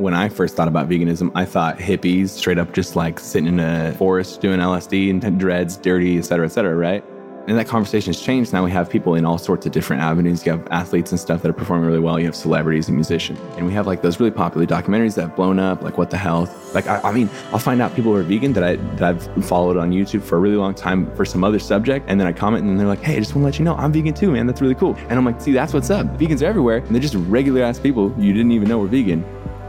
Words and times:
when 0.00 0.14
I 0.14 0.28
first 0.28 0.56
thought 0.56 0.68
about 0.68 0.88
veganism, 0.88 1.30
I 1.34 1.44
thought 1.44 1.78
hippies 1.78 2.30
straight 2.30 2.58
up 2.58 2.72
just 2.72 2.96
like 2.96 3.20
sitting 3.20 3.46
in 3.48 3.60
a 3.60 3.92
forest 3.92 4.40
doing 4.40 4.58
LSD 4.58 5.10
and 5.10 5.38
dreads, 5.38 5.76
dirty, 5.76 6.18
et 6.18 6.22
cetera, 6.22 6.46
et 6.46 6.50
cetera, 6.50 6.74
right? 6.74 7.04
And 7.48 7.58
that 7.58 7.66
conversation 7.66 8.12
has 8.12 8.20
changed. 8.20 8.52
Now 8.52 8.64
we 8.64 8.70
have 8.70 8.88
people 8.88 9.14
in 9.14 9.24
all 9.24 9.36
sorts 9.36 9.66
of 9.66 9.72
different 9.72 10.02
avenues. 10.02 10.46
You 10.46 10.52
have 10.52 10.68
athletes 10.70 11.10
and 11.10 11.18
stuff 11.18 11.42
that 11.42 11.48
are 11.48 11.54
performing 11.54 11.86
really 11.86 11.98
well. 11.98 12.18
You 12.18 12.26
have 12.26 12.36
celebrities 12.36 12.88
and 12.88 12.96
musicians. 12.96 13.40
And 13.56 13.66
we 13.66 13.72
have 13.72 13.86
like 13.86 14.02
those 14.02 14.20
really 14.20 14.30
popular 14.30 14.66
documentaries 14.66 15.16
that 15.16 15.22
have 15.22 15.36
blown 15.36 15.58
up, 15.58 15.82
like 15.82 15.98
What 15.98 16.10
the 16.10 16.16
Health. 16.16 16.74
Like, 16.74 16.86
I, 16.86 17.00
I 17.00 17.12
mean, 17.12 17.28
I'll 17.50 17.58
find 17.58 17.82
out 17.82 17.94
people 17.96 18.12
who 18.12 18.18
are 18.18 18.22
vegan 18.22 18.52
that, 18.52 18.62
I, 18.62 18.76
that 18.76 19.02
I've 19.02 19.44
followed 19.46 19.76
on 19.76 19.90
YouTube 19.90 20.22
for 20.22 20.36
a 20.36 20.38
really 20.38 20.56
long 20.56 20.74
time 20.74 21.12
for 21.16 21.24
some 21.24 21.42
other 21.42 21.58
subject. 21.58 22.06
And 22.08 22.20
then 22.20 22.26
I 22.26 22.32
comment 22.32 22.64
and 22.64 22.78
they're 22.78 22.86
like, 22.86 23.02
hey, 23.02 23.16
I 23.16 23.18
just 23.18 23.34
want 23.34 23.42
to 23.42 23.46
let 23.46 23.58
you 23.58 23.64
know 23.64 23.74
I'm 23.74 23.92
vegan 23.92 24.14
too, 24.14 24.30
man. 24.30 24.46
That's 24.46 24.60
really 24.60 24.76
cool. 24.76 24.94
And 25.08 25.12
I'm 25.12 25.24
like, 25.24 25.40
see, 25.40 25.52
that's 25.52 25.72
what's 25.74 25.90
up. 25.90 26.06
Vegans 26.18 26.42
are 26.42 26.46
everywhere. 26.46 26.78
And 26.78 26.94
they're 26.94 27.02
just 27.02 27.14
regular 27.14 27.62
ass 27.62 27.78
people 27.80 28.14
you 28.18 28.32
didn't 28.32 28.52
even 28.52 28.68
know 28.68 28.78
were 28.78 28.86
vegan. 28.86 29.24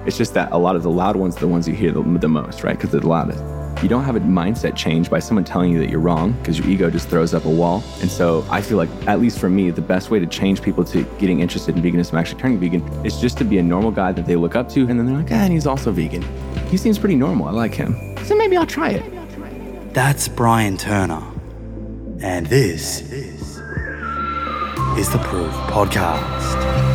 It's 0.05 0.17
just 0.17 0.33
that 0.33 0.51
a 0.51 0.57
lot 0.57 0.75
of 0.75 0.83
the 0.83 0.89
loud 0.89 1.15
ones 1.15 1.37
are 1.37 1.41
the 1.41 1.47
ones 1.47 1.67
you 1.67 1.75
hear 1.75 1.91
the, 1.91 2.01
the 2.01 2.27
most, 2.27 2.63
right? 2.63 2.75
Because 2.75 2.91
they're 2.91 3.01
the 3.01 3.07
loudest. 3.07 3.43
You 3.83 3.89
don't 3.89 4.03
have 4.03 4.15
a 4.15 4.19
mindset 4.19 4.75
change 4.75 5.09
by 5.09 5.19
someone 5.19 5.43
telling 5.43 5.71
you 5.71 5.79
that 5.79 5.89
you're 5.89 5.99
wrong 5.99 6.33
because 6.33 6.59
your 6.59 6.67
ego 6.67 6.89
just 6.89 7.07
throws 7.07 7.33
up 7.33 7.45
a 7.45 7.49
wall. 7.49 7.83
And 7.99 8.11
so 8.11 8.45
I 8.49 8.61
feel 8.61 8.77
like, 8.77 8.89
at 9.07 9.19
least 9.19 9.39
for 9.39 9.49
me, 9.49 9.71
the 9.71 9.81
best 9.81 10.11
way 10.11 10.19
to 10.19 10.27
change 10.27 10.61
people 10.61 10.83
to 10.85 11.03
getting 11.19 11.39
interested 11.39 11.75
in 11.75 11.81
veganism, 11.81 12.19
actually 12.19 12.41
turning 12.41 12.59
vegan, 12.59 12.83
is 13.05 13.19
just 13.19 13.37
to 13.39 13.43
be 13.43 13.57
a 13.57 13.63
normal 13.63 13.91
guy 13.91 14.11
that 14.11 14.25
they 14.25 14.35
look 14.35 14.55
up 14.55 14.69
to. 14.69 14.81
And 14.81 14.99
then 14.99 15.05
they're 15.05 15.17
like, 15.17 15.31
ah, 15.31 15.35
and 15.35 15.53
he's 15.53 15.65
also 15.67 15.91
vegan. 15.91 16.23
He 16.67 16.77
seems 16.77 16.99
pretty 16.99 17.15
normal. 17.15 17.47
I 17.47 17.51
like 17.51 17.73
him. 17.73 17.95
So 18.25 18.35
maybe 18.35 18.57
I'll 18.57 18.67
try 18.67 18.91
it. 18.91 19.93
That's 19.93 20.27
Brian 20.27 20.77
Turner. 20.77 21.21
And 22.21 22.45
this 22.47 23.01
is 23.11 23.55
the 25.09 25.19
Proof 25.23 25.51
Podcast. 25.71 26.90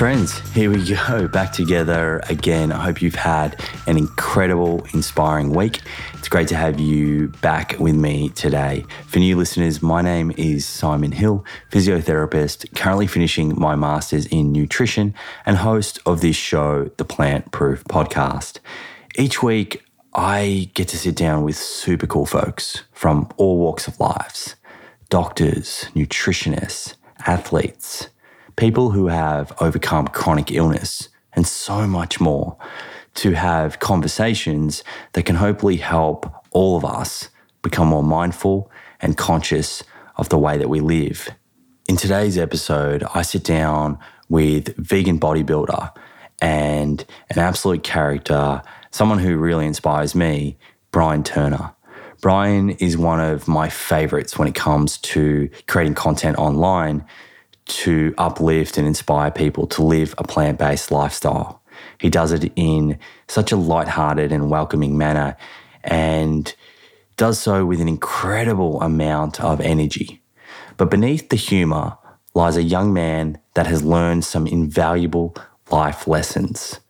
Friends, 0.00 0.38
here 0.54 0.70
we 0.70 0.82
go, 0.82 1.28
back 1.28 1.52
together 1.52 2.22
again. 2.30 2.72
I 2.72 2.82
hope 2.82 3.02
you've 3.02 3.14
had 3.14 3.62
an 3.86 3.98
incredible, 3.98 4.82
inspiring 4.94 5.50
week. 5.50 5.82
It's 6.14 6.26
great 6.26 6.48
to 6.48 6.56
have 6.56 6.80
you 6.80 7.28
back 7.42 7.78
with 7.78 7.94
me 7.94 8.30
today. 8.30 8.86
For 9.08 9.18
new 9.18 9.36
listeners, 9.36 9.82
my 9.82 10.00
name 10.00 10.32
is 10.38 10.64
Simon 10.64 11.12
Hill, 11.12 11.44
physiotherapist, 11.70 12.74
currently 12.74 13.08
finishing 13.08 13.60
my 13.60 13.76
master's 13.76 14.24
in 14.24 14.52
nutrition 14.52 15.12
and 15.44 15.58
host 15.58 15.98
of 16.06 16.22
this 16.22 16.34
show, 16.34 16.90
the 16.96 17.04
Plant 17.04 17.52
Proof 17.52 17.84
Podcast. 17.84 18.60
Each 19.16 19.42
week, 19.42 19.84
I 20.14 20.70
get 20.72 20.88
to 20.88 20.96
sit 20.96 21.14
down 21.14 21.44
with 21.44 21.56
super 21.56 22.06
cool 22.06 22.24
folks 22.24 22.84
from 22.92 23.30
all 23.36 23.58
walks 23.58 23.86
of 23.86 24.00
lives 24.00 24.56
doctors, 25.10 25.90
nutritionists, 25.94 26.94
athletes 27.26 28.08
people 28.60 28.90
who 28.90 29.06
have 29.06 29.54
overcome 29.62 30.06
chronic 30.06 30.52
illness, 30.52 31.08
and 31.32 31.46
so 31.46 31.86
much 31.86 32.20
more 32.20 32.58
to 33.14 33.32
have 33.32 33.80
conversations 33.80 34.84
that 35.14 35.24
can 35.24 35.36
hopefully 35.36 35.78
help 35.78 36.30
all 36.50 36.76
of 36.76 36.84
us 36.84 37.30
become 37.62 37.88
more 37.88 38.02
mindful 38.02 38.70
and 39.00 39.16
conscious 39.16 39.82
of 40.16 40.28
the 40.28 40.36
way 40.36 40.58
that 40.58 40.68
we 40.68 40.78
live. 40.78 41.30
In 41.88 41.96
today's 41.96 42.36
episode, 42.36 43.02
I 43.14 43.22
sit 43.22 43.44
down 43.44 43.98
with 44.28 44.76
vegan 44.76 45.18
bodybuilder 45.18 45.96
and 46.42 47.02
an 47.30 47.38
absolute 47.38 47.82
character, 47.82 48.60
someone 48.90 49.20
who 49.20 49.38
really 49.38 49.64
inspires 49.64 50.14
me, 50.14 50.58
Brian 50.90 51.24
Turner. 51.24 51.72
Brian 52.20 52.68
is 52.72 52.98
one 52.98 53.20
of 53.20 53.48
my 53.48 53.70
favorites 53.70 54.38
when 54.38 54.48
it 54.48 54.54
comes 54.54 54.98
to 54.98 55.48
creating 55.66 55.94
content 55.94 56.36
online 56.36 57.06
to 57.70 58.14
uplift 58.18 58.76
and 58.76 58.86
inspire 58.86 59.30
people 59.30 59.66
to 59.68 59.82
live 59.82 60.14
a 60.18 60.24
plant 60.24 60.58
based 60.58 60.90
lifestyle. 60.90 61.62
He 61.98 62.10
does 62.10 62.32
it 62.32 62.52
in 62.56 62.98
such 63.28 63.52
a 63.52 63.56
light-hearted 63.56 64.32
and 64.32 64.50
welcoming 64.50 64.98
manner 64.98 65.36
and 65.82 66.54
does 67.16 67.38
so 67.38 67.64
with 67.64 67.80
an 67.80 67.88
incredible 67.88 68.80
amount 68.82 69.40
of 69.40 69.60
energy. 69.60 70.22
But 70.76 70.90
beneath 70.90 71.28
the 71.28 71.36
humor 71.36 71.96
lies 72.34 72.56
a 72.56 72.62
young 72.62 72.92
man 72.92 73.38
that 73.54 73.66
has 73.66 73.82
learned 73.82 74.24
some 74.24 74.46
invaluable 74.46 75.34
life 75.70 76.06
lessons. 76.06 76.80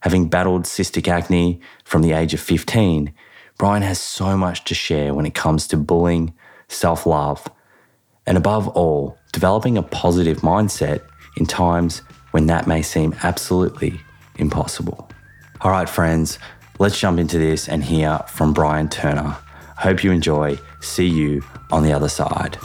Having 0.00 0.28
battled 0.28 0.64
cystic 0.64 1.08
acne 1.08 1.60
from 1.84 2.02
the 2.02 2.12
age 2.12 2.34
of 2.34 2.40
15, 2.40 3.12
Brian 3.58 3.82
has 3.82 4.00
so 4.00 4.36
much 4.36 4.64
to 4.64 4.74
share 4.74 5.14
when 5.14 5.26
it 5.26 5.34
comes 5.34 5.66
to 5.68 5.76
bullying, 5.76 6.34
self 6.68 7.06
love, 7.06 7.48
and 8.26 8.36
above 8.36 8.68
all, 8.68 9.16
developing 9.36 9.76
a 9.76 9.82
positive 9.82 10.38
mindset 10.38 11.02
in 11.36 11.44
times 11.44 12.00
when 12.30 12.46
that 12.46 12.66
may 12.66 12.80
seem 12.80 13.14
absolutely 13.22 14.00
impossible. 14.36 15.10
All 15.60 15.70
right, 15.70 15.86
friends, 15.86 16.38
let's 16.78 16.98
jump 16.98 17.18
into 17.18 17.38
this 17.38 17.68
and 17.68 17.84
hear 17.84 18.18
from 18.28 18.54
Brian 18.54 18.88
Turner. 18.88 19.36
Hope 19.76 20.02
you 20.02 20.10
enjoy. 20.10 20.58
See 20.80 21.06
you 21.06 21.42
on 21.70 21.82
the 21.82 21.92
other 21.92 22.08
side. 22.08 22.56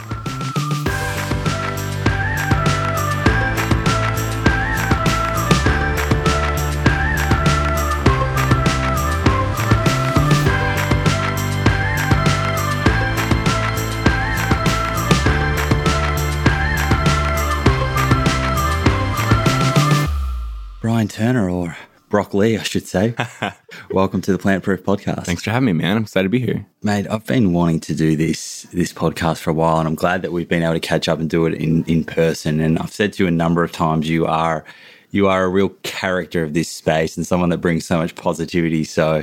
Turner, 21.08 21.48
or 21.48 21.76
Brock 22.08 22.34
Lee, 22.34 22.58
I 22.58 22.62
should 22.62 22.86
say. 22.86 23.14
Welcome 23.90 24.20
to 24.22 24.32
the 24.32 24.38
Plant 24.38 24.62
Proof 24.62 24.82
Podcast. 24.82 25.24
Thanks 25.24 25.42
for 25.42 25.50
having 25.50 25.64
me, 25.66 25.72
man. 25.72 25.96
I'm 25.96 26.02
excited 26.02 26.24
to 26.24 26.28
be 26.28 26.40
here. 26.40 26.66
Mate, 26.82 27.06
I've 27.10 27.24
been 27.26 27.52
wanting 27.52 27.80
to 27.80 27.94
do 27.94 28.16
this 28.16 28.62
this 28.72 28.92
podcast 28.92 29.38
for 29.38 29.50
a 29.50 29.54
while, 29.54 29.78
and 29.78 29.88
I'm 29.88 29.94
glad 29.94 30.22
that 30.22 30.32
we've 30.32 30.48
been 30.48 30.62
able 30.62 30.74
to 30.74 30.80
catch 30.80 31.08
up 31.08 31.18
and 31.18 31.30
do 31.30 31.46
it 31.46 31.54
in, 31.54 31.84
in 31.84 32.04
person. 32.04 32.60
And 32.60 32.78
I've 32.78 32.92
said 32.92 33.14
to 33.14 33.24
you 33.24 33.28
a 33.28 33.30
number 33.30 33.64
of 33.64 33.72
times, 33.72 34.08
you 34.08 34.26
are 34.26 34.64
you 35.10 35.28
are 35.28 35.44
a 35.44 35.48
real 35.48 35.70
character 35.82 36.42
of 36.42 36.54
this 36.54 36.68
space 36.68 37.16
and 37.16 37.26
someone 37.26 37.50
that 37.50 37.58
brings 37.58 37.86
so 37.86 37.98
much 37.98 38.14
positivity. 38.14 38.84
So 38.84 39.22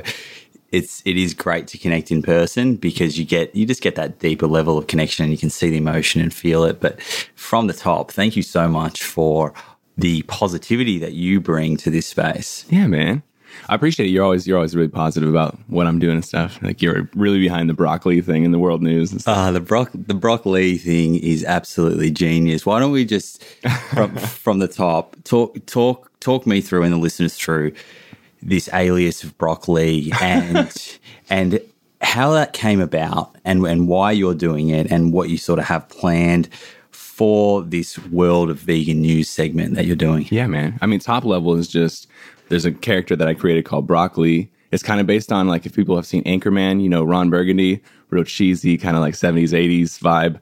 it's 0.72 1.02
it 1.04 1.16
is 1.16 1.34
great 1.34 1.66
to 1.68 1.78
connect 1.78 2.10
in 2.10 2.22
person 2.22 2.76
because 2.76 3.18
you 3.18 3.24
get 3.24 3.54
you 3.54 3.66
just 3.66 3.82
get 3.82 3.96
that 3.96 4.18
deeper 4.20 4.46
level 4.46 4.78
of 4.78 4.86
connection 4.86 5.24
and 5.24 5.32
you 5.32 5.38
can 5.38 5.50
see 5.50 5.68
the 5.68 5.76
emotion 5.76 6.20
and 6.20 6.32
feel 6.32 6.64
it. 6.64 6.80
But 6.80 7.00
from 7.34 7.66
the 7.66 7.72
top, 7.72 8.12
thank 8.12 8.36
you 8.36 8.42
so 8.42 8.68
much 8.68 9.02
for 9.02 9.52
the 9.96 10.22
positivity 10.22 10.98
that 10.98 11.12
you 11.12 11.40
bring 11.40 11.76
to 11.78 11.90
this 11.90 12.06
space. 12.06 12.64
Yeah, 12.70 12.86
man. 12.86 13.22
I 13.68 13.74
appreciate 13.74 14.06
it. 14.06 14.10
You're 14.10 14.24
always 14.24 14.46
you're 14.46 14.56
always 14.56 14.74
really 14.74 14.88
positive 14.88 15.28
about 15.28 15.58
what 15.66 15.86
I'm 15.86 15.98
doing 15.98 16.16
and 16.16 16.24
stuff. 16.24 16.62
Like 16.62 16.82
you're 16.82 17.08
really 17.14 17.38
behind 17.38 17.68
the 17.68 17.74
broccoli 17.74 18.20
thing 18.20 18.44
in 18.44 18.52
the 18.52 18.58
world 18.58 18.82
news. 18.82 19.12
And 19.12 19.20
stuff. 19.20 19.36
Ah, 19.36 19.50
the 19.50 19.60
brock 19.60 19.90
the 19.92 20.14
broccoli 20.14 20.78
thing 20.78 21.16
is 21.16 21.44
absolutely 21.44 22.10
genius. 22.10 22.64
Why 22.64 22.78
don't 22.78 22.92
we 22.92 23.04
just 23.04 23.42
from 23.92 24.16
from 24.16 24.58
the 24.58 24.68
top 24.68 25.16
talk 25.24 25.64
talk 25.66 26.10
talk 26.20 26.46
me 26.46 26.60
through 26.60 26.84
and 26.84 26.92
the 26.92 26.98
listeners 26.98 27.36
through 27.36 27.72
this 28.42 28.70
alias 28.72 29.22
of 29.22 29.36
Brock 29.36 29.68
Lee 29.68 30.12
and 30.20 30.98
and 31.30 31.60
how 32.00 32.30
that 32.32 32.52
came 32.52 32.80
about 32.80 33.36
and 33.44 33.64
and 33.66 33.88
why 33.88 34.12
you're 34.12 34.34
doing 34.34 34.70
it 34.70 34.90
and 34.90 35.12
what 35.12 35.28
you 35.28 35.36
sort 35.36 35.58
of 35.58 35.66
have 35.66 35.88
planned 35.88 36.48
for 37.20 37.60
this 37.60 37.98
world 38.06 38.48
of 38.48 38.56
vegan 38.56 39.02
news 39.02 39.28
segment 39.28 39.74
that 39.74 39.84
you're 39.84 39.94
doing? 39.94 40.26
Yeah, 40.30 40.46
man. 40.46 40.78
I 40.80 40.86
mean, 40.86 41.00
top 41.00 41.22
level 41.22 41.54
is 41.54 41.68
just 41.68 42.06
there's 42.48 42.64
a 42.64 42.72
character 42.72 43.14
that 43.14 43.28
I 43.28 43.34
created 43.34 43.66
called 43.66 43.86
Brock 43.86 44.16
Lee. 44.16 44.48
It's 44.70 44.82
kind 44.82 45.02
of 45.02 45.06
based 45.06 45.30
on 45.30 45.46
like 45.46 45.66
if 45.66 45.76
people 45.76 45.96
have 45.96 46.06
seen 46.06 46.24
Anchorman, 46.24 46.82
you 46.82 46.88
know, 46.88 47.04
Ron 47.04 47.28
Burgundy, 47.28 47.82
real 48.12 48.24
cheesy, 48.24 48.76
kind 48.76 48.96
of 48.96 49.02
like 49.02 49.14
70s, 49.14 49.50
80s 49.50 50.00
vibe. 50.00 50.40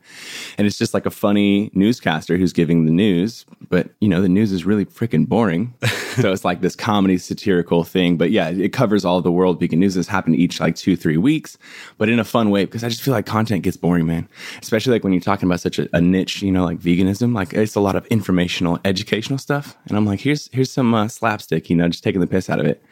And 0.57 0.67
it's 0.67 0.79
just 0.79 0.95
like 0.95 1.07
a 1.07 1.11
funny 1.11 1.71
newscaster 1.75 2.37
who's 2.37 2.53
giving 2.53 2.85
the 2.85 2.93
news. 2.93 3.45
But, 3.69 3.91
you 4.01 4.09
know, 4.09 4.23
the 4.23 4.29
news 4.29 4.53
is 4.53 4.65
really 4.65 4.85
freaking 4.85 5.29
boring. 5.29 5.75
so 6.17 6.33
it's 6.33 6.45
like 6.45 6.61
this 6.61 6.75
comedy 6.75 7.19
satirical 7.19 7.85
thing. 7.85 8.17
But 8.17 8.31
yeah, 8.31 8.49
it 8.49 8.73
covers 8.73 9.05
all 9.05 9.21
the 9.21 9.33
world 9.33 9.61
vegan 9.61 9.81
news. 9.81 9.95
This 9.95 10.09
happened 10.09 10.37
each 10.37 10.61
like 10.61 10.77
two, 10.77 10.97
three 10.97 11.17
weeks, 11.17 11.59
but 11.97 12.09
in 12.09 12.19
a 12.19 12.25
fun 12.25 12.51
way 12.51 12.65
because 12.65 12.85
I 12.85 12.89
just 12.89 13.03
feel 13.03 13.15
like 13.15 13.27
content 13.27 13.63
gets 13.63 13.77
boring, 13.77 14.07
man. 14.07 14.29
Especially 14.61 14.93
like 14.93 15.05
when 15.05 15.13
you're 15.13 15.21
talking 15.21 15.49
about 15.49 15.61
such 15.61 15.79
a, 15.79 15.89
a 15.93 16.01
niche, 16.01 16.43
you 16.43 16.53
know, 16.53 16.65
like 16.65 16.79
veganism, 16.79 17.35
like 17.35 17.53
it's 17.55 17.75
a 17.75 17.81
lot 17.81 17.97
of 17.97 18.07
informational, 18.07 18.79
educational 18.85 19.39
stuff. 19.39 19.77
And 19.89 19.97
I'm 19.97 20.07
like, 20.07 20.21
here's, 20.21 20.49
here's 20.53 20.71
some 20.71 20.95
uh, 20.95 21.09
slapstick, 21.09 21.71
you 21.71 21.77
know, 21.77 21.89
just 21.89 22.05
taking 22.05 22.21
the 22.21 22.27
piss 22.27 22.51
out 22.51 22.61
of 22.61 22.67
it. 22.67 22.83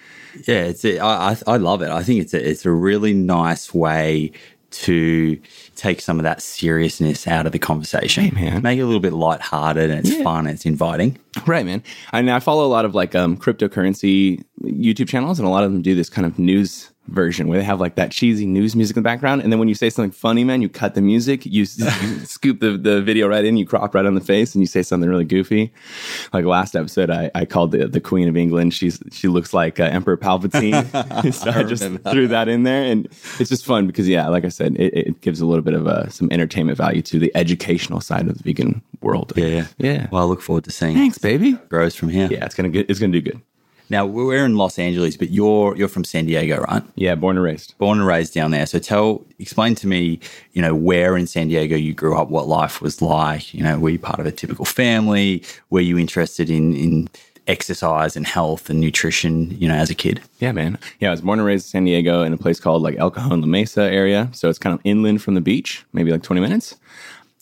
Yeah, 0.46 0.64
it's 0.64 0.84
a, 0.84 1.00
I, 1.00 1.36
I 1.46 1.56
love 1.56 1.82
it. 1.82 1.90
I 1.90 2.02
think 2.02 2.20
it's 2.20 2.34
a, 2.34 2.48
it's 2.48 2.66
a 2.66 2.70
really 2.70 3.14
nice 3.14 3.72
way 3.72 4.32
to 4.70 5.38
take 5.76 6.00
some 6.00 6.18
of 6.18 6.24
that 6.24 6.42
seriousness 6.42 7.26
out 7.26 7.46
of 7.46 7.52
the 7.52 7.58
conversation. 7.58 8.24
Hey, 8.24 8.30
man. 8.50 8.62
Make 8.62 8.78
it 8.78 8.82
a 8.82 8.86
little 8.86 9.00
bit 9.00 9.12
lighthearted 9.12 9.90
and 9.90 10.00
it's 10.00 10.10
Yeah. 10.16 10.22
fun 10.24 10.46
and 10.46 10.54
it's 10.54 10.66
inviting. 10.66 11.18
Right, 11.46 11.64
man. 11.64 11.82
I 12.12 12.22
mean, 12.22 12.30
I 12.30 12.40
follow 12.40 12.64
a 12.66 12.68
lot 12.68 12.84
of 12.84 12.94
like 12.94 13.14
um, 13.14 13.36
cryptocurrency 13.36 14.42
YouTube 14.62 15.08
channels, 15.08 15.38
and 15.38 15.46
a 15.46 15.50
lot 15.50 15.64
of 15.64 15.72
them 15.72 15.82
do 15.82 15.94
this 15.94 16.08
kind 16.10 16.26
of 16.26 16.38
news 16.38 16.90
version 17.08 17.48
where 17.48 17.58
they 17.58 17.64
have 17.64 17.80
like 17.80 17.94
that 17.96 18.10
cheesy 18.10 18.46
news 18.46 18.74
music 18.74 18.96
in 18.96 19.02
the 19.02 19.06
background. 19.06 19.42
And 19.42 19.52
then 19.52 19.58
when 19.58 19.68
you 19.68 19.74
say 19.74 19.90
something 19.90 20.10
funny, 20.10 20.44
man, 20.44 20.62
you 20.62 20.68
cut 20.68 20.94
the 20.94 21.00
music, 21.00 21.46
you, 21.46 21.64
scoop 22.24 22.60
the, 22.60 22.76
the 22.76 23.02
video 23.02 23.28
right 23.28 23.44
in, 23.44 23.56
you 23.56 23.66
crop 23.66 23.94
right 23.94 24.06
on 24.06 24.14
the 24.14 24.20
face, 24.20 24.54
and 24.54 24.62
you 24.62 24.66
say 24.66 24.82
something 24.82 25.08
really 25.08 25.24
goofy. 25.24 25.72
Like 26.32 26.44
last 26.44 26.74
episode, 26.74 27.10
I, 27.10 27.30
I 27.34 27.44
called 27.44 27.72
the, 27.72 27.88
the 27.88 28.00
Queen 28.00 28.28
of 28.28 28.36
England. 28.36 28.74
She's 28.74 28.98
she 29.12 29.28
looks 29.28 29.54
like 29.54 29.80
uh, 29.80 29.84
Emperor 29.84 30.16
Palpatine. 30.16 30.86
so 31.32 31.50
I, 31.50 31.62
just 31.62 31.82
threw 32.10 32.28
that 32.28 32.48
in 32.48 32.64
there, 32.64 32.84
and 32.84 33.06
it's 33.38 33.50
just 33.50 33.64
fun 33.64 33.86
because 33.86 34.08
yeah, 34.08 34.28
like 34.28 34.44
I 34.44 34.48
said, 34.48 34.76
it, 34.76 34.94
it 34.94 35.20
gives 35.20 35.40
a 35.40 35.46
little 35.46 35.62
bit 35.62 35.74
of 35.74 35.86
uh, 35.86 36.08
some 36.08 36.28
entertainment 36.30 36.78
value 36.78 37.02
to 37.02 37.18
the 37.18 37.32
educational 37.34 38.00
side 38.00 38.28
of 38.28 38.36
the 38.38 38.42
vegan 38.42 38.82
world. 39.00 39.32
Yeah, 39.36 39.46
yeah. 39.46 39.66
yeah. 39.78 40.08
Well, 40.10 40.22
I 40.22 40.26
look 40.26 40.42
forward 40.42 40.64
to 40.64 40.70
seeing 40.70 40.94
Thanks, 40.94 41.18
baby. 41.18 41.52
grows 41.68 41.94
from 41.94 42.08
here. 42.08 42.28
Yeah, 42.30 42.44
it's 42.44 42.54
gonna 42.54 42.68
get, 42.68 42.90
it's 42.90 42.98
gonna 42.98 43.12
do 43.12 43.20
good. 43.20 43.40
Now 43.88 44.04
we're 44.04 44.44
in 44.44 44.56
Los 44.56 44.78
Angeles, 44.78 45.16
but 45.16 45.30
you're 45.30 45.76
you're 45.76 45.88
from 45.88 46.04
San 46.04 46.26
Diego, 46.26 46.60
right? 46.62 46.82
Yeah, 46.96 47.14
born 47.14 47.36
and 47.36 47.44
raised. 47.44 47.76
Born 47.78 47.98
and 47.98 48.06
raised 48.06 48.34
down 48.34 48.50
there. 48.50 48.66
So 48.66 48.78
tell, 48.78 49.24
explain 49.38 49.74
to 49.76 49.86
me, 49.86 50.18
you 50.52 50.62
know, 50.62 50.74
where 50.74 51.16
in 51.16 51.26
San 51.26 51.48
Diego 51.48 51.76
you 51.76 51.94
grew 51.94 52.16
up, 52.16 52.28
what 52.28 52.48
life 52.48 52.82
was 52.82 53.00
like. 53.00 53.54
You 53.54 53.62
know, 53.62 53.78
were 53.78 53.90
you 53.90 53.98
part 53.98 54.18
of 54.18 54.26
a 54.26 54.32
typical 54.32 54.64
family? 54.64 55.44
Were 55.70 55.80
you 55.80 55.98
interested 55.98 56.50
in 56.50 56.74
in 56.74 57.08
exercise 57.46 58.16
and 58.16 58.26
health 58.26 58.68
and 58.68 58.80
nutrition? 58.80 59.56
You 59.60 59.68
know, 59.68 59.76
as 59.76 59.90
a 59.90 59.94
kid. 59.94 60.20
Yeah, 60.40 60.52
man. 60.52 60.78
Yeah, 60.98 61.08
I 61.08 61.10
was 61.12 61.20
born 61.20 61.38
and 61.38 61.46
raised 61.46 61.66
in 61.66 61.70
San 61.70 61.84
Diego 61.84 62.22
in 62.22 62.32
a 62.32 62.38
place 62.38 62.58
called 62.58 62.82
like 62.82 62.96
El 62.98 63.10
Cajon 63.10 63.40
La 63.40 63.46
Mesa 63.46 63.82
area. 63.82 64.28
So 64.32 64.48
it's 64.48 64.58
kind 64.58 64.74
of 64.74 64.80
inland 64.84 65.22
from 65.22 65.34
the 65.34 65.40
beach, 65.40 65.84
maybe 65.92 66.10
like 66.10 66.22
20 66.22 66.40
minutes. 66.40 66.76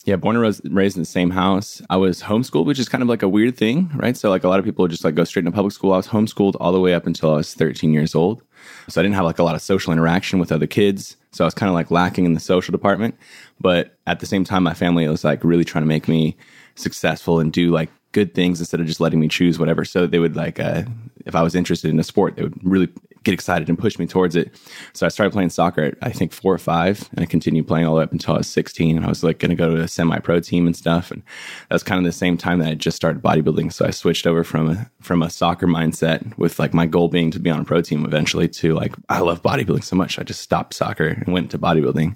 Yeah, 0.05 0.17
born 0.17 0.35
and 0.35 0.43
rais- 0.43 0.61
raised 0.65 0.97
in 0.97 1.01
the 1.01 1.07
same 1.07 1.31
house. 1.31 1.81
I 1.89 1.97
was 1.97 2.21
homeschooled, 2.21 2.65
which 2.65 2.77
is 2.77 2.87
kind 2.87 3.01
of 3.01 3.09
like 3.09 3.23
a 3.23 3.27
weird 3.27 3.57
thing, 3.57 3.89
right? 3.95 4.15
So 4.15 4.29
like 4.29 4.43
a 4.43 4.47
lot 4.47 4.59
of 4.59 4.65
people 4.65 4.87
just 4.87 5.03
like 5.03 5.15
go 5.15 5.23
straight 5.23 5.41
into 5.41 5.51
public 5.51 5.73
school. 5.73 5.93
I 5.93 5.97
was 5.97 6.07
homeschooled 6.07 6.55
all 6.59 6.71
the 6.71 6.79
way 6.79 6.93
up 6.93 7.07
until 7.07 7.31
I 7.31 7.37
was 7.37 7.55
13 7.55 7.91
years 7.91 8.13
old. 8.13 8.43
So 8.87 9.01
I 9.01 9.03
didn't 9.03 9.15
have 9.15 9.25
like 9.25 9.39
a 9.39 9.43
lot 9.43 9.55
of 9.55 9.63
social 9.63 9.91
interaction 9.91 10.37
with 10.37 10.51
other 10.51 10.67
kids. 10.67 11.17
So 11.31 11.43
I 11.43 11.47
was 11.47 11.55
kind 11.55 11.69
of 11.69 11.73
like 11.73 11.89
lacking 11.89 12.25
in 12.25 12.35
the 12.35 12.39
social 12.39 12.71
department. 12.71 13.17
But 13.59 13.97
at 14.05 14.19
the 14.19 14.27
same 14.27 14.43
time, 14.43 14.61
my 14.61 14.75
family 14.75 15.07
was 15.07 15.23
like 15.23 15.43
really 15.43 15.65
trying 15.65 15.81
to 15.83 15.87
make 15.87 16.07
me 16.07 16.37
successful 16.75 17.39
and 17.39 17.51
do 17.51 17.71
like 17.71 17.89
good 18.11 18.35
things 18.35 18.59
instead 18.59 18.79
of 18.79 18.85
just 18.85 18.99
letting 18.99 19.19
me 19.19 19.27
choose 19.27 19.57
whatever. 19.57 19.83
So 19.83 20.05
they 20.05 20.19
would 20.19 20.35
like, 20.35 20.59
uh, 20.59 20.83
if 21.25 21.33
I 21.33 21.41
was 21.41 21.55
interested 21.55 21.89
in 21.89 21.99
a 21.99 22.03
sport, 22.03 22.35
they 22.35 22.43
would 22.43 22.63
really 22.63 22.89
get 23.25 23.33
excited 23.33 23.67
and 23.67 23.77
push 23.77 23.99
me 23.99 24.05
towards 24.05 24.35
it. 24.35 24.55
So 24.93 25.05
I 25.05 25.09
started 25.09 25.31
playing 25.31 25.49
soccer 25.49 25.83
at 25.83 25.97
I 26.01 26.11
think 26.11 26.31
four 26.31 26.53
or 26.53 26.57
five, 26.57 27.09
and 27.11 27.21
I 27.21 27.25
continued 27.25 27.67
playing 27.67 27.85
all 27.85 27.95
the 27.95 27.99
way 27.99 28.03
up 28.03 28.13
until 28.13 28.35
I 28.35 28.37
was 28.37 28.47
16. 28.47 28.95
And 28.95 29.05
I 29.05 29.09
was 29.09 29.23
like 29.23 29.39
going 29.39 29.49
to 29.49 29.55
go 29.55 29.75
to 29.75 29.81
a 29.81 29.87
semi-pro 29.87 30.39
team 30.39 30.65
and 30.65 30.75
stuff. 30.75 31.11
And 31.11 31.21
that 31.69 31.75
was 31.75 31.83
kind 31.83 31.99
of 31.99 32.05
the 32.05 32.11
same 32.11 32.37
time 32.37 32.59
that 32.59 32.69
I 32.69 32.75
just 32.75 32.95
started 32.95 33.21
bodybuilding. 33.21 33.73
So 33.73 33.85
I 33.85 33.89
switched 33.89 34.25
over 34.25 34.43
from 34.43 34.69
a 34.69 34.89
from 35.01 35.21
a 35.21 35.29
soccer 35.29 35.67
mindset 35.67 36.37
with 36.37 36.59
like 36.59 36.73
my 36.73 36.85
goal 36.85 37.09
being 37.09 37.31
to 37.31 37.39
be 37.39 37.49
on 37.49 37.59
a 37.59 37.65
pro 37.65 37.81
team 37.81 38.05
eventually 38.05 38.47
to 38.47 38.73
like 38.73 38.93
I 39.09 39.19
love 39.19 39.41
bodybuilding 39.41 39.83
so 39.83 39.95
much. 39.95 40.17
I 40.19 40.23
just 40.23 40.41
stopped 40.41 40.73
soccer 40.73 41.07
and 41.07 41.27
went 41.33 41.45
into 41.45 41.59
bodybuilding. 41.59 42.15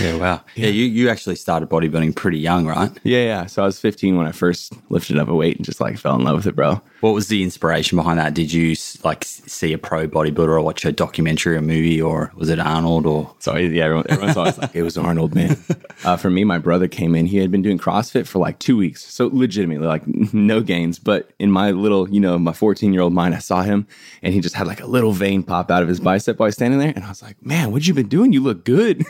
Yeah, 0.00 0.16
wow. 0.16 0.44
Yeah, 0.54 0.68
you 0.68 0.84
you 0.84 1.08
actually 1.08 1.36
started 1.36 1.68
bodybuilding 1.68 2.14
pretty 2.14 2.38
young, 2.38 2.66
right? 2.66 2.90
Yeah, 3.02 3.24
yeah. 3.24 3.46
So 3.46 3.62
I 3.62 3.66
was 3.66 3.80
15 3.80 4.16
when 4.16 4.26
I 4.26 4.32
first 4.32 4.72
lifted 4.90 5.18
up 5.18 5.28
a 5.28 5.34
weight 5.34 5.56
and 5.56 5.64
just 5.64 5.80
like 5.80 5.98
fell 5.98 6.16
in 6.16 6.24
love 6.24 6.36
with 6.36 6.46
it, 6.46 6.56
bro. 6.56 6.82
What 7.04 7.12
was 7.12 7.28
the 7.28 7.42
inspiration 7.42 7.96
behind 7.96 8.18
that? 8.18 8.32
Did 8.32 8.50
you 8.50 8.74
like 9.02 9.24
see 9.26 9.74
a 9.74 9.78
pro 9.78 10.08
bodybuilder 10.08 10.48
or 10.48 10.62
watch 10.62 10.86
a 10.86 10.90
documentary 10.90 11.54
or 11.54 11.60
movie, 11.60 12.00
or 12.00 12.32
was 12.34 12.48
it 12.48 12.58
Arnold? 12.58 13.04
Or 13.04 13.34
sorry, 13.40 13.66
yeah, 13.76 13.84
everyone, 13.84 14.06
everyone's 14.08 14.36
always 14.38 14.56
like, 14.56 14.74
it 14.74 14.82
was 14.82 14.96
Arnold, 14.96 15.34
man. 15.34 15.58
Uh, 16.04 16.18
for 16.18 16.28
me, 16.28 16.44
my 16.44 16.58
brother 16.58 16.86
came 16.86 17.14
in. 17.14 17.24
He 17.24 17.38
had 17.38 17.50
been 17.50 17.62
doing 17.62 17.78
CrossFit 17.78 18.26
for 18.26 18.38
like 18.38 18.58
two 18.58 18.76
weeks. 18.76 19.06
So 19.06 19.30
legitimately, 19.32 19.86
like 19.86 20.02
no 20.34 20.60
gains. 20.60 20.98
But 20.98 21.30
in 21.38 21.50
my 21.50 21.70
little, 21.70 22.10
you 22.10 22.20
know, 22.20 22.38
my 22.38 22.52
14 22.52 22.92
year 22.92 23.00
old 23.00 23.14
mind, 23.14 23.34
I 23.34 23.38
saw 23.38 23.62
him 23.62 23.86
and 24.20 24.34
he 24.34 24.40
just 24.40 24.54
had 24.54 24.66
like 24.66 24.82
a 24.82 24.86
little 24.86 25.12
vein 25.12 25.42
pop 25.42 25.70
out 25.70 25.82
of 25.82 25.88
his 25.88 26.00
bicep 26.00 26.38
while 26.38 26.48
he's 26.48 26.56
standing 26.56 26.78
there. 26.78 26.92
And 26.94 27.04
I 27.04 27.08
was 27.08 27.22
like, 27.22 27.42
man, 27.42 27.72
what 27.72 27.86
you 27.86 27.94
been 27.94 28.08
doing? 28.08 28.34
You 28.34 28.42
look 28.42 28.66
good. 28.66 29.02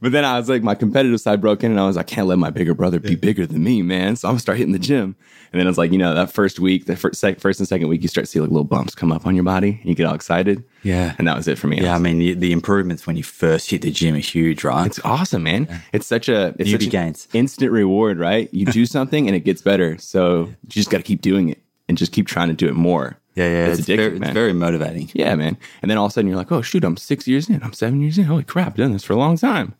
but 0.00 0.12
then 0.12 0.24
I 0.24 0.38
was 0.38 0.48
like, 0.48 0.62
my 0.62 0.76
competitive 0.76 1.20
side 1.20 1.40
broke 1.40 1.64
in 1.64 1.72
and 1.72 1.80
I 1.80 1.86
was 1.86 1.96
like, 1.96 2.06
I 2.06 2.14
can't 2.14 2.28
let 2.28 2.38
my 2.38 2.50
bigger 2.50 2.74
brother 2.74 3.00
be 3.00 3.16
bigger 3.16 3.44
than 3.44 3.64
me, 3.64 3.82
man. 3.82 4.14
So 4.14 4.28
I'm 4.28 4.34
gonna 4.34 4.40
start 4.40 4.58
hitting 4.58 4.72
the 4.72 4.78
gym. 4.78 5.16
And 5.52 5.58
then 5.58 5.66
I 5.66 5.70
was 5.70 5.78
like, 5.78 5.90
you 5.90 5.98
know, 5.98 6.14
that 6.14 6.30
first 6.30 6.60
week, 6.60 6.86
the 6.86 6.94
first, 6.94 7.19
sec- 7.20 7.40
first 7.40 7.60
and 7.60 7.68
second 7.68 7.88
week, 7.88 8.02
you 8.02 8.08
start 8.08 8.24
to 8.24 8.30
see 8.30 8.40
like 8.40 8.50
little 8.50 8.64
bumps 8.64 8.94
come 8.94 9.12
up 9.12 9.26
on 9.26 9.34
your 9.34 9.44
body. 9.44 9.80
You 9.84 9.94
get 9.94 10.06
all 10.06 10.14
excited. 10.14 10.64
Yeah. 10.82 11.14
And 11.18 11.28
that 11.28 11.36
was 11.36 11.46
it 11.46 11.58
for 11.58 11.66
me. 11.68 11.80
yeah, 11.80 11.94
I 11.94 11.98
mean 11.98 12.18
the, 12.18 12.34
the 12.34 12.52
improvements 12.52 13.06
when 13.06 13.16
you 13.16 13.22
first 13.22 13.70
hit 13.70 13.82
the 13.82 13.90
gym 13.90 14.14
are 14.14 14.18
huge, 14.18 14.64
right? 14.64 14.86
It's 14.86 14.98
awesome, 15.04 15.42
man. 15.44 15.82
It's 15.92 16.06
such 16.06 16.28
a 16.28 16.54
it's 16.58 16.70
Beauty 16.70 16.86
such 16.86 16.92
gains. 16.92 17.28
instant 17.32 17.70
reward, 17.70 18.18
right? 18.18 18.48
You 18.52 18.66
do 18.66 18.86
something 18.96 19.26
and 19.26 19.36
it 19.36 19.40
gets 19.40 19.62
better. 19.62 19.98
So 19.98 20.46
you 20.46 20.68
just 20.68 20.90
got 20.90 20.96
to 20.98 21.04
keep 21.04 21.20
doing 21.20 21.50
it 21.50 21.62
and 21.88 21.98
just 21.98 22.12
keep 22.12 22.26
trying 22.26 22.48
to 22.48 22.54
do 22.54 22.66
it 22.68 22.74
more. 22.74 23.18
yeah, 23.34 23.44
yeah, 23.44 23.66
it's, 23.66 23.80
it's, 23.80 23.88
addictive, 23.88 23.96
very, 23.96 24.16
it's 24.16 24.30
very 24.30 24.52
motivating. 24.52 25.10
yeah, 25.14 25.34
man. 25.34 25.56
And 25.82 25.90
then 25.90 25.98
all 25.98 26.06
of 26.06 26.10
a 26.10 26.14
sudden 26.14 26.28
you're 26.28 26.36
like, 26.38 26.50
oh 26.52 26.62
shoot, 26.62 26.84
I'm 26.84 26.96
six 26.96 27.28
years 27.28 27.48
in. 27.50 27.62
I'm 27.62 27.72
seven 27.72 28.00
years 28.00 28.16
in. 28.18 28.24
Holy 28.24 28.44
crap, 28.44 28.68
I've 28.68 28.76
done 28.76 28.92
this 28.92 29.04
for 29.04 29.12
a 29.12 29.16
long 29.16 29.36
time. 29.36 29.74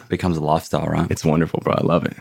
It 0.00 0.08
becomes 0.08 0.36
a 0.36 0.42
lifestyle, 0.44 0.86
right? 0.86 1.10
It's 1.10 1.24
wonderful, 1.24 1.60
bro. 1.64 1.74
I 1.76 1.82
love 1.84 2.04
it. 2.04 2.16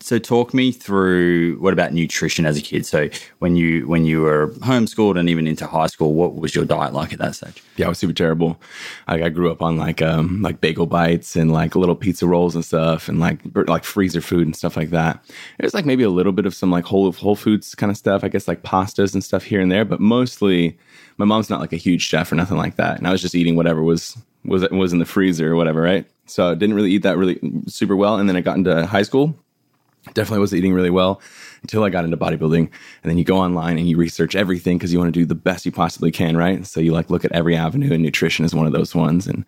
So 0.00 0.18
talk 0.18 0.52
me 0.52 0.72
through 0.72 1.58
what 1.58 1.72
about 1.72 1.92
nutrition 1.92 2.46
as 2.46 2.56
a 2.56 2.60
kid? 2.60 2.86
So 2.86 3.08
when 3.38 3.56
you 3.56 3.88
when 3.88 4.04
you 4.04 4.20
were 4.20 4.48
homeschooled 4.58 5.18
and 5.18 5.28
even 5.28 5.46
into 5.46 5.66
high 5.66 5.86
school, 5.86 6.14
what 6.14 6.34
was 6.36 6.54
your 6.54 6.64
diet 6.64 6.92
like 6.92 7.12
at 7.12 7.18
that 7.18 7.34
stage? 7.34 7.62
Yeah, 7.76 7.86
I 7.86 7.88
was 7.88 7.98
super 7.98 8.12
terrible. 8.12 8.60
Like 9.08 9.22
I 9.22 9.28
grew 9.30 9.50
up 9.50 9.62
on 9.62 9.76
like 9.76 10.02
um 10.02 10.42
like 10.42 10.60
bagel 10.60 10.86
bites 10.86 11.34
and 11.34 11.52
like 11.52 11.74
little 11.74 11.96
pizza 11.96 12.26
rolls 12.26 12.54
and 12.54 12.64
stuff 12.64 13.08
and 13.08 13.18
like 13.18 13.40
like 13.54 13.84
freezer 13.84 14.20
food 14.20 14.46
and 14.46 14.54
stuff 14.54 14.76
like 14.76 14.90
that. 14.90 15.24
Was 15.60 15.74
like 15.74 15.86
maybe 15.86 16.04
a 16.04 16.10
little 16.10 16.32
bit 16.32 16.46
of 16.46 16.54
some 16.54 16.70
like 16.70 16.84
whole 16.84 17.10
whole 17.12 17.36
foods 17.36 17.74
kind 17.74 17.90
of 17.90 17.96
stuff. 17.96 18.22
I 18.22 18.28
guess 18.28 18.46
like 18.46 18.62
pastas 18.62 19.14
and 19.14 19.24
stuff 19.24 19.44
here 19.44 19.60
and 19.60 19.72
there, 19.72 19.84
but 19.84 20.00
mostly 20.00 20.78
my 21.16 21.24
mom's 21.24 21.50
not 21.50 21.60
like 21.60 21.72
a 21.72 21.76
huge 21.76 22.02
chef 22.02 22.30
or 22.30 22.34
nothing 22.34 22.58
like 22.58 22.76
that. 22.76 22.98
And 22.98 23.08
I 23.08 23.12
was 23.12 23.22
just 23.22 23.34
eating 23.34 23.56
whatever 23.56 23.82
was 23.82 24.16
was 24.44 24.68
was 24.70 24.92
in 24.92 24.98
the 24.98 25.06
freezer 25.06 25.52
or 25.52 25.56
whatever, 25.56 25.80
right? 25.80 26.06
So 26.26 26.50
I 26.50 26.54
didn't 26.54 26.74
really 26.74 26.90
eat 26.90 27.02
that 27.02 27.16
really 27.16 27.40
super 27.66 27.96
well. 27.96 28.18
And 28.18 28.28
then 28.28 28.36
I 28.36 28.40
got 28.40 28.56
into 28.56 28.84
high 28.86 29.02
school 29.02 29.34
definitely 30.14 30.40
was 30.40 30.54
eating 30.54 30.72
really 30.72 30.90
well 30.90 31.20
until 31.62 31.84
I 31.84 31.90
got 31.90 32.04
into 32.04 32.16
bodybuilding. 32.16 32.58
And 32.58 32.70
then 33.10 33.18
you 33.18 33.24
go 33.24 33.38
online 33.38 33.78
and 33.78 33.88
you 33.88 33.96
research 33.96 34.36
everything 34.36 34.78
because 34.78 34.92
you 34.92 34.98
want 34.98 35.12
to 35.12 35.20
do 35.20 35.26
the 35.26 35.34
best 35.34 35.66
you 35.66 35.72
possibly 35.72 36.10
can, 36.10 36.36
right? 36.36 36.66
So 36.66 36.80
you 36.80 36.92
like 36.92 37.10
look 37.10 37.24
at 37.24 37.32
every 37.32 37.56
avenue, 37.56 37.92
and 37.92 38.02
nutrition 38.02 38.44
is 38.44 38.54
one 38.54 38.66
of 38.66 38.72
those 38.72 38.94
ones. 38.94 39.26
And 39.26 39.44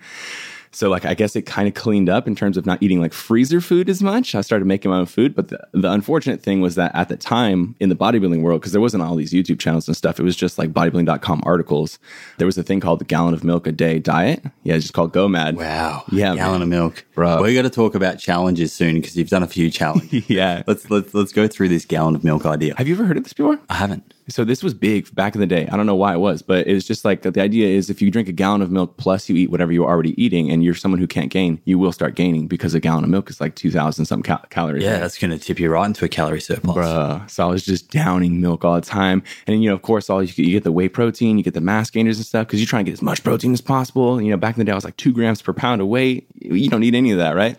so, 0.70 0.88
like, 0.91 1.05
I 1.05 1.15
guess 1.15 1.35
it 1.37 1.43
kind 1.43 1.67
of 1.69 1.75
cleaned 1.75 2.09
up 2.09 2.26
in 2.26 2.35
terms 2.35 2.56
of 2.56 2.67
not 2.67 2.82
eating 2.82 3.00
like 3.00 3.12
freezer 3.12 3.61
food 3.61 3.88
as 3.88 4.03
much. 4.03 4.35
I 4.35 4.41
started 4.43 4.65
making 4.67 4.91
my 4.91 4.99
own 4.99 5.06
food. 5.06 5.35
But 5.35 5.49
the, 5.49 5.67
the 5.73 5.91
unfortunate 5.91 6.43
thing 6.43 6.61
was 6.61 6.75
that 6.75 6.94
at 6.94 7.09
the 7.09 7.17
time 7.17 7.75
in 7.81 7.88
the 7.88 7.97
bodybuilding 7.97 8.43
world, 8.43 8.61
because 8.61 8.73
there 8.73 8.81
wasn't 8.81 9.03
all 9.03 9.15
these 9.17 9.32
YouTube 9.32 9.59
channels 9.59 9.88
and 9.88 9.97
stuff, 9.97 10.20
it 10.20 10.23
was 10.23 10.37
just 10.37 10.59
like 10.59 10.73
bodybuilding.com 10.73 11.43
articles. 11.44 11.99
There 12.38 12.47
was 12.47 12.59
a 12.59 12.62
thing 12.62 12.81
called 12.81 12.99
the 13.00 13.05
gallon 13.05 13.35
of 13.35 13.44
milk 13.44 13.67
a 13.67 13.73
day 13.73 13.99
diet. 13.99 14.43
Yeah, 14.62 14.75
it's 14.75 14.85
just 14.85 14.94
called 14.94 15.12
GoMad. 15.12 15.55
Wow, 15.56 16.05
Yeah, 16.12 16.35
gallon 16.35 16.53
man. 16.61 16.62
of 16.62 16.69
milk, 16.69 17.05
Bro. 17.14 17.42
We 17.42 17.54
got 17.54 17.62
to 17.62 17.71
talk 17.71 17.95
about 17.95 18.19
challenges 18.19 18.73
soon 18.73 18.97
because 18.97 19.16
you've 19.16 19.28
done 19.31 19.42
a 19.42 19.49
few 19.49 19.71
challenges. 19.71 20.28
Yeah. 20.28 20.62
let's 20.66 20.90
let's 20.90 21.14
let's 21.14 21.33
go 21.33 21.47
through 21.49 21.69
this 21.69 21.85
gallon 21.85 22.14
of 22.14 22.23
milk 22.25 22.45
idea. 22.47 22.75
Have 22.76 22.87
you 22.88 22.95
ever 22.95 23.04
heard 23.04 23.16
of 23.16 23.25
this 23.25 23.33
before? 23.33 23.59
I 23.71 23.75
haven't. 23.75 24.14
So 24.28 24.44
this 24.44 24.62
was 24.62 24.75
big 24.75 25.14
back 25.14 25.35
in 25.35 25.40
the 25.40 25.47
day. 25.47 25.66
I 25.73 25.76
don't 25.76 25.87
know 25.87 25.97
why 25.97 26.12
it 26.14 26.18
was, 26.18 26.42
but 26.42 26.66
it 26.66 26.75
was 26.75 26.87
just 26.87 27.04
like 27.04 27.23
the 27.23 27.40
idea 27.40 27.68
is 27.68 27.88
if 27.88 28.02
you 28.02 28.11
drink 28.11 28.28
a 28.28 28.32
gallon 28.32 28.62
of 28.62 28.70
milk 28.70 28.97
plus 28.97 29.28
you 29.28 29.37
eat 29.37 29.50
whatever 29.50 29.73
you're 29.73 29.88
already 29.88 30.20
eating, 30.23 30.50
and 30.50 30.62
you're 30.62 30.75
someone 30.75 31.00
who 31.00 31.06
can't 31.06 31.30
gain, 31.30 31.61
you 31.64 31.78
will 31.78 31.92
start 31.92 32.14
gaining 32.14 32.47
because 32.47 32.75
a 32.75 32.80
gallon 32.80 33.04
of 33.04 33.11
milk 33.11 33.30
is 33.30 33.40
like 33.40 33.54
two 33.54 33.70
thousand 33.70 34.04
some 34.04 34.23
cal- 34.23 34.44
calories. 34.50 34.82
Yeah, 34.82 34.99
that's 34.99 35.18
going 35.18 35.30
to 35.30 35.38
tip 35.38 35.58
you 35.58 35.70
right 35.70 35.87
into 35.87 36.04
a 36.04 36.08
calorie 36.08 36.40
surplus. 36.40 36.76
Bruh. 36.76 37.30
So 37.30 37.47
I 37.47 37.50
was 37.50 37.64
just 37.64 37.90
downing 37.90 38.40
milk 38.40 38.64
all 38.64 38.75
the 38.75 38.82
time, 38.82 39.23
and 39.47 39.62
you 39.62 39.68
know, 39.68 39.75
of 39.75 39.82
course, 39.82 40.11
all 40.11 40.23
you, 40.23 40.32
you 40.37 40.52
get 40.52 40.64
the 40.64 40.73
whey 40.73 40.88
protein, 40.88 41.38
you 41.38 41.44
get 41.44 41.54
the 41.54 41.61
mass 41.61 41.90
gainers 41.90 42.18
and 42.18 42.26
stuff 42.26 42.47
because 42.47 42.61
you're 42.61 42.66
trying 42.68 42.85
to 42.85 42.90
get 42.90 42.94
as 42.94 43.02
much 43.02 43.25
protein 43.25 43.52
as 43.52 43.61
possible. 43.61 44.20
You 44.20 44.30
know, 44.30 44.37
back 44.37 44.56
in 44.56 44.58
the 44.58 44.64
day, 44.64 44.73
I 44.73 44.75
was 44.75 44.85
like 44.85 44.97
two 44.97 45.12
grams 45.12 45.42
per 45.42 45.52
pound 45.52 45.80
of 45.80 45.87
weight. 45.88 46.26
You 46.40 46.68
don't 46.68 46.80
need 46.80 46.94
any 46.94 47.12
of 47.12 47.18
that, 47.18 47.35
right? 47.35 47.58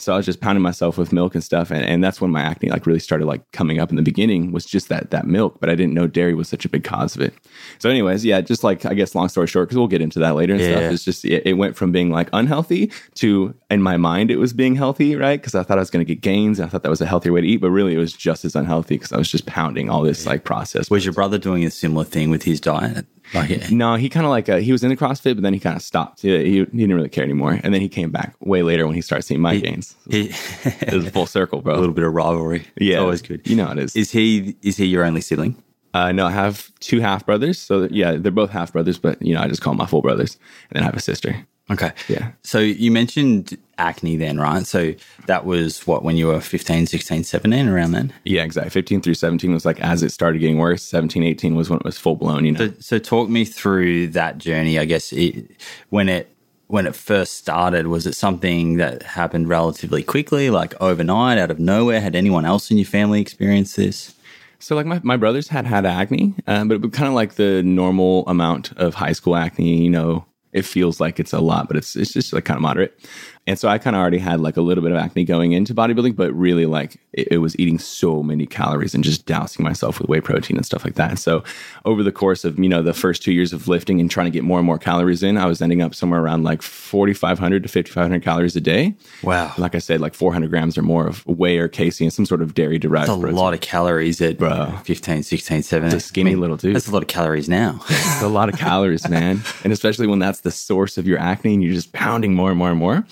So 0.00 0.12
I 0.14 0.16
was 0.16 0.26
just 0.26 0.40
pounding 0.40 0.62
myself 0.62 0.96
with 0.98 1.12
milk 1.12 1.34
and 1.34 1.44
stuff, 1.44 1.70
and, 1.70 1.84
and 1.84 2.02
that's 2.02 2.20
when 2.20 2.30
my 2.30 2.40
acne 2.42 2.70
like 2.70 2.86
really 2.86 2.98
started 3.00 3.26
like 3.26 3.42
coming 3.52 3.78
up 3.78 3.90
in 3.90 3.96
the 3.96 4.02
beginning 4.02 4.50
was 4.52 4.64
just 4.64 4.88
that 4.88 5.10
that 5.10 5.26
milk, 5.26 5.60
but 5.60 5.68
I 5.68 5.74
didn't 5.74 5.94
know 5.94 6.06
dairy 6.06 6.34
was 6.34 6.48
such 6.48 6.64
a 6.64 6.68
big 6.68 6.84
cause 6.84 7.14
of 7.16 7.22
it. 7.22 7.34
So, 7.78 7.90
anyways, 7.90 8.24
yeah, 8.24 8.40
just 8.40 8.64
like 8.64 8.86
I 8.86 8.94
guess 8.94 9.14
long 9.14 9.28
story 9.28 9.46
short, 9.46 9.68
because 9.68 9.78
we'll 9.78 9.88
get 9.88 10.00
into 10.00 10.18
that 10.20 10.34
later 10.34 10.54
and 10.54 10.62
Yeah. 10.62 10.68
stuff. 10.78 10.92
It's 10.92 11.04
just 11.04 11.24
it, 11.24 11.42
it 11.46 11.52
went 11.54 11.76
from 11.76 11.92
being 11.92 12.10
like 12.10 12.28
unhealthy 12.32 12.90
to 13.16 13.54
in 13.70 13.82
my 13.82 13.96
mind 13.96 14.30
it 14.30 14.36
was 14.36 14.52
being 14.52 14.74
healthy, 14.74 15.16
right? 15.16 15.40
Because 15.40 15.54
I 15.54 15.62
thought 15.62 15.78
I 15.78 15.80
was 15.80 15.90
going 15.90 16.04
to 16.04 16.14
get 16.14 16.22
gains, 16.22 16.58
and 16.58 16.66
I 16.66 16.70
thought 16.70 16.82
that 16.82 16.90
was 16.90 17.00
a 17.00 17.06
healthier 17.06 17.32
way 17.32 17.42
to 17.42 17.46
eat, 17.46 17.58
but 17.58 17.70
really 17.70 17.94
it 17.94 17.98
was 17.98 18.12
just 18.12 18.44
as 18.44 18.56
unhealthy 18.56 18.94
because 18.96 19.12
I 19.12 19.18
was 19.18 19.30
just 19.30 19.46
pounding 19.46 19.90
all 19.90 20.02
this 20.02 20.26
like 20.26 20.44
process. 20.44 20.90
Was 20.90 21.04
your 21.04 21.14
brother 21.14 21.38
doing 21.38 21.64
a 21.64 21.70
similar 21.70 22.04
thing 22.04 22.30
with 22.30 22.42
his 22.44 22.60
diet? 22.60 23.06
Like, 23.32 23.50
yeah. 23.50 23.66
No, 23.70 23.94
he 23.94 24.08
kind 24.08 24.26
of 24.26 24.30
like 24.30 24.48
uh, 24.48 24.56
he 24.58 24.72
was 24.72 24.82
in 24.82 24.88
the 24.90 24.96
CrossFit, 24.96 25.34
but 25.34 25.42
then 25.42 25.52
he 25.54 25.60
kind 25.60 25.76
of 25.76 25.82
stopped. 25.82 26.22
He, 26.22 26.30
he, 26.36 26.50
he 26.58 26.64
didn't 26.64 26.94
really 26.94 27.08
care 27.08 27.22
anymore, 27.24 27.60
and 27.62 27.72
then 27.72 27.80
he 27.80 27.88
came 27.88 28.10
back 28.10 28.34
way 28.40 28.62
later 28.62 28.86
when 28.86 28.94
he 28.96 29.00
started 29.02 29.22
seeing 29.22 29.40
my 29.40 29.56
gains. 29.56 29.94
he, 30.08 30.30
It 30.64 30.92
was 30.92 31.06
a 31.06 31.10
full 31.10 31.26
circle, 31.38 31.60
bro. 31.62 31.74
a 31.74 31.78
little 31.78 31.94
bit 31.94 32.04
of 32.04 32.12
rivalry. 32.12 32.66
yeah, 32.76 32.94
it's 32.94 33.00
always 33.00 33.22
good. 33.22 33.46
You 33.48 33.56
know 33.56 33.70
it 33.70 33.78
is. 33.78 33.94
Is 33.96 34.10
he 34.10 34.56
is 34.62 34.76
he 34.76 34.86
your 34.86 35.04
only 35.04 35.20
sibling? 35.20 35.62
Uh, 35.92 36.12
no, 36.12 36.26
I 36.26 36.30
have 36.30 36.70
two 36.80 37.00
half 37.00 37.26
brothers. 37.26 37.58
So 37.58 37.88
yeah, 37.90 38.12
they're 38.16 38.30
both 38.32 38.50
half 38.50 38.72
brothers, 38.72 38.98
but 38.98 39.20
you 39.22 39.34
know 39.34 39.40
I 39.40 39.48
just 39.48 39.60
call 39.62 39.72
them 39.72 39.78
my 39.78 39.86
full 39.86 40.02
brothers, 40.02 40.36
and 40.70 40.76
then 40.76 40.82
I 40.82 40.86
have 40.86 40.96
a 40.96 41.00
sister. 41.00 41.46
Okay. 41.70 41.92
Yeah. 42.08 42.32
So 42.42 42.58
you 42.58 42.90
mentioned 42.90 43.56
acne 43.78 44.16
then, 44.16 44.38
right? 44.38 44.66
So 44.66 44.94
that 45.26 45.44
was 45.46 45.86
what 45.86 46.02
when 46.02 46.16
you 46.16 46.26
were 46.26 46.40
15, 46.40 46.86
16, 46.86 47.24
17 47.24 47.68
around 47.68 47.92
then? 47.92 48.12
Yeah, 48.24 48.42
exactly. 48.42 48.70
15 48.70 49.00
through 49.00 49.14
17 49.14 49.52
was 49.52 49.64
like 49.64 49.80
as 49.80 50.02
it 50.02 50.10
started 50.10 50.40
getting 50.40 50.58
worse. 50.58 50.82
17, 50.82 51.22
18 51.22 51.54
was 51.54 51.70
when 51.70 51.78
it 51.78 51.84
was 51.84 51.98
full 51.98 52.16
blown. 52.16 52.44
You 52.44 52.52
know, 52.52 52.66
So, 52.66 52.74
so 52.80 52.98
talk 52.98 53.28
me 53.28 53.44
through 53.44 54.08
that 54.08 54.38
journey. 54.38 54.78
I 54.78 54.84
guess 54.84 55.12
it, 55.12 55.50
when 55.88 56.08
it 56.08 56.34
when 56.66 56.86
it 56.86 56.94
first 56.94 57.34
started, 57.34 57.88
was 57.88 58.06
it 58.06 58.14
something 58.14 58.76
that 58.76 59.02
happened 59.02 59.48
relatively 59.48 60.04
quickly, 60.04 60.50
like 60.50 60.80
overnight, 60.80 61.36
out 61.36 61.50
of 61.50 61.58
nowhere? 61.58 62.00
Had 62.00 62.14
anyone 62.14 62.44
else 62.44 62.70
in 62.70 62.78
your 62.78 62.86
family 62.86 63.20
experienced 63.20 63.76
this? 63.76 64.14
So 64.60 64.76
like 64.76 64.86
my, 64.86 65.00
my 65.02 65.16
brothers 65.16 65.48
had 65.48 65.66
had 65.66 65.84
acne, 65.84 66.34
um, 66.46 66.68
but 66.68 66.74
it 66.74 66.82
was 66.82 66.92
kind 66.92 67.08
of 67.08 67.14
like 67.14 67.34
the 67.34 67.62
normal 67.62 68.24
amount 68.28 68.72
of 68.72 68.94
high 68.94 69.12
school 69.12 69.34
acne. 69.34 69.82
You 69.82 69.90
know, 69.90 70.24
it 70.52 70.62
feels 70.62 71.00
like 71.00 71.20
it's 71.20 71.32
a 71.32 71.40
lot, 71.40 71.68
but 71.68 71.76
it's 71.76 71.96
it's 71.96 72.12
just 72.12 72.32
like 72.32 72.44
kind 72.44 72.56
of 72.56 72.62
moderate. 72.62 72.98
And 73.46 73.58
so 73.58 73.68
I 73.68 73.78
kind 73.78 73.96
of 73.96 74.00
already 74.00 74.18
had 74.18 74.40
like 74.40 74.56
a 74.56 74.60
little 74.60 74.82
bit 74.82 74.92
of 74.92 74.98
acne 74.98 75.24
going 75.24 75.52
into 75.52 75.74
bodybuilding, 75.74 76.14
but 76.14 76.32
really 76.34 76.66
like 76.66 76.98
it, 77.12 77.28
it, 77.32 77.38
was 77.38 77.58
eating 77.58 77.78
so 77.78 78.22
many 78.22 78.46
calories 78.46 78.94
and 78.94 79.02
just 79.02 79.26
dousing 79.26 79.64
myself 79.64 79.98
with 79.98 80.08
whey 80.08 80.20
protein 80.20 80.56
and 80.56 80.64
stuff 80.64 80.84
like 80.84 80.94
that. 80.94 81.10
And 81.10 81.18
so 81.18 81.42
over 81.84 82.02
the 82.02 82.12
course 82.12 82.44
of, 82.44 82.58
you 82.58 82.68
know, 82.68 82.82
the 82.82 82.92
first 82.92 83.22
two 83.22 83.32
years 83.32 83.52
of 83.52 83.66
lifting 83.66 83.98
and 83.98 84.10
trying 84.10 84.26
to 84.26 84.30
get 84.30 84.44
more 84.44 84.58
and 84.58 84.66
more 84.66 84.78
calories 84.78 85.22
in, 85.22 85.36
I 85.36 85.46
was 85.46 85.62
ending 85.62 85.82
up 85.82 85.94
somewhere 85.94 86.20
around 86.20 86.44
like 86.44 86.62
4,500 86.62 87.62
to 87.62 87.68
5,500 87.68 88.22
calories 88.22 88.54
a 88.56 88.60
day. 88.60 88.94
Wow. 89.22 89.52
Like 89.56 89.74
I 89.74 89.78
said, 89.78 90.00
like 90.00 90.14
400 90.14 90.50
grams 90.50 90.76
or 90.76 90.82
more 90.82 91.06
of 91.06 91.26
whey 91.26 91.58
or 91.58 91.66
casein 91.66 92.06
and 92.06 92.12
some 92.12 92.26
sort 92.26 92.42
of 92.42 92.54
dairy 92.54 92.78
derived. 92.78 93.08
That's 93.08 93.16
a 93.16 93.20
protein. 93.20 93.36
lot 93.36 93.54
of 93.54 93.62
calories 93.62 94.20
at 94.20 94.38
Bro. 94.38 94.80
15, 94.84 95.22
16, 95.22 95.62
17. 95.62 95.96
It's 95.96 96.04
a 96.04 96.06
skinny 96.06 96.30
I 96.30 96.34
mean, 96.34 96.40
little 96.40 96.56
dude. 96.56 96.76
That's 96.76 96.88
a 96.88 96.92
lot 96.92 97.02
of 97.02 97.08
calories 97.08 97.48
now. 97.48 97.80
it's 97.88 98.22
a 98.22 98.28
lot 98.28 98.48
of 98.48 98.58
calories, 98.58 99.08
man. 99.08 99.42
And 99.64 99.72
especially 99.72 100.06
when 100.06 100.18
that's 100.18 100.40
the 100.40 100.50
source 100.50 100.98
of 100.98 101.06
your 101.06 101.18
acne 101.18 101.54
and 101.54 101.62
you're 101.62 101.74
just 101.74 101.92
pounding 101.92 102.34
more 102.34 102.50
and 102.50 102.58
more 102.58 102.70
and 102.70 102.78
more. 102.78 103.06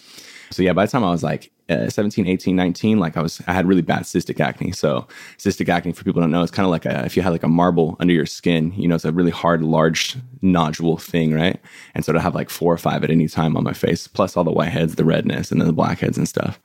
So 0.50 0.62
yeah, 0.62 0.72
by 0.72 0.86
the 0.86 0.90
time 0.90 1.04
I 1.04 1.10
was 1.10 1.22
like 1.22 1.50
uh, 1.68 1.88
17, 1.88 2.26
18, 2.26 2.56
19, 2.56 2.98
like 2.98 3.16
I 3.16 3.22
was, 3.22 3.42
I 3.46 3.52
had 3.52 3.66
really 3.66 3.82
bad 3.82 4.02
cystic 4.02 4.40
acne. 4.40 4.72
So 4.72 5.06
cystic 5.36 5.68
acne, 5.68 5.92
for 5.92 6.04
people 6.04 6.20
don't 6.20 6.30
know, 6.30 6.42
it's 6.42 6.50
kind 6.50 6.64
of 6.64 6.70
like 6.70 6.86
a, 6.86 7.04
if 7.04 7.16
you 7.16 7.22
had 7.22 7.30
like 7.30 7.42
a 7.42 7.48
marble 7.48 7.96
under 8.00 8.14
your 8.14 8.26
skin, 8.26 8.72
you 8.74 8.88
know, 8.88 8.94
it's 8.94 9.04
a 9.04 9.12
really 9.12 9.30
hard, 9.30 9.62
large 9.62 10.16
nodule 10.40 10.96
thing, 10.96 11.34
right? 11.34 11.60
And 11.94 12.04
so 12.04 12.12
to 12.12 12.20
have 12.20 12.34
like 12.34 12.50
four 12.50 12.72
or 12.72 12.78
five 12.78 13.04
at 13.04 13.10
any 13.10 13.28
time 13.28 13.56
on 13.56 13.64
my 13.64 13.74
face, 13.74 14.06
plus 14.06 14.36
all 14.36 14.44
the 14.44 14.52
whiteheads, 14.52 14.96
the 14.96 15.04
redness, 15.04 15.52
and 15.52 15.60
then 15.60 15.66
the 15.66 15.74
blackheads 15.74 16.16
and 16.16 16.28
stuff. 16.28 16.58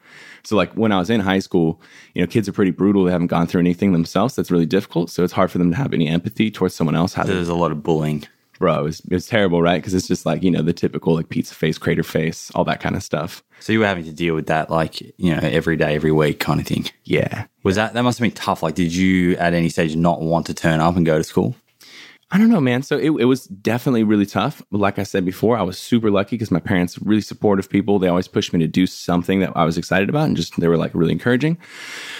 So 0.44 0.56
like 0.56 0.74
when 0.74 0.92
I 0.92 1.00
was 1.00 1.10
in 1.10 1.22
high 1.22 1.40
school, 1.40 1.82
you 2.14 2.22
know, 2.22 2.28
kids 2.28 2.48
are 2.48 2.54
pretty 2.54 2.72
brutal. 2.72 3.06
They 3.06 3.12
haven't 3.12 3.28
gone 3.28 3.48
through 3.48 3.62
anything 3.62 3.94
themselves. 3.94 4.36
That's 4.36 4.52
really 4.52 4.66
difficult. 4.66 5.10
So 5.10 5.24
it's 5.24 5.34
hard 5.34 5.52
for 5.52 5.58
them 5.58 5.72
to 5.72 5.78
have 5.78 5.94
any 5.94 6.08
empathy 6.08 6.52
towards 6.52 6.76
someone 6.76 6.96
else. 6.96 7.14
There's 7.14 7.50
a 7.50 7.56
lot 7.56 7.72
of 7.72 7.84
bullying 7.84 8.26
bro, 8.60 8.86
it's 8.86 9.02
it's 9.10 9.28
terrible, 9.28 9.62
right? 9.62 9.82
Because 9.82 9.94
it's 9.94 10.08
just 10.08 10.26
like 10.26 10.44
you 10.44 10.52
know 10.52 10.62
the 10.62 10.74
typical 10.74 11.16
like 11.16 11.30
pizza 11.30 11.54
face, 11.54 11.78
crater 11.78 12.04
face, 12.04 12.52
all 12.56 12.64
that 12.66 12.80
kind 12.80 12.96
of 12.96 13.04
stuff. 13.04 13.44
So 13.60 13.72
you 13.74 13.80
were 13.80 13.88
having 13.88 14.06
to 14.06 14.12
deal 14.12 14.36
with 14.36 14.48
that 14.48 14.70
like 14.70 15.02
you 15.02 15.34
know 15.34 15.40
every 15.42 15.78
day, 15.78 15.96
every 15.96 16.12
week 16.12 16.40
kind 16.40 16.60
of 16.60 16.68
thing. 16.68 16.86
Yeah. 17.04 17.46
Was 17.64 17.76
that 17.76 17.94
that 17.94 18.04
must 18.04 18.20
have 18.20 18.24
been 18.24 18.36
tough? 18.36 18.64
Like, 18.64 18.76
did 18.76 18.94
you 18.94 19.36
at 19.38 19.54
any 19.54 19.70
stage 19.70 19.96
not 19.96 20.22
want 20.22 20.46
to 20.48 20.54
turn 20.54 20.80
up 20.80 20.96
and 20.96 21.06
go 21.06 21.18
to 21.18 21.24
school? 21.24 21.56
I 22.34 22.40
don't 22.40 22.50
know, 22.50 22.60
man. 22.60 22.82
So 22.82 22.98
it, 22.98 23.12
it 23.12 23.26
was 23.26 23.46
definitely 23.46 24.04
really 24.04 24.26
tough. 24.26 24.64
But 24.72 24.80
like 24.80 24.98
I 24.98 25.04
said 25.04 25.24
before, 25.24 25.56
I 25.56 25.62
was 25.62 25.78
super 25.78 26.10
lucky 26.10 26.36
because 26.36 26.50
my 26.50 26.60
parents 26.60 26.98
really 26.98 27.22
supportive 27.22 27.70
people. 27.70 28.00
They 28.00 28.08
always 28.08 28.28
pushed 28.28 28.54
me 28.54 28.60
to 28.62 28.68
do 28.68 28.88
something 28.88 29.40
that 29.42 29.56
I 29.56 29.66
was 29.66 29.78
excited 29.78 30.10
about 30.10 30.26
and 30.26 30.36
just 30.36 30.60
they 30.60 30.68
were 30.68 30.76
like 30.76 30.96
really 30.96 31.12
encouraging. 31.12 31.60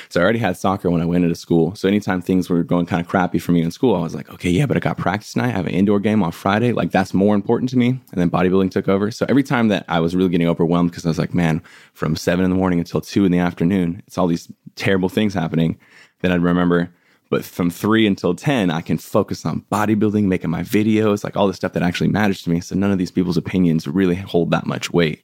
So 0.10 0.22
I 0.22 0.24
already 0.24 0.38
had 0.38 0.56
soccer 0.56 0.92
when 0.92 1.02
I 1.02 1.06
went 1.06 1.24
into 1.24 1.36
school. 1.36 1.74
So 1.74 1.88
anytime 1.88 2.22
things 2.22 2.48
were 2.48 2.62
going 2.62 2.86
kind 2.86 3.02
of 3.02 3.08
crappy 3.08 3.40
for 3.40 3.54
me 3.54 3.64
in 3.64 3.72
school, 3.72 3.96
I 3.96 4.02
was 4.02 4.14
like, 4.14 4.30
okay, 4.30 4.52
yeah, 4.52 4.68
but 4.68 4.78
I 4.78 4.82
got 4.82 5.00
practice 5.00 5.36
night. 5.36 5.48
I 5.48 5.58
have 5.58 5.66
an 5.66 5.74
indoor 5.74 6.00
game 6.00 6.22
on 6.22 6.32
Friday. 6.32 6.74
Like 6.74 6.92
that's 6.92 7.16
more 7.16 7.34
important 7.34 7.72
to 7.72 7.78
me. 7.78 8.00
And 8.12 8.22
then 8.22 8.30
bodybuilding 8.30 8.70
took 8.70 8.88
over. 8.88 9.10
So 9.10 9.26
every 9.28 9.42
time 9.42 9.70
that 9.70 9.84
I 9.88 10.00
was 10.00 10.16
really 10.16 10.30
getting 10.30 10.48
overwhelmed 10.48 10.92
because 10.92 11.08
I 11.08 11.10
was 11.10 11.18
like, 11.18 11.34
man, 11.34 11.60
from 11.94 12.16
seven 12.16 12.46
in 12.46 12.52
the 12.52 12.58
morning 12.58 12.78
until 12.78 13.02
two 13.02 13.26
in 13.26 13.32
the 13.32 13.40
afternoon, 13.40 14.04
it's 14.06 14.20
all 14.20 14.28
these 14.28 14.48
terrible 14.76 15.10
things 15.10 15.34
happening. 15.34 15.80
Then 16.22 16.32
I'd 16.32 16.44
remember 16.44 16.94
but 17.34 17.44
from 17.44 17.72
three 17.72 18.06
until 18.06 18.36
10, 18.36 18.70
I 18.70 18.82
can 18.82 19.00
focus 19.00 19.44
on 19.44 19.66
bodybuilding, 19.72 20.26
making 20.26 20.52
my 20.52 20.62
videos, 20.62 21.24
like 21.24 21.36
all 21.36 21.48
the 21.48 21.56
stuff 21.56 21.74
that 21.74 21.82
actually 21.82 22.10
matters 22.10 22.44
to 22.44 22.52
me. 22.52 22.62
So 22.62 22.76
none 22.76 22.92
of 22.92 23.00
these 23.00 23.10
people's 23.10 23.38
opinions 23.38 23.88
really 23.88 24.14
hold 24.14 24.52
that 24.52 24.68
much 24.68 24.94
weight. 24.94 25.24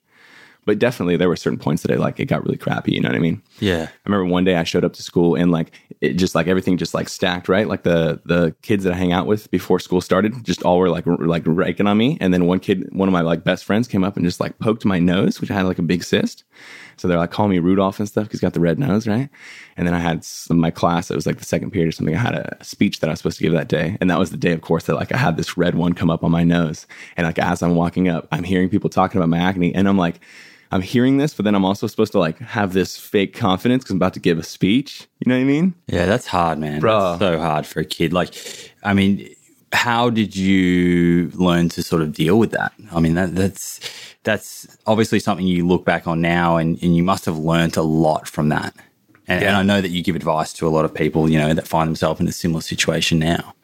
But 0.65 0.79
definitely 0.79 1.17
there 1.17 1.29
were 1.29 1.35
certain 1.35 1.59
points 1.59 1.83
that 1.83 1.91
I 1.91 1.97
like 1.97 2.19
it 2.19 2.25
got 2.25 2.43
really 2.43 2.57
crappy, 2.57 2.93
you 2.93 2.99
know 2.99 3.09
what 3.09 3.15
I 3.15 3.19
mean? 3.19 3.43
Yeah. 3.59 3.89
I 3.91 4.09
remember 4.09 4.25
one 4.25 4.43
day 4.43 4.55
I 4.55 4.63
showed 4.63 4.83
up 4.83 4.93
to 4.93 5.03
school 5.03 5.35
and 5.35 5.51
like 5.51 5.71
it 6.01 6.13
just 6.13 6.33
like 6.33 6.47
everything 6.47 6.77
just 6.77 6.95
like 6.95 7.09
stacked, 7.09 7.47
right? 7.47 7.67
Like 7.67 7.83
the 7.83 8.21
the 8.25 8.55
kids 8.63 8.85
that 8.85 8.93
I 8.93 8.95
hang 8.95 9.13
out 9.13 9.27
with 9.27 9.51
before 9.51 9.79
school 9.79 10.01
started 10.01 10.43
just 10.43 10.63
all 10.63 10.79
were 10.79 10.89
like 10.89 11.05
r- 11.05 11.15
like 11.17 11.43
raking 11.45 11.85
on 11.85 11.97
me 11.97 12.17
and 12.19 12.33
then 12.33 12.47
one 12.47 12.59
kid 12.59 12.89
one 12.91 13.07
of 13.07 13.13
my 13.13 13.21
like 13.21 13.43
best 13.43 13.65
friends 13.65 13.87
came 13.87 14.03
up 14.03 14.15
and 14.17 14.25
just 14.25 14.39
like 14.39 14.57
poked 14.57 14.83
my 14.83 14.97
nose, 14.97 15.39
which 15.39 15.51
I 15.51 15.53
had 15.53 15.67
like 15.67 15.77
a 15.77 15.83
big 15.83 16.03
cyst. 16.03 16.43
So 16.99 17.07
they're 17.07 17.17
like 17.17 17.31
calling 17.31 17.51
me 17.51 17.59
Rudolph 17.59 17.99
and 17.99 18.07
stuff 18.07 18.25
because 18.25 18.39
he's 18.39 18.45
got 18.45 18.53
the 18.53 18.59
red 18.59 18.77
nose, 18.77 19.07
right? 19.07 19.29
And 19.77 19.87
then 19.87 19.93
I 19.93 19.99
had 19.99 20.23
some, 20.23 20.59
my 20.59 20.71
class, 20.71 21.09
it 21.09 21.15
was 21.15 21.25
like 21.25 21.37
the 21.37 21.45
second 21.45 21.71
period 21.71 21.87
or 21.87 21.91
something. 21.91 22.15
I 22.15 22.19
had 22.19 22.35
a 22.35 22.57
speech 22.61 22.99
that 22.99 23.09
I 23.09 23.13
was 23.13 23.19
supposed 23.19 23.37
to 23.37 23.43
give 23.43 23.53
that 23.53 23.69
day. 23.69 23.97
And 24.01 24.09
that 24.09 24.19
was 24.19 24.31
the 24.31 24.37
day, 24.37 24.51
of 24.51 24.61
course, 24.61 24.85
that 24.85 24.95
like 24.95 25.13
I 25.13 25.17
had 25.17 25.37
this 25.37 25.57
red 25.57 25.75
one 25.75 25.93
come 25.93 26.09
up 26.09 26.23
on 26.23 26.31
my 26.31 26.43
nose. 26.43 26.87
And 27.15 27.25
like 27.25 27.39
as 27.39 27.63
I'm 27.63 27.75
walking 27.75 28.09
up, 28.09 28.27
I'm 28.31 28.43
hearing 28.43 28.69
people 28.69 28.89
talking 28.89 29.19
about 29.19 29.29
my 29.29 29.39
acne. 29.39 29.73
And 29.73 29.87
I'm 29.87 29.97
like, 29.97 30.19
I'm 30.71 30.81
hearing 30.81 31.17
this, 31.17 31.33
but 31.33 31.45
then 31.45 31.55
I'm 31.55 31.65
also 31.65 31.87
supposed 31.87 32.11
to 32.11 32.19
like 32.19 32.37
have 32.39 32.73
this 32.73 32.97
fake 32.97 33.33
confidence 33.33 33.83
because 33.83 33.91
I'm 33.91 33.97
about 33.97 34.13
to 34.13 34.19
give 34.19 34.37
a 34.37 34.43
speech. 34.43 35.07
You 35.19 35.29
know 35.29 35.35
what 35.35 35.41
I 35.41 35.45
mean? 35.45 35.73
Yeah, 35.87 36.05
that's 36.05 36.27
hard, 36.27 36.59
man. 36.59 36.79
Bro. 36.79 37.17
That's 37.17 37.19
so 37.19 37.39
hard 37.39 37.65
for 37.65 37.79
a 37.79 37.85
kid. 37.85 38.13
Like, 38.13 38.35
I 38.83 38.93
mean, 38.93 39.33
how 39.71 40.09
did 40.09 40.35
you 40.35 41.29
learn 41.35 41.69
to 41.69 41.83
sort 41.83 42.01
of 42.01 42.13
deal 42.13 42.37
with 42.37 42.51
that? 42.51 42.73
I 42.91 42.99
mean, 42.99 43.15
that, 43.15 43.35
that's 43.35 43.79
that's 44.29 44.77
obviously 44.85 45.19
something 45.19 45.47
you 45.47 45.67
look 45.67 45.85
back 45.85 46.05
on 46.05 46.21
now, 46.21 46.57
and, 46.57 46.81
and 46.83 46.95
you 46.95 47.01
must 47.01 47.25
have 47.25 47.37
learned 47.37 47.75
a 47.77 47.81
lot 47.81 48.27
from 48.27 48.49
that. 48.49 48.75
And, 49.27 49.41
yeah. 49.41 49.47
and 49.49 49.57
I 49.57 49.63
know 49.63 49.81
that 49.81 49.89
you 49.89 50.03
give 50.03 50.15
advice 50.15 50.53
to 50.53 50.67
a 50.67 50.69
lot 50.69 50.85
of 50.85 50.93
people, 50.93 51.29
you 51.29 51.39
know, 51.39 51.53
that 51.53 51.67
find 51.67 51.87
themselves 51.87 52.19
in 52.19 52.27
a 52.27 52.31
similar 52.31 52.61
situation 52.61 53.17
now. 53.19 53.55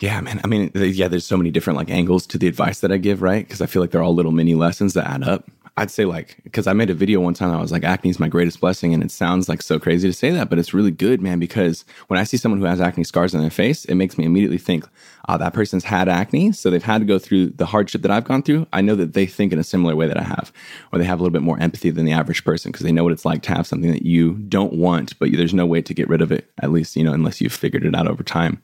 Yeah, 0.00 0.20
man. 0.20 0.40
I 0.42 0.48
mean, 0.48 0.72
yeah, 0.74 1.06
there's 1.06 1.24
so 1.24 1.36
many 1.36 1.50
different 1.50 1.76
like 1.76 1.88
angles 1.88 2.26
to 2.28 2.38
the 2.38 2.48
advice 2.48 2.80
that 2.80 2.90
I 2.90 2.96
give, 2.96 3.22
right? 3.22 3.46
Because 3.46 3.60
I 3.60 3.66
feel 3.66 3.80
like 3.80 3.92
they're 3.92 4.02
all 4.02 4.14
little 4.14 4.32
mini 4.32 4.54
lessons 4.54 4.94
that 4.94 5.06
add 5.06 5.22
up. 5.22 5.48
I'd 5.76 5.90
say 5.90 6.04
like 6.04 6.36
because 6.44 6.66
I 6.66 6.74
made 6.74 6.90
a 6.90 6.94
video 6.94 7.20
one 7.20 7.32
time 7.32 7.50
I 7.50 7.60
was 7.60 7.72
like 7.72 7.82
acne 7.82 8.10
is 8.10 8.20
my 8.20 8.28
greatest 8.28 8.60
blessing 8.60 8.92
and 8.92 9.02
it 9.02 9.10
sounds 9.10 9.48
like 9.48 9.62
so 9.62 9.78
crazy 9.78 10.06
to 10.06 10.12
say 10.12 10.30
that 10.30 10.50
but 10.50 10.58
it's 10.58 10.74
really 10.74 10.90
good 10.90 11.22
man 11.22 11.38
because 11.38 11.86
when 12.08 12.20
I 12.20 12.24
see 12.24 12.36
someone 12.36 12.60
who 12.60 12.66
has 12.66 12.80
acne 12.80 13.04
scars 13.04 13.34
on 13.34 13.40
their 13.40 13.50
face 13.50 13.86
it 13.86 13.94
makes 13.94 14.18
me 14.18 14.26
immediately 14.26 14.58
think 14.58 14.86
oh 15.28 15.38
that 15.38 15.54
person's 15.54 15.84
had 15.84 16.08
acne. 16.08 16.52
So 16.52 16.68
they've 16.68 16.82
had 16.82 16.98
to 16.98 17.06
go 17.06 17.18
through 17.18 17.48
the 17.50 17.64
hardship 17.64 18.02
that 18.02 18.10
I've 18.10 18.24
gone 18.24 18.42
through. 18.42 18.66
I 18.72 18.82
know 18.82 18.94
that 18.96 19.14
they 19.14 19.24
think 19.24 19.52
in 19.52 19.58
a 19.58 19.64
similar 19.64 19.96
way 19.96 20.06
that 20.08 20.20
I 20.20 20.24
have 20.24 20.52
or 20.92 20.98
they 20.98 21.06
have 21.06 21.20
a 21.20 21.22
little 21.22 21.32
bit 21.32 21.42
more 21.42 21.58
empathy 21.58 21.90
than 21.90 22.04
the 22.04 22.12
average 22.12 22.44
person 22.44 22.70
because 22.70 22.84
they 22.84 22.92
know 22.92 23.04
what 23.04 23.12
it's 23.12 23.24
like 23.24 23.42
to 23.44 23.54
have 23.54 23.66
something 23.66 23.92
that 23.92 24.04
you 24.04 24.34
don't 24.34 24.74
want 24.74 25.18
but 25.18 25.32
there's 25.32 25.54
no 25.54 25.64
way 25.64 25.80
to 25.80 25.94
get 25.94 26.08
rid 26.08 26.20
of 26.20 26.30
it 26.30 26.50
at 26.60 26.70
least 26.70 26.96
you 26.96 27.04
know 27.04 27.14
unless 27.14 27.40
you've 27.40 27.52
figured 27.52 27.86
it 27.86 27.94
out 27.94 28.06
over 28.06 28.22
time. 28.22 28.60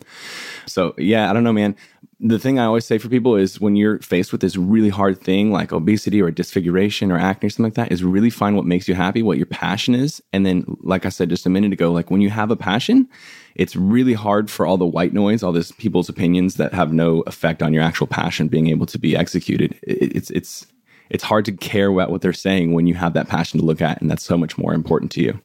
So 0.67 0.95
yeah 0.99 1.31
I 1.31 1.33
don't 1.33 1.45
know 1.45 1.55
man 1.55 1.75
the 2.21 2.39
thing 2.39 2.59
I 2.59 2.65
always 2.65 2.85
say 2.85 2.99
for 2.99 3.09
people 3.09 3.37
is 3.37 3.61
when 3.61 3.77
you're 3.77 4.01
faced 4.01 4.33
with 4.33 4.41
this 4.41 4.57
really 4.57 4.89
hard 4.89 5.21
thing 5.21 5.53
like 5.53 5.73
obesity 5.73 6.21
or 6.21 6.33
disfiguration 6.33 7.13
or 7.13 7.19
acne 7.19 7.47
or 7.47 7.51
something 7.51 7.65
like 7.65 7.75
that, 7.75 7.93
is 7.93 8.03
really 8.03 8.31
find 8.31 8.57
what 8.57 8.65
makes 8.65 8.89
you 8.89 8.97
happy, 8.97 9.23
what 9.23 9.37
your 9.37 9.47
passion 9.47 9.95
is. 9.95 10.21
And 10.33 10.45
then, 10.45 10.65
like 10.81 11.07
I 11.07 11.11
said 11.11 11.29
just 11.31 11.47
a 11.47 11.51
minute 11.51 11.73
ago, 11.73 11.93
like 11.93 12.11
when 12.11 12.21
you 12.21 12.31
have 12.31 12.51
a 12.51 12.57
passion, 12.57 13.09
it's 13.55 13.77
really 13.77 14.15
hard 14.15 14.51
for 14.51 14.67
all 14.67 14.77
the 14.77 14.87
white 14.87 15.13
noise, 15.13 15.45
all 15.45 15.53
this 15.53 15.71
people's 15.71 16.09
opinions 16.09 16.57
that 16.57 16.75
have 16.75 16.93
no 16.93 17.21
effect 17.23 17.63
on 17.63 17.73
your 17.73 17.85
actual 17.85 18.09
passion 18.09 18.49
being 18.49 18.67
able 18.67 18.87
to 18.87 18.99
be 18.99 19.17
executed. 19.17 19.79
It's, 19.83 20.31
it's, 20.31 20.67
it's 21.11 21.25
hard 21.25 21.45
to 21.45 21.53
care 21.53 21.89
about 21.89 22.11
what 22.11 22.21
they're 22.21 22.33
saying 22.33 22.75
when 22.75 22.89
you 22.89 22.95
have 22.95 23.15
that 23.15 23.29
passion 23.29 23.61
to 23.61 23.67
look 23.67 23.81
at. 23.81 24.01
And 24.01 24.11
that's 24.11 24.25
so 24.25 24.37
much 24.37 24.59
more 24.59 24.75
important 24.75 25.13
to 25.13 25.23
you. 25.23 25.41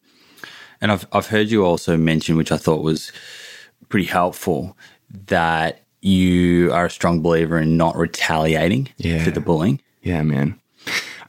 And 0.82 0.92
I've, 0.92 1.06
I've 1.14 1.28
heard 1.28 1.50
you 1.50 1.64
also 1.64 1.98
mention, 1.98 2.36
which 2.36 2.52
I 2.52 2.58
thought 2.58 2.84
was 2.84 3.12
pretty 3.90 4.08
helpful, 4.08 4.76
that 5.28 5.83
you 6.04 6.72
are 6.74 6.86
a 6.86 6.90
strong 6.90 7.22
believer 7.22 7.58
in 7.58 7.78
not 7.78 7.96
retaliating 7.96 8.90
yeah. 8.98 9.24
to 9.24 9.32
the 9.32 9.40
bullying. 9.40 9.82
Yeah, 10.02 10.22
man. 10.24 10.60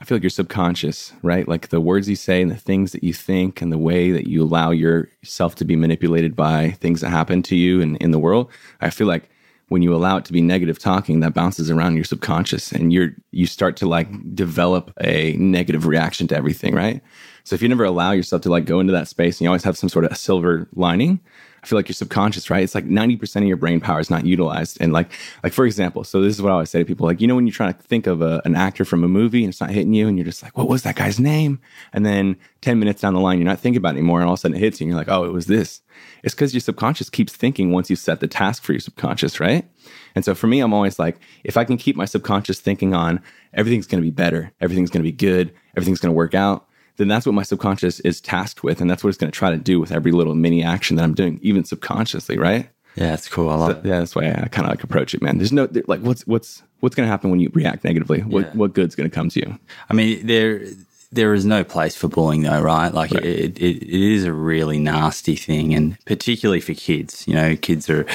I 0.00 0.04
feel 0.04 0.16
like 0.16 0.22
your 0.24 0.30
subconscious, 0.30 1.12
right? 1.22 1.46
Like 1.46 1.68
the 1.68 1.80
words 1.80 2.08
you 2.08 2.16
say 2.16 2.42
and 2.42 2.50
the 2.50 2.56
things 2.56 2.92
that 2.92 3.04
you 3.04 3.14
think 3.14 3.62
and 3.62 3.72
the 3.72 3.78
way 3.78 4.10
that 4.10 4.26
you 4.26 4.42
allow 4.42 4.72
yourself 4.72 5.54
to 5.56 5.64
be 5.64 5.76
manipulated 5.76 6.34
by 6.34 6.72
things 6.72 7.00
that 7.00 7.10
happen 7.10 7.42
to 7.44 7.56
you 7.56 7.80
and 7.80 7.96
in 7.98 8.10
the 8.10 8.18
world. 8.18 8.50
I 8.80 8.90
feel 8.90 9.06
like 9.06 9.30
when 9.68 9.80
you 9.80 9.94
allow 9.94 10.16
it 10.16 10.24
to 10.26 10.32
be 10.32 10.42
negative 10.42 10.78
talking, 10.78 11.20
that 11.20 11.34
bounces 11.34 11.70
around 11.70 11.94
your 11.94 12.04
subconscious 12.04 12.72
and 12.72 12.92
you're 12.92 13.14
you 13.30 13.46
start 13.46 13.76
to 13.78 13.86
like 13.86 14.08
develop 14.34 14.92
a 15.00 15.32
negative 15.36 15.86
reaction 15.86 16.26
to 16.28 16.36
everything, 16.36 16.74
right? 16.74 17.00
So 17.44 17.54
if 17.54 17.62
you 17.62 17.68
never 17.68 17.84
allow 17.84 18.12
yourself 18.12 18.42
to 18.42 18.50
like 18.50 18.64
go 18.64 18.80
into 18.80 18.92
that 18.92 19.08
space 19.08 19.38
and 19.38 19.42
you 19.42 19.48
always 19.48 19.64
have 19.64 19.78
some 19.78 19.88
sort 19.88 20.04
of 20.04 20.16
silver 20.16 20.68
lining, 20.74 21.20
I 21.64 21.66
feel 21.66 21.78
like 21.78 21.88
your 21.88 21.94
subconscious, 21.94 22.50
right? 22.50 22.62
It's 22.62 22.74
like 22.74 22.84
90% 22.84 23.36
of 23.36 23.44
your 23.44 23.56
brain 23.56 23.80
power 23.80 23.98
is 23.98 24.10
not 24.10 24.26
utilized. 24.26 24.76
And 24.82 24.92
like, 24.92 25.10
like 25.42 25.54
for 25.54 25.64
example, 25.64 26.04
so 26.04 26.20
this 26.20 26.34
is 26.34 26.42
what 26.42 26.50
I 26.50 26.52
always 26.52 26.68
say 26.68 26.80
to 26.80 26.84
people, 26.84 27.06
like, 27.06 27.22
you 27.22 27.26
know, 27.26 27.34
when 27.34 27.46
you're 27.46 27.54
trying 27.54 27.72
to 27.72 27.80
think 27.80 28.06
of 28.06 28.20
a, 28.20 28.42
an 28.44 28.54
actor 28.54 28.84
from 28.84 29.02
a 29.02 29.08
movie 29.08 29.42
and 29.44 29.48
it's 29.48 29.62
not 29.62 29.70
hitting 29.70 29.94
you 29.94 30.06
and 30.06 30.18
you're 30.18 30.26
just 30.26 30.42
like, 30.42 30.58
what 30.58 30.68
was 30.68 30.82
that 30.82 30.94
guy's 30.94 31.18
name? 31.18 31.58
And 31.94 32.04
then 32.04 32.36
10 32.60 32.78
minutes 32.78 33.00
down 33.00 33.14
the 33.14 33.20
line, 33.20 33.38
you're 33.38 33.48
not 33.48 33.60
thinking 33.60 33.78
about 33.78 33.94
it 33.94 33.98
anymore. 33.98 34.20
And 34.20 34.28
all 34.28 34.34
of 34.34 34.40
a 34.40 34.42
sudden 34.42 34.58
it 34.58 34.60
hits 34.60 34.78
you 34.78 34.84
and 34.84 34.90
you're 34.90 34.98
like, 34.98 35.08
oh, 35.08 35.24
it 35.24 35.32
was 35.32 35.46
this. 35.46 35.80
It's 36.22 36.34
because 36.34 36.52
your 36.52 36.60
subconscious 36.60 37.08
keeps 37.08 37.32
thinking 37.34 37.72
once 37.72 37.88
you 37.88 37.96
set 37.96 38.20
the 38.20 38.28
task 38.28 38.62
for 38.62 38.72
your 38.72 38.80
subconscious, 38.80 39.40
right? 39.40 39.66
And 40.14 40.22
so 40.22 40.34
for 40.34 40.48
me, 40.48 40.60
I'm 40.60 40.74
always 40.74 40.98
like, 40.98 41.16
if 41.44 41.56
I 41.56 41.64
can 41.64 41.78
keep 41.78 41.96
my 41.96 42.04
subconscious 42.04 42.60
thinking 42.60 42.92
on 42.92 43.22
everything's 43.54 43.86
going 43.86 44.02
to 44.02 44.06
be 44.06 44.10
better, 44.10 44.52
everything's 44.60 44.90
going 44.90 45.02
to 45.02 45.10
be 45.10 45.16
good, 45.16 45.54
everything's 45.78 46.00
going 46.00 46.12
to 46.12 46.16
work 46.16 46.34
out, 46.34 46.68
then 46.96 47.08
that's 47.08 47.26
what 47.26 47.34
my 47.34 47.42
subconscious 47.42 48.00
is 48.00 48.20
tasked 48.20 48.62
with. 48.62 48.80
And 48.80 48.90
that's 48.90 49.02
what 49.02 49.08
it's 49.08 49.18
going 49.18 49.30
to 49.30 49.36
try 49.36 49.50
to 49.50 49.56
do 49.56 49.80
with 49.80 49.92
every 49.92 50.12
little 50.12 50.34
mini 50.34 50.62
action 50.62 50.96
that 50.96 51.02
I'm 51.02 51.14
doing, 51.14 51.40
even 51.42 51.64
subconsciously, 51.64 52.38
right? 52.38 52.68
Yeah, 52.96 53.10
that's 53.10 53.28
cool. 53.28 53.50
I 53.50 53.56
love 53.56 53.72
so, 53.72 53.78
it. 53.78 53.86
Yeah, 53.86 53.98
that's 53.98 54.14
why 54.14 54.28
I 54.28 54.48
kind 54.48 54.66
of 54.66 54.70
like 54.70 54.84
approach 54.84 55.14
it, 55.14 55.22
man. 55.22 55.38
There's 55.38 55.52
no 55.52 55.68
like 55.86 56.00
what's 56.00 56.26
what's 56.26 56.62
what's 56.80 56.94
going 56.94 57.06
to 57.06 57.10
happen 57.10 57.30
when 57.30 57.40
you 57.40 57.50
react 57.52 57.82
negatively? 57.82 58.20
What 58.20 58.46
yeah. 58.46 58.52
what 58.52 58.74
good's 58.74 58.94
going 58.94 59.10
to 59.10 59.14
come 59.14 59.30
to 59.30 59.40
you? 59.40 59.58
I 59.90 59.94
mean, 59.94 60.24
there 60.26 60.64
there 61.10 61.34
is 61.34 61.44
no 61.44 61.64
place 61.64 61.96
for 61.96 62.08
bullying 62.08 62.42
though, 62.42 62.60
right? 62.60 62.92
Like 62.92 63.10
right. 63.12 63.24
It, 63.24 63.58
it, 63.58 63.82
it 63.82 64.12
is 64.12 64.24
a 64.24 64.32
really 64.32 64.78
nasty 64.78 65.34
thing, 65.34 65.74
and 65.74 65.98
particularly 66.04 66.60
for 66.60 66.74
kids. 66.74 67.26
You 67.26 67.34
know, 67.34 67.56
kids 67.56 67.90
are 67.90 68.06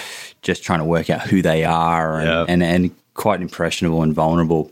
just 0.41 0.63
trying 0.63 0.79
to 0.79 0.85
work 0.85 1.09
out 1.09 1.21
who 1.21 1.41
they 1.41 1.65
are 1.65 2.19
and, 2.19 2.49
and, 2.49 2.63
and 2.63 2.95
quite 3.15 3.41
impressionable 3.41 4.03
and 4.03 4.13
vulnerable. 4.13 4.71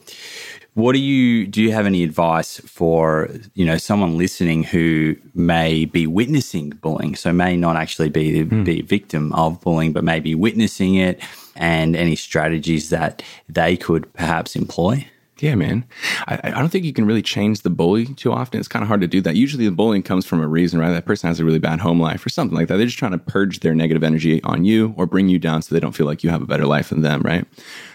What 0.77 0.93
do 0.93 0.99
you 0.99 1.47
do? 1.47 1.63
You 1.63 1.71
have 1.71 1.87
any 1.87 2.03
advice 2.03 2.59
for 2.59 3.31
you 3.55 3.65
know 3.65 3.79
someone 3.79 4.15
listening 4.15 4.61
who 4.61 5.15
may 5.33 5.85
be 5.85 6.05
witnessing 6.05 6.69
bullying, 6.69 7.15
so 7.15 7.33
may 7.33 7.57
not 7.57 7.75
actually 7.75 8.09
be 8.09 8.45
mm. 8.45 8.63
be 8.63 8.81
a 8.81 8.83
victim 8.83 9.33
of 9.33 9.59
bullying, 9.61 9.91
but 9.91 10.03
may 10.03 10.19
be 10.19 10.35
witnessing 10.35 10.93
it, 10.93 11.19
and 11.55 11.95
any 11.95 12.15
strategies 12.15 12.91
that 12.91 13.23
they 13.49 13.75
could 13.75 14.13
perhaps 14.13 14.55
employ? 14.55 15.07
Yeah, 15.39 15.55
man. 15.55 15.85
I, 16.27 16.39
I 16.43 16.49
don't 16.51 16.69
think 16.69 16.83
you 16.83 16.93
can 16.93 17.05
really 17.05 17.21
change 17.21 17.61
the 17.61 17.69
bully 17.69 18.05
too 18.05 18.31
often. 18.31 18.59
It's 18.59 18.67
kind 18.67 18.81
of 18.81 18.87
hard 18.87 19.01
to 19.01 19.07
do 19.07 19.21
that. 19.21 19.35
Usually 19.35 19.65
the 19.65 19.71
bullying 19.71 20.01
comes 20.01 20.25
from 20.25 20.41
a 20.41 20.47
reason, 20.47 20.79
right? 20.79 20.91
That 20.91 21.05
person 21.05 21.27
has 21.27 21.39
a 21.39 21.45
really 21.45 21.59
bad 21.59 21.79
home 21.79 21.99
life 22.01 22.25
or 22.25 22.29
something 22.29 22.57
like 22.57 22.67
that. 22.67 22.77
They're 22.77 22.87
just 22.87 22.97
trying 22.97 23.11
to 23.11 23.19
purge 23.19 23.59
their 23.59 23.75
negative 23.75 24.03
energy 24.03 24.41
on 24.43 24.65
you 24.65 24.95
or 24.97 25.05
bring 25.05 25.29
you 25.29 25.37
down 25.37 25.61
so 25.61 25.75
they 25.75 25.79
don't 25.79 25.91
feel 25.91 26.07
like 26.07 26.23
you 26.23 26.31
have 26.31 26.41
a 26.41 26.47
better 26.47 26.65
life 26.65 26.89
than 26.89 27.01
them, 27.01 27.21
right? 27.21 27.45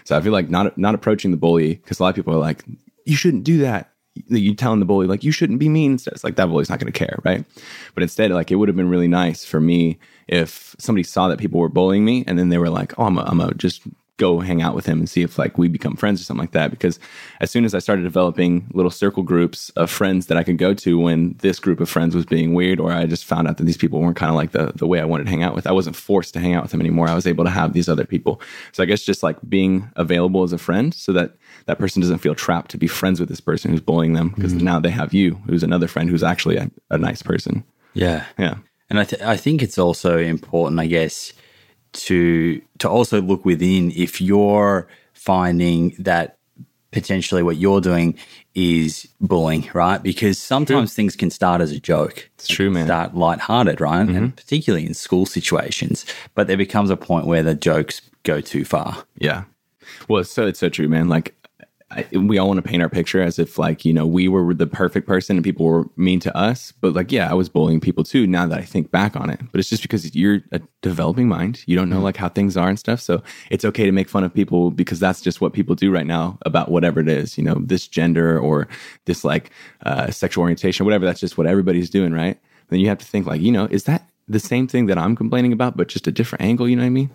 So 0.05 0.17
I 0.17 0.21
feel 0.21 0.31
like 0.31 0.49
not 0.49 0.77
not 0.77 0.95
approaching 0.95 1.31
the 1.31 1.37
bully 1.37 1.75
because 1.75 1.99
a 1.99 2.03
lot 2.03 2.09
of 2.09 2.15
people 2.15 2.33
are 2.33 2.37
like, 2.37 2.63
you 3.05 3.15
shouldn't 3.15 3.43
do 3.43 3.57
that. 3.59 3.89
You 4.27 4.53
telling 4.53 4.79
the 4.79 4.85
bully 4.85 5.07
like 5.07 5.23
you 5.23 5.31
shouldn't 5.31 5.59
be 5.59 5.69
mean. 5.69 5.95
It's 5.95 6.23
like 6.23 6.35
that 6.35 6.45
bully's 6.45 6.69
not 6.69 6.79
going 6.79 6.91
to 6.91 6.97
care, 6.97 7.19
right? 7.25 7.43
But 7.93 8.03
instead, 8.03 8.31
like 8.31 8.51
it 8.51 8.55
would 8.55 8.69
have 8.69 8.77
been 8.77 8.89
really 8.89 9.07
nice 9.07 9.43
for 9.43 9.59
me 9.59 9.99
if 10.27 10.75
somebody 10.79 11.03
saw 11.03 11.27
that 11.27 11.39
people 11.39 11.59
were 11.59 11.67
bullying 11.67 12.05
me 12.05 12.23
and 12.25 12.39
then 12.39 12.49
they 12.49 12.57
were 12.57 12.69
like, 12.69 12.97
oh, 12.97 13.05
I'm 13.05 13.17
a, 13.17 13.23
I'm 13.23 13.41
a 13.41 13.53
just 13.55 13.81
go 14.17 14.39
hang 14.39 14.61
out 14.61 14.75
with 14.75 14.85
him 14.85 14.99
and 14.99 15.09
see 15.09 15.23
if 15.23 15.39
like 15.39 15.57
we 15.57 15.67
become 15.67 15.95
friends 15.95 16.21
or 16.21 16.23
something 16.23 16.43
like 16.43 16.51
that 16.51 16.69
because 16.69 16.99
as 17.41 17.49
soon 17.49 17.65
as 17.65 17.73
i 17.73 17.79
started 17.79 18.03
developing 18.03 18.69
little 18.73 18.91
circle 18.91 19.23
groups 19.23 19.69
of 19.71 19.89
friends 19.89 20.27
that 20.27 20.37
i 20.37 20.43
could 20.43 20.57
go 20.59 20.73
to 20.73 20.99
when 20.99 21.35
this 21.39 21.59
group 21.59 21.79
of 21.79 21.89
friends 21.89 22.15
was 22.15 22.25
being 22.25 22.53
weird 22.53 22.79
or 22.79 22.91
i 22.91 23.05
just 23.07 23.25
found 23.25 23.47
out 23.47 23.57
that 23.57 23.63
these 23.63 23.77
people 23.77 23.99
weren't 23.99 24.15
kind 24.15 24.29
of 24.29 24.35
like 24.35 24.51
the, 24.51 24.71
the 24.75 24.85
way 24.85 24.99
i 24.99 25.05
wanted 25.05 25.23
to 25.23 25.31
hang 25.31 25.41
out 25.41 25.55
with 25.55 25.65
i 25.65 25.71
wasn't 25.71 25.95
forced 25.95 26.33
to 26.33 26.39
hang 26.39 26.53
out 26.53 26.63
with 26.63 26.71
them 26.71 26.81
anymore. 26.81 27.07
I 27.07 27.15
was 27.15 27.27
able 27.27 27.43
to 27.43 27.49
have 27.49 27.73
these 27.73 27.89
other 27.89 28.05
people. 28.05 28.41
So 28.71 28.83
i 28.83 28.85
guess 28.85 29.03
just 29.03 29.23
like 29.23 29.37
being 29.47 29.89
available 29.95 30.43
as 30.43 30.53
a 30.53 30.57
friend 30.57 30.93
so 30.93 31.11
that 31.13 31.35
that 31.65 31.79
person 31.79 32.01
doesn't 32.01 32.19
feel 32.19 32.35
trapped 32.35 32.71
to 32.71 32.77
be 32.77 32.87
friends 32.87 33.19
with 33.19 33.29
this 33.29 33.41
person 33.41 33.71
who's 33.71 33.81
bullying 33.81 34.13
them 34.13 34.29
because 34.29 34.53
mm-hmm. 34.53 34.65
now 34.65 34.79
they 34.79 34.89
have 34.91 35.13
you 35.13 35.35
who's 35.47 35.63
another 35.63 35.87
friend 35.87 36.09
who's 36.09 36.23
actually 36.23 36.57
a, 36.57 36.69
a 36.89 36.97
nice 36.97 37.21
person. 37.21 37.63
Yeah. 37.93 38.25
Yeah. 38.37 38.57
And 38.89 38.99
I, 38.99 39.05
th- 39.05 39.21
I 39.21 39.37
think 39.37 39.63
it's 39.63 39.77
also 39.77 40.17
important 40.17 40.79
i 40.79 40.85
guess 40.85 41.33
to 41.93 42.61
to 42.79 42.89
also 42.89 43.21
look 43.21 43.45
within 43.45 43.91
if 43.91 44.19
you're 44.19 44.87
finding 45.13 45.95
that 45.99 46.37
potentially 46.91 47.43
what 47.43 47.57
you're 47.57 47.81
doing 47.81 48.17
is 48.55 49.07
bullying, 49.19 49.67
right? 49.73 50.01
Because 50.01 50.37
sometimes 50.37 50.91
true. 50.91 50.95
things 50.95 51.15
can 51.15 51.31
start 51.31 51.59
as 51.59 51.71
a 51.71 51.79
joke. 51.79 52.29
It's 52.35 52.47
true, 52.47 52.69
man. 52.69 52.85
Start 52.85 53.15
lighthearted, 53.15 53.81
right? 53.81 54.05
Mm-hmm. 54.05 54.15
And 54.15 54.35
particularly 54.35 54.85
in 54.85 54.93
school 54.93 55.25
situations. 55.25 56.05
But 56.35 56.47
there 56.47 56.57
becomes 56.57 56.91
a 56.91 56.97
point 56.97 57.25
where 57.25 57.41
the 57.41 57.55
jokes 57.55 58.01
go 58.21 58.41
too 58.41 58.63
far. 58.63 59.03
Yeah. 59.17 59.45
Well, 60.07 60.21
it's 60.21 60.31
so 60.31 60.45
it's 60.45 60.59
so 60.59 60.69
true, 60.69 60.87
man. 60.87 61.09
Like 61.09 61.35
I, 61.95 62.17
we 62.17 62.37
all 62.37 62.47
want 62.47 62.57
to 62.57 62.67
paint 62.67 62.81
our 62.81 62.89
picture 62.89 63.21
as 63.21 63.39
if 63.39 63.57
like 63.57 63.85
you 63.85 63.93
know 63.93 64.05
we 64.05 64.27
were 64.27 64.53
the 64.53 64.67
perfect 64.67 65.07
person 65.07 65.37
and 65.37 65.43
people 65.43 65.65
were 65.65 65.85
mean 65.95 66.19
to 66.21 66.35
us 66.35 66.73
but 66.81 66.93
like 66.93 67.11
yeah 67.11 67.29
i 67.29 67.33
was 67.33 67.49
bullying 67.49 67.79
people 67.79 68.03
too 68.03 68.25
now 68.25 68.45
that 68.47 68.59
i 68.59 68.63
think 68.63 68.91
back 68.91 69.15
on 69.15 69.29
it. 69.29 69.39
But 69.51 69.59
it's 69.59 69.69
just 69.69 69.81
because 69.81 70.15
you're 70.15 70.41
a 70.51 70.61
developing 70.81 71.27
mind. 71.27 71.63
You 71.65 71.75
don't 71.75 71.89
know 71.89 71.97
mm-hmm. 71.97 72.05
like 72.05 72.17
how 72.17 72.29
things 72.29 72.57
are 72.57 72.69
and 72.69 72.79
stuff 72.79 72.99
so 72.99 73.21
it's 73.49 73.65
okay 73.65 73.85
to 73.85 73.91
make 73.91 74.09
fun 74.09 74.23
of 74.23 74.33
people 74.33 74.71
because 74.71 74.99
that's 74.99 75.21
just 75.21 75.41
what 75.41 75.53
people 75.53 75.75
do 75.75 75.91
right 75.91 76.05
now 76.05 76.37
about 76.45 76.69
whatever 76.69 76.99
it 76.99 77.07
is 77.07 77.37
you 77.37 77.43
know 77.43 77.55
this 77.55 77.87
gender 77.87 78.39
or 78.39 78.67
this 79.05 79.23
like 79.23 79.51
uh, 79.85 80.09
sexual 80.11 80.41
orientation 80.41 80.85
whatever 80.85 81.05
that's 81.05 81.19
just 81.19 81.37
what 81.37 81.47
everybody's 81.47 81.89
doing 81.89 82.13
right? 82.13 82.39
Then 82.69 82.79
you 82.79 82.87
have 82.87 82.97
to 82.99 83.05
think 83.05 83.25
like 83.25 83.41
you 83.41 83.51
know 83.51 83.65
is 83.65 83.83
that 83.85 84.07
the 84.27 84.39
same 84.39 84.67
thing 84.67 84.85
that 84.85 84.97
i'm 84.97 85.15
complaining 85.15 85.51
about 85.51 85.75
but 85.75 85.89
just 85.89 86.07
a 86.07 86.11
different 86.11 86.41
angle 86.41 86.67
you 86.67 86.75
know 86.75 86.81
what 86.83 86.87
i 86.87 86.89
mean? 86.89 87.09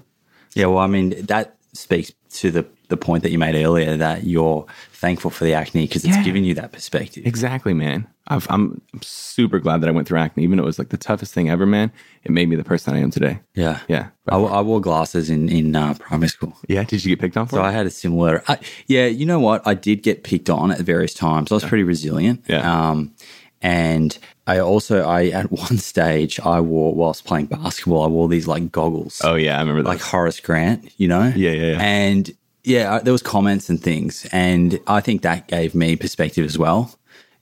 Yeah 0.55 0.67
well 0.67 0.79
i 0.79 0.87
mean 0.87 1.27
that 1.27 1.58
speaks 1.73 2.13
to 2.31 2.51
the 2.51 2.67
the 2.89 2.97
point 2.97 3.23
that 3.23 3.31
you 3.31 3.39
made 3.39 3.55
earlier 3.55 3.97
that 3.97 4.25
you're 4.25 4.67
thankful 4.93 5.31
for 5.31 5.45
the 5.45 5.53
acne 5.53 5.87
because 5.87 6.05
it's 6.05 6.17
yeah. 6.17 6.23
given 6.23 6.43
you 6.43 6.55
that 6.55 6.73
perspective. 6.73 7.27
Exactly, 7.27 7.75
man. 7.75 8.07
i 8.29 8.41
am 8.49 8.81
super 9.03 9.59
glad 9.59 9.83
that 9.83 9.89
I 9.89 9.93
went 9.93 10.09
through 10.09 10.19
acne, 10.19 10.43
even 10.43 10.57
though 10.57 10.63
it 10.63 10.67
was 10.67 10.79
like 10.79 10.89
the 10.89 10.97
toughest 10.97 11.35
thing 11.35 11.51
ever, 11.51 11.67
man. 11.67 11.93
It 12.25 12.31
made 12.31 12.49
me 12.49 12.57
the 12.57 12.65
person 12.65 12.95
I 12.95 13.01
am 13.01 13.11
today. 13.11 13.41
Yeah, 13.55 13.81
yeah. 13.89 14.09
I, 14.27 14.37
I, 14.37 14.61
wore 14.63 14.81
glasses 14.81 15.29
in 15.29 15.49
in 15.49 15.77
uh, 15.77 15.95
primary 15.95 16.29
school. 16.29 16.57
Yeah, 16.67 16.85
did 16.85 17.05
you 17.05 17.15
get 17.15 17.21
picked 17.21 17.37
on 17.37 17.47
for? 17.47 17.57
So 17.57 17.63
it? 17.63 17.67
I 17.67 17.73
had 17.73 17.87
a 17.87 17.91
similar. 17.91 18.43
I, 18.49 18.59
yeah, 18.87 19.07
you 19.07 19.27
know 19.27 19.41
what? 19.41 19.67
I 19.67 19.75
did 19.75 20.03
get 20.03 20.25
picked 20.25 20.49
on 20.49 20.71
at 20.71 20.81
various 20.81 21.15
times. 21.15 21.53
I 21.53 21.57
was 21.57 21.65
pretty 21.65 21.85
resilient. 21.85 22.45
Yeah. 22.49 22.89
Um, 22.91 23.15
and 23.61 24.17
I 24.47 24.59
also, 24.59 25.05
I 25.05 25.27
at 25.27 25.51
one 25.53 25.79
stage, 25.79 26.41
I 26.41 26.61
wore 26.61 26.95
whilst 26.95 27.25
playing 27.25 27.47
basketball, 27.47 28.05
I 28.05 28.09
wore 28.09 28.29
these 28.29 28.47
like 28.47 28.71
goggles. 28.73 29.21
Oh 29.25 29.35
yeah, 29.35 29.57
I 29.57 29.61
remember 29.61 29.83
that. 29.83 29.89
Like 29.89 30.01
Horace 30.01 30.41
Grant, 30.41 30.93
you 30.99 31.09
know. 31.09 31.33
Yeah, 31.35 31.51
yeah, 31.51 31.73
yeah. 31.73 31.79
And 31.81 32.31
yeah, 32.65 32.99
there 33.01 33.13
was 33.13 33.23
comments 33.23 33.69
and 33.69 33.81
things, 33.81 34.27
and 34.33 34.81
I 34.87 35.01
think 35.01 35.23
that 35.23 35.49
gave 35.49 35.75
me 35.75 35.97
perspective 35.97 36.45
as 36.45 36.59
well 36.59 36.95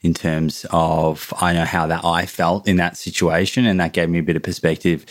in 0.03 0.15
terms 0.15 0.67
of 0.71 1.33
I 1.41 1.53
know 1.53 1.65
how 1.65 1.87
that 1.87 2.05
I 2.05 2.27
felt 2.27 2.69
in 2.69 2.77
that 2.77 2.97
situation, 2.97 3.67
and 3.67 3.81
that 3.81 3.93
gave 3.93 4.09
me 4.09 4.19
a 4.19 4.23
bit 4.23 4.37
of 4.37 4.43
perspective 4.43 5.05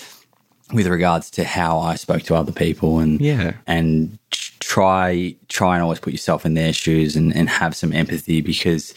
with 0.74 0.88
regards 0.88 1.30
to 1.32 1.44
how 1.44 1.80
I 1.80 1.96
spoke 1.96 2.24
to 2.24 2.36
other 2.36 2.52
people 2.52 2.98
and 3.00 3.22
yeah 3.22 3.54
and 3.68 4.18
try 4.32 5.36
try 5.48 5.76
and 5.76 5.84
always 5.84 6.00
put 6.00 6.12
yourself 6.12 6.46
in 6.46 6.56
their 6.56 6.74
shoes 6.74 7.16
and, 7.16 7.36
and 7.36 7.48
have 7.50 7.76
some 7.76 7.94
empathy 7.94 8.42
because 8.42 8.94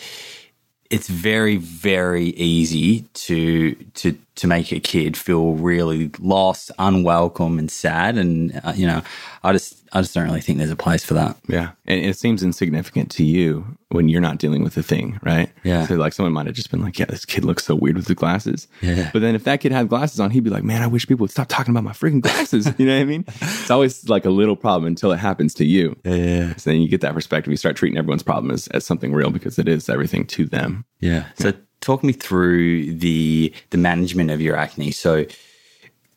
it's 0.91 1.09
very 1.09 1.57
very 1.57 2.31
easy 2.31 3.03
to 3.15 3.75
to 3.95 4.17
to 4.37 4.47
make 4.47 4.73
a 4.73 4.81
kid 4.81 5.17
feel 5.17 5.55
really 5.55 6.11
lost, 6.19 6.71
unwelcome, 6.79 7.59
and 7.59 7.71
sad. 7.71 8.17
And 8.17 8.61
uh, 8.65 8.73
you 8.75 8.87
know, 8.87 9.03
I 9.43 9.53
just 9.53 9.78
I 9.93 10.01
just 10.01 10.15
don't 10.15 10.25
really 10.25 10.41
think 10.41 10.59
there's 10.59 10.71
a 10.71 10.77
place 10.77 11.05
for 11.05 11.15
that. 11.15 11.37
Yeah, 11.49 11.71
and 11.87 12.05
it 12.05 12.17
seems 12.17 12.43
insignificant 12.43 13.11
to 13.13 13.25
you 13.25 13.79
when 13.91 14.09
you're 14.09 14.21
not 14.21 14.39
dealing 14.39 14.63
with 14.63 14.75
the 14.75 14.83
thing, 14.83 15.19
right? 15.23 15.51
Yeah. 15.65 15.87
So 15.87 15.97
like 15.97 16.13
someone 16.13 16.33
might 16.33 16.47
have 16.47 16.55
just 16.55 16.71
been 16.71 16.83
like, 16.83 16.99
"Yeah, 16.99 17.07
this 17.07 17.25
kid 17.25 17.45
looks 17.45 17.65
so 17.65 17.75
weird 17.75 17.97
with 17.97 18.07
the 18.07 18.15
glasses." 18.15 18.69
Yeah. 18.83 19.11
But 19.13 19.23
then 19.23 19.35
if 19.35 19.45
that 19.45 19.61
kid 19.61 19.73
had 19.73 19.89
glasses 19.89 20.21
on, 20.21 20.31
he'd 20.31 20.45
be 20.45 20.51
like, 20.51 20.65
"Man, 20.65 20.83
I 20.83 20.87
wish 20.87 21.07
people 21.07 21.25
would 21.25 21.31
stop 21.31 21.49
talking 21.49 21.73
about 21.73 21.85
my 21.85 21.93
freaking 21.93 22.21
glasses." 22.21 22.73
you 22.79 22.87
know 22.87 22.95
what 22.95 23.03
I 23.03 23.05
mean? 23.05 23.25
It's 23.27 23.71
always 23.71 24.09
like 24.09 24.25
a 24.25 24.31
little 24.31 24.57
problem 24.57 24.87
until 24.87 25.13
it 25.13 25.19
happens 25.19 25.55
to 25.55 25.65
you. 25.65 25.97
Yeah. 26.05 26.15
yeah. 26.15 26.57
So 26.57 26.71
then 26.71 26.81
you 26.81 26.89
get 26.89 27.01
that 27.01 27.15
perspective. 27.15 27.51
You 27.51 27.57
start 27.57 27.77
treating 27.77 27.99
everyone's 27.99 28.23
problem 28.23 28.51
as, 28.51 28.69
as 28.69 28.85
something 28.85 29.13
real 29.13 29.31
because 29.31 29.59
it 29.59 29.69
is 29.69 29.89
everything 29.89 30.27
to 30.27 30.45
them. 30.47 30.85
Yeah. 31.01 31.27
So 31.39 31.53
talk 31.81 32.03
me 32.03 32.13
through 32.13 32.95
the 32.95 33.53
the 33.71 33.79
management 33.79 34.31
of 34.31 34.41
your 34.41 34.57
acne. 34.57 34.91
So, 34.91 35.27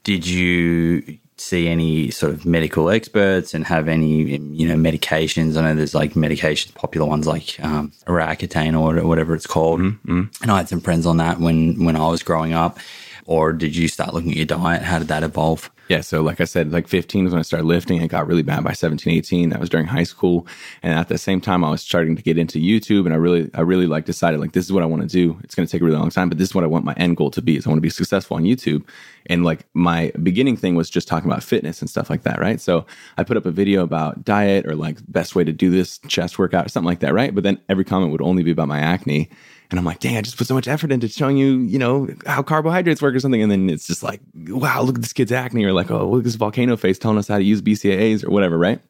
did 0.03 0.27
you 0.27 1.19
see 1.41 1.67
any 1.67 2.11
sort 2.11 2.33
of 2.33 2.45
medical 2.45 2.89
experts 2.89 3.53
and 3.53 3.65
have 3.65 3.87
any 3.87 4.37
you 4.37 4.67
know 4.67 4.75
medications? 4.75 5.57
I 5.57 5.61
know 5.61 5.75
there's 5.75 5.95
like 5.95 6.13
medications, 6.13 6.73
popular 6.73 7.07
ones 7.07 7.27
like 7.27 7.59
um, 7.61 7.91
or 8.07 9.05
whatever 9.05 9.35
it's 9.35 9.47
called. 9.47 9.81
Mm-hmm. 9.81 10.23
And 10.41 10.51
I 10.51 10.57
had 10.57 10.69
some 10.69 10.81
friends 10.81 11.05
on 11.05 11.17
that 11.17 11.39
when 11.39 11.83
when 11.85 11.95
I 11.95 12.07
was 12.07 12.23
growing 12.23 12.53
up. 12.53 12.79
Or 13.25 13.53
did 13.53 13.75
you 13.75 13.87
start 13.87 14.13
looking 14.13 14.31
at 14.31 14.37
your 14.37 14.45
diet? 14.45 14.81
How 14.81 14.99
did 14.99 15.07
that 15.09 15.23
evolve? 15.23 15.69
Yeah, 15.91 15.99
so 15.99 16.21
like 16.21 16.39
I 16.39 16.45
said, 16.45 16.71
like 16.71 16.87
15 16.87 17.25
was 17.25 17.33
when 17.33 17.41
I 17.41 17.41
started 17.41 17.65
lifting. 17.65 18.01
It 18.01 18.07
got 18.07 18.25
really 18.25 18.43
bad 18.43 18.63
by 18.63 18.71
17, 18.71 19.11
18. 19.11 19.49
That 19.49 19.59
was 19.59 19.67
during 19.67 19.87
high 19.87 20.05
school. 20.05 20.47
And 20.81 20.97
at 20.97 21.09
the 21.09 21.17
same 21.17 21.41
time, 21.41 21.65
I 21.65 21.69
was 21.69 21.81
starting 21.81 22.15
to 22.15 22.21
get 22.21 22.37
into 22.37 22.59
YouTube 22.59 23.03
and 23.03 23.13
I 23.13 23.17
really, 23.17 23.49
I 23.53 23.59
really 23.59 23.87
like 23.87 24.05
decided 24.05 24.39
like, 24.39 24.53
this 24.53 24.63
is 24.63 24.71
what 24.71 24.83
I 24.83 24.85
want 24.85 25.01
to 25.01 25.07
do. 25.09 25.37
It's 25.43 25.53
going 25.53 25.67
to 25.67 25.69
take 25.69 25.81
a 25.81 25.83
really 25.83 25.97
long 25.97 26.09
time, 26.09 26.29
but 26.29 26.37
this 26.37 26.47
is 26.47 26.55
what 26.55 26.63
I 26.63 26.67
want 26.67 26.85
my 26.85 26.93
end 26.93 27.17
goal 27.17 27.29
to 27.31 27.41
be 27.41 27.57
is 27.57 27.67
I 27.67 27.69
want 27.71 27.79
to 27.79 27.81
be 27.81 27.89
successful 27.89 28.37
on 28.37 28.43
YouTube. 28.43 28.87
And 29.25 29.43
like 29.43 29.65
my 29.73 30.13
beginning 30.23 30.55
thing 30.55 30.75
was 30.75 30.89
just 30.89 31.09
talking 31.09 31.29
about 31.29 31.43
fitness 31.43 31.81
and 31.81 31.89
stuff 31.89 32.09
like 32.09 32.23
that, 32.23 32.39
right? 32.39 32.61
So 32.61 32.85
I 33.17 33.25
put 33.25 33.35
up 33.35 33.45
a 33.45 33.51
video 33.51 33.83
about 33.83 34.23
diet 34.23 34.65
or 34.65 34.77
like 34.77 34.99
best 35.11 35.35
way 35.35 35.43
to 35.43 35.51
do 35.51 35.71
this 35.71 35.97
chest 36.07 36.39
workout 36.39 36.67
or 36.67 36.69
something 36.69 36.87
like 36.87 37.01
that, 37.01 37.13
right? 37.13 37.35
But 37.35 37.43
then 37.43 37.59
every 37.67 37.83
comment 37.83 38.13
would 38.13 38.21
only 38.21 38.43
be 38.43 38.51
about 38.51 38.69
my 38.69 38.79
acne. 38.79 39.29
And 39.71 39.79
I'm 39.79 39.85
like, 39.85 39.99
dang, 39.99 40.17
I 40.17 40.21
just 40.21 40.37
put 40.37 40.47
so 40.47 40.53
much 40.53 40.67
effort 40.67 40.91
into 40.91 41.07
showing 41.07 41.37
you, 41.37 41.59
you 41.59 41.79
know, 41.79 42.09
how 42.27 42.43
carbohydrates 42.43 43.01
work 43.01 43.15
or 43.15 43.19
something. 43.21 43.41
And 43.41 43.49
then 43.49 43.69
it's 43.69 43.87
just 43.87 44.03
like, 44.03 44.21
wow, 44.35 44.81
look 44.81 44.95
at 44.95 45.01
this 45.01 45.13
kid's 45.13 45.31
acne, 45.31 45.63
or 45.63 45.71
like, 45.71 45.89
oh, 45.89 46.09
look 46.09 46.19
at 46.19 46.25
this 46.25 46.35
volcano 46.35 46.75
face 46.75 46.99
telling 46.99 47.17
us 47.17 47.29
how 47.29 47.37
to 47.37 47.43
use 47.43 47.61
BCAAs 47.61 48.23
or 48.23 48.29
whatever, 48.29 48.57
right? 48.57 48.81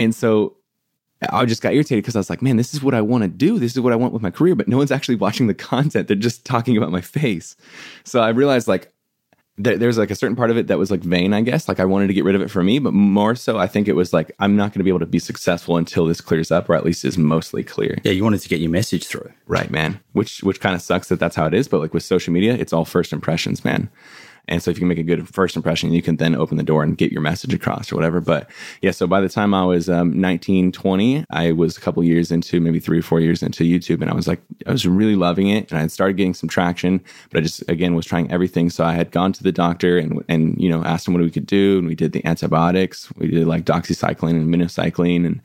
And 0.00 0.12
so 0.12 0.56
I 1.30 1.44
just 1.44 1.62
got 1.62 1.74
irritated 1.74 2.02
because 2.02 2.16
I 2.16 2.18
was 2.18 2.28
like, 2.28 2.42
man, 2.42 2.56
this 2.56 2.74
is 2.74 2.82
what 2.82 2.94
I 2.94 3.00
want 3.00 3.22
to 3.22 3.28
do. 3.28 3.58
This 3.58 3.72
is 3.72 3.80
what 3.80 3.92
I 3.92 3.96
want 3.96 4.12
with 4.12 4.22
my 4.22 4.30
career, 4.30 4.54
but 4.54 4.68
no 4.68 4.76
one's 4.76 4.90
actually 4.90 5.14
watching 5.14 5.46
the 5.46 5.54
content. 5.54 6.08
They're 6.08 6.16
just 6.16 6.44
talking 6.44 6.76
about 6.76 6.90
my 6.90 7.00
face. 7.00 7.56
So 8.04 8.20
I 8.20 8.30
realized 8.30 8.68
like 8.68 8.92
there, 9.56 9.76
there's 9.78 9.98
like 9.98 10.10
a 10.10 10.16
certain 10.16 10.36
part 10.36 10.50
of 10.50 10.56
it 10.56 10.66
that 10.66 10.78
was 10.78 10.90
like 10.90 11.00
vain, 11.00 11.32
I 11.32 11.40
guess. 11.40 11.68
Like 11.68 11.78
I 11.78 11.84
wanted 11.84 12.08
to 12.08 12.14
get 12.14 12.24
rid 12.24 12.34
of 12.34 12.42
it 12.42 12.50
for 12.50 12.62
me, 12.62 12.78
but 12.78 12.92
more 12.92 13.34
so, 13.34 13.58
I 13.58 13.66
think 13.66 13.86
it 13.86 13.94
was 13.94 14.12
like 14.12 14.32
I'm 14.38 14.56
not 14.56 14.72
going 14.72 14.80
to 14.80 14.84
be 14.84 14.90
able 14.90 15.00
to 15.00 15.06
be 15.06 15.18
successful 15.18 15.76
until 15.76 16.06
this 16.06 16.20
clears 16.20 16.50
up, 16.50 16.68
or 16.68 16.74
at 16.74 16.84
least 16.84 17.04
is 17.04 17.16
mostly 17.16 17.62
clear. 17.62 17.98
Yeah, 18.02 18.12
you 18.12 18.24
wanted 18.24 18.40
to 18.40 18.48
get 18.48 18.60
your 18.60 18.70
message 18.70 19.06
through, 19.06 19.32
right, 19.46 19.70
man? 19.70 20.00
Which 20.12 20.42
which 20.42 20.60
kind 20.60 20.74
of 20.74 20.82
sucks 20.82 21.08
that 21.08 21.20
that's 21.20 21.36
how 21.36 21.46
it 21.46 21.54
is. 21.54 21.68
But 21.68 21.80
like 21.80 21.94
with 21.94 22.02
social 22.02 22.32
media, 22.32 22.54
it's 22.54 22.72
all 22.72 22.84
first 22.84 23.12
impressions, 23.12 23.64
man. 23.64 23.90
And 24.48 24.62
so 24.62 24.70
if 24.70 24.76
you 24.76 24.80
can 24.82 24.88
make 24.88 24.98
a 24.98 25.02
good 25.02 25.28
first 25.28 25.56
impression, 25.56 25.92
you 25.92 26.02
can 26.02 26.16
then 26.16 26.34
open 26.36 26.56
the 26.56 26.62
door 26.62 26.82
and 26.82 26.98
get 26.98 27.10
your 27.10 27.20
message 27.20 27.54
across 27.54 27.90
or 27.90 27.96
whatever. 27.96 28.20
But 28.20 28.50
yeah, 28.82 28.90
so 28.90 29.06
by 29.06 29.20
the 29.20 29.28
time 29.28 29.54
I 29.54 29.64
was 29.64 29.88
um, 29.88 30.18
19, 30.20 30.72
20, 30.72 31.24
I 31.30 31.52
was 31.52 31.76
a 31.76 31.80
couple 31.80 32.04
years 32.04 32.30
into 32.30 32.60
maybe 32.60 32.78
three 32.78 32.98
or 32.98 33.02
four 33.02 33.20
years 33.20 33.42
into 33.42 33.64
YouTube. 33.64 34.02
And 34.02 34.10
I 34.10 34.14
was 34.14 34.28
like, 34.28 34.40
I 34.66 34.72
was 34.72 34.86
really 34.86 35.16
loving 35.16 35.48
it. 35.48 35.70
And 35.70 35.78
I 35.78 35.80
had 35.82 35.92
started 35.92 36.16
getting 36.16 36.34
some 36.34 36.48
traction, 36.48 37.02
but 37.30 37.38
I 37.38 37.42
just, 37.42 37.68
again, 37.68 37.94
was 37.94 38.06
trying 38.06 38.30
everything. 38.30 38.70
So 38.70 38.84
I 38.84 38.92
had 38.92 39.10
gone 39.10 39.32
to 39.32 39.42
the 39.42 39.52
doctor 39.52 39.96
and, 39.98 40.22
and, 40.28 40.60
you 40.60 40.68
know, 40.68 40.84
asked 40.84 41.08
him 41.08 41.14
what 41.14 41.22
we 41.22 41.30
could 41.30 41.46
do. 41.46 41.78
And 41.78 41.86
we 41.86 41.94
did 41.94 42.12
the 42.12 42.24
antibiotics. 42.26 43.10
We 43.16 43.28
did 43.28 43.46
like 43.46 43.64
doxycycline 43.64 44.30
and 44.30 44.54
minocycline. 44.54 45.24
And 45.26 45.40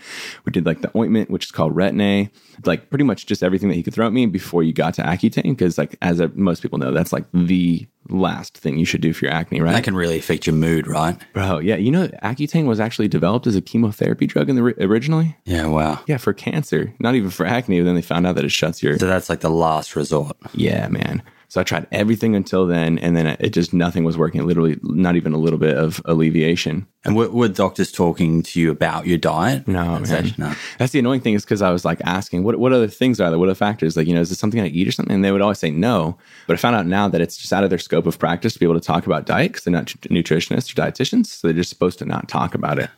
we 0.46 0.52
did 0.52 0.66
like 0.66 0.82
the 0.82 0.96
ointment, 0.98 1.30
which 1.30 1.46
is 1.46 1.52
called 1.52 1.74
Retin-A, 1.76 2.30
like 2.66 2.90
pretty 2.90 3.04
much 3.04 3.26
just 3.26 3.44
everything 3.44 3.70
that 3.70 3.76
he 3.76 3.84
could 3.84 3.94
throw 3.94 4.08
at 4.08 4.14
me 4.14 4.26
before 4.26 4.64
you 4.64 4.74
got 4.74 4.94
to 4.96 5.02
Accutane. 5.02 5.58
Cause 5.58 5.78
like, 5.78 5.96
as 6.02 6.20
a, 6.20 6.30
most 6.30 6.62
people 6.62 6.78
know, 6.78 6.92
that's 6.92 7.14
like 7.14 7.26
the 7.34 7.88
last 8.10 8.58
thing 8.58 8.78
you 8.78 8.86
should 8.86 9.02
do 9.02 9.14
for 9.14 9.26
your 9.26 9.34
acne, 9.34 9.62
right? 9.62 9.74
That 9.74 9.84
can 9.84 9.96
really 9.96 10.18
affect 10.18 10.48
your 10.48 10.56
mood, 10.56 10.88
right? 10.88 11.18
Bro, 11.34 11.60
yeah. 11.60 11.76
You 11.76 11.92
know, 11.92 12.08
Accutane 12.24 12.66
was 12.66 12.80
actually 12.80 13.08
developed 13.08 13.48
as 13.48 13.56
a 13.56 13.62
chemotherapy 13.62 14.28
drug 14.28 14.50
in 14.50 14.56
the 14.56 14.64
originally. 14.84 15.38
Yeah, 15.46 15.68
wow. 15.68 16.02
Yeah, 16.08 16.18
for 16.18 16.34
cancer, 16.34 16.94
not 17.00 17.16
even 17.16 17.30
for 17.30 17.46
acne. 17.46 17.80
But 17.80 17.86
then 17.86 17.96
they 17.96 18.02
found 18.02 18.28
out 18.28 18.36
that 18.36 18.46
it 18.46 18.52
shuts 18.52 18.82
your. 18.82 18.98
So 18.98 19.08
that's 19.08 19.30
like 19.30 19.42
the 19.42 19.50
last 19.50 19.96
resort. 19.96 20.36
Yeah, 20.54 20.88
man. 20.88 21.22
So 21.50 21.60
I 21.60 21.64
tried 21.64 21.88
everything 21.92 22.36
until 22.36 22.68
then, 22.68 23.00
and 23.00 23.18
then 23.18 23.26
it 23.28 23.50
just 23.50 23.74
nothing 23.74 24.04
was 24.04 24.18
working. 24.18 24.46
Literally, 24.46 24.78
not 24.84 25.16
even 25.16 25.34
a 25.34 25.38
little 25.38 25.58
bit 25.58 25.76
of 25.76 26.00
alleviation. 26.06 26.86
And 27.06 27.16
were, 27.16 27.30
were 27.30 27.48
doctors 27.48 27.92
talking 27.92 28.44
to 28.44 28.60
you 28.60 28.70
about 28.70 29.08
your 29.08 29.18
diet? 29.18 29.68
No, 29.68 30.00
man. 30.00 30.34
no. 30.38 30.54
That's 30.78 30.92
the 30.92 31.00
annoying 31.00 31.22
thing 31.22 31.34
is 31.34 31.46
because 31.46 31.64
I 31.64 31.72
was 31.72 31.86
like 31.86 32.02
asking, 32.04 32.44
what 32.44 32.60
what 32.60 32.72
other 32.72 32.88
things 32.88 33.20
are 33.20 33.32
there? 33.32 33.40
What 33.40 33.46
are 33.46 33.52
the 33.52 33.56
factors? 33.56 33.98
Like, 33.98 34.06
you 34.06 34.14
know, 34.14 34.22
is 34.22 34.30
this 34.30 34.38
something 34.38 34.60
I 34.60 34.68
eat 34.68 34.88
or 34.88 34.92
something? 34.92 35.16
And 35.16 35.26
they 35.26 35.32
would 35.32 35.42
always 35.42 35.58
say 35.58 35.72
no. 35.72 36.18
But 36.46 36.54
I 36.54 36.58
found 36.58 36.76
out 36.76 36.86
now 36.86 37.08
that 37.08 37.20
it's 37.20 37.38
just 37.38 37.52
out 37.52 37.64
of 37.64 37.72
their 37.72 37.80
scope 37.80 38.06
of 38.06 38.20
practice 38.20 38.54
to 38.54 38.60
be 38.60 38.66
able 38.66 38.80
to 38.80 38.86
talk 38.86 39.08
about 39.08 39.26
diet 39.26 39.54
because 39.54 39.64
they're 39.64 39.72
not 39.72 39.88
nutritionists 39.88 40.72
or 40.72 40.76
dietitians. 40.76 41.28
So 41.28 41.48
they're 41.48 41.56
just 41.56 41.70
supposed 41.70 41.98
to 42.00 42.06
not 42.06 42.28
talk 42.28 42.54
about 42.54 42.78
it. 42.78 42.92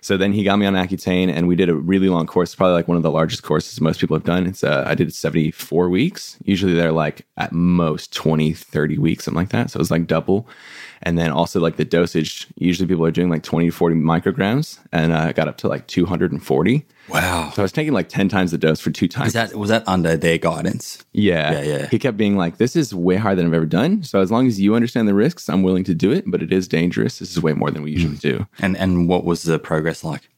So 0.00 0.16
then 0.16 0.32
he 0.32 0.44
got 0.44 0.56
me 0.58 0.66
on 0.66 0.74
Accutane, 0.74 1.32
and 1.32 1.48
we 1.48 1.56
did 1.56 1.68
a 1.68 1.74
really 1.74 2.08
long 2.08 2.26
course, 2.26 2.54
probably 2.54 2.74
like 2.74 2.86
one 2.86 2.96
of 2.96 3.02
the 3.02 3.10
largest 3.10 3.42
courses 3.42 3.80
most 3.80 4.00
people 4.00 4.14
have 4.14 4.24
done. 4.24 4.46
It's 4.46 4.62
uh, 4.62 4.84
I 4.86 4.94
did 4.94 5.12
74 5.12 5.88
weeks. 5.88 6.36
Usually 6.44 6.74
they're 6.74 6.92
like 6.92 7.26
at 7.36 7.52
most 7.52 7.95
20, 7.98 8.52
30 8.52 8.98
weeks, 8.98 9.24
something 9.24 9.40
like 9.40 9.50
that. 9.50 9.70
So 9.70 9.78
it 9.78 9.80
was 9.80 9.90
like 9.90 10.06
double. 10.06 10.48
And 11.02 11.18
then 11.18 11.30
also 11.30 11.60
like 11.60 11.76
the 11.76 11.84
dosage, 11.84 12.46
usually 12.56 12.88
people 12.88 13.04
are 13.04 13.10
doing 13.10 13.28
like 13.28 13.42
20 13.42 13.66
to 13.66 13.72
40 13.72 13.96
micrograms 13.96 14.78
and 14.92 15.12
uh, 15.12 15.18
I 15.18 15.32
got 15.32 15.48
up 15.48 15.58
to 15.58 15.68
like 15.68 15.86
240. 15.86 16.86
Wow. 17.08 17.50
So 17.54 17.62
I 17.62 17.64
was 17.64 17.72
taking 17.72 17.92
like 17.92 18.08
10 18.08 18.28
times 18.28 18.50
the 18.50 18.58
dose 18.58 18.80
for 18.80 18.90
two 18.90 19.06
times. 19.06 19.28
Is 19.28 19.32
that, 19.34 19.54
was 19.54 19.68
that 19.68 19.86
under 19.86 20.16
their 20.16 20.38
guidance? 20.38 21.04
Yeah. 21.12 21.52
Yeah, 21.52 21.62
yeah. 21.62 21.86
He 21.88 21.98
kept 21.98 22.16
being 22.16 22.36
like, 22.36 22.56
this 22.56 22.76
is 22.76 22.94
way 22.94 23.16
higher 23.16 23.34
than 23.34 23.46
I've 23.46 23.54
ever 23.54 23.66
done. 23.66 24.02
So 24.02 24.20
as 24.20 24.30
long 24.30 24.46
as 24.46 24.60
you 24.60 24.74
understand 24.74 25.06
the 25.06 25.14
risks, 25.14 25.48
I'm 25.48 25.62
willing 25.62 25.84
to 25.84 25.94
do 25.94 26.12
it, 26.12 26.24
but 26.26 26.42
it 26.42 26.52
is 26.52 26.66
dangerous. 26.66 27.18
This 27.18 27.30
is 27.30 27.42
way 27.42 27.52
more 27.52 27.70
than 27.70 27.82
we 27.82 27.92
usually 27.92 28.16
mm. 28.16 28.20
do. 28.20 28.46
And, 28.58 28.76
and 28.76 29.08
what 29.08 29.24
was 29.24 29.42
the 29.42 29.58
progress 29.58 30.02
like? 30.02 30.28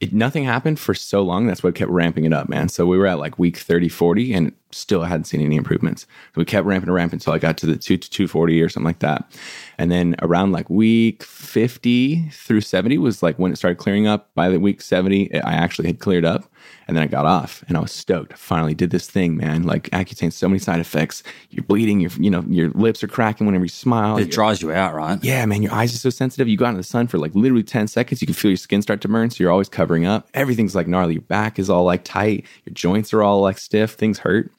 It, 0.00 0.12
nothing 0.12 0.44
happened 0.44 0.78
for 0.78 0.94
so 0.94 1.22
long. 1.22 1.46
That's 1.46 1.62
what 1.62 1.74
kept 1.74 1.90
ramping 1.90 2.24
it 2.24 2.32
up, 2.32 2.48
man. 2.48 2.68
So 2.68 2.86
we 2.86 2.96
were 2.96 3.06
at 3.08 3.18
like 3.18 3.38
week 3.38 3.56
30, 3.56 3.88
40, 3.88 4.32
and 4.32 4.52
still 4.70 5.02
hadn't 5.02 5.24
seen 5.24 5.40
any 5.40 5.56
improvements. 5.56 6.02
So 6.02 6.40
we 6.40 6.44
kept 6.44 6.66
ramping 6.66 6.88
and 6.88 6.94
ramping 6.94 7.16
until 7.16 7.32
I 7.32 7.38
got 7.38 7.58
to 7.58 7.66
the 7.66 7.76
two 7.76 7.96
to 7.96 8.10
240 8.10 8.62
or 8.62 8.68
something 8.68 8.86
like 8.86 9.00
that. 9.00 9.28
And 9.76 9.90
then 9.90 10.14
around 10.22 10.52
like 10.52 10.70
week 10.70 11.24
50 11.24 12.28
through 12.30 12.60
70 12.60 12.98
was 12.98 13.22
like 13.22 13.38
when 13.38 13.52
it 13.52 13.56
started 13.56 13.78
clearing 13.78 14.06
up. 14.06 14.32
By 14.34 14.50
the 14.50 14.60
week 14.60 14.82
70, 14.82 15.34
I 15.34 15.54
actually 15.54 15.88
had 15.88 15.98
cleared 15.98 16.24
up 16.24 16.48
and 16.86 16.96
then 16.96 17.04
I 17.04 17.06
got 17.06 17.26
off 17.26 17.62
and 17.68 17.76
I 17.76 17.80
was 17.80 17.92
stoked. 17.92 18.36
Finally 18.36 18.74
did 18.74 18.90
this 18.90 19.08
thing, 19.08 19.36
man. 19.36 19.64
Like 19.64 19.90
Accutane, 19.90 20.32
so 20.32 20.48
many 20.48 20.58
side 20.58 20.80
effects. 20.80 21.22
You're 21.50 21.64
bleeding, 21.64 22.00
your 22.00 22.10
you 22.18 22.30
know, 22.30 22.44
your 22.48 22.70
lips 22.70 23.04
are 23.04 23.08
cracking 23.08 23.46
whenever 23.46 23.64
you 23.64 23.70
smile. 23.70 24.16
It 24.16 24.30
draws 24.30 24.62
you 24.62 24.72
out, 24.72 24.94
right? 24.94 25.22
Yeah, 25.22 25.44
man. 25.46 25.62
Your 25.62 25.72
eyes 25.72 25.94
are 25.94 25.98
so 25.98 26.10
sensitive. 26.10 26.48
You 26.48 26.56
go 26.56 26.64
out 26.64 26.70
in 26.70 26.76
the 26.76 26.82
sun 26.82 27.06
for 27.06 27.18
like 27.18 27.34
literally 27.34 27.62
10 27.62 27.88
seconds, 27.88 28.22
you 28.22 28.26
can 28.26 28.34
feel 28.34 28.50
your 28.50 28.56
skin 28.56 28.80
start 28.82 29.00
to 29.02 29.08
burn. 29.08 29.30
So 29.30 29.42
you're 29.42 29.52
always 29.52 29.68
covering 29.68 30.06
up. 30.06 30.28
Everything's 30.34 30.74
like 30.74 30.86
gnarly. 30.86 31.14
Your 31.14 31.22
back 31.22 31.58
is 31.58 31.68
all 31.68 31.84
like 31.84 32.04
tight. 32.04 32.46
Your 32.64 32.74
joints 32.74 33.12
are 33.12 33.22
all 33.22 33.40
like 33.40 33.58
stiff. 33.58 33.92
Things 33.92 34.18
hurt. 34.20 34.50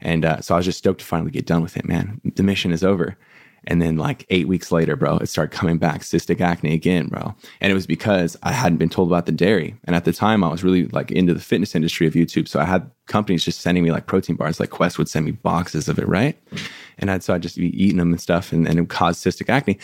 And 0.00 0.24
uh, 0.24 0.40
so 0.40 0.54
I 0.54 0.58
was 0.58 0.66
just 0.66 0.78
stoked 0.78 1.00
to 1.00 1.06
finally 1.06 1.30
get 1.30 1.46
done 1.46 1.62
with 1.62 1.76
it, 1.76 1.86
man. 1.86 2.20
The 2.34 2.42
mission 2.42 2.72
is 2.72 2.84
over. 2.84 3.16
And 3.66 3.80
then 3.80 3.96
like 3.96 4.26
eight 4.30 4.48
weeks 4.48 4.72
later, 4.72 4.96
bro, 4.96 5.18
it 5.18 5.28
started 5.28 5.56
coming 5.56 5.78
back, 5.78 6.00
cystic 6.00 6.40
acne 6.40 6.74
again, 6.74 7.08
bro. 7.08 7.34
And 7.60 7.70
it 7.70 7.74
was 7.74 7.86
because 7.86 8.36
I 8.42 8.52
hadn't 8.52 8.78
been 8.78 8.88
told 8.88 9.08
about 9.08 9.26
the 9.26 9.32
dairy. 9.32 9.76
And 9.84 9.94
at 9.94 10.04
the 10.04 10.12
time 10.12 10.42
I 10.42 10.48
was 10.48 10.64
really 10.64 10.86
like 10.88 11.12
into 11.12 11.34
the 11.34 11.40
fitness 11.40 11.74
industry 11.74 12.06
of 12.06 12.14
YouTube. 12.14 12.48
So 12.48 12.60
I 12.60 12.64
had 12.64 12.90
companies 13.06 13.44
just 13.44 13.60
sending 13.60 13.84
me 13.84 13.92
like 13.92 14.06
protein 14.06 14.36
bars, 14.36 14.58
like 14.58 14.70
Quest 14.70 14.98
would 14.98 15.08
send 15.08 15.24
me 15.24 15.32
boxes 15.32 15.88
of 15.88 15.98
it, 15.98 16.08
right? 16.08 16.36
And 17.02 17.10
I'd, 17.10 17.22
so 17.22 17.34
I'd 17.34 17.42
just 17.42 17.56
be 17.56 17.68
eating 17.82 17.98
them 17.98 18.12
and 18.12 18.20
stuff 18.20 18.52
and, 18.52 18.66
and 18.66 18.78
it 18.78 18.88
caused 18.88 19.24
cystic 19.24 19.48
acne. 19.50 19.78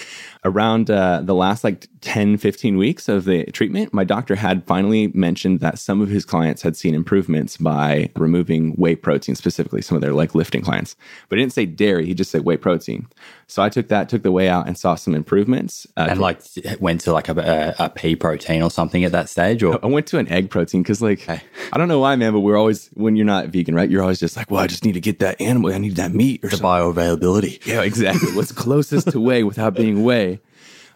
Around 0.44 0.90
uh, 0.90 1.20
the 1.22 1.34
last 1.34 1.64
like 1.64 1.88
10, 2.00 2.38
15 2.38 2.78
weeks 2.78 3.08
of 3.08 3.24
the 3.24 3.44
treatment, 3.46 3.92
my 3.92 4.04
doctor 4.04 4.36
had 4.36 4.64
finally 4.66 5.08
mentioned 5.08 5.60
that 5.60 5.78
some 5.78 6.00
of 6.00 6.08
his 6.08 6.24
clients 6.24 6.62
had 6.62 6.76
seen 6.76 6.94
improvements 6.94 7.56
by 7.56 8.10
removing 8.16 8.72
whey 8.74 8.94
protein, 8.94 9.34
specifically 9.34 9.82
some 9.82 9.96
of 9.96 10.00
their 10.00 10.12
like 10.12 10.34
lifting 10.34 10.62
clients. 10.62 10.96
But 11.28 11.38
he 11.38 11.42
didn't 11.42 11.52
say 11.52 11.66
dairy, 11.66 12.06
he 12.06 12.14
just 12.14 12.30
said 12.30 12.44
whey 12.44 12.56
protein. 12.56 13.08
So 13.48 13.62
I 13.62 13.68
took 13.68 13.88
that, 13.88 14.08
took 14.08 14.22
the 14.22 14.30
whey 14.30 14.48
out 14.48 14.68
and 14.68 14.78
saw 14.78 14.94
some 14.94 15.14
improvements. 15.14 15.86
Uh, 15.96 16.06
and 16.10 16.20
like 16.20 16.40
went 16.78 17.00
to 17.02 17.12
like 17.12 17.28
a, 17.28 17.74
a, 17.78 17.86
a, 17.86 17.90
pea 17.90 18.14
protein 18.14 18.62
or 18.62 18.70
something 18.70 19.04
at 19.04 19.12
that 19.12 19.28
stage? 19.28 19.62
Or 19.62 19.82
I 19.82 19.88
went 19.88 20.06
to 20.08 20.18
an 20.18 20.28
egg 20.28 20.50
protein 20.50 20.82
because 20.82 21.02
like, 21.02 21.22
okay. 21.22 21.40
I 21.72 21.78
don't 21.78 21.88
know 21.88 21.98
why, 21.98 22.14
man, 22.14 22.32
but 22.32 22.40
we're 22.40 22.58
always, 22.58 22.88
when 22.88 23.16
you're 23.16 23.26
not 23.26 23.48
vegan, 23.48 23.74
right? 23.74 23.90
You're 23.90 24.02
always 24.02 24.20
just 24.20 24.36
like, 24.36 24.50
well, 24.50 24.60
I 24.60 24.66
just 24.66 24.84
need 24.84 24.92
to 24.92 25.00
get 25.00 25.18
that 25.20 25.40
animal. 25.40 25.72
I 25.72 25.78
need 25.78 25.96
that 25.96 26.12
meat 26.12 26.44
or 26.44 26.50
the 26.50 26.58
bioavailability. 27.16 27.64
Yeah, 27.66 27.82
exactly. 27.82 28.34
What's 28.34 28.52
closest 28.52 29.10
to 29.12 29.20
whey 29.20 29.42
without 29.42 29.74
being 29.74 30.04
whey? 30.04 30.40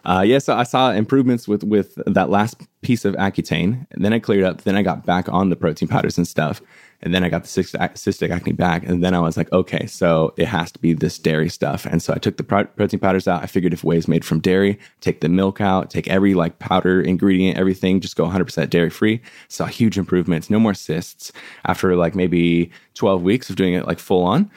Uh, 0.05 0.21
yeah, 0.25 0.37
so 0.37 0.55
I 0.55 0.63
saw 0.63 0.91
improvements 0.91 1.47
with 1.47 1.63
with 1.63 1.95
that 2.05 2.29
last 2.29 2.61
piece 2.81 3.05
of 3.05 3.15
Accutane. 3.15 3.87
And 3.91 4.03
then 4.03 4.11
I 4.13 4.19
cleared 4.19 4.43
up. 4.43 4.61
Then 4.63 4.75
I 4.75 4.81
got 4.81 5.05
back 5.05 5.29
on 5.29 5.49
the 5.49 5.55
protein 5.55 5.87
powders 5.87 6.17
and 6.17 6.27
stuff. 6.27 6.61
And 7.01 7.13
then 7.13 7.23
I 7.23 7.29
got 7.29 7.43
the 7.43 7.47
cystic 7.49 8.29
acne 8.29 8.53
back. 8.53 8.83
And 8.85 9.03
then 9.03 9.13
I 9.13 9.19
was 9.19 9.35
like, 9.35 9.51
okay, 9.51 9.85
so 9.87 10.33
it 10.37 10.45
has 10.45 10.71
to 10.71 10.79
be 10.79 10.93
this 10.93 11.19
dairy 11.19 11.49
stuff. 11.49 11.85
And 11.85 12.01
so 12.01 12.13
I 12.13 12.17
took 12.17 12.37
the 12.37 12.43
protein 12.43 12.99
powders 12.99 13.27
out. 13.27 13.43
I 13.43 13.45
figured 13.45 13.73
if 13.73 13.83
whey 13.83 13.97
is 13.97 14.07
made 14.07 14.23
from 14.23 14.39
dairy, 14.39 14.79
take 15.01 15.19
the 15.19 15.27
milk 15.27 15.59
out, 15.59 15.89
take 15.89 16.07
every 16.07 16.33
like 16.33 16.59
powder 16.59 17.01
ingredient, 17.01 17.57
everything, 17.57 17.99
just 17.99 18.15
go 18.15 18.25
100% 18.25 18.69
dairy 18.69 18.89
free. 18.89 19.21
Saw 19.49 19.65
huge 19.65 19.97
improvements, 19.97 20.49
no 20.49 20.59
more 20.59 20.73
cysts. 20.73 21.33
After 21.65 21.95
like 21.97 22.15
maybe 22.15 22.71
12 22.93 23.21
weeks 23.21 23.49
of 23.49 23.57
doing 23.57 23.73
it 23.73 23.85
like 23.85 23.99
full 23.99 24.23
on, 24.23 24.49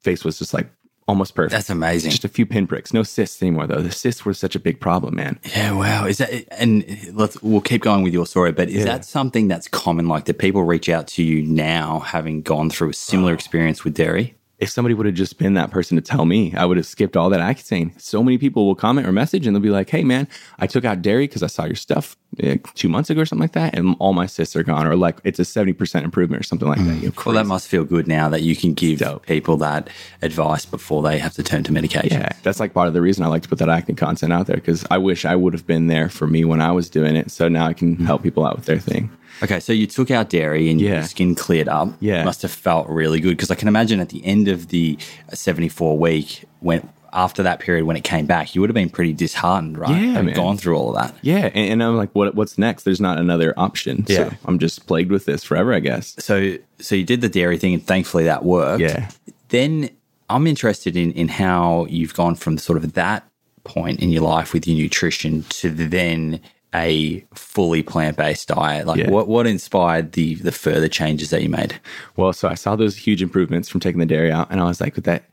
face 0.00 0.24
was 0.24 0.38
just 0.38 0.54
like 0.54 0.70
almost 1.08 1.34
perfect. 1.34 1.52
That's 1.52 1.70
amazing. 1.70 2.10
Just 2.10 2.24
a 2.24 2.28
few 2.28 2.46
pinpricks, 2.46 2.92
no 2.92 3.02
cysts 3.02 3.42
anymore 3.42 3.66
though. 3.66 3.80
The 3.80 3.90
cysts 3.90 4.24
were 4.24 4.34
such 4.34 4.54
a 4.54 4.60
big 4.60 4.78
problem, 4.78 5.16
man. 5.16 5.40
Yeah, 5.56 5.72
wow. 5.72 6.06
Is 6.06 6.18
that 6.18 6.30
and 6.52 6.84
let's 7.14 7.42
we'll 7.42 7.60
keep 7.62 7.82
going 7.82 8.04
with 8.04 8.12
your 8.12 8.26
story, 8.26 8.52
but 8.52 8.68
is 8.68 8.76
yeah. 8.76 8.84
that 8.84 9.04
something 9.04 9.48
that's 9.48 9.66
common? 9.66 10.06
Like, 10.06 10.26
that 10.26 10.38
people 10.38 10.62
reach 10.62 10.88
out 10.88 11.08
to 11.08 11.22
you 11.22 11.42
now, 11.42 12.00
having 12.00 12.42
gone 12.42 12.70
through 12.70 12.90
a 12.90 12.94
similar 12.94 13.32
oh. 13.32 13.34
experience 13.34 13.82
with 13.82 13.94
dairy? 13.94 14.37
If 14.58 14.70
somebody 14.70 14.94
would 14.94 15.06
have 15.06 15.14
just 15.14 15.38
been 15.38 15.54
that 15.54 15.70
person 15.70 15.96
to 15.96 16.02
tell 16.02 16.24
me, 16.24 16.54
I 16.56 16.64
would 16.64 16.76
have 16.76 16.86
skipped 16.86 17.16
all 17.16 17.30
that 17.30 17.40
Accutane. 17.40 17.98
So 18.00 18.22
many 18.22 18.38
people 18.38 18.66
will 18.66 18.74
comment 18.74 19.06
or 19.06 19.12
message 19.12 19.46
and 19.46 19.54
they'll 19.54 19.62
be 19.62 19.70
like, 19.70 19.88
hey, 19.88 20.02
man, 20.02 20.26
I 20.58 20.66
took 20.66 20.84
out 20.84 21.00
dairy 21.00 21.28
because 21.28 21.42
I 21.44 21.46
saw 21.46 21.64
your 21.64 21.76
stuff 21.76 22.16
like, 22.36 22.72
two 22.74 22.88
months 22.88 23.08
ago 23.08 23.20
or 23.20 23.26
something 23.26 23.42
like 23.42 23.52
that, 23.52 23.76
and 23.76 23.96
all 23.98 24.12
my 24.12 24.26
cysts 24.26 24.54
are 24.54 24.62
gone, 24.62 24.86
or 24.86 24.96
like 24.96 25.18
it's 25.24 25.38
a 25.38 25.42
70% 25.42 26.04
improvement 26.04 26.40
or 26.40 26.42
something 26.42 26.68
like 26.68 26.78
mm. 26.78 27.00
that. 27.00 27.26
Well, 27.26 27.34
that 27.34 27.46
must 27.46 27.68
feel 27.68 27.84
good 27.84 28.06
now 28.06 28.28
that 28.28 28.42
you 28.42 28.54
can 28.54 28.74
give 28.74 28.98
Dope. 28.98 29.26
people 29.26 29.56
that 29.58 29.88
advice 30.22 30.64
before 30.64 31.02
they 31.02 31.18
have 31.18 31.34
to 31.34 31.42
turn 31.42 31.62
to 31.64 31.72
medication. 31.72 32.20
Yeah, 32.20 32.32
that's 32.42 32.60
like 32.60 32.74
part 32.74 32.88
of 32.88 32.94
the 32.94 33.00
reason 33.00 33.24
I 33.24 33.28
like 33.28 33.42
to 33.42 33.48
put 33.48 33.58
that 33.58 33.68
acne 33.68 33.94
content 33.94 34.32
out 34.32 34.46
there 34.46 34.56
because 34.56 34.84
I 34.90 34.98
wish 34.98 35.24
I 35.24 35.36
would 35.36 35.52
have 35.52 35.66
been 35.66 35.86
there 35.86 36.08
for 36.08 36.26
me 36.26 36.44
when 36.44 36.60
I 36.60 36.72
was 36.72 36.90
doing 36.90 37.16
it. 37.16 37.30
So 37.30 37.48
now 37.48 37.66
I 37.66 37.72
can 37.72 37.96
mm. 37.96 38.06
help 38.06 38.22
people 38.22 38.46
out 38.46 38.56
with 38.56 38.66
their 38.66 38.78
thing. 38.78 39.10
Okay, 39.42 39.60
so 39.60 39.72
you 39.72 39.86
took 39.86 40.10
out 40.10 40.30
dairy 40.30 40.70
and 40.70 40.80
yeah. 40.80 40.94
your 40.94 41.02
skin 41.04 41.34
cleared 41.34 41.68
up. 41.68 41.92
Yeah. 42.00 42.24
Must 42.24 42.42
have 42.42 42.50
felt 42.50 42.88
really 42.88 43.20
good 43.20 43.36
because 43.36 43.50
I 43.50 43.54
can 43.54 43.68
imagine 43.68 44.00
at 44.00 44.08
the 44.08 44.24
end 44.24 44.48
of 44.48 44.68
the 44.68 44.98
74 45.32 45.98
week, 45.98 46.44
when 46.60 46.88
after 47.12 47.42
that 47.42 47.60
period 47.60 47.84
when 47.84 47.96
it 47.96 48.04
came 48.04 48.26
back, 48.26 48.54
you 48.54 48.60
would 48.60 48.70
have 48.70 48.74
been 48.74 48.90
pretty 48.90 49.12
disheartened, 49.12 49.78
right? 49.78 49.90
Yeah, 49.90 50.12
Having 50.12 50.34
gone 50.34 50.56
through 50.56 50.76
all 50.76 50.90
of 50.90 51.02
that. 51.02 51.14
Yeah, 51.22 51.50
and, 51.54 51.72
and, 51.72 51.82
I'm 51.82 51.96
like, 51.96 52.10
what? 52.12 52.34
What's 52.34 52.58
next? 52.58 52.84
There's 52.84 53.00
not 53.00 53.18
another 53.18 53.54
option. 53.56 54.04
Yeah. 54.08 54.30
So 54.30 54.36
I'm 54.44 54.58
just 54.58 54.86
plagued 54.86 55.10
with 55.10 55.24
this 55.24 55.44
forever, 55.44 55.72
I 55.72 55.80
guess. 55.80 56.14
So, 56.18 56.56
so 56.78 56.94
you 56.94 57.04
did 57.04 57.20
the 57.20 57.28
dairy 57.28 57.58
thing, 57.58 57.74
and 57.74 57.86
thankfully 57.86 58.24
that 58.24 58.44
worked. 58.44 58.80
Yeah. 58.80 59.10
Then 59.48 59.90
I'm 60.28 60.46
interested 60.46 60.96
in 60.96 61.12
in 61.12 61.28
how 61.28 61.86
you've 61.88 62.14
gone 62.14 62.34
from 62.34 62.58
sort 62.58 62.76
of 62.76 62.92
that 62.94 63.28
point 63.64 64.00
in 64.00 64.10
your 64.10 64.22
life 64.22 64.52
with 64.52 64.66
your 64.66 64.76
nutrition 64.76 65.44
to 65.44 65.70
then 65.70 66.40
a 66.74 67.24
fully 67.34 67.82
plant 67.82 68.16
based 68.16 68.48
diet? 68.48 68.86
Like, 68.86 68.98
yeah. 68.98 69.10
what 69.10 69.28
what 69.28 69.46
inspired 69.46 70.12
the 70.12 70.34
the 70.36 70.52
further 70.52 70.88
changes 70.88 71.30
that 71.30 71.42
you 71.42 71.48
made? 71.48 71.80
Well, 72.16 72.32
so 72.32 72.48
I 72.48 72.54
saw 72.54 72.76
those 72.76 72.96
huge 72.96 73.22
improvements 73.22 73.68
from 73.68 73.80
taking 73.80 74.00
the 74.00 74.06
dairy 74.06 74.30
out, 74.30 74.50
and 74.50 74.60
I 74.60 74.64
was 74.64 74.80
like, 74.80 74.96
with 74.96 75.04
that. 75.04 75.24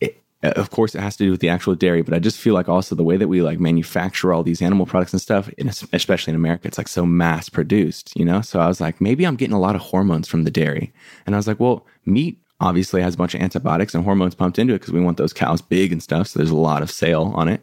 It, 0.00 0.22
uh, 0.42 0.52
of 0.56 0.70
course, 0.70 0.94
it 0.94 1.00
has 1.00 1.16
to 1.18 1.24
do 1.24 1.30
with 1.30 1.40
the 1.40 1.50
actual 1.50 1.74
dairy, 1.74 2.02
but 2.02 2.14
I 2.14 2.18
just 2.18 2.38
feel 2.38 2.54
like 2.54 2.68
also 2.68 2.94
the 2.94 3.02
way 3.04 3.16
that 3.16 3.28
we 3.28 3.42
like 3.42 3.60
manufacture 3.60 4.32
all 4.32 4.42
these 4.42 4.62
animal 4.62 4.86
products 4.86 5.12
and 5.12 5.20
stuff, 5.20 5.50
and 5.58 5.68
especially 5.92 6.30
in 6.30 6.36
America, 6.36 6.66
it's 6.66 6.78
like 6.78 6.88
so 6.88 7.04
mass 7.04 7.48
produced, 7.48 8.12
you 8.16 8.24
know. 8.24 8.40
So 8.40 8.60
I 8.60 8.66
was 8.66 8.80
like, 8.80 9.00
maybe 9.00 9.26
I'm 9.26 9.36
getting 9.36 9.56
a 9.56 9.60
lot 9.60 9.74
of 9.74 9.82
hormones 9.82 10.28
from 10.28 10.44
the 10.44 10.50
dairy, 10.50 10.92
and 11.26 11.34
I 11.34 11.38
was 11.38 11.46
like, 11.46 11.60
well, 11.60 11.86
meat 12.06 12.38
obviously 12.60 13.00
has 13.02 13.14
a 13.14 13.18
bunch 13.18 13.34
of 13.34 13.40
antibiotics 13.40 13.94
and 13.94 14.04
hormones 14.04 14.34
pumped 14.34 14.58
into 14.58 14.74
it 14.74 14.80
because 14.80 14.92
we 14.92 15.00
want 15.00 15.16
those 15.16 15.32
cows 15.32 15.62
big 15.62 15.92
and 15.92 16.02
stuff. 16.02 16.28
So 16.28 16.38
there's 16.38 16.50
a 16.50 16.56
lot 16.56 16.82
of 16.82 16.90
sale 16.90 17.32
on 17.34 17.48
it. 17.48 17.62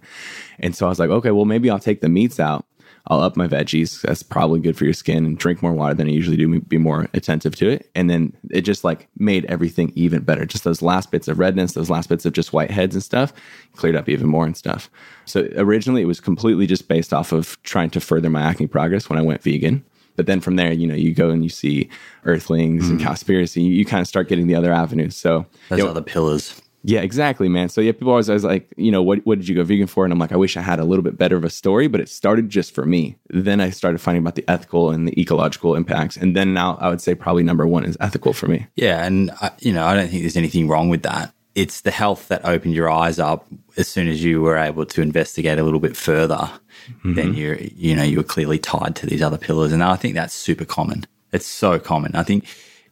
And 0.59 0.75
so 0.75 0.87
I 0.87 0.89
was 0.89 0.99
like, 0.99 1.09
okay, 1.09 1.31
well, 1.31 1.45
maybe 1.45 1.69
I'll 1.69 1.79
take 1.79 2.01
the 2.01 2.09
meats 2.09 2.39
out. 2.39 2.65
I'll 3.09 3.21
up 3.21 3.37
my 3.37 3.47
veggies. 3.47 4.01
That's 4.01 4.21
probably 4.21 4.59
good 4.59 4.77
for 4.77 4.83
your 4.83 4.93
skin 4.93 5.25
and 5.25 5.37
drink 5.37 5.61
more 5.61 5.73
water 5.73 5.93
than 5.93 6.07
I 6.07 6.11
usually 6.11 6.35
do, 6.35 6.59
be 6.61 6.77
more 6.77 7.07
attentive 7.13 7.55
to 7.55 7.69
it. 7.69 7.89
And 7.95 8.09
then 8.09 8.33
it 8.51 8.61
just 8.61 8.83
like 8.83 9.07
made 9.17 9.45
everything 9.45 9.93
even 9.95 10.23
better. 10.23 10.45
Just 10.45 10.65
those 10.65 10.81
last 10.81 11.09
bits 11.09 11.27
of 11.27 11.39
redness, 11.39 11.73
those 11.73 11.89
last 11.89 12.09
bits 12.09 12.25
of 12.25 12.33
just 12.33 12.51
white 12.51 12.71
heads 12.71 12.95
and 12.95 13.03
stuff 13.03 13.31
cleared 13.75 13.95
up 13.95 14.09
even 14.09 14.27
more 14.27 14.45
and 14.45 14.57
stuff. 14.57 14.89
So 15.25 15.47
originally 15.55 16.01
it 16.01 16.07
was 16.07 16.19
completely 16.19 16.67
just 16.67 16.87
based 16.87 17.13
off 17.13 17.31
of 17.31 17.61
trying 17.63 17.91
to 17.91 18.01
further 18.01 18.29
my 18.29 18.41
acne 18.41 18.67
progress 18.67 19.09
when 19.09 19.17
I 19.17 19.21
went 19.21 19.41
vegan. 19.41 19.85
But 20.17 20.25
then 20.25 20.41
from 20.41 20.55
there, 20.55 20.73
you 20.73 20.87
know, 20.87 20.95
you 20.95 21.13
go 21.13 21.29
and 21.29 21.43
you 21.43 21.49
see 21.49 21.89
Earthlings 22.25 22.85
mm. 22.85 22.89
and 22.89 22.99
Cowspiracy. 22.99 23.61
You, 23.61 23.69
you, 23.69 23.85
kind 23.85 24.01
of 24.01 24.07
start 24.07 24.27
getting 24.27 24.47
the 24.47 24.55
other 24.55 24.73
avenues. 24.73 25.15
So 25.15 25.45
those 25.69 25.77
you 25.77 25.85
know, 25.85 25.91
are 25.91 25.93
the 25.93 26.01
pillars. 26.01 26.59
Yeah, 26.87 27.01
exactly, 27.01 27.49
man. 27.49 27.67
So 27.67 27.81
yeah, 27.81 27.91
people 27.91 28.11
always, 28.11 28.29
always 28.29 28.45
like, 28.45 28.73
you 28.77 28.91
know, 28.91 29.03
what 29.03 29.19
what 29.25 29.37
did 29.37 29.49
you 29.49 29.55
go 29.55 29.63
vegan 29.65 29.87
for? 29.87 30.05
And 30.05 30.13
I'm 30.13 30.19
like, 30.19 30.31
I 30.31 30.37
wish 30.37 30.55
I 30.55 30.61
had 30.61 30.79
a 30.79 30.85
little 30.85 31.03
bit 31.03 31.17
better 31.17 31.35
of 31.35 31.43
a 31.43 31.49
story, 31.49 31.87
but 31.87 31.99
it 31.99 32.07
started 32.07 32.49
just 32.49 32.73
for 32.73 32.85
me. 32.85 33.17
Then 33.29 33.59
I 33.59 33.71
started 33.71 33.99
finding 33.99 34.23
about 34.23 34.35
the 34.35 34.45
ethical 34.49 34.91
and 34.91 35.05
the 35.05 35.19
ecological 35.19 35.75
impacts, 35.75 36.15
and 36.15 36.33
then 36.33 36.53
now 36.53 36.77
I 36.79 36.87
would 36.87 37.01
say 37.01 37.13
probably 37.13 37.43
number 37.43 37.67
one 37.67 37.83
is 37.83 37.97
ethical 37.99 38.31
for 38.31 38.47
me. 38.47 38.67
Yeah, 38.77 39.05
and 39.05 39.31
I, 39.41 39.51
you 39.59 39.73
know, 39.73 39.85
I 39.85 39.95
don't 39.95 40.07
think 40.07 40.21
there's 40.21 40.37
anything 40.37 40.69
wrong 40.69 40.87
with 40.87 41.03
that. 41.03 41.33
It's 41.55 41.81
the 41.81 41.91
health 41.91 42.29
that 42.29 42.45
opened 42.45 42.73
your 42.73 42.89
eyes 42.89 43.19
up 43.19 43.45
as 43.75 43.89
soon 43.89 44.07
as 44.07 44.23
you 44.23 44.41
were 44.41 44.57
able 44.57 44.85
to 44.85 45.01
investigate 45.01 45.59
a 45.59 45.63
little 45.63 45.81
bit 45.81 45.97
further. 45.97 46.35
Mm-hmm. 46.35 47.15
Then 47.15 47.33
you're, 47.33 47.57
you 47.57 47.97
know, 47.97 48.03
you 48.03 48.17
were 48.17 48.23
clearly 48.23 48.59
tied 48.59 48.95
to 48.97 49.05
these 49.05 49.21
other 49.21 49.37
pillars, 49.37 49.73
and 49.73 49.83
I 49.83 49.97
think 49.97 50.13
that's 50.13 50.33
super 50.33 50.63
common. 50.63 51.05
It's 51.33 51.47
so 51.47 51.79
common. 51.79 52.15
I 52.15 52.23
think 52.23 52.45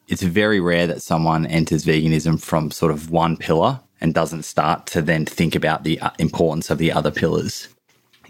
it's 0.09 0.21
very 0.21 0.59
rare 0.59 0.85
that 0.87 1.01
someone 1.01 1.45
enters 1.45 1.85
veganism 1.85 2.41
from 2.41 2.71
sort 2.71 2.91
of 2.91 3.09
one 3.09 3.37
pillar 3.37 3.79
and 4.01 4.13
doesn't 4.13 4.43
start 4.43 4.85
to 4.87 5.01
then 5.01 5.25
think 5.25 5.55
about 5.55 5.83
the 5.83 5.99
uh, 5.99 6.11
importance 6.19 6.69
of 6.69 6.77
the 6.77 6.91
other 6.91 7.11
pillars. 7.11 7.69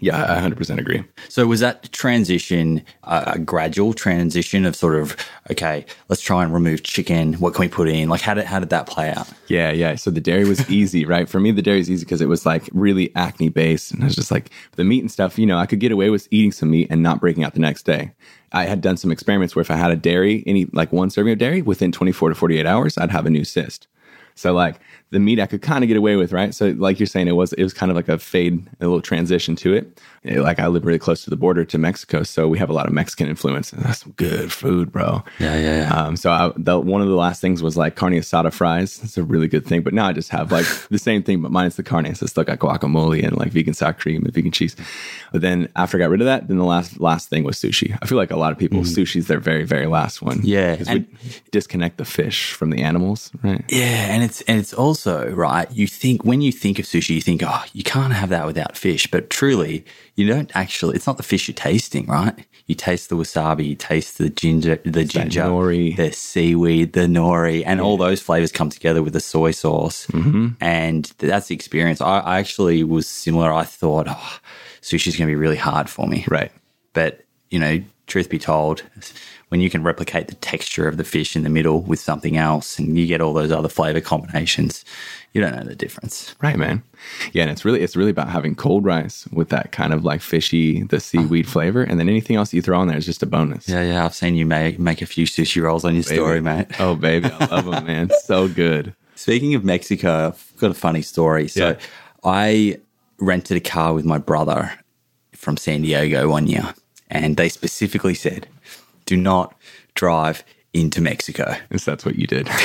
Yeah, 0.00 0.22
I 0.30 0.40
100% 0.40 0.78
agree. 0.78 1.04
So 1.28 1.46
was 1.46 1.60
that 1.60 1.90
transition 1.92 2.84
a 3.04 3.38
gradual 3.38 3.94
transition 3.94 4.64
of 4.66 4.76
sort 4.76 4.94
of 4.94 5.16
okay, 5.50 5.86
let's 6.08 6.20
try 6.20 6.42
and 6.42 6.52
remove 6.52 6.82
chicken. 6.82 7.34
What 7.34 7.54
can 7.54 7.62
we 7.62 7.68
put 7.68 7.88
in? 7.88 8.08
Like 8.08 8.20
how 8.20 8.34
did 8.34 8.44
how 8.44 8.60
did 8.60 8.70
that 8.70 8.86
play 8.86 9.10
out? 9.10 9.28
Yeah, 9.48 9.70
yeah. 9.72 9.94
So 9.94 10.10
the 10.10 10.20
dairy 10.20 10.44
was 10.44 10.68
easy, 10.70 11.04
right? 11.06 11.28
For 11.28 11.40
me, 11.40 11.50
the 11.50 11.62
dairy 11.62 11.80
is 11.80 11.90
easy 11.90 12.04
because 12.04 12.20
it 12.20 12.28
was 12.28 12.44
like 12.44 12.68
really 12.72 13.14
acne 13.16 13.48
based, 13.48 13.92
and 13.92 14.02
I 14.02 14.06
was 14.06 14.16
just 14.16 14.30
like 14.30 14.50
the 14.72 14.84
meat 14.84 15.00
and 15.00 15.10
stuff. 15.10 15.38
You 15.38 15.46
know, 15.46 15.58
I 15.58 15.66
could 15.66 15.80
get 15.80 15.92
away 15.92 16.10
with 16.10 16.28
eating 16.30 16.52
some 16.52 16.70
meat 16.70 16.88
and 16.90 17.02
not 17.02 17.20
breaking 17.20 17.44
out 17.44 17.54
the 17.54 17.60
next 17.60 17.84
day. 17.84 18.12
I 18.52 18.64
had 18.64 18.80
done 18.80 18.96
some 18.96 19.10
experiments 19.10 19.56
where 19.56 19.62
if 19.62 19.70
I 19.70 19.76
had 19.76 19.90
a 19.90 19.96
dairy, 19.96 20.44
any 20.46 20.66
like 20.72 20.92
one 20.92 21.10
serving 21.10 21.32
of 21.32 21.38
dairy 21.38 21.62
within 21.62 21.92
24 21.92 22.30
to 22.30 22.34
48 22.34 22.66
hours, 22.66 22.98
I'd 22.98 23.10
have 23.10 23.26
a 23.26 23.30
new 23.30 23.44
cyst. 23.44 23.88
So 24.34 24.52
like 24.52 24.78
the 25.10 25.20
meat 25.20 25.38
I 25.38 25.46
could 25.46 25.62
kind 25.62 25.84
of 25.84 25.88
get 25.88 25.96
away 25.96 26.16
with, 26.16 26.32
right? 26.32 26.52
So 26.52 26.70
like 26.70 26.98
you're 26.98 27.06
saying, 27.06 27.28
it 27.28 27.32
was 27.32 27.52
it 27.52 27.62
was 27.62 27.72
kind 27.72 27.90
of 27.90 27.96
like 27.96 28.08
a 28.08 28.18
fade, 28.18 28.66
a 28.80 28.84
little 28.84 29.00
transition 29.00 29.54
to 29.56 29.72
it. 29.72 30.00
it 30.24 30.40
like 30.40 30.58
I 30.58 30.66
live 30.66 30.84
really 30.84 30.98
close 30.98 31.22
to 31.24 31.30
the 31.30 31.36
border 31.36 31.64
to 31.64 31.78
Mexico, 31.78 32.24
so 32.24 32.48
we 32.48 32.58
have 32.58 32.68
a 32.70 32.72
lot 32.72 32.86
of 32.86 32.92
Mexican 32.92 33.28
influence. 33.28 33.72
And 33.72 33.84
That's 33.84 34.00
some 34.00 34.12
good 34.12 34.52
food, 34.52 34.90
bro. 34.90 35.22
Yeah, 35.38 35.56
yeah, 35.56 35.76
yeah. 35.82 35.94
Um, 35.94 36.16
so 36.16 36.30
I, 36.32 36.52
the, 36.56 36.80
one 36.80 37.02
of 37.02 37.08
the 37.08 37.14
last 37.14 37.40
things 37.40 37.62
was 37.62 37.76
like 37.76 37.94
carne 37.94 38.14
asada 38.14 38.52
fries. 38.52 39.00
It's 39.02 39.16
a 39.16 39.22
really 39.22 39.46
good 39.46 39.64
thing. 39.64 39.82
But 39.82 39.94
now 39.94 40.06
I 40.06 40.12
just 40.12 40.30
have 40.30 40.50
like 40.50 40.66
the 40.90 40.98
same 40.98 41.22
thing, 41.22 41.40
but 41.40 41.52
minus 41.52 41.76
the 41.76 41.84
carne. 41.84 42.12
So 42.16 42.26
I 42.26 42.28
still 42.28 42.44
got 42.44 42.58
guacamole 42.58 43.24
and 43.24 43.36
like 43.36 43.52
vegan 43.52 43.74
sour 43.74 43.92
cream 43.92 44.24
and 44.24 44.34
vegan 44.34 44.50
cheese. 44.50 44.74
But 45.30 45.40
then 45.40 45.68
after 45.76 45.98
I 45.98 46.00
got 46.00 46.10
rid 46.10 46.20
of 46.20 46.26
that, 46.26 46.48
then 46.48 46.58
the 46.58 46.64
last 46.64 46.98
last 46.98 47.28
thing 47.28 47.44
was 47.44 47.56
sushi. 47.56 47.96
I 48.02 48.06
feel 48.06 48.18
like 48.18 48.32
a 48.32 48.36
lot 48.36 48.50
of 48.50 48.58
people 48.58 48.80
mm. 48.80 48.86
sushi's 48.86 49.28
their 49.28 49.38
very 49.38 49.62
very 49.62 49.86
last 49.86 50.20
one. 50.20 50.40
Yeah, 50.42 50.74
because 50.74 50.88
we 50.88 51.06
disconnect 51.52 51.98
the 51.98 52.04
fish 52.04 52.52
from 52.52 52.70
the 52.70 52.82
animals, 52.82 53.30
right? 53.44 53.64
Yeah, 53.68 54.12
and 54.12 54.24
it's 54.24 54.40
and 54.42 54.58
it's 54.58 54.74
also 54.74 54.95
right 55.04 55.70
you 55.72 55.86
think 55.86 56.24
when 56.24 56.40
you 56.40 56.52
think 56.52 56.78
of 56.78 56.84
sushi, 56.84 57.16
you 57.16 57.20
think, 57.20 57.42
oh, 57.44 57.64
you 57.72 57.82
can't 57.82 58.12
have 58.12 58.30
that 58.30 58.46
without 58.46 58.76
fish. 58.76 59.10
But 59.10 59.28
truly, 59.30 59.84
you 60.14 60.26
don't 60.26 60.50
actually. 60.54 60.96
It's 60.96 61.06
not 61.06 61.16
the 61.16 61.22
fish 61.22 61.48
you're 61.48 61.54
tasting, 61.54 62.06
right? 62.06 62.34
You 62.66 62.74
taste 62.74 63.10
the 63.10 63.16
wasabi, 63.16 63.66
you 63.66 63.74
taste 63.74 64.18
the 64.18 64.28
ginger, 64.28 64.76
the 64.84 65.00
it's 65.00 65.12
ginger, 65.12 65.42
nori. 65.42 65.96
the 65.96 66.12
seaweed, 66.12 66.94
the 66.94 67.00
nori, 67.06 67.62
and 67.66 67.78
yeah. 67.78 67.84
all 67.84 67.96
those 67.96 68.20
flavors 68.20 68.52
come 68.52 68.70
together 68.70 69.02
with 69.02 69.12
the 69.12 69.20
soy 69.20 69.50
sauce, 69.50 70.06
mm-hmm. 70.06 70.48
and 70.60 71.12
that's 71.18 71.48
the 71.48 71.54
experience. 71.54 72.00
I, 72.00 72.20
I 72.20 72.38
actually 72.38 72.82
was 72.84 73.06
similar. 73.06 73.52
I 73.52 73.64
thought, 73.64 74.06
oh, 74.08 74.38
sushi's 74.82 75.16
going 75.16 75.28
to 75.28 75.32
be 75.32 75.36
really 75.36 75.56
hard 75.56 75.88
for 75.90 76.06
me, 76.06 76.24
right? 76.28 76.52
But 76.92 77.24
you 77.50 77.58
know, 77.58 77.82
truth 78.06 78.28
be 78.28 78.38
told, 78.38 78.82
when 79.48 79.60
you 79.60 79.70
can 79.70 79.82
replicate 79.82 80.28
the 80.28 80.34
texture 80.36 80.88
of 80.88 80.96
the 80.96 81.04
fish 81.04 81.36
in 81.36 81.42
the 81.42 81.48
middle 81.48 81.82
with 81.82 82.00
something 82.00 82.36
else 82.36 82.78
and 82.78 82.98
you 82.98 83.06
get 83.06 83.20
all 83.20 83.32
those 83.32 83.52
other 83.52 83.68
flavor 83.68 84.00
combinations, 84.00 84.84
you 85.32 85.40
don't 85.40 85.54
know 85.54 85.62
the 85.62 85.76
difference. 85.76 86.34
Right, 86.42 86.56
man. 86.56 86.82
Yeah, 87.32 87.42
and 87.42 87.52
it's 87.52 87.64
really 87.64 87.80
it's 87.82 87.94
really 87.94 88.10
about 88.10 88.28
having 88.28 88.54
cold 88.54 88.84
rice 88.84 89.26
with 89.28 89.50
that 89.50 89.70
kind 89.70 89.92
of 89.92 90.04
like 90.04 90.20
fishy, 90.20 90.82
the 90.84 90.98
seaweed 90.98 91.48
flavor, 91.48 91.82
and 91.82 92.00
then 92.00 92.08
anything 92.08 92.36
else 92.36 92.52
you 92.52 92.62
throw 92.62 92.80
on 92.80 92.88
there 92.88 92.96
is 92.96 93.06
just 93.06 93.22
a 93.22 93.26
bonus. 93.26 93.68
Yeah, 93.68 93.82
yeah. 93.82 94.04
I've 94.04 94.14
seen 94.14 94.34
you 94.34 94.46
make 94.46 94.78
make 94.78 95.02
a 95.02 95.06
few 95.06 95.26
sushi 95.26 95.62
rolls 95.62 95.84
on 95.84 95.94
your 95.94 96.04
baby. 96.04 96.16
story, 96.16 96.40
mate. 96.40 96.80
Oh, 96.80 96.96
baby, 96.96 97.28
I 97.30 97.44
love 97.46 97.66
them, 97.66 97.86
man. 97.86 98.10
So 98.22 98.48
good. 98.48 98.94
Speaking 99.14 99.54
of 99.54 99.64
Mexico, 99.64 100.28
I've 100.28 100.52
got 100.58 100.70
a 100.70 100.74
funny 100.74 101.02
story. 101.02 101.48
So, 101.48 101.68
yeah. 101.68 101.78
I 102.24 102.80
rented 103.18 103.56
a 103.56 103.60
car 103.60 103.94
with 103.94 104.04
my 104.04 104.18
brother 104.18 104.72
from 105.32 105.56
San 105.56 105.82
Diego 105.82 106.28
one 106.28 106.46
year, 106.46 106.74
and 107.08 107.36
they 107.36 107.48
specifically 107.48 108.14
said, 108.14 108.48
"Do 109.06 109.16
not 109.16 109.54
drive 109.94 110.44
into 110.72 111.00
Mexico." 111.00 111.56
Yes, 111.70 111.84
that's 111.84 112.04
what 112.04 112.16
you 112.16 112.26
did. 112.26 112.48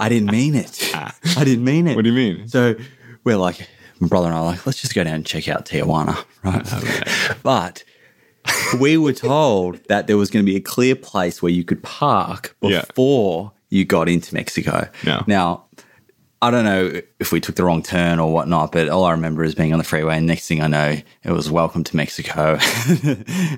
I 0.00 0.08
didn't 0.08 0.30
mean 0.30 0.54
it. 0.54 0.90
Ah. 0.94 1.14
I 1.36 1.44
didn't 1.44 1.64
mean 1.64 1.86
it. 1.86 1.94
What 1.94 2.02
do 2.02 2.10
you 2.10 2.16
mean? 2.16 2.48
So 2.48 2.74
we're 3.22 3.36
like, 3.36 3.68
my 4.00 4.08
brother 4.08 4.26
and 4.26 4.34
I 4.34 4.40
are 4.40 4.44
like, 4.44 4.66
let's 4.66 4.80
just 4.80 4.94
go 4.94 5.04
down 5.04 5.14
and 5.14 5.26
check 5.26 5.48
out 5.48 5.66
Tijuana, 5.66 6.24
right? 6.42 6.66
Oh, 6.72 6.78
okay. 6.78 7.34
But 7.42 7.84
we 8.80 8.96
were 8.96 9.12
told 9.12 9.76
that 9.88 10.06
there 10.06 10.16
was 10.16 10.30
going 10.30 10.44
to 10.44 10.50
be 10.50 10.56
a 10.56 10.60
clear 10.60 10.96
place 10.96 11.42
where 11.42 11.52
you 11.52 11.64
could 11.64 11.82
park 11.82 12.56
before 12.60 13.52
yeah. 13.70 13.78
you 13.78 13.84
got 13.84 14.08
into 14.08 14.34
Mexico. 14.34 14.88
No. 15.04 15.22
Now, 15.26 15.64
I 16.42 16.50
don't 16.50 16.64
know 16.64 17.02
if 17.18 17.32
we 17.32 17.40
took 17.40 17.56
the 17.56 17.64
wrong 17.64 17.82
turn 17.82 18.18
or 18.18 18.32
whatnot, 18.32 18.72
but 18.72 18.88
all 18.88 19.04
I 19.04 19.10
remember 19.10 19.44
is 19.44 19.54
being 19.54 19.74
on 19.74 19.78
the 19.78 19.84
freeway. 19.84 20.16
And 20.16 20.26
next 20.26 20.48
thing 20.48 20.62
I 20.62 20.68
know, 20.68 20.96
it 21.22 21.32
was 21.32 21.50
welcome 21.50 21.84
to 21.84 21.94
Mexico. 21.94 22.58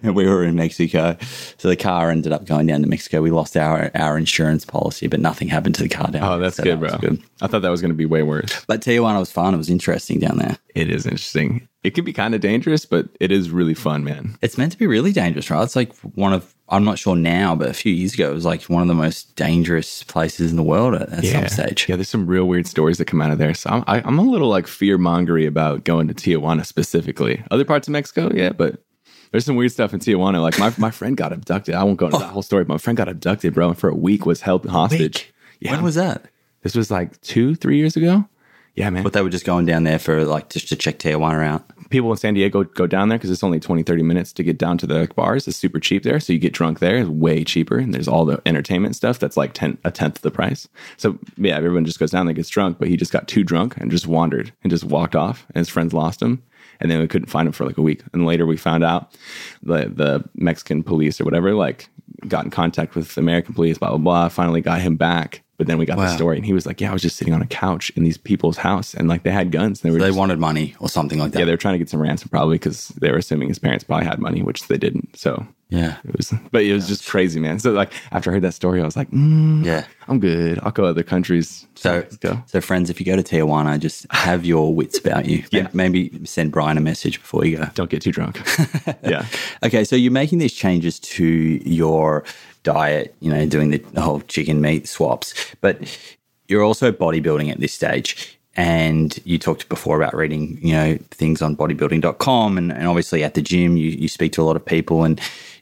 and 0.03 0.16
we 0.16 0.27
were 0.27 0.42
in 0.42 0.57
Mexico. 0.57 1.16
So 1.59 1.68
the 1.68 1.77
car 1.77 2.11
ended 2.11 2.33
up 2.33 2.45
going 2.45 2.66
down 2.66 2.83
to 2.83 2.88
Mexico. 2.88 3.23
We 3.23 3.31
lost 3.31 3.57
our, 3.57 3.92
our 3.95 4.18
insurance 4.18 4.64
policy, 4.64 5.07
but 5.07 5.21
nothing 5.21 5.47
happened 5.47 5.77
to 5.77 5.85
the 5.85 5.88
car 5.88 6.11
down 6.11 6.25
Oh, 6.25 6.38
that's 6.40 6.57
so 6.57 6.64
good, 6.64 6.81
that 6.81 7.01
bro. 7.01 7.11
Good. 7.11 7.23
I 7.40 7.47
thought 7.47 7.62
that 7.62 7.71
was 7.71 7.81
going 7.81 7.92
to 7.92 7.97
be 7.97 8.07
way 8.07 8.25
worse. 8.25 8.64
But 8.66 8.81
Tijuana 8.81 9.21
was 9.21 9.31
fun. 9.31 9.55
It 9.55 9.59
was 9.59 9.71
interesting 9.71 10.18
down 10.18 10.38
there. 10.38 10.59
It 10.75 10.90
is 10.90 11.07
interesting. 11.07 11.68
It 11.85 11.95
can 11.95 12.05
be 12.05 12.12
kind 12.12 12.35
of 12.35 12.40
dangerous, 12.40 12.85
but 12.85 13.09
it 13.21 13.31
is 13.31 13.51
really 13.51 13.75
fun, 13.75 14.03
man. 14.03 14.37
It's 14.42 14.59
meant 14.59 14.73
to 14.73 14.79
be 14.79 14.88
really 14.88 15.12
dangerous, 15.12 15.51
right? 15.51 15.62
It's 15.62 15.77
like 15.77 15.95
one 16.16 16.33
of 16.33 16.53
I'm 16.73 16.85
not 16.85 16.99
sure 16.99 17.15
now, 17.15 17.55
but 17.55 17.69
a 17.69 17.75
few 17.75 17.93
years 17.93 18.15
ago, 18.15 18.31
it 18.31 18.35
was 18.35 18.47
like 18.47 18.63
one 18.65 18.81
of 18.81 18.89
the 18.89 18.95
most 18.95 19.37
dangerous 19.37 20.03
places 20.05 20.51
in 20.51 20.57
the 20.57 20.63
world 20.63 20.95
at, 20.95 21.09
at 21.11 21.23
yeah. 21.23 21.47
some 21.47 21.49
stage. 21.49 21.87
Yeah, 21.87 21.97
there's 21.97 22.09
some 22.09 22.27
real 22.27 22.47
weird 22.47 22.67
stories 22.67 22.97
that 22.97 23.05
come 23.05 23.21
out 23.21 23.31
of 23.31 23.37
there. 23.37 23.53
So 23.53 23.69
I'm, 23.69 23.85
I, 23.87 23.99
am 23.99 24.05
i 24.07 24.09
am 24.09 24.19
a 24.19 24.23
little 24.23 24.49
like 24.49 24.67
fear 24.67 24.97
mongery 24.97 25.47
about 25.47 25.85
going 25.85 26.09
to 26.09 26.15
Tijuana 26.15 26.65
specifically. 26.65 27.45
Other 27.51 27.67
parts 27.67 27.89
of 27.89 27.93
Mexico, 27.93 28.31
yeah, 28.35 28.51
but 28.51 28.83
there's 29.33 29.45
some 29.45 29.57
weird 29.57 29.73
stuff 29.73 29.93
in 29.93 30.01
Tijuana. 30.01 30.41
Like 30.41 30.59
my, 30.59 30.73
my 30.79 30.91
friend 30.91 31.15
got 31.15 31.33
abducted. 31.33 31.75
I 31.75 31.85
won't 31.85 31.99
go 31.99 32.07
into 32.07 32.17
oh. 32.17 32.21
that 32.21 32.31
whole 32.31 32.43
story, 32.43 32.65
but 32.65 32.75
my 32.75 32.79
friend 32.79 32.97
got 32.97 33.09
abducted, 33.09 33.53
bro, 33.53 33.69
and 33.69 33.79
for 33.79 33.91
a 33.91 33.95
week 33.95 34.25
was 34.25 34.41
held 34.41 34.65
hostage. 34.65 35.33
Yeah. 35.61 35.73
When 35.73 35.83
was 35.83 35.97
that? 35.97 36.25
This 36.63 36.75
was 36.75 36.91
like 36.91 37.21
two, 37.21 37.55
three 37.55 37.77
years 37.77 37.97
ago. 37.97 38.27
Yeah, 38.75 38.89
man. 38.89 39.03
But 39.03 39.13
they 39.13 39.21
were 39.21 39.29
just 39.29 39.45
going 39.45 39.67
down 39.67 39.85
there 39.85 39.99
for 39.99 40.25
like 40.25 40.49
just 40.49 40.69
to 40.71 40.77
check 40.77 40.99
Tijuana 40.99 41.47
out 41.47 41.65
people 41.92 42.11
in 42.11 42.16
San 42.16 42.35
Diego 42.35 42.64
go 42.64 42.87
down 42.87 43.09
there 43.09 43.18
because 43.18 43.31
it's 43.31 43.44
only 43.44 43.61
20, 43.61 43.83
30 43.83 44.02
minutes 44.02 44.33
to 44.33 44.42
get 44.42 44.59
down 44.59 44.78
to 44.78 44.87
the 44.87 45.09
bars. 45.14 45.46
It's 45.46 45.57
super 45.57 45.78
cheap 45.78 46.02
there. 46.02 46.18
So 46.18 46.33
you 46.33 46.38
get 46.38 46.52
drunk 46.52 46.81
there. 46.81 46.96
It's 46.96 47.09
way 47.09 47.44
cheaper. 47.44 47.78
And 47.78 47.94
there's 47.94 48.09
all 48.09 48.24
the 48.24 48.42
entertainment 48.46 48.96
stuff 48.96 49.18
that's 49.18 49.37
like 49.37 49.52
10, 49.52 49.78
a 49.85 49.90
tenth 49.90 50.16
of 50.16 50.22
the 50.22 50.31
price. 50.31 50.68
So 50.96 51.18
yeah, 51.37 51.57
everyone 51.57 51.85
just 51.85 51.98
goes 51.98 52.11
down 52.11 52.26
there, 52.26 52.35
gets 52.35 52.48
drunk, 52.48 52.78
but 52.78 52.88
he 52.88 52.96
just 52.96 53.12
got 53.12 53.28
too 53.28 53.44
drunk 53.44 53.76
and 53.76 53.90
just 53.90 54.07
wandered 54.07 54.52
and 54.62 54.70
just 54.70 54.85
walked 54.85 55.14
off 55.14 55.46
and 55.55 55.61
his 55.61 55.68
friends 55.68 55.92
lost 55.92 56.20
him. 56.20 56.42
And 56.81 56.90
then 56.90 56.98
we 56.98 57.07
couldn't 57.07 57.28
find 57.28 57.46
him 57.46 57.52
for 57.52 57.64
like 57.64 57.78
a 57.78 57.83
week. 57.83 58.02
And 58.12 58.26
later 58.26 58.44
we 58.44 58.57
found 58.57 58.83
out 58.83 59.16
the, 59.62 59.88
the 59.88 60.28
Mexican 60.35 60.83
police 60.83 61.20
or 61.20 61.24
whatever, 61.24 61.55
like 61.55 61.88
got 62.26 62.44
in 62.44 62.50
contact 62.50 62.94
with 62.94 63.16
American 63.16 63.55
police, 63.55 63.78
blah, 63.78 63.90
blah, 63.90 63.98
blah, 63.98 64.28
finally 64.28 64.61
got 64.61 64.81
him 64.81 64.96
back 64.96 65.42
but 65.62 65.68
then 65.68 65.79
we 65.79 65.87
got 65.87 65.96
wow. 65.96 66.07
the 66.07 66.16
story, 66.16 66.37
and 66.37 66.44
he 66.44 66.53
was 66.53 66.66
like, 66.66 66.81
"Yeah, 66.81 66.90
I 66.90 66.92
was 66.92 67.03
just 67.03 67.14
sitting 67.14 67.33
on 67.33 67.40
a 67.40 67.46
couch 67.46 67.90
in 67.94 68.03
these 68.03 68.18
people's 68.18 68.57
house, 68.57 68.94
and 68.94 69.07
like 69.07 69.22
they 69.22 69.31
had 69.31 69.53
guns. 69.53 69.81
And 69.81 69.88
they 69.88 69.94
were 69.94 70.01
so 70.01 70.11
they 70.11 70.18
wanted 70.18 70.40
money 70.40 70.75
or 70.81 70.88
something 70.88 71.20
like 71.20 71.31
that. 71.31 71.38
Yeah, 71.38 71.44
they 71.44 71.53
were 71.53 71.57
trying 71.57 71.75
to 71.75 71.79
get 71.79 71.88
some 71.88 72.03
ransom, 72.03 72.31
probably 72.31 72.57
because 72.57 72.88
they 72.88 73.12
were 73.12 73.18
assuming 73.18 73.46
his 73.46 73.61
parents 73.61 73.85
probably 73.85 74.07
had 74.07 74.18
money, 74.18 74.42
which 74.42 74.66
they 74.66 74.77
didn't. 74.77 75.16
So 75.16 75.46
Yeah. 75.72 75.96
It 76.05 76.16
was, 76.16 76.35
but 76.51 76.64
it 76.64 76.72
was 76.75 76.87
just 76.87 77.09
crazy, 77.09 77.40
man. 77.40 77.59
So 77.59 77.70
like 77.70 77.92
after 78.11 78.31
I 78.31 78.35
heard 78.35 78.42
that 78.42 78.53
story, 78.55 78.83
I 78.83 78.85
was 78.85 78.96
like, 78.96 79.11
mm, 79.11 79.64
Yeah. 79.64 79.87
I'm 80.09 80.20
good. 80.20 80.59
I'll 80.62 80.72
go 80.72 80.85
other 80.85 81.03
countries. 81.03 81.66
So, 81.77 81.92
Let's 81.92 82.16
go. 82.16 82.42
so 82.46 82.61
friends, 82.61 82.90
if 82.90 83.01
you 83.01 83.07
go 83.07 83.16
to 83.16 83.22
Tijuana, 83.22 83.79
just 83.79 84.05
have 84.11 84.44
your 84.44 84.75
wits 84.75 84.98
about 84.98 85.27
you. 85.27 85.44
Yeah. 85.51 85.68
Maybe 85.72 86.27
send 86.27 86.53
Brian 86.53 86.77
a 86.77 86.81
message 86.81 87.20
before 87.20 87.46
you 87.46 87.57
go. 87.57 87.66
Don't 87.75 87.88
get 87.88 88.03
too 88.03 88.12
drunk. 88.12 88.42
yeah. 89.03 89.25
Okay, 89.62 89.85
so 89.85 89.96
you're 89.96 90.12
making 90.12 90.38
these 90.38 90.53
changes 90.53 90.98
to 91.01 91.25
your 91.25 92.25
diet, 92.62 93.14
you 93.20 93.31
know, 93.33 93.46
doing 93.46 93.70
the, 93.70 94.01
whole 94.01 94.20
chicken 94.22 94.61
meat 94.61 94.88
swaps, 94.88 95.35
but 95.61 95.79
you're 96.48 96.62
also 96.62 96.92
bodybuilding 96.92 97.51
at 97.51 97.61
this 97.61 97.72
stage. 97.72 98.38
And 98.55 99.18
you 99.25 99.38
talked 99.38 99.68
before 99.70 99.96
about 99.96 100.14
reading, 100.14 100.59
you 100.61 100.75
know, 100.75 100.98
things 101.11 101.40
on 101.40 101.57
bodybuilding.com 101.57 102.59
and, 102.59 102.70
and 102.70 102.87
obviously 102.87 103.25
at 103.25 103.33
the 103.35 103.40
gym 103.40 103.77
you, 103.79 103.90
you 103.90 104.09
speak 104.09 104.33
to 104.33 104.42
a 104.42 104.44
lot 104.44 104.57
of 104.57 104.64
people 104.64 105.05
and 105.05 105.18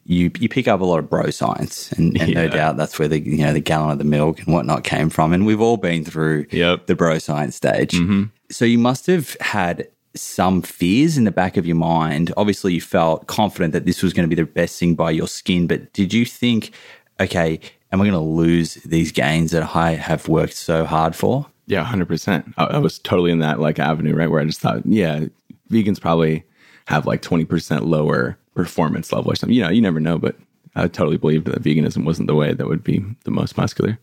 you 0.07 0.31
you 0.41 0.49
pick 0.49 0.67
up 0.67 0.81
a 0.81 0.85
lot 0.85 0.99
of 0.99 1.09
bro 1.09 1.31
science 1.31 1.93
and, 1.93 2.21
and 2.21 2.35
no 2.35 2.49
doubt 2.49 2.77
that's 2.77 2.99
where 2.99 3.07
the 3.07 3.21
you 3.21 3.45
know 3.45 3.53
the 3.53 3.61
gallon 3.61 3.91
of 3.91 3.99
the 3.99 4.05
milk 4.05 4.41
and 4.41 4.53
whatnot 4.53 4.83
came 4.83 5.09
from. 5.09 5.33
And 5.33 5.47
we've 5.47 5.61
all 5.61 5.77
been 5.77 6.05
through 6.05 6.47
Yep. 6.51 6.87
the 6.87 6.97
bro 6.97 7.19
science 7.19 7.55
stage. 7.55 7.93
Mm-hmm. 7.93 8.25
So 8.51 8.65
you 8.65 8.79
must 8.79 9.07
have 9.07 9.37
had 9.41 9.87
some 10.15 10.63
fears 10.63 11.17
in 11.17 11.25
the 11.25 11.31
back 11.31 11.57
of 11.57 11.67
your 11.67 11.77
mind. 11.77 12.33
Obviously, 12.37 12.75
you 12.75 12.81
felt 12.81 13.27
confident 13.27 13.73
that 13.73 13.85
this 13.85 14.03
was 14.03 14.13
going 14.13 14.29
to 14.29 14.35
be 14.35 14.41
the 14.41 14.47
best 14.47 14.79
thing 14.79 14.95
by 14.95 15.11
your 15.11 15.29
skin, 15.29 15.67
but 15.67 15.93
did 15.93 16.13
you 16.13 16.25
think, 16.25 16.73
okay, 17.21 17.61
am 17.93 18.01
I 18.01 18.05
going 18.05 18.13
to 18.13 18.19
lose 18.19 18.75
these 18.75 19.13
gains 19.13 19.53
that 19.53 19.77
I 19.77 19.93
have 19.93 20.29
worked 20.29 20.55
so 20.55 20.85
hard 20.85 21.15
for? 21.15 21.47
Yeah, 21.67 21.85
hundred 21.85 22.09
percent. 22.09 22.53
I, 22.57 22.65
I 22.65 22.79
was 22.79 22.99
totally 22.99 23.31
in 23.31 23.39
that 23.39 23.61
like 23.61 23.79
avenue, 23.79 24.15
right? 24.15 24.29
Where 24.29 24.41
I 24.41 24.45
just 24.45 24.61
thought, 24.61 24.85
yeah, 24.85 25.27
vegans 25.71 26.01
probably 26.01 26.45
have 26.87 27.07
like 27.07 27.23
twenty 27.23 27.45
percent 27.45 27.85
lower 27.85 28.37
performance 28.55 29.13
level 29.13 29.31
or 29.31 29.37
something. 29.37 29.55
You 29.55 29.63
know, 29.63 29.71
you 29.71 29.81
never 29.81 30.01
know, 30.01 30.19
but 30.19 30.37
I 30.75 30.89
totally 30.89 31.17
believed 31.17 31.47
that 31.47 31.63
veganism 31.63 32.05
wasn't 32.05 32.27
the 32.27 32.35
way 32.35 32.53
that 32.53 32.67
would 32.67 32.83
be 32.83 33.05
the 33.25 33.31
most 33.31 33.57
muscular. 33.57 33.99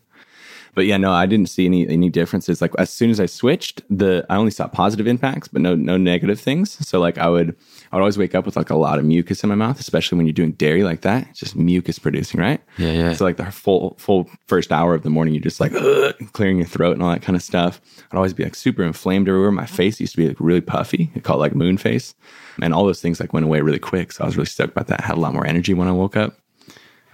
But 0.74 0.86
yeah, 0.86 0.96
no, 0.96 1.12
I 1.12 1.26
didn't 1.26 1.48
see 1.48 1.66
any 1.66 1.88
any 1.88 2.08
differences. 2.08 2.60
Like 2.60 2.72
as 2.78 2.90
soon 2.90 3.10
as 3.10 3.20
I 3.20 3.26
switched, 3.26 3.82
the 3.90 4.24
I 4.28 4.36
only 4.36 4.50
saw 4.50 4.68
positive 4.68 5.06
impacts, 5.06 5.48
but 5.48 5.62
no 5.62 5.74
no 5.74 5.96
negative 5.96 6.40
things. 6.40 6.86
So 6.86 7.00
like 7.00 7.18
I 7.18 7.28
would 7.28 7.56
I 7.90 7.96
would 7.96 8.02
always 8.02 8.18
wake 8.18 8.34
up 8.34 8.46
with 8.46 8.56
like 8.56 8.70
a 8.70 8.76
lot 8.76 8.98
of 8.98 9.04
mucus 9.04 9.42
in 9.42 9.48
my 9.48 9.54
mouth, 9.54 9.80
especially 9.80 10.16
when 10.16 10.26
you're 10.26 10.32
doing 10.32 10.52
dairy 10.52 10.84
like 10.84 11.02
that. 11.02 11.26
It's 11.30 11.38
just 11.38 11.56
mucus 11.56 11.98
producing, 11.98 12.40
right? 12.40 12.60
Yeah, 12.76 12.92
yeah. 12.92 13.12
So 13.14 13.24
like 13.24 13.36
the 13.36 13.50
full 13.50 13.96
full 13.98 14.28
first 14.46 14.72
hour 14.72 14.94
of 14.94 15.02
the 15.02 15.10
morning, 15.10 15.34
you're 15.34 15.42
just 15.42 15.60
like 15.60 15.72
"Ugh," 15.74 16.14
clearing 16.32 16.58
your 16.58 16.66
throat 16.66 16.92
and 16.92 17.02
all 17.02 17.10
that 17.10 17.22
kind 17.22 17.36
of 17.36 17.42
stuff. 17.42 17.80
I'd 18.10 18.16
always 18.16 18.34
be 18.34 18.44
like 18.44 18.54
super 18.54 18.82
inflamed 18.82 19.28
everywhere. 19.28 19.50
My 19.50 19.66
face 19.66 20.00
used 20.00 20.12
to 20.14 20.18
be 20.18 20.28
like 20.28 20.40
really 20.40 20.60
puffy. 20.60 21.10
It 21.14 21.24
called 21.24 21.40
like 21.40 21.54
moon 21.54 21.78
face, 21.78 22.14
and 22.60 22.74
all 22.74 22.84
those 22.84 23.00
things 23.00 23.20
like 23.20 23.32
went 23.32 23.44
away 23.44 23.60
really 23.60 23.78
quick. 23.78 24.12
So 24.12 24.24
I 24.24 24.26
was 24.26 24.36
really 24.36 24.46
stoked 24.46 24.72
about 24.72 24.88
that. 24.88 25.02
I 25.02 25.06
had 25.06 25.16
a 25.16 25.20
lot 25.20 25.34
more 25.34 25.46
energy 25.46 25.74
when 25.74 25.88
I 25.88 25.92
woke 25.92 26.16
up. 26.16 26.36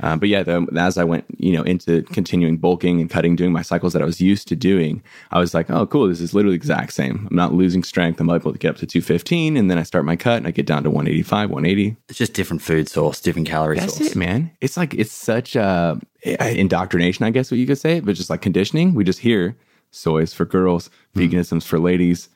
Uh, 0.03 0.17
but 0.17 0.29
yeah, 0.29 0.43
the, 0.43 0.67
as 0.77 0.99
I 0.99 1.05
went, 1.05 1.25
you 1.39 1.53
know, 1.53 1.63
into 1.63 2.03
continuing 2.03 2.57
bulking 2.57 3.01
and 3.01 3.09
cutting, 3.09 3.37
doing 3.37 3.53
my 3.53 3.63
cycles 3.63 3.93
that 3.93 4.03
I 4.03 4.05
was 4.05 4.21
used 4.21 4.49
to 4.49 4.57
doing, 4.57 5.03
I 5.31 5.39
was 5.39 5.55
like, 5.55 5.71
oh, 5.71 5.87
cool, 5.87 6.09
this 6.09 6.21
is 6.21 6.35
literally 6.35 6.57
the 6.57 6.63
exact 6.63 6.93
same. 6.93 7.29
I'm 7.31 7.37
not 7.37 7.55
losing 7.55 7.85
strength. 7.85 8.21
I'm 8.21 8.29
able 8.29 8.53
to 8.53 8.59
get 8.59 8.71
up 8.71 8.77
to 8.79 8.87
215, 8.87 9.57
and 9.57 9.71
then 9.71 9.79
I 9.79 9.83
start 9.85 10.05
my 10.05 10.17
cut 10.17 10.39
and 10.39 10.47
I 10.47 10.51
get 10.51 10.67
down 10.67 10.83
to 10.83 10.91
185, 10.91 11.51
180. 11.51 11.97
It's 12.09 12.19
just 12.19 12.35
different 12.35 12.61
food 12.63 12.89
source, 12.89 13.21
different 13.21 13.47
calorie 13.49 13.79
That's 13.79 13.97
source. 13.97 14.11
it, 14.11 14.17
man. 14.17 14.51
It's 14.61 14.77
like 14.77 14.95
it's 14.95 15.13
such 15.13 15.55
uh, 15.57 15.95
indoctrination, 16.25 17.25
I 17.25 17.31
guess 17.31 17.51
what 17.51 17.59
you 17.59 17.67
could 17.67 17.79
say, 17.79 18.01
but 18.01 18.15
just 18.15 18.31
like 18.31 18.43
conditioning. 18.43 18.95
We 18.95 19.05
just 19.05 19.21
hear 19.21 19.57
soy's 19.91 20.33
for 20.33 20.45
girls, 20.45 20.91
veganism's 21.15 21.65
for 21.67 21.79
ladies. 21.79 22.29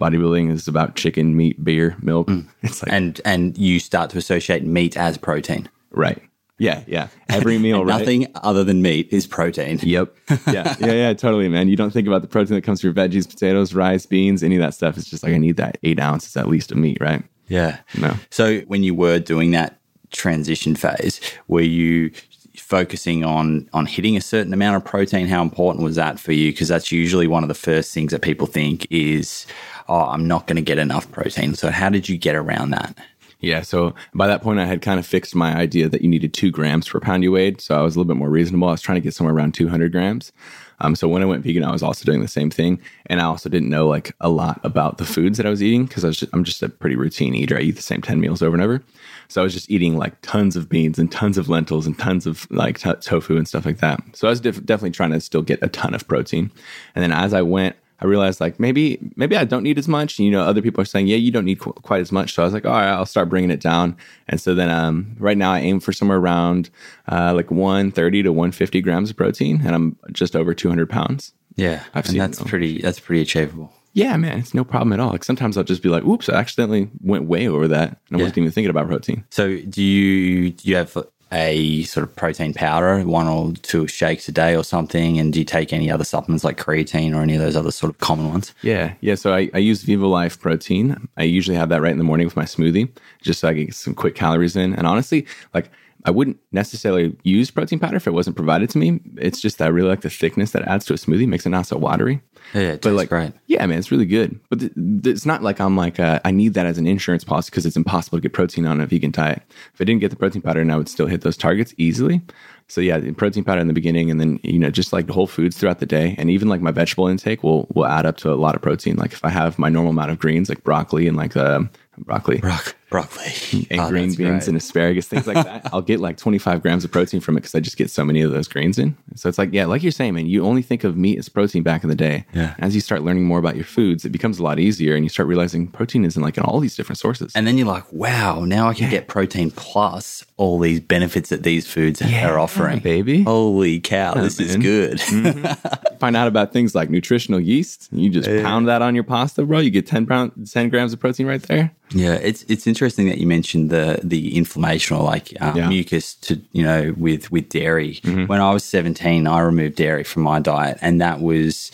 Bodybuilding 0.00 0.50
is 0.52 0.68
about 0.68 0.94
chicken, 0.96 1.34
meat, 1.36 1.64
beer, 1.64 1.96
milk. 2.02 2.28
It's 2.62 2.82
like 2.82 2.92
And 2.92 3.18
and 3.24 3.56
you 3.56 3.78
start 3.78 4.10
to 4.10 4.18
associate 4.18 4.62
meat 4.64 4.96
as 4.96 5.16
protein. 5.16 5.68
right, 5.90 6.22
yeah, 6.58 6.82
yeah. 6.86 7.08
Every 7.28 7.58
meal, 7.66 7.84
right? 7.84 7.98
Nothing 7.98 8.26
other 8.36 8.64
than 8.64 8.82
meat 8.82 9.08
is 9.10 9.26
protein. 9.26 9.78
Yep. 9.86 10.16
Yeah. 10.46 10.74
Yeah. 10.80 10.92
Yeah. 10.92 11.14
Totally, 11.14 11.48
man. 11.48 11.68
You 11.68 11.76
don't 11.76 11.92
think 11.92 12.08
about 12.08 12.22
the 12.22 12.28
protein 12.28 12.54
that 12.56 12.62
comes 12.62 12.80
through 12.80 12.94
veggies, 12.94 13.28
potatoes, 13.28 13.74
rice, 13.74 14.06
beans, 14.06 14.42
any 14.42 14.56
of 14.56 14.62
that 14.62 14.74
stuff. 14.74 14.96
It's 14.96 15.08
just 15.08 15.22
like 15.22 15.32
I 15.32 15.38
need 15.38 15.56
that 15.56 15.78
eight 15.82 16.00
ounces 16.00 16.36
at 16.36 16.48
least 16.48 16.72
of 16.72 16.78
meat, 16.78 16.98
right? 17.00 17.22
Yeah. 17.48 17.78
No. 17.98 18.14
So 18.30 18.60
when 18.60 18.82
you 18.82 18.94
were 18.94 19.18
doing 19.18 19.52
that 19.52 19.78
transition 20.10 20.74
phase, 20.76 21.20
were 21.46 21.60
you 21.60 22.10
focusing 22.56 23.22
on 23.22 23.68
on 23.72 23.86
hitting 23.86 24.16
a 24.16 24.20
certain 24.20 24.52
amount 24.52 24.76
of 24.76 24.84
protein? 24.84 25.26
How 25.28 25.42
important 25.42 25.84
was 25.84 25.96
that 25.96 26.18
for 26.18 26.32
you? 26.32 26.52
Because 26.52 26.68
that's 26.68 26.90
usually 26.90 27.26
one 27.26 27.44
of 27.44 27.48
the 27.48 27.54
first 27.54 27.92
things 27.92 28.12
that 28.12 28.22
people 28.22 28.46
think 28.46 28.86
is, 28.90 29.46
oh, 29.88 30.00
I'm 30.06 30.26
not 30.26 30.46
going 30.46 30.56
to 30.56 30.62
get 30.62 30.78
enough 30.78 31.10
protein. 31.12 31.54
So 31.54 31.70
how 31.70 31.90
did 31.90 32.08
you 32.08 32.16
get 32.18 32.34
around 32.34 32.70
that? 32.70 32.96
Yeah. 33.40 33.60
So 33.62 33.94
by 34.14 34.26
that 34.26 34.42
point, 34.42 34.58
I 34.58 34.64
had 34.64 34.80
kind 34.80 34.98
of 34.98 35.06
fixed 35.06 35.34
my 35.34 35.54
idea 35.54 35.88
that 35.88 36.00
you 36.00 36.08
needed 36.08 36.32
two 36.32 36.50
grams 36.50 36.88
per 36.88 37.00
pound 37.00 37.22
you 37.22 37.32
weighed. 37.32 37.60
So 37.60 37.78
I 37.78 37.82
was 37.82 37.94
a 37.94 37.98
little 37.98 38.08
bit 38.08 38.18
more 38.18 38.30
reasonable. 38.30 38.68
I 38.68 38.72
was 38.72 38.80
trying 38.80 38.96
to 38.96 39.02
get 39.02 39.14
somewhere 39.14 39.34
around 39.34 39.52
200 39.52 39.92
grams. 39.92 40.32
Um, 40.80 40.94
so 40.94 41.08
when 41.08 41.22
I 41.22 41.26
went 41.26 41.42
vegan, 41.42 41.64
I 41.64 41.72
was 41.72 41.82
also 41.82 42.04
doing 42.04 42.20
the 42.20 42.28
same 42.28 42.50
thing, 42.50 42.80
and 43.06 43.20
I 43.20 43.24
also 43.24 43.48
didn't 43.48 43.70
know 43.70 43.88
like 43.88 44.14
a 44.20 44.28
lot 44.28 44.60
about 44.62 44.98
the 44.98 45.06
foods 45.06 45.38
that 45.38 45.46
I 45.46 45.50
was 45.50 45.62
eating 45.62 45.86
because 45.86 46.04
I 46.04 46.08
was 46.08 46.18
just, 46.18 46.34
I'm 46.34 46.44
just 46.44 46.62
a 46.62 46.68
pretty 46.68 46.96
routine 46.96 47.34
eater. 47.34 47.56
I 47.56 47.62
eat 47.62 47.76
the 47.76 47.82
same 47.82 48.02
10 48.02 48.20
meals 48.20 48.42
over 48.42 48.54
and 48.54 48.62
over. 48.62 48.82
So 49.28 49.40
I 49.40 49.44
was 49.44 49.54
just 49.54 49.70
eating 49.70 49.96
like 49.96 50.20
tons 50.20 50.54
of 50.54 50.68
beans 50.68 50.98
and 50.98 51.10
tons 51.10 51.38
of 51.38 51.48
lentils 51.48 51.86
and 51.86 51.98
tons 51.98 52.26
of 52.26 52.46
like 52.50 52.78
t- 52.78 52.92
tofu 53.00 53.36
and 53.36 53.48
stuff 53.48 53.64
like 53.64 53.78
that. 53.78 54.02
So 54.14 54.28
I 54.28 54.30
was 54.30 54.40
def- 54.40 54.64
definitely 54.64 54.90
trying 54.90 55.12
to 55.12 55.20
still 55.20 55.42
get 55.42 55.62
a 55.62 55.68
ton 55.68 55.94
of 55.94 56.06
protein. 56.06 56.50
And 56.94 57.02
then 57.02 57.12
as 57.12 57.32
I 57.32 57.42
went, 57.42 57.76
I 58.00 58.06
realized 58.06 58.40
like 58.40 58.60
maybe 58.60 58.98
maybe 59.16 59.36
I 59.36 59.44
don't 59.44 59.62
need 59.62 59.78
as 59.78 59.88
much. 59.88 60.18
You 60.18 60.30
know, 60.30 60.42
other 60.42 60.62
people 60.62 60.82
are 60.82 60.86
saying, 60.86 61.06
yeah, 61.06 61.16
you 61.16 61.30
don't 61.30 61.44
need 61.44 61.60
qu- 61.60 61.72
quite 61.72 62.00
as 62.00 62.12
much. 62.12 62.34
So 62.34 62.42
I 62.42 62.44
was 62.44 62.54
like, 62.54 62.66
all 62.66 62.72
right, 62.72 62.88
I'll 62.88 63.06
start 63.06 63.28
bringing 63.28 63.50
it 63.50 63.60
down. 63.60 63.96
And 64.28 64.40
so 64.40 64.54
then 64.54 64.70
um, 64.70 65.16
right 65.18 65.36
now 65.36 65.52
I 65.52 65.60
aim 65.60 65.80
for 65.80 65.92
somewhere 65.92 66.18
around 66.18 66.70
uh, 67.10 67.32
like 67.34 67.50
130 67.50 68.22
to 68.24 68.32
150 68.32 68.80
grams 68.82 69.10
of 69.10 69.16
protein, 69.16 69.62
and 69.64 69.74
I'm 69.74 69.96
just 70.12 70.36
over 70.36 70.54
200 70.54 70.88
pounds. 70.90 71.32
Yeah, 71.56 71.84
I've 71.94 72.04
and 72.04 72.12
seen 72.12 72.18
that's 72.18 72.42
pretty. 72.42 72.82
That's 72.82 73.00
pretty 73.00 73.22
achievable. 73.22 73.72
Yeah, 73.94 74.14
man, 74.18 74.40
it's 74.40 74.52
no 74.52 74.62
problem 74.62 74.92
at 74.92 75.00
all. 75.00 75.12
Like 75.12 75.24
sometimes 75.24 75.56
I'll 75.56 75.64
just 75.64 75.82
be 75.82 75.88
like, 75.88 76.04
oops, 76.04 76.28
I 76.28 76.34
accidentally 76.34 76.90
went 77.00 77.24
way 77.24 77.48
over 77.48 77.66
that, 77.68 77.98
and 78.10 78.20
I 78.20 78.22
wasn't 78.22 78.38
even 78.38 78.52
thinking 78.52 78.68
about 78.68 78.88
protein. 78.88 79.24
So 79.30 79.56
do 79.56 79.82
you 79.82 80.50
do 80.50 80.68
you 80.68 80.76
have 80.76 80.98
a 81.32 81.82
sort 81.84 82.04
of 82.04 82.14
protein 82.14 82.54
powder, 82.54 83.02
one 83.02 83.26
or 83.26 83.52
two 83.62 83.86
shakes 83.86 84.28
a 84.28 84.32
day 84.32 84.54
or 84.54 84.62
something? 84.62 85.18
And 85.18 85.32
do 85.32 85.38
you 85.38 85.44
take 85.44 85.72
any 85.72 85.90
other 85.90 86.04
supplements 86.04 86.44
like 86.44 86.58
creatine 86.58 87.14
or 87.14 87.22
any 87.22 87.34
of 87.34 87.40
those 87.40 87.56
other 87.56 87.70
sort 87.70 87.90
of 87.90 87.98
common 87.98 88.28
ones? 88.28 88.54
Yeah, 88.62 88.94
yeah. 89.00 89.16
So 89.16 89.34
I, 89.34 89.50
I 89.54 89.58
use 89.58 89.82
Vivo 89.82 90.08
Life 90.08 90.40
protein. 90.40 91.08
I 91.16 91.24
usually 91.24 91.56
have 91.56 91.68
that 91.70 91.82
right 91.82 91.92
in 91.92 91.98
the 91.98 92.04
morning 92.04 92.26
with 92.26 92.36
my 92.36 92.44
smoothie, 92.44 92.88
just 93.22 93.40
so 93.40 93.48
I 93.48 93.52
get 93.54 93.74
some 93.74 93.94
quick 93.94 94.14
calories 94.14 94.56
in. 94.56 94.74
And 94.74 94.86
honestly, 94.86 95.26
like 95.52 95.70
I 96.04 96.10
wouldn't 96.10 96.38
necessarily 96.52 97.16
use 97.24 97.50
protein 97.50 97.80
powder 97.80 97.96
if 97.96 98.06
it 98.06 98.12
wasn't 98.12 98.36
provided 98.36 98.70
to 98.70 98.78
me. 98.78 99.00
It's 99.16 99.40
just 99.40 99.58
that 99.58 99.64
I 99.64 99.68
really 99.68 99.88
like 99.88 100.02
the 100.02 100.10
thickness 100.10 100.52
that 100.52 100.62
adds 100.62 100.84
to 100.86 100.94
a 100.94 100.96
smoothie, 100.96 101.26
makes 101.26 101.46
it 101.46 101.50
not 101.50 101.66
so 101.66 101.76
watery. 101.76 102.22
Yeah, 102.54 102.72
it 102.72 102.82
But 102.82 102.94
like, 102.94 103.08
great. 103.08 103.32
yeah, 103.46 103.64
man, 103.66 103.78
it's 103.78 103.90
really 103.90 104.06
good. 104.06 104.38
But 104.48 104.60
th- 104.60 104.72
th- 104.74 105.14
it's 105.14 105.26
not 105.26 105.42
like 105.42 105.60
I'm 105.60 105.76
like 105.76 105.98
uh, 105.98 106.20
I 106.24 106.30
need 106.30 106.54
that 106.54 106.66
as 106.66 106.78
an 106.78 106.86
insurance 106.86 107.24
policy 107.24 107.50
because 107.50 107.66
it's 107.66 107.76
impossible 107.76 108.18
to 108.18 108.22
get 108.22 108.32
protein 108.32 108.66
on 108.66 108.80
a 108.80 108.86
vegan 108.86 109.10
diet. 109.10 109.42
If 109.74 109.80
I 109.80 109.84
didn't 109.84 110.00
get 110.00 110.10
the 110.10 110.16
protein 110.16 110.42
powder, 110.42 110.60
and 110.60 110.72
I 110.72 110.76
would 110.76 110.88
still 110.88 111.06
hit 111.06 111.22
those 111.22 111.36
targets 111.36 111.74
easily. 111.76 112.20
So 112.68 112.80
yeah, 112.80 112.98
the 112.98 113.12
protein 113.12 113.44
powder 113.44 113.60
in 113.60 113.66
the 113.68 113.72
beginning, 113.74 114.10
and 114.10 114.20
then 114.20 114.38
you 114.42 114.58
know 114.58 114.70
just 114.70 114.92
like 114.92 115.06
the 115.06 115.12
whole 115.12 115.26
foods 115.26 115.56
throughout 115.56 115.80
the 115.80 115.86
day, 115.86 116.14
and 116.18 116.30
even 116.30 116.48
like 116.48 116.60
my 116.60 116.70
vegetable 116.70 117.08
intake 117.08 117.42
will 117.42 117.66
will 117.74 117.86
add 117.86 118.06
up 118.06 118.16
to 118.18 118.32
a 118.32 118.34
lot 118.34 118.54
of 118.54 118.62
protein. 118.62 118.96
Like 118.96 119.12
if 119.12 119.24
I 119.24 119.30
have 119.30 119.58
my 119.58 119.68
normal 119.68 119.90
amount 119.90 120.10
of 120.12 120.18
greens, 120.18 120.48
like 120.48 120.62
broccoli 120.62 121.08
and 121.08 121.16
like 121.16 121.36
uh, 121.36 121.60
broccoli 121.98 122.38
Brock, 122.38 122.75
broccoli 122.90 123.24
mm, 123.24 123.66
and 123.70 123.80
Oh, 123.80 123.88
green 123.88 124.14
beans 124.14 124.16
great. 124.16 124.48
and 124.48 124.56
asparagus, 124.56 125.06
things 125.08 125.26
like 125.26 125.44
that. 125.44 125.68
I'll 125.72 125.82
get 125.82 126.00
like 126.00 126.16
25 126.16 126.62
grams 126.62 126.84
of 126.84 126.92
protein 126.92 127.20
from 127.20 127.36
it 127.36 127.40
because 127.40 127.54
I 127.54 127.60
just 127.60 127.76
get 127.76 127.90
so 127.90 128.04
many 128.04 128.20
of 128.22 128.30
those 128.30 128.48
greens 128.48 128.78
in. 128.78 128.96
So 129.16 129.28
it's 129.28 129.38
like, 129.38 129.50
yeah, 129.52 129.66
like 129.66 129.82
you're 129.82 129.92
saying, 129.92 130.14
man, 130.14 130.26
you 130.26 130.44
only 130.44 130.62
think 130.62 130.84
of 130.84 130.96
meat 130.96 131.18
as 131.18 131.28
protein 131.28 131.62
back 131.62 131.82
in 131.82 131.88
the 131.88 131.96
day. 131.96 132.24
Yeah. 132.32 132.54
As 132.58 132.74
you 132.74 132.80
start 132.80 133.02
learning 133.02 133.24
more 133.24 133.38
about 133.38 133.56
your 133.56 133.64
foods, 133.64 134.04
it 134.04 134.10
becomes 134.10 134.38
a 134.38 134.42
lot 134.42 134.58
easier 134.58 134.94
and 134.94 135.04
you 135.04 135.08
start 135.08 135.28
realizing 135.28 135.66
protein 135.68 136.04
is 136.04 136.16
in 136.16 136.22
like 136.22 136.36
in 136.38 136.44
all 136.44 136.60
these 136.60 136.76
different 136.76 136.98
sources. 136.98 137.32
And 137.34 137.46
then 137.46 137.58
you're 137.58 137.66
like, 137.66 137.92
wow, 137.92 138.44
now 138.44 138.68
I 138.68 138.74
can 138.74 138.88
get 138.90 139.08
protein 139.08 139.50
plus 139.50 140.24
all 140.36 140.58
these 140.58 140.80
benefits 140.80 141.30
that 141.30 141.42
these 141.42 141.66
foods 141.66 142.00
are 142.02 142.38
offering. 142.38 142.78
baby. 142.80 143.22
Holy 143.24 143.80
cow, 143.80 144.14
this 144.14 144.38
is 144.40 144.52
man. 144.56 144.60
good. 144.60 144.98
Mm-hmm. 144.98 145.72
Find 145.98 146.16
out 146.16 146.28
about 146.28 146.52
things 146.52 146.74
like 146.74 146.90
nutritional 146.90 147.40
yeast. 147.40 147.88
You 147.92 148.08
just 148.10 148.28
pound 148.42 148.68
that 148.68 148.82
on 148.82 148.94
your 148.94 149.04
pasta, 149.04 149.44
bro. 149.44 149.58
You 149.60 149.70
get 149.70 149.86
10 149.86 150.06
pound, 150.06 150.48
10 150.50 150.68
grams 150.68 150.92
of 150.92 151.00
protein 151.00 151.26
right 151.26 151.42
there. 151.42 151.72
Yeah, 151.90 152.14
it's 152.14 152.42
it's 152.48 152.66
interesting 152.66 153.06
that 153.08 153.18
you 153.18 153.26
mentioned 153.26 153.70
the 153.70 154.00
the 154.02 154.36
inflammation 154.36 154.96
or 154.96 155.04
like 155.04 155.32
um, 155.40 155.56
Yeah. 155.56 155.68
mucus 155.68 156.14
to 156.16 156.40
you 156.52 156.64
know 156.64 156.94
with 156.96 157.30
with 157.30 157.48
dairy. 157.48 158.00
When 158.04 158.40
I 158.40 158.52
was 158.52 158.64
seventeen, 158.64 159.26
I 159.26 159.40
removed 159.40 159.76
dairy 159.76 160.02
from 160.04 160.22
my 160.24 160.40
diet, 160.40 160.78
and 160.80 161.00
that 161.00 161.20
was, 161.20 161.70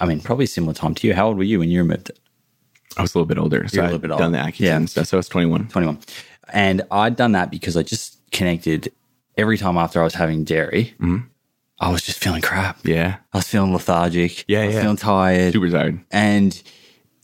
I 0.00 0.06
mean, 0.06 0.20
probably 0.20 0.44
a 0.44 0.48
similar 0.48 0.74
time 0.74 0.94
to 0.96 1.06
you. 1.06 1.14
How 1.14 1.28
old 1.28 1.36
were 1.38 1.44
you 1.44 1.58
when 1.60 1.70
you 1.70 1.80
removed 1.82 2.10
it? 2.10 2.18
I 2.96 3.02
was 3.02 3.14
a 3.14 3.18
little 3.18 3.26
bit 3.28 3.38
older. 3.38 3.66
So 3.68 3.76
You're 3.76 3.84
a 3.84 3.86
I'd 3.88 3.92
little 3.92 4.08
bit 4.08 4.18
done 4.18 4.32
the. 4.32 4.38
Accutane 4.38 4.60
Yeah. 4.60 4.76
and 4.76 4.90
stuff. 4.90 5.06
So 5.06 5.16
I 5.16 5.20
was 5.20 5.28
21. 5.28 5.68
Twenty 5.68 5.86
one, 5.86 5.98
and 6.52 6.82
I'd 6.90 7.14
done 7.16 7.32
that 7.32 7.50
because 7.50 7.76
I 7.76 7.82
just 7.82 8.18
connected 8.32 8.92
every 9.36 9.56
time 9.58 9.76
after 9.76 10.00
I 10.00 10.04
was 10.04 10.14
having 10.14 10.42
dairy. 10.44 10.94
I 11.78 11.90
was 11.90 12.02
just 12.02 12.22
feeling 12.22 12.42
crap. 12.42 12.78
Yeah. 12.84 13.16
I 13.32 13.38
was 13.38 13.46
feeling 13.48 13.72
lethargic. 13.72 14.44
Yeah, 14.48 14.62
I 14.62 14.66
was 14.66 14.74
yeah. 14.74 14.80
feeling 14.82 14.96
tired. 14.96 15.52
Super 15.52 15.68
tired. 15.70 16.00
and 16.10 16.62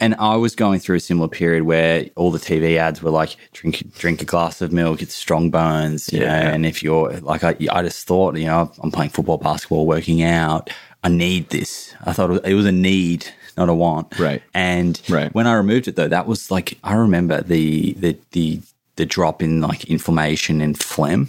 And 0.01 0.15
I 0.17 0.37
was 0.37 0.55
going 0.57 0.81
through 0.81 0.97
a 0.97 1.01
similar 1.01 1.29
period 1.29 1.63
where 1.63 2.07
all 2.17 2.31
the 2.33 2.39
TV 2.39 2.77
ads 2.77 3.03
were 3.03 3.11
like, 3.11 3.37
drink 3.53 3.83
drink 3.97 4.21
a 4.21 4.25
glass 4.25 4.61
of 4.61 4.73
milk, 4.73 5.01
it's 5.01 5.15
strong 5.15 5.51
bones, 5.51 6.13
you 6.13 6.21
Yeah. 6.21 6.43
know. 6.43 6.51
And 6.51 6.67
if 6.67 6.83
you're 6.83 7.13
like, 7.21 7.45
I, 7.45 7.57
I 7.71 7.83
just 7.83 8.07
thought, 8.07 8.37
you 8.37 8.47
know, 8.47 8.71
I'm 8.83 8.91
playing 8.91 9.11
football, 9.11 9.39
basketball, 9.39 9.87
working 9.87 10.23
out, 10.23 10.71
I 11.05 11.09
need 11.09 11.49
this. 11.51 11.95
I 12.05 12.13
thought 12.13 12.31
it 12.31 12.33
was, 12.33 12.41
it 12.45 12.55
was 12.55 12.67
a 12.67 12.73
need, 12.73 13.27
not 13.57 13.69
a 13.69 13.75
want. 13.75 14.19
Right. 14.19 14.43
And 14.55 15.01
Right. 15.09 15.33
when 15.35 15.47
I 15.47 15.55
removed 15.55 15.89
it 15.89 15.97
though, 15.97 16.09
that 16.09 16.27
was 16.27 16.51
like, 16.51 16.79
I 16.85 16.95
remember 16.95 17.41
the 17.43 17.93
the 17.95 18.19
the 18.33 18.61
the 18.97 19.07
drop 19.07 19.41
in 19.43 19.61
like 19.61 19.85
inflammation 19.85 20.61
and 20.61 20.79
phlegm. 20.79 21.29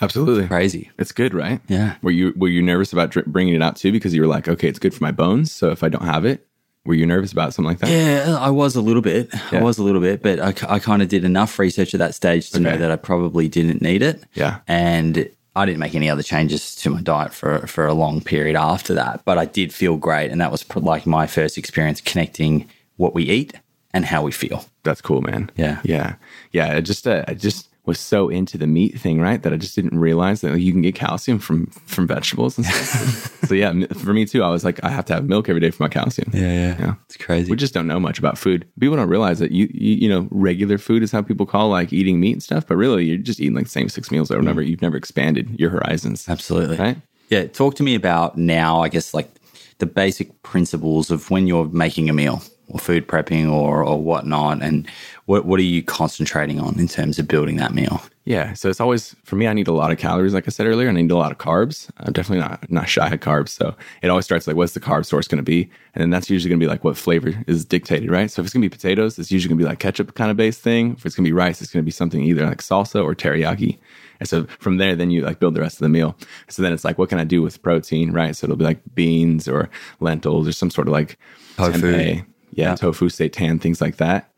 Absolutely. 0.00 0.46
Crazy. 0.46 0.90
It's 0.98 1.12
good, 1.12 1.34
right? 1.34 1.60
Yeah. 1.68 1.96
Were 2.02 2.10
you 2.10 2.32
were 2.36 2.48
you 2.48 2.62
nervous 2.62 2.92
about 2.92 3.10
dr- 3.10 3.26
bringing 3.26 3.54
it 3.54 3.62
out 3.62 3.76
too 3.76 3.92
because 3.92 4.14
you 4.14 4.20
were 4.22 4.26
like, 4.28 4.48
okay, 4.48 4.68
it's 4.68 4.78
good 4.78 4.94
for 4.94 5.02
my 5.04 5.12
bones. 5.12 5.52
So 5.52 5.70
if 5.70 5.82
I 5.82 5.88
don't 5.88 6.04
have 6.04 6.24
it, 6.24 6.46
were 6.86 6.94
you 6.94 7.04
nervous 7.06 7.32
about 7.32 7.52
something 7.52 7.68
like 7.70 7.78
that? 7.80 7.90
Yeah, 7.90 8.36
I 8.38 8.50
was 8.50 8.74
a 8.76 8.80
little 8.80 9.02
bit. 9.02 9.28
I 9.52 9.62
was 9.62 9.78
a 9.78 9.82
little 9.82 10.00
bit, 10.00 10.22
but 10.22 10.40
I, 10.40 10.54
I 10.74 10.78
kind 10.78 11.02
of 11.02 11.08
did 11.08 11.24
enough 11.24 11.58
research 11.58 11.92
at 11.94 11.98
that 11.98 12.14
stage 12.14 12.50
to 12.52 12.60
know 12.60 12.76
that 12.76 12.90
I 12.90 12.96
probably 12.96 13.48
didn't 13.48 13.82
need 13.82 14.02
it. 14.02 14.24
Yeah. 14.32 14.60
And 14.66 15.28
I 15.54 15.66
didn't 15.66 15.80
make 15.80 15.94
any 15.94 16.08
other 16.08 16.22
changes 16.22 16.74
to 16.76 16.90
my 16.90 17.02
diet 17.02 17.34
for, 17.34 17.66
for 17.66 17.86
a 17.86 17.92
long 17.92 18.22
period 18.22 18.56
after 18.56 18.94
that. 18.94 19.24
But 19.24 19.36
I 19.36 19.44
did 19.44 19.74
feel 19.74 19.96
great. 19.96 20.30
And 20.30 20.40
that 20.40 20.50
was 20.50 20.62
pr- 20.62 20.78
like 20.78 21.06
my 21.06 21.26
first 21.26 21.58
experience 21.58 22.00
connecting 22.00 22.68
what 22.96 23.14
we 23.14 23.24
eat 23.24 23.52
and 23.92 24.04
how 24.06 24.22
we 24.22 24.30
feel. 24.32 24.64
That's 24.84 25.02
cool, 25.02 25.20
man. 25.20 25.50
Yeah. 25.56 25.80
Yeah. 25.84 26.14
Yeah. 26.52 26.80
Just, 26.80 27.06
uh, 27.06 27.24
just 27.34 27.68
was 27.86 27.98
so 27.98 28.28
into 28.28 28.58
the 28.58 28.66
meat 28.66 29.00
thing, 29.00 29.20
right? 29.20 29.42
That 29.42 29.52
I 29.52 29.56
just 29.56 29.74
didn't 29.74 29.98
realize 29.98 30.42
that 30.42 30.60
you 30.60 30.70
can 30.72 30.82
get 30.82 30.94
calcium 30.94 31.38
from, 31.38 31.66
from 31.86 32.06
vegetables 32.06 32.58
and 32.58 32.66
stuff. 32.66 33.44
so 33.48 33.54
yeah, 33.54 33.72
for 33.94 34.12
me 34.12 34.26
too, 34.26 34.42
I 34.42 34.50
was 34.50 34.64
like, 34.64 34.82
I 34.84 34.90
have 34.90 35.04
to 35.06 35.14
have 35.14 35.24
milk 35.24 35.48
every 35.48 35.60
day 35.60 35.70
for 35.70 35.82
my 35.82 35.88
calcium. 35.88 36.30
yeah. 36.34 36.40
Yeah. 36.40 36.76
yeah, 36.78 36.94
It's 37.06 37.16
crazy. 37.16 37.50
We 37.50 37.56
just 37.56 37.72
don't 37.72 37.86
know 37.86 37.98
much 37.98 38.18
about 38.18 38.36
food. 38.36 38.66
People 38.78 38.96
don't 38.96 39.08
realize 39.08 39.38
that 39.38 39.50
you, 39.52 39.68
you, 39.72 39.94
you 39.96 40.08
know, 40.08 40.28
regular 40.30 40.78
food 40.78 41.02
is 41.02 41.10
how 41.10 41.22
people 41.22 41.46
call 41.46 41.68
like 41.70 41.92
eating 41.92 42.20
meat 42.20 42.32
and 42.32 42.42
stuff, 42.42 42.66
but 42.66 42.76
really 42.76 43.04
you're 43.04 43.18
just 43.18 43.40
eating 43.40 43.54
like 43.54 43.64
the 43.64 43.70
same 43.70 43.88
six 43.88 44.10
meals 44.10 44.30
over 44.30 44.40
and 44.40 44.48
over. 44.48 44.62
You've 44.62 44.82
never 44.82 44.96
expanded 44.96 45.58
your 45.58 45.70
horizons. 45.70 46.28
Absolutely. 46.28 46.76
Right? 46.76 46.96
Yeah. 47.30 47.46
Talk 47.46 47.76
to 47.76 47.82
me 47.82 47.94
about 47.94 48.36
now, 48.36 48.82
I 48.82 48.88
guess, 48.88 49.14
like 49.14 49.30
the 49.78 49.86
basic 49.86 50.42
principles 50.42 51.10
of 51.10 51.30
when 51.30 51.46
you're 51.46 51.64
making 51.66 52.10
a 52.10 52.12
meal 52.12 52.42
or 52.68 52.78
food 52.78 53.08
prepping 53.08 53.50
or, 53.50 53.82
or 53.82 54.00
whatnot. 54.00 54.62
And 54.62 54.86
what, 55.30 55.44
what 55.44 55.60
are 55.60 55.62
you 55.62 55.80
concentrating 55.80 56.58
on 56.58 56.76
in 56.80 56.88
terms 56.88 57.20
of 57.20 57.28
building 57.28 57.56
that 57.58 57.72
meal? 57.72 58.02
Yeah. 58.24 58.52
So 58.54 58.68
it's 58.68 58.80
always 58.80 59.14
for 59.22 59.36
me. 59.36 59.46
I 59.46 59.52
need 59.52 59.68
a 59.68 59.72
lot 59.72 59.92
of 59.92 59.98
calories, 59.98 60.34
like 60.34 60.48
I 60.48 60.50
said 60.50 60.66
earlier, 60.66 60.88
and 60.88 60.98
I 60.98 61.02
need 61.02 61.12
a 61.12 61.16
lot 61.16 61.30
of 61.30 61.38
carbs. 61.38 61.88
I'm 61.98 62.12
definitely 62.12 62.40
not 62.40 62.68
not 62.68 62.88
shy 62.88 63.06
of 63.06 63.20
carbs. 63.20 63.50
So 63.50 63.76
it 64.02 64.08
always 64.08 64.24
starts 64.24 64.48
like, 64.48 64.56
what's 64.56 64.74
the 64.74 64.80
carb 64.80 65.06
source 65.06 65.28
going 65.28 65.36
to 65.36 65.44
be, 65.44 65.70
and 65.94 66.02
then 66.02 66.10
that's 66.10 66.28
usually 66.30 66.48
going 66.48 66.58
to 66.58 66.64
be 66.64 66.68
like 66.68 66.82
what 66.82 66.96
flavor 66.96 67.32
is 67.46 67.64
dictated, 67.64 68.10
right? 68.10 68.28
So 68.28 68.42
if 68.42 68.46
it's 68.46 68.52
going 68.52 68.62
to 68.62 68.68
be 68.68 68.76
potatoes, 68.76 69.20
it's 69.20 69.30
usually 69.30 69.50
going 69.50 69.58
to 69.60 69.64
be 69.64 69.68
like 69.68 69.78
ketchup 69.78 70.16
kind 70.16 70.32
of 70.32 70.36
based 70.36 70.62
thing. 70.62 70.94
If 70.98 71.06
it's 71.06 71.14
going 71.14 71.24
to 71.24 71.28
be 71.28 71.32
rice, 71.32 71.62
it's 71.62 71.70
going 71.70 71.84
to 71.84 71.86
be 71.86 71.92
something 71.92 72.24
either 72.24 72.44
like 72.44 72.58
salsa 72.58 73.00
or 73.00 73.14
teriyaki. 73.14 73.78
And 74.18 74.28
so 74.28 74.46
from 74.58 74.78
there, 74.78 74.96
then 74.96 75.12
you 75.12 75.20
like 75.22 75.38
build 75.38 75.54
the 75.54 75.60
rest 75.60 75.76
of 75.76 75.82
the 75.82 75.90
meal. 75.90 76.16
So 76.48 76.60
then 76.60 76.72
it's 76.72 76.84
like, 76.84 76.98
what 76.98 77.08
can 77.08 77.20
I 77.20 77.24
do 77.24 77.40
with 77.40 77.62
protein, 77.62 78.10
right? 78.10 78.34
So 78.34 78.46
it'll 78.46 78.56
be 78.56 78.64
like 78.64 78.80
beans 78.96 79.46
or 79.46 79.70
lentils 80.00 80.48
or 80.48 80.52
some 80.52 80.70
sort 80.70 80.88
of 80.88 80.92
like 80.92 81.18
Tofu. 81.56 81.78
tempeh. 81.78 82.26
Yeah, 82.52 82.74
tofu, 82.74 83.08
seitan, 83.08 83.60
things 83.60 83.80
like 83.80 83.98
that 83.98 84.29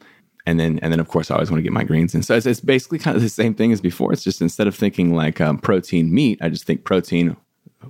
and 0.47 0.59
then 0.59 0.78
and 0.80 0.93
then 0.93 1.01
of 1.01 1.09
course 1.09 1.30
I 1.30 1.34
always 1.34 1.51
want 1.51 1.59
to 1.59 1.62
get 1.62 1.72
my 1.72 1.84
greens 1.84 2.14
in. 2.14 2.22
So 2.22 2.34
it's, 2.36 2.47
it's 2.47 2.61
basically 2.61 2.99
kind 2.99 3.16
of 3.16 3.22
the 3.22 3.28
same 3.28 3.55
thing 3.55 3.72
as 3.72 3.80
before. 3.80 4.12
It's 4.12 4.24
just 4.24 4.40
instead 4.40 4.66
of 4.66 4.74
thinking 4.74 5.14
like 5.14 5.40
um, 5.40 5.59
protein 5.59 6.12
meat, 6.12 6.38
I 6.43 6.49
just 6.49 6.64
think 6.64 6.84
protein 6.84 7.36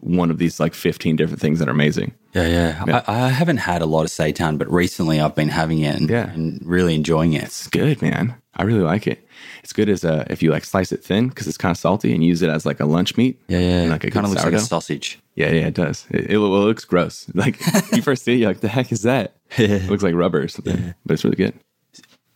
one 0.01 0.31
of 0.31 0.39
these 0.39 0.59
like 0.59 0.75
fifteen 0.75 1.17
different 1.17 1.41
things 1.41 1.59
that 1.59 1.69
are 1.69 1.73
amazing. 1.73 2.15
Yeah, 2.35 2.83
yeah. 2.87 3.03
I, 3.07 3.27
I 3.27 3.29
haven't 3.29 3.59
had 3.59 3.83
a 3.83 3.87
lot 3.87 4.03
of 4.05 4.09
seitan, 4.11 4.57
but 4.59 4.71
recently 4.73 5.21
I've 5.21 5.35
been 5.35 5.51
having 5.51 5.81
it 5.81 5.95
and, 5.97 6.09
Yeah. 6.09 6.31
and 6.31 6.61
really 6.65 6.95
enjoying 6.95 7.35
it. 7.35 7.43
It's 7.45 7.67
good, 7.69 8.01
man. 8.01 8.35
I 8.57 8.63
really 8.65 8.81
like 8.81 9.07
it. 9.07 9.27
It's 9.63 9.73
good 9.73 9.89
as 9.89 10.03
a 10.05 10.27
if 10.31 10.43
you 10.43 10.51
like 10.51 10.65
slice 10.65 10.93
it 10.93 11.05
thin 11.05 11.29
because 11.29 11.47
it's 11.47 11.59
kind 11.59 11.71
of 11.71 11.77
salty 11.79 12.13
and 12.15 12.25
use 12.25 12.43
it 12.43 12.49
as 12.51 12.65
like 12.67 12.81
a 12.81 12.87
lunch 12.87 13.17
meat. 13.17 13.41
Yeah, 13.49 13.59
yeah. 13.85 13.91
Like 13.91 14.05
a 14.05 14.11
kind 14.11 14.25
of 14.27 14.33
looks 14.33 14.45
like 14.45 14.55
a 14.55 14.61
sausage. 14.61 15.19
Yeah, 15.35 15.51
yeah, 15.51 15.67
it 15.67 15.75
does. 15.75 16.07
It, 16.11 16.25
it, 16.25 16.31
it 16.33 16.39
looks 16.39 16.85
gross. 16.85 17.27
Like 17.35 17.59
you 17.93 18.03
first 18.03 18.25
see 18.25 18.35
it, 18.35 18.37
you're 18.39 18.51
like, 18.51 18.61
the 18.61 18.69
heck 18.69 18.93
is 18.93 19.03
that? 19.03 19.37
it 19.57 19.91
looks 19.91 20.03
like 20.03 20.15
rubber 20.15 20.43
or 20.43 20.49
something, 20.49 20.95
but 21.07 21.15
it's 21.15 21.25
really 21.25 21.37
good. 21.37 21.55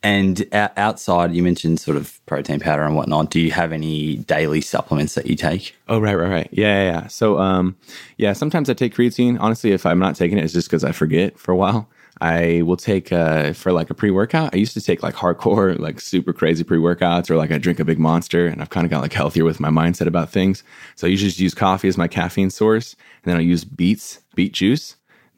And 0.06 0.46
outside, 0.52 1.34
you 1.34 1.42
mentioned 1.42 1.80
sort 1.80 1.96
of 1.96 2.24
protein 2.26 2.60
powder 2.60 2.84
and 2.84 2.94
whatnot. 2.94 3.28
Do 3.28 3.40
you 3.40 3.50
have 3.50 3.72
any 3.72 4.18
daily 4.18 4.60
supplements 4.60 5.16
that 5.16 5.26
you 5.26 5.34
take? 5.34 5.74
Oh 5.88 5.98
right, 5.98 6.14
right, 6.14 6.30
right. 6.30 6.48
Yeah, 6.52 6.84
yeah, 6.84 6.92
yeah. 6.92 7.06
So, 7.08 7.40
um, 7.40 7.76
yeah. 8.16 8.32
Sometimes 8.32 8.70
I 8.70 8.74
take 8.74 8.94
creatine. 8.94 9.36
Honestly, 9.40 9.72
if 9.72 9.84
I'm 9.84 9.98
not 9.98 10.14
taking 10.14 10.38
it, 10.38 10.44
it's 10.44 10.52
just 10.52 10.68
because 10.68 10.84
I 10.84 10.92
forget 10.92 11.36
for 11.40 11.50
a 11.50 11.56
while. 11.56 11.90
I 12.20 12.62
will 12.62 12.76
take 12.76 13.10
uh, 13.10 13.52
for 13.52 13.72
like 13.72 13.90
a 13.90 13.94
pre 13.94 14.12
workout. 14.12 14.54
I 14.54 14.58
used 14.58 14.74
to 14.74 14.80
take 14.80 15.02
like 15.02 15.16
hardcore, 15.16 15.76
like 15.76 16.00
super 16.00 16.32
crazy 16.32 16.62
pre 16.62 16.78
workouts, 16.78 17.28
or 17.28 17.34
like 17.34 17.50
I 17.50 17.58
drink 17.58 17.80
a 17.80 17.84
big 17.84 17.98
monster, 17.98 18.46
and 18.46 18.62
I've 18.62 18.70
kind 18.70 18.84
of 18.84 18.92
got 18.92 19.02
like 19.02 19.12
healthier 19.12 19.44
with 19.44 19.58
my 19.58 19.70
mindset 19.70 20.06
about 20.06 20.30
things. 20.30 20.62
So 20.94 21.08
I 21.08 21.10
usually 21.10 21.30
just 21.30 21.40
use 21.40 21.52
coffee 21.52 21.88
as 21.88 21.98
my 21.98 22.06
caffeine 22.06 22.50
source, 22.50 22.94
and 23.24 23.32
then 23.32 23.40
I 23.40 23.42
use 23.42 23.64
beets, 23.64 24.20
beet 24.36 24.52
juice. 24.52 24.94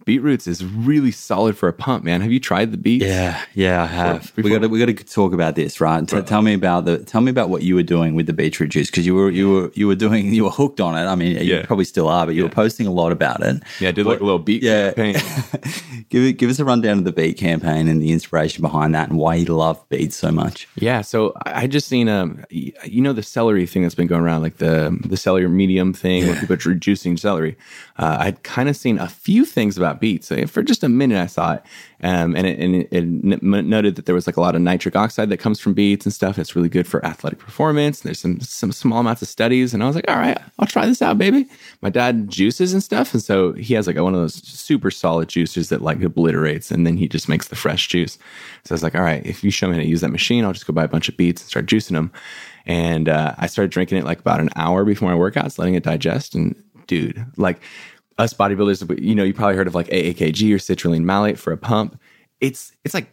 Beetroots 0.09 0.47
is 0.47 0.65
really 0.65 1.11
solid 1.11 1.55
for 1.55 1.69
a 1.69 1.73
pump, 1.75 2.03
man. 2.03 2.23
Have 2.23 2.33
you 2.33 2.41
tried 2.41 2.73
the 2.73 2.79
beets? 2.79 3.05
Yeah, 3.05 3.43
yeah, 3.53 3.83
I 3.83 3.87
have. 3.87 4.33
we 4.37 4.43
before- 4.43 4.59
got 4.59 4.63
to 4.63 4.69
we 4.71 4.79
got 4.79 4.87
to 4.87 4.95
talk 5.05 5.35
about 5.35 5.55
this, 5.55 5.83
right? 5.83 6.09
T- 6.09 6.23
tell 6.23 6.41
me 6.41 6.55
about 6.55 6.87
the 6.87 6.97
tell 7.05 7.21
me 7.21 7.31
about 7.31 7.51
what 7.51 7.63
you 7.63 7.75
were 7.75 7.83
doing 7.83 8.15
with 8.15 8.25
the 8.27 8.33
beetroot 8.33 8.71
juice 8.71 8.91
because 8.91 9.05
you 9.05 9.15
were 9.15 9.29
you 9.31 9.51
were 9.51 9.71
you 9.75 9.87
were 9.87 9.95
doing 9.95 10.33
you 10.33 10.45
were 10.45 10.51
hooked 10.51 10.81
on 10.81 10.97
it. 10.97 11.05
I 11.07 11.15
mean, 11.15 11.33
you 11.37 11.43
Yeah. 11.57 11.67
probably 11.67 11.85
still 11.85 12.09
are, 12.09 12.25
but 12.25 12.35
you 12.35 12.43
were 12.43 12.49
posting 12.49 12.87
a 12.87 12.91
lot 12.91 13.13
about 13.13 13.43
it. 13.43 13.63
yeah. 13.81 13.91
I 13.91 13.93
did 13.93 14.07
like 14.07 14.21
a 14.21 14.25
little 14.25 14.39
beet 14.39 14.63
Yeah. 14.63 14.93
campaign. 14.93 15.23
give 16.09 16.37
give 16.39 16.49
us 16.49 16.59
a 16.59 16.65
rundown 16.65 16.97
of 16.99 17.05
the 17.05 17.13
beet 17.13 17.37
campaign 17.37 17.87
and 17.87 18.01
the 18.01 18.11
inspiration 18.11 18.63
behind 18.63 18.95
that, 18.95 19.11
and 19.11 19.19
why 19.19 19.35
you 19.35 19.45
love 19.55 19.87
beets 19.91 20.17
so 20.17 20.31
much. 20.33 20.67
Yeah, 20.77 21.03
so 21.03 21.35
I 21.45 21.67
just 21.67 21.87
seen 21.87 22.09
um, 22.09 22.45
you 22.51 23.03
know, 23.03 23.13
the 23.13 23.23
celery 23.23 23.67
thing 23.67 23.83
that's 23.83 23.95
been 23.95 24.07
going 24.07 24.23
around, 24.23 24.41
like 24.41 24.57
the 24.57 24.97
the 25.05 25.19
celery 25.19 25.49
medium 25.51 25.93
thing, 25.93 26.27
where 26.27 26.41
people 26.41 26.55
are 26.55 26.59
juicing 26.59 27.19
celery. 27.19 27.59
Uh, 27.99 28.17
I'd 28.21 28.43
kind 28.43 28.71
of 28.71 28.77
seen 28.77 28.99
a 28.99 29.09
few 29.09 29.45
things 29.45 29.77
about 29.77 29.98
beets. 30.01 30.31
Uh, 30.31 30.47
For 30.47 30.63
just 30.63 30.85
a 30.85 30.89
minute, 30.89 31.19
I 31.21 31.27
saw 31.27 31.55
it, 31.55 31.63
um, 32.03 32.37
and 32.37 32.47
it, 32.47 32.59
and 32.59 32.75
it, 32.75 32.89
it 32.93 33.43
noted 33.43 33.97
that 33.97 34.07
there 34.07 34.15
was 34.15 34.27
like 34.27 34.37
a 34.37 34.41
lot 34.41 34.55
of 34.55 34.63
nitric 34.63 34.97
oxide 34.97 35.31
that 35.31 35.39
comes 35.39 35.61
from 35.61 35.75
beets 35.75 36.07
and 36.07 36.13
stuff. 36.13 36.39
It's 36.39 36.55
really 36.57 36.69
good 36.69 36.87
for 36.87 37.05
athletic 37.05 37.39
performance. 37.39 38.01
And 38.01 38.09
There's 38.09 38.21
some 38.21 38.41
some 38.41 38.73
small 38.73 39.01
amounts 39.01 39.23
of 39.23 39.29
studies, 39.29 39.75
and 39.75 39.83
I 39.83 39.87
was 39.87 39.97
like, 39.97 40.09
all 40.09 40.17
right, 40.17 40.39
I'll 40.59 40.67
try 40.67 40.87
this 40.87 41.03
out, 41.03 41.19
baby. 41.19 41.47
My 41.83 41.91
dad 41.91 42.29
juices 42.29 42.73
and 42.73 42.83
stuff, 42.83 43.15
and 43.15 43.23
so 43.23 43.53
he 43.53 43.75
has 43.75 43.87
like 43.87 43.97
one 43.97 44.15
of 44.15 44.21
those 44.21 44.35
super 44.35 44.91
solid 44.91 45.29
juicers 45.29 45.69
that 45.69 45.83
like 45.83 46.03
obliterates, 46.03 46.71
and 46.71 46.87
then 46.87 46.97
he 46.97 47.09
just 47.09 47.29
makes 47.29 47.49
the 47.49 47.57
fresh 47.57 47.89
juice. 47.89 48.19
So 48.65 48.73
I 48.73 48.75
was 48.75 48.83
like, 48.83 48.95
all 48.95 49.03
right, 49.03 49.25
if 49.25 49.43
you 49.43 49.51
show 49.51 49.69
me 49.69 49.75
how 49.75 49.81
to 49.81 49.87
use 49.87 50.01
that 50.01 50.11
machine, 50.11 50.45
I'll 50.45 50.53
just 50.53 50.67
go 50.67 50.73
buy 50.73 50.85
a 50.85 50.89
bunch 50.89 51.09
of 51.09 51.17
beets 51.17 51.43
and 51.43 51.49
start 51.49 51.67
juicing 51.67 51.93
them. 51.93 52.13
And 52.67 53.09
uh, 53.09 53.35
I 53.39 53.47
started 53.47 53.71
drinking 53.71 53.99
it 53.99 54.05
like 54.05 54.21
about 54.21 54.41
an 54.41 54.51
hour 54.55 54.85
before 54.85 55.11
my 55.11 55.17
workouts, 55.17 55.59
letting 55.59 55.75
it 55.75 55.85
digest. 55.85 56.35
And 56.35 56.55
dude, 56.87 57.25
like 57.37 57.61
us 58.19 58.35
bodybuilders, 58.35 59.01
you 59.01 59.15
know, 59.15 59.25
you 59.25 59.33
probably 59.33 59.57
heard 59.57 59.67
of 59.67 59.75
like 59.75 59.89
AAKG 59.89 60.53
or 60.53 60.59
citrulline 60.59 61.03
malate 61.03 61.39
for 61.39 61.53
a 61.53 61.57
pump. 61.57 62.01
It's 62.41 62.73
it's 62.85 62.95
like 62.95 63.11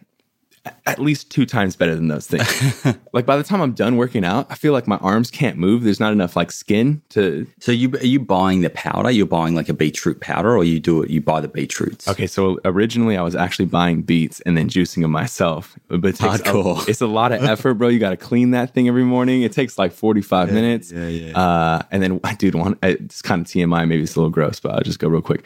at 0.86 0.98
least 0.98 1.30
two 1.30 1.46
times 1.46 1.76
better 1.76 1.94
than 1.94 2.08
those 2.08 2.26
things. 2.26 2.84
like 3.12 3.26
by 3.26 3.36
the 3.36 3.42
time 3.42 3.60
I'm 3.60 3.72
done 3.72 3.96
working 3.96 4.24
out, 4.24 4.46
I 4.50 4.54
feel 4.54 4.72
like 4.72 4.86
my 4.86 4.96
arms 4.98 5.30
can't 5.30 5.56
move. 5.58 5.82
There's 5.84 6.00
not 6.00 6.12
enough 6.12 6.36
like 6.36 6.50
skin 6.52 7.02
to. 7.10 7.46
So 7.60 7.72
you 7.72 7.92
are 7.94 8.04
you 8.06 8.20
buying 8.20 8.60
the 8.62 8.70
powder? 8.70 9.10
You're 9.10 9.26
buying 9.26 9.54
like 9.54 9.68
a 9.68 9.74
beetroot 9.74 10.20
powder, 10.20 10.56
or 10.56 10.64
you 10.64 10.80
do 10.80 11.02
it? 11.02 11.10
You 11.10 11.20
buy 11.20 11.40
the 11.40 11.48
beetroots. 11.48 12.08
Okay, 12.08 12.26
so 12.26 12.58
originally 12.64 13.16
I 13.16 13.22
was 13.22 13.34
actually 13.34 13.66
buying 13.66 14.02
beets 14.02 14.40
and 14.40 14.56
then 14.56 14.68
juicing 14.68 15.02
them 15.02 15.10
myself, 15.12 15.76
but 15.88 15.98
it 16.04 16.16
takes 16.16 16.42
Hardcore. 16.42 16.86
A, 16.86 16.90
it's 16.90 17.00
a 17.00 17.06
lot 17.06 17.32
of 17.32 17.42
effort, 17.44 17.74
bro. 17.74 17.88
You 17.88 17.98
got 17.98 18.10
to 18.10 18.16
clean 18.16 18.50
that 18.52 18.72
thing 18.74 18.88
every 18.88 19.04
morning. 19.04 19.42
It 19.42 19.52
takes 19.52 19.78
like 19.78 19.92
45 19.92 20.52
minutes. 20.52 20.92
yeah, 20.92 21.08
yeah. 21.08 21.38
Uh, 21.38 21.82
and 21.90 22.02
then, 22.02 22.20
dude, 22.38 22.54
one 22.54 22.78
it's 22.82 23.22
kind 23.22 23.40
of 23.42 23.46
TMI. 23.46 23.86
Maybe 23.88 24.02
it's 24.02 24.14
a 24.16 24.18
little 24.20 24.30
gross, 24.30 24.60
but 24.60 24.72
I'll 24.72 24.80
just 24.82 24.98
go 24.98 25.08
real 25.08 25.22
quick. 25.22 25.44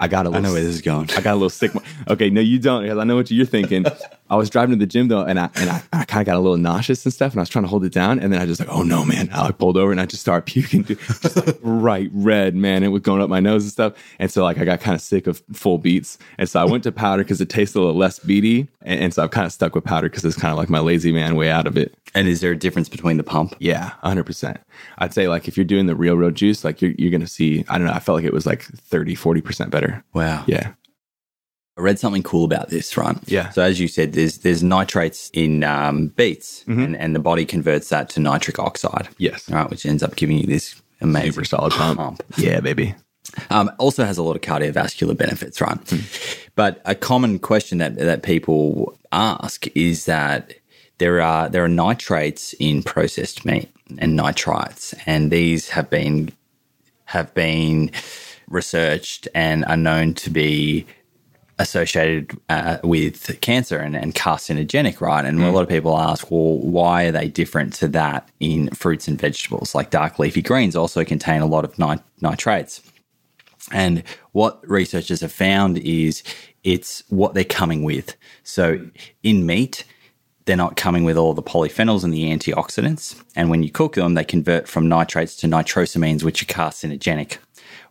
I 0.00 0.08
got 0.08 0.26
a 0.26 0.28
little. 0.28 0.44
I 0.44 0.48
know 0.48 0.52
where 0.52 0.60
this 0.62 0.74
is 0.74 0.82
going. 0.82 1.08
I 1.16 1.20
got 1.20 1.32
a 1.32 1.34
little 1.34 1.48
sick. 1.48 1.70
Okay, 2.08 2.28
no, 2.28 2.40
you 2.40 2.58
don't. 2.58 2.86
'cause 2.86 2.98
I 2.98 3.04
know 3.04 3.14
what 3.14 3.30
you're 3.30 3.46
thinking. 3.46 3.84
I 4.30 4.36
was 4.36 4.48
driving 4.48 4.70
to 4.70 4.76
the 4.78 4.86
gym 4.86 5.08
though, 5.08 5.22
and 5.22 5.38
I 5.38 5.50
and 5.56 5.68
I, 5.70 5.82
I 5.92 6.04
kind 6.04 6.22
of 6.22 6.26
got 6.26 6.36
a 6.36 6.40
little 6.40 6.56
nauseous 6.56 7.04
and 7.04 7.12
stuff, 7.12 7.32
and 7.32 7.40
I 7.40 7.42
was 7.42 7.48
trying 7.48 7.64
to 7.64 7.68
hold 7.68 7.84
it 7.84 7.92
down, 7.92 8.18
and 8.18 8.32
then 8.32 8.40
I 8.40 8.46
just 8.46 8.58
like, 8.58 8.70
oh 8.70 8.82
no, 8.82 9.04
man! 9.04 9.28
I 9.32 9.42
like 9.42 9.58
pulled 9.58 9.76
over 9.76 9.92
and 9.92 10.00
I 10.00 10.06
just 10.06 10.22
started 10.22 10.46
puking, 10.46 10.82
dude. 10.82 10.98
just 10.98 11.36
like 11.36 11.60
bright 11.62 12.10
red, 12.12 12.54
man. 12.54 12.82
It 12.82 12.88
was 12.88 13.02
going 13.02 13.20
up 13.20 13.28
my 13.28 13.40
nose 13.40 13.64
and 13.64 13.72
stuff, 13.72 13.92
and 14.18 14.30
so 14.30 14.42
like 14.42 14.58
I 14.58 14.64
got 14.64 14.80
kind 14.80 14.94
of 14.94 15.02
sick 15.02 15.26
of 15.26 15.42
full 15.52 15.78
beets, 15.78 16.18
and 16.38 16.48
so 16.48 16.60
I 16.60 16.64
went 16.64 16.84
to 16.84 16.92
powder 16.92 17.22
because 17.22 17.40
it 17.40 17.50
tastes 17.50 17.76
a 17.76 17.80
little 17.80 17.94
less 17.94 18.18
beady, 18.18 18.68
and, 18.82 19.00
and 19.00 19.14
so 19.14 19.22
I've 19.22 19.30
kind 19.30 19.46
of 19.46 19.52
stuck 19.52 19.74
with 19.74 19.84
powder 19.84 20.08
because 20.08 20.24
it's 20.24 20.36
kind 20.36 20.52
of 20.52 20.58
like 20.58 20.70
my 20.70 20.80
lazy 20.80 21.12
man 21.12 21.36
way 21.36 21.50
out 21.50 21.66
of 21.66 21.76
it. 21.76 21.94
And 22.14 22.28
is 22.28 22.40
there 22.40 22.52
a 22.52 22.56
difference 22.56 22.88
between 22.88 23.16
the 23.16 23.24
pump? 23.24 23.54
Yeah, 23.58 23.92
100%. 24.04 24.56
I'd 24.98 25.12
say 25.12 25.28
like 25.28 25.48
if 25.48 25.56
you're 25.56 25.64
doing 25.64 25.86
the 25.86 25.96
real 25.96 26.16
road 26.16 26.36
juice, 26.36 26.64
like 26.64 26.80
you're, 26.80 26.92
you're 26.92 27.10
going 27.10 27.20
to 27.20 27.26
see, 27.26 27.64
I 27.68 27.76
don't 27.76 27.88
know, 27.88 27.92
I 27.92 27.98
felt 27.98 28.16
like 28.16 28.24
it 28.24 28.32
was 28.32 28.46
like 28.46 28.62
30, 28.62 29.16
40% 29.16 29.70
better. 29.70 30.04
Wow. 30.14 30.44
Yeah. 30.46 30.74
I 31.76 31.80
read 31.80 31.98
something 31.98 32.22
cool 32.22 32.44
about 32.44 32.68
this, 32.70 32.96
right? 32.96 33.16
Yeah. 33.26 33.50
So 33.50 33.62
as 33.62 33.80
you 33.80 33.88
said, 33.88 34.12
there's 34.12 34.38
there's 34.38 34.62
nitrates 34.62 35.30
in 35.32 35.64
um, 35.64 36.08
beets, 36.08 36.62
Mm-hmm. 36.64 36.80
and, 36.80 36.96
and 36.96 37.14
the 37.14 37.18
body 37.20 37.44
converts 37.44 37.88
that 37.88 38.08
to 38.10 38.20
nitric 38.20 38.58
oxide. 38.58 39.08
Yes. 39.18 39.48
Right, 39.50 39.68
which 39.68 39.84
ends 39.84 40.02
up 40.02 40.14
giving 40.16 40.38
you 40.38 40.46
this 40.46 40.80
amazing 41.00 41.32
Super 41.32 41.44
solid 41.44 41.72
pump. 41.72 42.22
Yeah, 42.36 42.60
baby. 42.60 42.94
Um, 43.50 43.70
also 43.78 44.04
has 44.04 44.18
a 44.18 44.22
lot 44.22 44.36
of 44.36 44.42
cardiovascular 44.42 45.16
benefits, 45.16 45.60
right? 45.60 45.78
But 46.54 46.80
a 46.84 46.94
common 46.94 47.38
question 47.40 47.78
that 47.78 47.96
that 47.96 48.22
people 48.22 48.96
ask 49.10 49.66
is 49.76 50.04
that 50.04 50.54
there 50.98 51.20
are 51.20 51.48
there 51.48 51.64
are 51.64 51.68
nitrates 51.68 52.52
in 52.60 52.82
processed 52.84 53.44
meat 53.44 53.68
and 53.98 54.16
nitrites, 54.18 54.94
and 55.06 55.32
these 55.32 55.70
have 55.70 55.90
been 55.90 56.30
have 57.06 57.34
been 57.34 57.90
researched 58.48 59.26
and 59.34 59.64
are 59.64 59.76
known 59.76 60.14
to 60.14 60.30
be 60.30 60.86
associated 61.58 62.36
uh, 62.48 62.78
with 62.82 63.40
cancer 63.40 63.78
and, 63.78 63.94
and 63.96 64.14
carcinogenic, 64.14 65.00
right? 65.00 65.24
And 65.24 65.40
a 65.42 65.50
lot 65.50 65.62
of 65.62 65.68
people 65.68 65.96
ask, 65.98 66.30
well, 66.30 66.58
why 66.58 67.04
are 67.04 67.12
they 67.12 67.28
different 67.28 67.72
to 67.74 67.88
that 67.88 68.28
in 68.40 68.70
fruits 68.70 69.06
and 69.06 69.20
vegetables? 69.20 69.74
Like 69.74 69.90
dark 69.90 70.18
leafy 70.18 70.42
greens 70.42 70.74
also 70.74 71.04
contain 71.04 71.42
a 71.42 71.46
lot 71.46 71.64
of 71.64 71.78
nit- 71.78 72.02
nitrates. 72.20 72.82
And 73.70 74.02
what 74.32 74.68
researchers 74.68 75.20
have 75.20 75.32
found 75.32 75.78
is 75.78 76.22
it's 76.64 77.04
what 77.08 77.34
they're 77.34 77.44
coming 77.44 77.82
with. 77.82 78.16
So 78.42 78.84
in 79.22 79.46
meat, 79.46 79.84
they're 80.44 80.56
not 80.56 80.76
coming 80.76 81.04
with 81.04 81.16
all 81.16 81.34
the 81.34 81.42
polyphenols 81.42 82.04
and 82.04 82.12
the 82.12 82.24
antioxidants. 82.24 83.22
And 83.36 83.48
when 83.48 83.62
you 83.62 83.70
cook 83.70 83.94
them, 83.94 84.14
they 84.14 84.24
convert 84.24 84.68
from 84.68 84.88
nitrates 84.88 85.36
to 85.36 85.46
nitrosamines, 85.46 86.22
which 86.22 86.42
are 86.42 86.46
carcinogenic. 86.46 87.38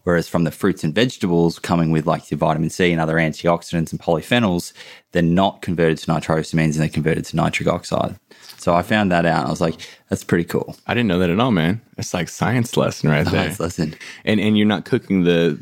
Whereas 0.04 0.28
from 0.28 0.43
the 0.43 0.51
fruits 0.51 0.84
and 0.84 0.93
vegetables 0.93 1.60
coming 1.60 1.91
with 1.91 2.06
like 2.06 2.30
your 2.30 2.38
vitamin 2.38 2.70
C 2.70 2.91
and 2.91 2.99
other 2.99 3.16
antioxidants 3.16 3.91
and 3.91 3.99
polyphenols, 4.01 4.74
they're 5.14 5.22
not 5.22 5.62
converted 5.62 5.97
to 5.99 6.08
nitrosamines 6.08 6.74
and 6.74 6.82
they're 6.82 6.89
converted 6.89 7.26
to 7.26 7.36
nitric 7.38 7.70
oxide. 7.70 8.18
So 8.58 8.74
I 8.76 8.82
found 8.82 9.12
that 9.12 9.26
out. 9.26 9.45
I 9.45 9.49
was 9.49 9.62
like, 9.62 9.76
that's 10.10 10.24
pretty 10.24 10.43
cool. 10.45 10.76
I 10.88 10.93
didn't 10.93 11.08
know 11.08 11.20
that 11.20 11.30
at 11.30 11.39
all, 11.39 11.51
man. 11.51 11.82
It's 11.97 12.14
like 12.14 12.30
science 12.30 12.76
lesson 12.76 13.10
right 13.10 13.26
there. 13.26 13.47
Nice 13.47 13.60
lesson. 13.60 13.95
And 14.26 14.39
and 14.39 14.58
you're 14.58 14.68
not 14.68 14.86
cooking 14.86 15.24
the. 15.24 15.60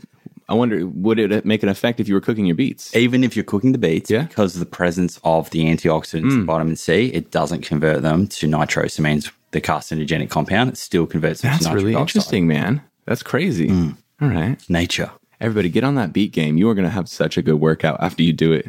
I 0.49 0.53
wonder, 0.53 0.85
would 0.85 1.17
it 1.17 1.45
make 1.45 1.63
an 1.63 1.69
effect 1.69 2.01
if 2.01 2.09
you 2.09 2.13
were 2.13 2.19
cooking 2.19 2.45
your 2.45 2.55
beets? 2.57 2.93
Even 2.93 3.23
if 3.23 3.37
you're 3.37 3.45
cooking 3.45 3.71
the 3.71 3.77
beets, 3.77 4.11
Yeah. 4.11 4.23
because 4.23 4.53
of 4.53 4.59
the 4.59 4.65
presence 4.65 5.17
of 5.23 5.49
the 5.51 5.63
antioxidants 5.63 6.33
and 6.33 6.43
mm. 6.43 6.45
vitamin 6.45 6.75
C, 6.75 7.05
it 7.05 7.31
doesn't 7.31 7.61
convert 7.61 8.01
them 8.01 8.27
to 8.27 8.47
nitrosamines, 8.47 9.31
the 9.51 9.61
carcinogenic 9.61 10.29
compound. 10.29 10.71
It 10.71 10.77
still 10.77 11.07
converts 11.07 11.39
them 11.41 11.51
That's 11.53 11.69
really 11.69 11.95
oxide. 11.95 12.01
interesting, 12.01 12.47
man. 12.47 12.81
That's 13.05 13.23
crazy. 13.23 13.69
Mm. 13.69 13.95
All 14.21 14.27
right, 14.29 14.57
Nature. 14.69 15.11
everybody, 15.39 15.69
get 15.69 15.83
on 15.83 15.95
that 15.95 16.13
beet 16.13 16.31
game. 16.31 16.57
You 16.57 16.69
are 16.69 16.75
going 16.75 16.85
to 16.85 16.91
have 16.91 17.09
such 17.09 17.37
a 17.37 17.41
good 17.41 17.59
workout 17.59 17.97
after 18.01 18.21
you 18.21 18.33
do 18.33 18.51
it. 18.53 18.67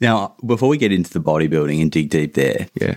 Now, 0.00 0.36
before 0.44 0.68
we 0.68 0.76
get 0.76 0.92
into 0.92 1.10
the 1.12 1.20
bodybuilding 1.20 1.80
and 1.80 1.90
dig 1.90 2.10
deep 2.10 2.34
there, 2.34 2.68
Yeah. 2.80 2.96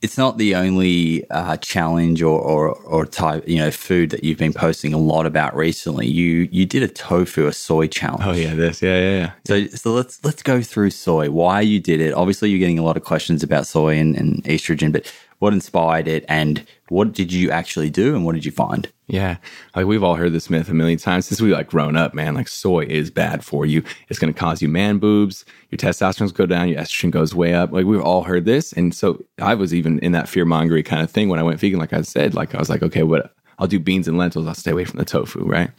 it's 0.00 0.16
not 0.16 0.38
the 0.38 0.54
only 0.54 1.28
uh, 1.30 1.56
challenge 1.58 2.22
or, 2.22 2.38
or 2.40 2.70
or 2.84 3.04
type 3.04 3.46
you 3.48 3.56
know 3.56 3.70
food 3.70 4.10
that 4.10 4.22
you've 4.22 4.38
been 4.38 4.52
posting 4.52 4.94
a 4.94 4.98
lot 4.98 5.26
about 5.26 5.56
recently. 5.56 6.06
You 6.06 6.48
you 6.52 6.64
did 6.66 6.82
a 6.82 6.88
tofu, 6.88 7.46
a 7.48 7.52
soy 7.52 7.86
challenge. 7.88 8.22
Oh 8.24 8.32
yeah, 8.32 8.54
this. 8.54 8.80
Yeah, 8.80 8.98
yeah, 9.00 9.18
yeah. 9.18 9.32
So 9.46 9.66
so 9.76 9.92
let's 9.92 10.24
let's 10.24 10.42
go 10.42 10.62
through 10.62 10.90
soy. 10.90 11.30
Why 11.30 11.60
you 11.62 11.80
did 11.80 12.00
it? 12.00 12.14
Obviously, 12.14 12.50
you're 12.50 12.58
getting 12.60 12.78
a 12.78 12.84
lot 12.84 12.96
of 12.96 13.02
questions 13.02 13.42
about 13.42 13.66
soy 13.66 13.98
and, 13.98 14.14
and 14.16 14.42
estrogen, 14.44 14.92
but 14.92 15.12
what 15.44 15.52
inspired 15.52 16.08
it, 16.08 16.24
and 16.26 16.66
what 16.88 17.12
did 17.12 17.30
you 17.30 17.50
actually 17.50 17.90
do, 17.90 18.16
and 18.16 18.24
what 18.24 18.34
did 18.34 18.46
you 18.46 18.50
find? 18.50 18.90
Yeah. 19.08 19.36
Like 19.76 19.84
we've 19.84 20.02
all 20.02 20.14
heard 20.14 20.32
this 20.32 20.48
myth 20.48 20.70
a 20.70 20.74
million 20.74 20.98
times 20.98 21.26
since 21.26 21.38
we 21.38 21.52
like 21.52 21.68
grown 21.68 21.96
up, 21.96 22.14
man. 22.14 22.32
Like 22.32 22.48
soy 22.48 22.86
is 22.86 23.10
bad 23.10 23.44
for 23.44 23.66
you. 23.66 23.84
It's 24.08 24.18
going 24.18 24.32
to 24.32 24.40
cause 24.40 24.62
you 24.62 24.70
man 24.70 24.96
boobs. 24.96 25.44
Your 25.70 25.76
testosterone's 25.76 26.32
go 26.32 26.46
down. 26.46 26.70
Your 26.70 26.80
estrogen 26.80 27.10
goes 27.10 27.34
way 27.34 27.52
up. 27.52 27.72
Like 27.72 27.84
we've 27.84 28.00
all 28.00 28.22
heard 28.22 28.46
this. 28.46 28.72
And 28.72 28.94
so 28.94 29.22
I 29.38 29.54
was 29.54 29.74
even 29.74 29.98
in 29.98 30.12
that 30.12 30.26
fear 30.26 30.46
mongery 30.46 30.82
kind 30.82 31.02
of 31.02 31.10
thing 31.10 31.28
when 31.28 31.38
I 31.38 31.42
went 31.42 31.60
vegan. 31.60 31.78
Like 31.78 31.92
I 31.92 32.00
said, 32.00 32.32
like 32.32 32.54
I 32.54 32.58
was 32.58 32.70
like, 32.70 32.82
okay, 32.82 33.02
what 33.02 33.34
I'll 33.58 33.66
do 33.66 33.78
beans 33.78 34.08
and 34.08 34.16
lentils. 34.16 34.46
I'll 34.46 34.54
stay 34.54 34.70
away 34.70 34.86
from 34.86 34.98
the 34.98 35.04
tofu. 35.04 35.44
Right. 35.44 35.70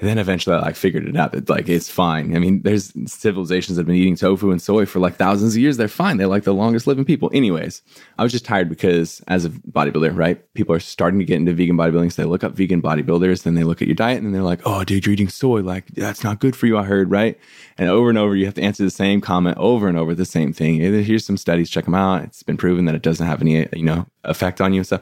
And 0.00 0.08
then 0.08 0.18
eventually 0.18 0.56
I 0.56 0.60
like 0.60 0.76
figured 0.76 1.06
it 1.06 1.16
out 1.16 1.32
that 1.32 1.50
like 1.50 1.68
it's 1.68 1.90
fine. 1.90 2.34
I 2.34 2.38
mean, 2.38 2.62
there's 2.62 2.92
civilizations 3.06 3.76
that 3.76 3.82
have 3.82 3.86
been 3.86 3.96
eating 3.96 4.16
tofu 4.16 4.50
and 4.50 4.60
soy 4.60 4.86
for 4.86 4.98
like 4.98 5.16
thousands 5.16 5.54
of 5.54 5.60
years. 5.60 5.76
They're 5.76 5.88
fine. 5.88 6.16
They're 6.16 6.26
like 6.26 6.44
the 6.44 6.54
longest 6.54 6.86
living 6.86 7.04
people. 7.04 7.30
Anyways, 7.34 7.82
I 8.16 8.22
was 8.22 8.32
just 8.32 8.46
tired 8.46 8.70
because 8.70 9.22
as 9.28 9.44
a 9.44 9.50
bodybuilder, 9.50 10.16
right? 10.16 10.42
People 10.54 10.74
are 10.74 10.80
starting 10.80 11.20
to 11.20 11.26
get 11.26 11.36
into 11.36 11.52
vegan 11.52 11.76
bodybuilding. 11.76 12.12
So 12.12 12.22
they 12.22 12.28
look 12.28 12.42
up 12.42 12.52
vegan 12.54 12.80
bodybuilders, 12.80 13.42
then 13.42 13.56
they 13.56 13.64
look 13.64 13.82
at 13.82 13.88
your 13.88 13.94
diet 13.94 14.22
and 14.22 14.34
they're 14.34 14.42
like, 14.42 14.62
oh, 14.64 14.84
dude, 14.84 15.04
you're 15.04 15.12
eating 15.12 15.28
soy. 15.28 15.60
Like, 15.60 15.88
that's 15.88 16.24
not 16.24 16.40
good 16.40 16.56
for 16.56 16.66
you, 16.66 16.78
I 16.78 16.84
heard, 16.84 17.10
right? 17.10 17.38
And 17.80 17.88
over 17.88 18.10
and 18.10 18.18
over, 18.18 18.36
you 18.36 18.44
have 18.44 18.54
to 18.54 18.62
answer 18.62 18.84
the 18.84 18.90
same 18.90 19.22
comment 19.22 19.56
over 19.56 19.88
and 19.88 19.96
over 19.96 20.14
the 20.14 20.26
same 20.26 20.52
thing. 20.52 20.74
Here's 20.76 21.24
some 21.24 21.38
studies, 21.38 21.70
check 21.70 21.86
them 21.86 21.94
out. 21.94 22.22
It's 22.24 22.42
been 22.42 22.58
proven 22.58 22.84
that 22.84 22.94
it 22.94 23.00
doesn't 23.00 23.26
have 23.26 23.40
any, 23.40 23.66
you 23.72 23.82
know, 23.82 24.06
effect 24.24 24.60
on 24.60 24.74
you 24.74 24.80
and 24.80 24.86
stuff. 24.86 25.00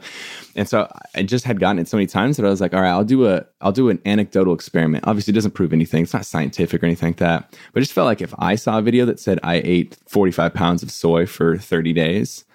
And 0.55 0.65
so 0.65 0.89
I 1.13 1.23
just 1.23 1.43
had 1.43 1.59
gotten 1.59 1.79
it 1.79 1.89
so 1.89 1.97
many 1.97 2.07
times 2.07 2.37
that 2.37 2.45
I 2.45 2.49
was 2.49 2.61
like, 2.61 2.73
all 2.73 2.81
right, 2.81 2.89
I'll 2.89 3.03
do 3.03 3.27
a 3.27 3.45
I'll 3.59 3.73
do 3.73 3.89
an 3.89 4.01
anecdotal 4.05 4.53
experiment. 4.53 5.03
Obviously, 5.05 5.33
it 5.33 5.35
doesn't 5.35 5.51
prove 5.51 5.73
anything. 5.73 6.03
It's 6.03 6.13
not 6.13 6.25
scientific 6.25 6.81
or 6.81 6.85
anything 6.85 7.09
like 7.09 7.17
that. 7.17 7.51
But 7.73 7.79
I 7.79 7.81
just 7.81 7.91
felt 7.91 8.05
like 8.05 8.21
if 8.21 8.33
I 8.39 8.55
saw 8.55 8.79
a 8.79 8.81
video 8.81 9.05
that 9.07 9.19
said 9.19 9.41
I 9.43 9.55
ate 9.55 9.97
45 10.07 10.53
pounds 10.53 10.81
of 10.81 10.89
soy 10.89 11.25
for 11.25 11.57
30 11.57 11.91
days, 11.91 12.45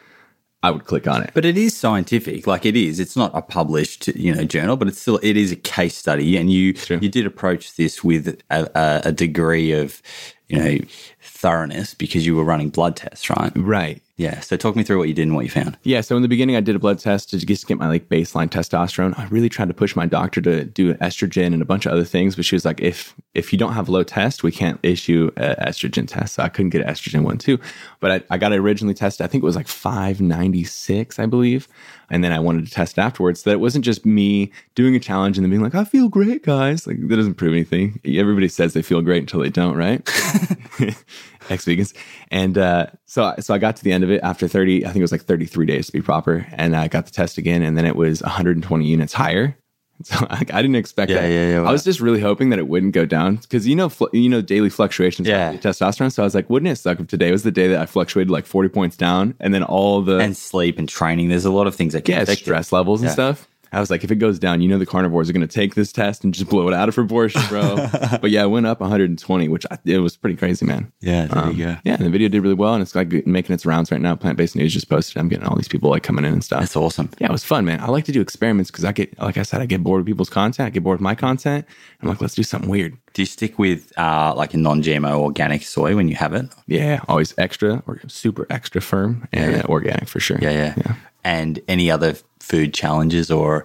I 0.65 0.71
would 0.71 0.87
click 0.87 1.07
on 1.07 1.23
it. 1.23 1.31
But 1.35 1.45
it 1.45 1.59
is 1.59 1.77
scientific, 1.77 2.47
like 2.47 2.65
it 2.65 2.75
is. 2.75 2.99
It's 2.99 3.17
not 3.17 3.31
a 3.35 3.43
published, 3.43 4.09
you 4.09 4.35
know, 4.35 4.45
journal, 4.45 4.79
but 4.79 4.89
it's 4.89 4.99
still 4.99 5.21
it 5.23 5.37
is 5.37 5.53
a 5.53 5.57
case 5.57 5.95
study, 5.95 6.39
and 6.39 6.51
you 6.51 6.73
True. 6.73 6.99
you 7.03 7.11
did 7.11 7.27
approach 7.27 7.77
this 7.77 8.03
with 8.03 8.41
a, 8.51 8.71
a, 8.75 9.09
a 9.11 9.13
degree 9.13 9.73
of, 9.73 10.01
you 10.49 10.59
know, 10.59 10.79
thoroughness 11.21 11.93
because 11.93 12.25
you 12.25 12.35
were 12.35 12.45
running 12.45 12.71
blood 12.71 12.97
tests, 12.97 13.29
right? 13.29 13.53
Right. 13.55 14.01
Yeah. 14.17 14.39
So 14.41 14.57
talk 14.57 14.77
me 14.77 14.85
through 14.85 14.99
what 14.99 15.09
you 15.09 15.15
did 15.15 15.23
and 15.23 15.35
what 15.35 15.45
you 15.45 15.51
found. 15.51 15.77
Yeah, 15.83 16.01
so 16.01 16.15
in 16.15 16.23
the 16.23 16.29
beginning, 16.29 16.55
I 16.55 16.61
did 16.61 16.77
a 16.77 16.79
blood 16.79 17.01
test 17.01 17.31
to 17.31 17.39
just 17.39 17.67
get 17.67 17.79
my 17.79 17.89
like 17.89 18.09
baseline 18.09 18.49
testosterone. 18.49 19.19
I 19.19 19.27
really 19.27 19.49
tried 19.49 19.69
to 19.69 19.75
push 19.75 19.97
my 19.97 20.07
doctor 20.07 20.41
to 20.43 20.65
do 20.65 20.95
estrogen 20.95 21.53
and 21.53 21.61
a 21.61 21.65
bunch 21.65 21.85
of 21.85 21.93
other 21.93 22.05
things, 22.05 22.37
but 22.37 22.45
she 22.45 22.55
was 22.55 22.65
like, 22.65 22.81
"If 22.81 23.15
if 23.35 23.53
you 23.53 23.59
don't 23.59 23.73
have 23.73 23.89
low 23.89 24.05
test, 24.05 24.45
we 24.45 24.53
can't 24.53 24.79
issue 24.85 25.33
an 25.37 25.57
estrogen 25.57 26.07
test." 26.07 26.35
So 26.35 26.45
I 26.45 26.49
couldn't 26.49 26.71
get 26.71 26.83
an 26.83 26.87
estrogen 26.87 27.25
one 27.25 27.39
too. 27.39 27.59
But 27.99 28.11
I, 28.13 28.35
I 28.35 28.39
got 28.39 28.53
it 28.53 28.59
originally 28.59 28.95
tested. 28.95 29.25
I 29.25 29.29
think 29.29 29.43
it 29.43 29.47
was 29.47 29.57
like 29.57 29.67
five 29.67 30.21
ninety 30.21 30.63
six, 30.63 31.19
I 31.19 31.27
believe, 31.27 31.67
and 32.09 32.23
then 32.23 32.31
I 32.31 32.39
wanted 32.39 32.67
to 32.67 32.71
test 32.73 32.97
it 32.97 33.01
afterwards. 33.01 33.43
So 33.43 33.51
that 33.51 33.55
it 33.55 33.61
wasn't 33.61 33.85
just 33.85 34.07
me 34.07 34.53
doing 34.77 34.95
a 34.95 35.01
challenge 35.01 35.39
and 35.39 35.45
then 35.45 35.51
being 35.51 35.63
like, 35.63 35.75
"I 35.75 35.85
feel 35.85 36.09
great, 36.09 36.45
guys." 36.45 36.87
Like 36.87 37.01
that 37.01 37.17
doesn't 37.17 37.35
prove 37.35 37.53
anything. 37.53 38.01
Everybody 38.05 38.47
says 38.47 38.75
they 38.75 38.83
feel 38.83 39.03
great 39.03 39.23
until 39.23 39.41
they 39.41 39.51
don't, 39.51 39.77
right? 39.77 40.09
ex 41.51 41.65
vegans. 41.65 41.95
And 42.31 42.57
uh, 42.59 42.87
so, 43.07 43.35
so 43.41 43.55
I 43.55 43.59
got 43.59 43.77
to 43.77 43.85
the 43.85 43.93
end 43.93 44.05
of 44.05 44.11
it 44.11 44.21
after 44.23 44.49
30, 44.49 44.85
I 44.85 44.89
think 44.89 44.99
it 44.99 45.03
was 45.03 45.13
like 45.13 45.23
33 45.23 45.67
days 45.67 45.87
to 45.87 45.93
be 45.93 46.01
proper. 46.03 46.47
And 46.53 46.77
I 46.77 46.89
got 46.89 47.07
the 47.07 47.13
test 47.13 47.39
again, 47.39 47.63
and 47.63 47.77
then 47.79 47.87
it 47.87 47.97
was 47.97 48.23
120 48.23 48.85
units 48.85 49.13
higher. 49.13 49.57
So 50.03 50.27
like, 50.29 50.53
I 50.53 50.61
didn't 50.61 50.75
expect 50.75 51.13
Yeah, 51.13 51.21
that. 51.21 51.29
yeah, 51.29 51.51
yeah. 51.53 51.63
I 51.63 51.71
was 51.71 51.85
just 51.85 52.01
really 52.01 52.21
hoping 52.21 52.51
that 52.51 52.59
it 52.59 52.67
wouldn't 52.67 52.95
go 52.95 53.07
down 53.07 53.37
because 53.37 53.65
you 53.65 53.77
know, 53.77 53.89
fl- 53.89 54.09
you 54.13 54.29
know, 54.29 54.43
daily 54.43 54.69
fluctuations 54.69 55.29
Yeah. 55.29 55.53
of 55.53 55.61
testosterone. 55.61 56.11
So 56.11 56.25
I 56.25 56.27
was 56.27 56.35
like, 56.35 56.51
wouldn't 56.51 56.69
it 56.69 56.75
suck 56.77 56.99
if 56.99 57.07
today 57.07 57.31
was 57.31 57.45
the 57.45 57.53
day 57.53 57.69
that 57.69 57.81
I 57.81 57.87
fluctuated 57.87 58.29
like 58.29 58.45
40 58.45 58.71
points 58.71 58.97
down, 58.97 59.35
and 59.39 59.55
then 59.55 59.63
all 59.63 60.03
the 60.03 60.19
And 60.19 60.37
sleep 60.37 60.81
and 60.81 60.89
training. 60.89 61.29
There's 61.29 61.45
a 61.45 61.53
lot 61.53 61.69
of 61.69 61.77
things 61.77 61.93
that 61.93 62.05
can 62.05 62.27
yeah, 62.27 62.35
stress 62.35 62.73
levels 62.73 63.03
and 63.03 63.09
Yeah. 63.09 63.13
stuff. 63.13 63.49
I 63.75 63.81
was 63.81 63.91
like, 63.91 64.05
if 64.05 64.11
it 64.11 64.17
goes 64.17 64.39
down, 64.39 64.61
you 64.61 64.69
know, 64.69 64.79
the 64.79 64.87
carnivores 64.87 65.29
are 65.29 65.33
going 65.33 65.47
to 65.47 65.53
take 65.53 65.75
this 65.75 65.93
test 65.93 66.25
and 66.25 66.33
just 66.33 66.49
blow 66.51 66.69
it 66.69 66.75
out 66.75 66.89
of 66.89 66.95
proportion, 66.95 67.43
bro. 67.49 67.77
but 68.21 68.31
yeah, 68.31 68.45
it 68.45 68.49
went 68.49 68.67
up 68.67 68.81
120, 68.81 69.49
which 69.49 69.67
I, 69.71 69.79
it 69.85 69.99
was 69.99 70.17
pretty 70.17 70.37
crazy, 70.37 70.65
man. 70.65 70.93
Yeah, 71.01 71.27
there 71.27 71.39
Um, 71.45 71.51
you 71.53 71.65
go. 71.65 71.77
Yeah, 71.85 71.95
and 71.97 72.07
the 72.07 72.11
video 72.11 72.29
did 72.29 72.41
really 72.43 72.55
well, 72.55 72.75
and 72.75 72.83
it's 72.83 72.95
like 72.95 73.13
making 73.27 73.55
its 73.55 73.67
rounds 73.67 73.91
right 73.91 74.01
now. 74.01 74.15
Plant 74.17 74.39
based 74.39 74.57
news 74.57 74.73
just 74.73 74.89
posted. 74.89 75.19
I'm 75.19 75.29
getting 75.29 75.47
all 75.47 75.57
these 75.57 75.69
people 75.69 75.91
like 75.91 76.03
coming 76.03 76.25
in 76.25 76.33
and 76.33 76.45
stuff. 76.45 76.61
That's 76.61 76.77
awesome. 76.77 77.11
yeah, 77.19 77.29
it 77.29 77.33
was 77.33 77.45
fun, 77.45 77.65
man. 77.65 77.81
I 77.81 77.89
like 77.89 78.05
to 78.07 78.13
do 78.13 78.21
experiments 78.21 78.71
because 78.71 78.85
I 78.85 78.93
get, 78.93 79.19
like 79.21 79.37
I 79.39 79.43
said, 79.43 79.61
I 79.61 79.67
get 79.67 79.83
bored 79.83 80.01
with 80.01 80.07
people's 80.07 80.31
content. 80.31 80.67
I 80.67 80.71
get 80.71 80.83
bored 80.83 80.99
with 80.99 81.03
my 81.05 81.15
content. 81.15 81.67
I'm 82.01 82.09
like, 82.09 82.21
let's 82.21 82.35
do 82.35 82.43
something 82.43 82.71
weird. 82.71 82.97
Do 83.13 83.23
you 83.23 83.27
stick 83.27 83.59
with 83.59 83.93
uh, 83.99 84.35
like 84.37 84.55
a 84.55 84.57
non-GMO 84.57 85.19
organic 85.19 85.63
soy 85.63 85.95
when 85.95 86.09
you 86.09 86.17
have 86.17 86.35
it? 86.35 86.47
Yeah, 86.67 87.01
always 87.09 87.33
extra 87.39 87.83
or 87.87 88.01
super 88.09 88.47
extra 88.51 88.81
firm 88.81 89.29
and 89.33 89.63
uh, 89.63 89.67
organic 89.69 90.09
for 90.09 90.21
sure. 90.21 90.39
Yeah, 90.41 90.75
yeah. 90.77 90.95
And 91.25 91.61
any 91.69 91.91
other 91.91 92.17
food 92.39 92.75
challenges 92.75 93.31
or 93.31 93.65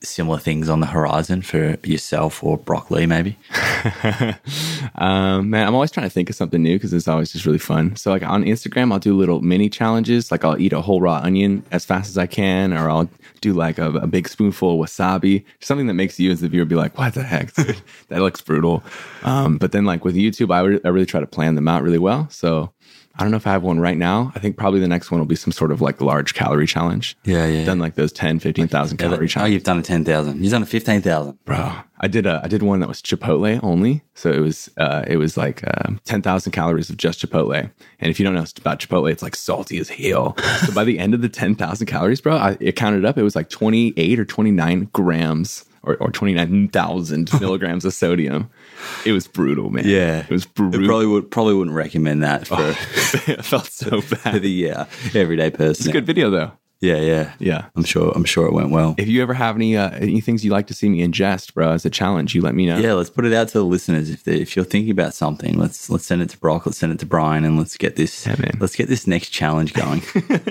similar 0.00 0.38
things 0.38 0.68
on 0.68 0.80
the 0.80 0.86
horizon 0.86 1.42
for 1.42 1.76
yourself 1.84 2.42
or 2.44 2.58
broccoli, 2.58 3.06
maybe? 3.06 3.36
Um, 4.96 5.50
man, 5.50 5.66
I'm 5.66 5.74
always 5.74 5.90
trying 5.90 6.06
to 6.06 6.10
think 6.10 6.30
of 6.30 6.36
something 6.36 6.62
new 6.62 6.76
because 6.76 6.92
it's 6.92 7.08
always 7.08 7.32
just 7.32 7.46
really 7.46 7.58
fun. 7.58 7.96
So, 7.96 8.10
like 8.10 8.22
on 8.22 8.44
Instagram, 8.44 8.92
I'll 8.92 8.98
do 8.98 9.16
little 9.16 9.40
mini 9.40 9.68
challenges. 9.68 10.30
Like 10.30 10.44
I'll 10.44 10.60
eat 10.60 10.72
a 10.72 10.80
whole 10.80 11.00
raw 11.00 11.16
onion 11.16 11.64
as 11.72 11.84
fast 11.84 12.08
as 12.08 12.18
I 12.18 12.26
can, 12.26 12.72
or 12.72 12.88
I'll 12.88 13.08
do 13.40 13.52
like 13.52 13.78
a, 13.78 13.90
a 13.92 14.06
big 14.06 14.28
spoonful 14.28 14.80
of 14.80 14.88
wasabi, 14.88 15.44
something 15.60 15.86
that 15.88 15.94
makes 15.94 16.20
you 16.20 16.30
as 16.30 16.40
the 16.40 16.48
viewer 16.48 16.64
be 16.64 16.76
like, 16.76 16.96
"What 16.96 17.14
the 17.14 17.22
heck? 17.22 17.52
that 17.54 18.20
looks 18.20 18.40
brutal." 18.40 18.84
Um, 19.24 19.58
but 19.58 19.72
then, 19.72 19.84
like 19.84 20.04
with 20.04 20.14
YouTube, 20.14 20.54
I, 20.54 20.60
re- 20.60 20.80
I 20.84 20.88
really 20.88 21.06
try 21.06 21.20
to 21.20 21.26
plan 21.26 21.54
them 21.54 21.68
out 21.68 21.82
really 21.82 21.98
well. 21.98 22.28
So. 22.30 22.72
I 23.16 23.22
don't 23.22 23.30
know 23.30 23.36
if 23.36 23.46
I 23.46 23.52
have 23.52 23.62
one 23.62 23.78
right 23.78 23.96
now. 23.96 24.32
I 24.34 24.40
think 24.40 24.56
probably 24.56 24.80
the 24.80 24.88
next 24.88 25.10
one 25.10 25.20
will 25.20 25.26
be 25.26 25.36
some 25.36 25.52
sort 25.52 25.70
of 25.70 25.80
like 25.80 26.00
large 26.00 26.34
calorie 26.34 26.66
challenge. 26.66 27.16
Yeah, 27.24 27.46
yeah. 27.46 27.64
Done 27.64 27.78
like 27.78 27.94
those 27.94 28.12
10, 28.12 28.40
15,000 28.40 28.96
calorie 28.96 29.28
challenges. 29.28 29.36
oh, 29.36 29.52
you've 29.52 29.62
done 29.62 29.78
a 29.78 29.82
10,000. 29.82 30.42
You've 30.42 30.50
done 30.50 30.62
a 30.64 30.66
15,000. 30.66 31.38
Bro, 31.44 31.72
I 32.00 32.08
did 32.08 32.26
a 32.26 32.40
I 32.42 32.48
did 32.48 32.62
one 32.62 32.80
that 32.80 32.88
was 32.88 33.00
Chipotle 33.00 33.60
only. 33.62 34.02
So 34.14 34.32
it 34.32 34.40
was 34.40 34.68
uh 34.78 35.04
it 35.06 35.16
was 35.16 35.36
like 35.36 35.62
uh, 35.66 35.90
ten 36.04 36.22
thousand 36.22 36.52
calories 36.52 36.90
of 36.90 36.96
just 36.96 37.20
Chipotle. 37.24 37.70
And 38.00 38.10
if 38.10 38.18
you 38.18 38.24
don't 38.24 38.34
know 38.34 38.44
about 38.58 38.80
Chipotle, 38.80 39.10
it's 39.10 39.22
like 39.22 39.36
salty 39.36 39.78
as 39.78 39.88
hell. 39.88 40.36
so 40.66 40.72
by 40.72 40.84
the 40.84 40.98
end 40.98 41.14
of 41.14 41.22
the 41.22 41.28
ten 41.28 41.54
thousand 41.54 41.86
calories, 41.86 42.20
bro, 42.20 42.36
I, 42.36 42.56
it 42.60 42.72
counted 42.76 43.04
up. 43.04 43.16
It 43.16 43.22
was 43.22 43.36
like 43.36 43.48
twenty 43.48 43.94
eight 43.96 44.18
or 44.18 44.24
twenty 44.24 44.50
nine 44.50 44.88
grams 44.92 45.64
or, 45.86 45.96
or 45.96 46.10
29,000 46.10 47.30
milligrams 47.40 47.84
of 47.84 47.92
sodium. 47.94 48.50
It 49.04 49.12
was 49.12 49.26
brutal, 49.26 49.70
man. 49.70 49.84
Yeah. 49.86 50.20
It 50.20 50.30
was 50.30 50.46
brutal. 50.46 50.82
It 50.82 50.86
probably 50.86 51.06
would 51.06 51.30
probably 51.30 51.54
wouldn't 51.54 51.76
recommend 51.76 52.22
that 52.22 52.46
for, 52.46 52.56
I 52.58 53.42
felt 53.42 53.66
so 53.66 54.00
for 54.02 54.16
bad. 54.16 54.42
the 54.42 54.70
uh, 54.70 54.84
everyday 55.14 55.50
person. 55.50 55.70
It's 55.82 55.86
a 55.86 55.92
good 55.92 56.06
video 56.06 56.30
though. 56.30 56.52
Yeah, 56.80 56.96
yeah, 57.00 57.32
Yeah. 57.38 57.66
I'm 57.76 57.84
sure. 57.84 58.12
I'm 58.14 58.24
sure 58.26 58.46
it 58.46 58.52
went 58.52 58.70
well. 58.70 58.94
If 58.98 59.08
you 59.08 59.22
ever 59.22 59.32
have 59.32 59.56
any 59.56 59.74
uh, 59.74 59.88
any 59.92 60.20
things 60.20 60.44
you'd 60.44 60.52
like 60.52 60.66
to 60.66 60.74
see 60.74 60.90
me 60.90 61.00
ingest, 61.06 61.54
bro, 61.54 61.70
as 61.70 61.86
a 61.86 61.90
challenge, 61.90 62.34
you 62.34 62.42
let 62.42 62.54
me 62.54 62.66
know. 62.66 62.76
Yeah, 62.76 62.92
let's 62.92 63.08
put 63.08 63.24
it 63.24 63.32
out 63.32 63.48
to 63.48 63.58
the 63.58 63.64
listeners. 63.64 64.10
If 64.10 64.24
they, 64.24 64.40
if 64.40 64.54
you're 64.54 64.66
thinking 64.66 64.90
about 64.90 65.14
something, 65.14 65.56
let's 65.56 65.88
let's 65.88 66.04
send 66.04 66.20
it 66.20 66.28
to 66.30 66.38
Brock. 66.38 66.66
Let's 66.66 66.76
send 66.76 66.92
it 66.92 66.98
to 66.98 67.06
Brian, 67.06 67.44
and 67.46 67.56
let's 67.58 67.78
get 67.78 67.96
this. 67.96 68.26
Yeah. 68.26 68.36
Let's 68.60 68.76
get 68.76 68.88
this 68.88 69.06
next 69.06 69.30
challenge 69.30 69.72
going. 69.72 70.02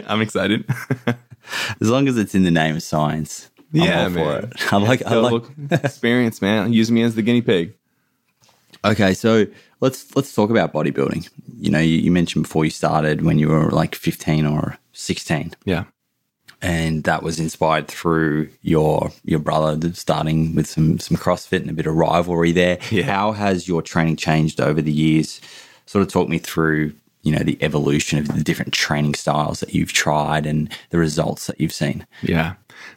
I'm 0.07 0.21
excited. 0.21 0.65
as 1.05 1.89
long 1.89 2.07
as 2.07 2.17
it's 2.17 2.33
in 2.33 2.43
the 2.43 2.51
name 2.51 2.77
of 2.77 2.83
science. 2.83 3.51
I'm 3.73 3.79
Yeah, 3.81 4.03
all 4.03 4.09
man. 4.09 4.41
for 4.41 4.47
it. 4.47 4.53
I 4.73 4.77
like. 4.77 5.05
I 5.05 5.15
like. 5.15 5.43
experience, 5.71 6.41
man. 6.41 6.73
Use 6.73 6.91
me 6.91 7.01
as 7.03 7.15
the 7.15 7.21
guinea 7.21 7.41
pig. 7.41 7.73
Okay, 8.85 9.13
so 9.13 9.45
let's 9.79 10.13
let's 10.15 10.33
talk 10.35 10.49
about 10.49 10.73
bodybuilding. 10.73 11.29
You 11.57 11.71
know, 11.71 11.79
you, 11.79 11.97
you 11.99 12.11
mentioned 12.11 12.43
before 12.43 12.65
you 12.65 12.71
started 12.71 13.21
when 13.23 13.39
you 13.39 13.47
were 13.49 13.71
like 13.71 13.95
15 13.95 14.45
or 14.45 14.77
16, 14.91 15.53
Yeah. 15.65 15.85
and 16.61 17.03
that 17.05 17.23
was 17.23 17.39
inspired 17.39 17.87
through 17.87 18.49
your 18.61 19.11
your 19.23 19.39
brother 19.39 19.93
starting 19.93 20.53
with 20.55 20.67
some 20.67 20.99
some 20.99 21.15
CrossFit 21.17 21.61
and 21.61 21.69
a 21.69 21.73
bit 21.73 21.87
of 21.87 21.95
rivalry 21.95 22.51
there. 22.51 22.77
Yeah. 22.91 23.03
How 23.03 23.31
has 23.31 23.67
your 23.69 23.81
training 23.81 24.17
changed 24.17 24.59
over 24.59 24.81
the 24.81 24.91
years? 24.91 25.39
Sort 25.85 26.01
of 26.05 26.11
talk 26.11 26.27
me 26.29 26.37
through, 26.39 26.93
you 27.23 27.31
know, 27.31 27.43
the 27.43 27.57
evolution 27.61 28.19
of 28.19 28.27
the 28.27 28.43
different 28.43 28.73
training 28.73 29.15
styles 29.15 29.61
that 29.61 29.73
you've 29.73 29.93
tried 29.93 30.45
and 30.45 30.69
the 30.89 30.97
results 30.97 31.47
that 31.47 31.59
you've 31.59 31.73
seen. 31.73 32.05
Yeah. 32.21 32.55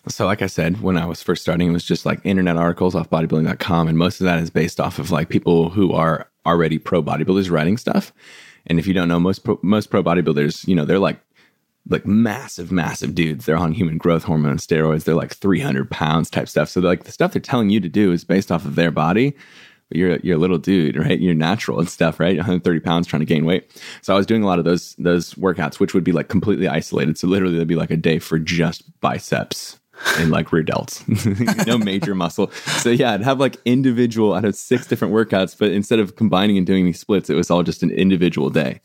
So, 0.09 0.27
like 0.27 0.43
I 0.43 0.49
said, 0.49 0.83
when 0.83 0.97
I 0.97 1.07
was 1.07 1.23
first 1.23 1.43
starting, 1.43 1.69
it 1.69 1.73
was 1.73 1.85
just 1.85 2.05
like 2.05 2.21
internet 2.25 2.57
articles 2.57 2.95
off 2.95 3.09
bodybuilding.com. 3.09 3.89
And 3.89 3.97
most 3.97 4.21
of 4.21 4.25
that 4.25 4.41
is 4.41 4.51
based 4.51 4.81
off 4.81 4.99
of 4.99 5.13
like 5.13 5.29
people 5.29 5.71
who 5.71 5.93
are 5.93 6.29
already 6.45 6.79
pro 6.79 7.03
bodybuilders 7.03 7.51
writing 7.51 7.77
stuff. 7.77 8.13
And 8.67 8.81
if 8.81 8.87
you 8.87 8.95
don't 8.95 9.09
know, 9.09 9.21
most 9.21 9.45
pro, 9.45 9.61
most 9.63 9.91
pro 9.91 10.03
bodybuilders, 10.03 10.67
you 10.67 10.75
know, 10.75 10.85
they're 10.85 10.99
like, 10.99 11.21
like 11.89 12.05
massive, 12.05 12.73
massive 12.73 13.15
dudes. 13.15 13.47
They're 13.47 13.57
on 13.57 13.71
human 13.71 13.97
growth 13.97 14.25
hormone 14.25 14.57
steroids. 14.57 15.05
They're 15.05 15.15
like 15.15 15.33
300 15.33 15.89
pounds 15.89 16.31
type 16.31 16.49
stuff. 16.49 16.69
So, 16.69 16.81
like, 16.81 17.05
the 17.05 17.13
stuff 17.13 17.33
they're 17.33 17.41
telling 17.41 17.71
you 17.71 17.79
to 17.79 17.89
do 17.89 18.11
is 18.11 18.25
based 18.25 18.51
off 18.51 18.65
of 18.65 18.75
their 18.75 18.91
body. 18.91 19.37
But 19.89 19.99
you're 19.99 20.17
you're 20.19 20.37
a 20.37 20.41
little 20.41 20.59
dude, 20.59 20.97
right? 21.05 21.19
You're 21.19 21.35
natural 21.35 21.79
and 21.79 21.89
stuff, 21.89 22.19
right? 22.21 22.37
130 22.37 22.81
pounds 22.81 23.07
trying 23.07 23.21
to 23.21 23.27
gain 23.27 23.45
weight. 23.45 23.71
So 24.03 24.15
I 24.15 24.17
was 24.17 24.27
doing 24.27 24.43
a 24.43 24.47
lot 24.47 24.59
of 24.59 24.65
those 24.65 24.95
those 24.99 25.35
workouts, 25.35 25.79
which 25.81 25.95
would 25.95 26.05
be 26.05 26.13
like 26.13 26.29
completely 26.29 26.69
isolated. 26.69 27.19
So 27.19 27.29
literally, 27.29 27.57
there'd 27.57 27.69
be 27.69 27.77
like 27.77 27.91
a 27.91 27.97
day 27.97 28.19
for 28.19 28.39
just 28.39 28.85
biceps 29.01 29.79
and 30.19 30.31
like 30.31 30.53
rear 30.53 30.65
delts, 30.65 31.67
no 31.67 31.79
major 31.79 32.15
muscle. 32.15 32.51
So 32.81 32.91
yeah, 32.91 33.13
I'd 33.13 33.23
have 33.23 33.41
like 33.41 33.57
individual. 33.65 34.35
I'd 34.35 34.45
have 34.45 34.55
six 34.55 34.87
different 34.87 35.15
workouts, 35.15 35.57
but 35.59 35.71
instead 35.71 35.99
of 35.99 36.17
combining 36.17 36.59
and 36.59 36.67
doing 36.67 36.85
these 36.85 37.01
splits, 37.01 37.31
it 37.31 37.35
was 37.35 37.51
all 37.51 37.63
just 37.63 37.83
an 37.83 37.91
individual 37.91 38.51
day. 38.51 38.81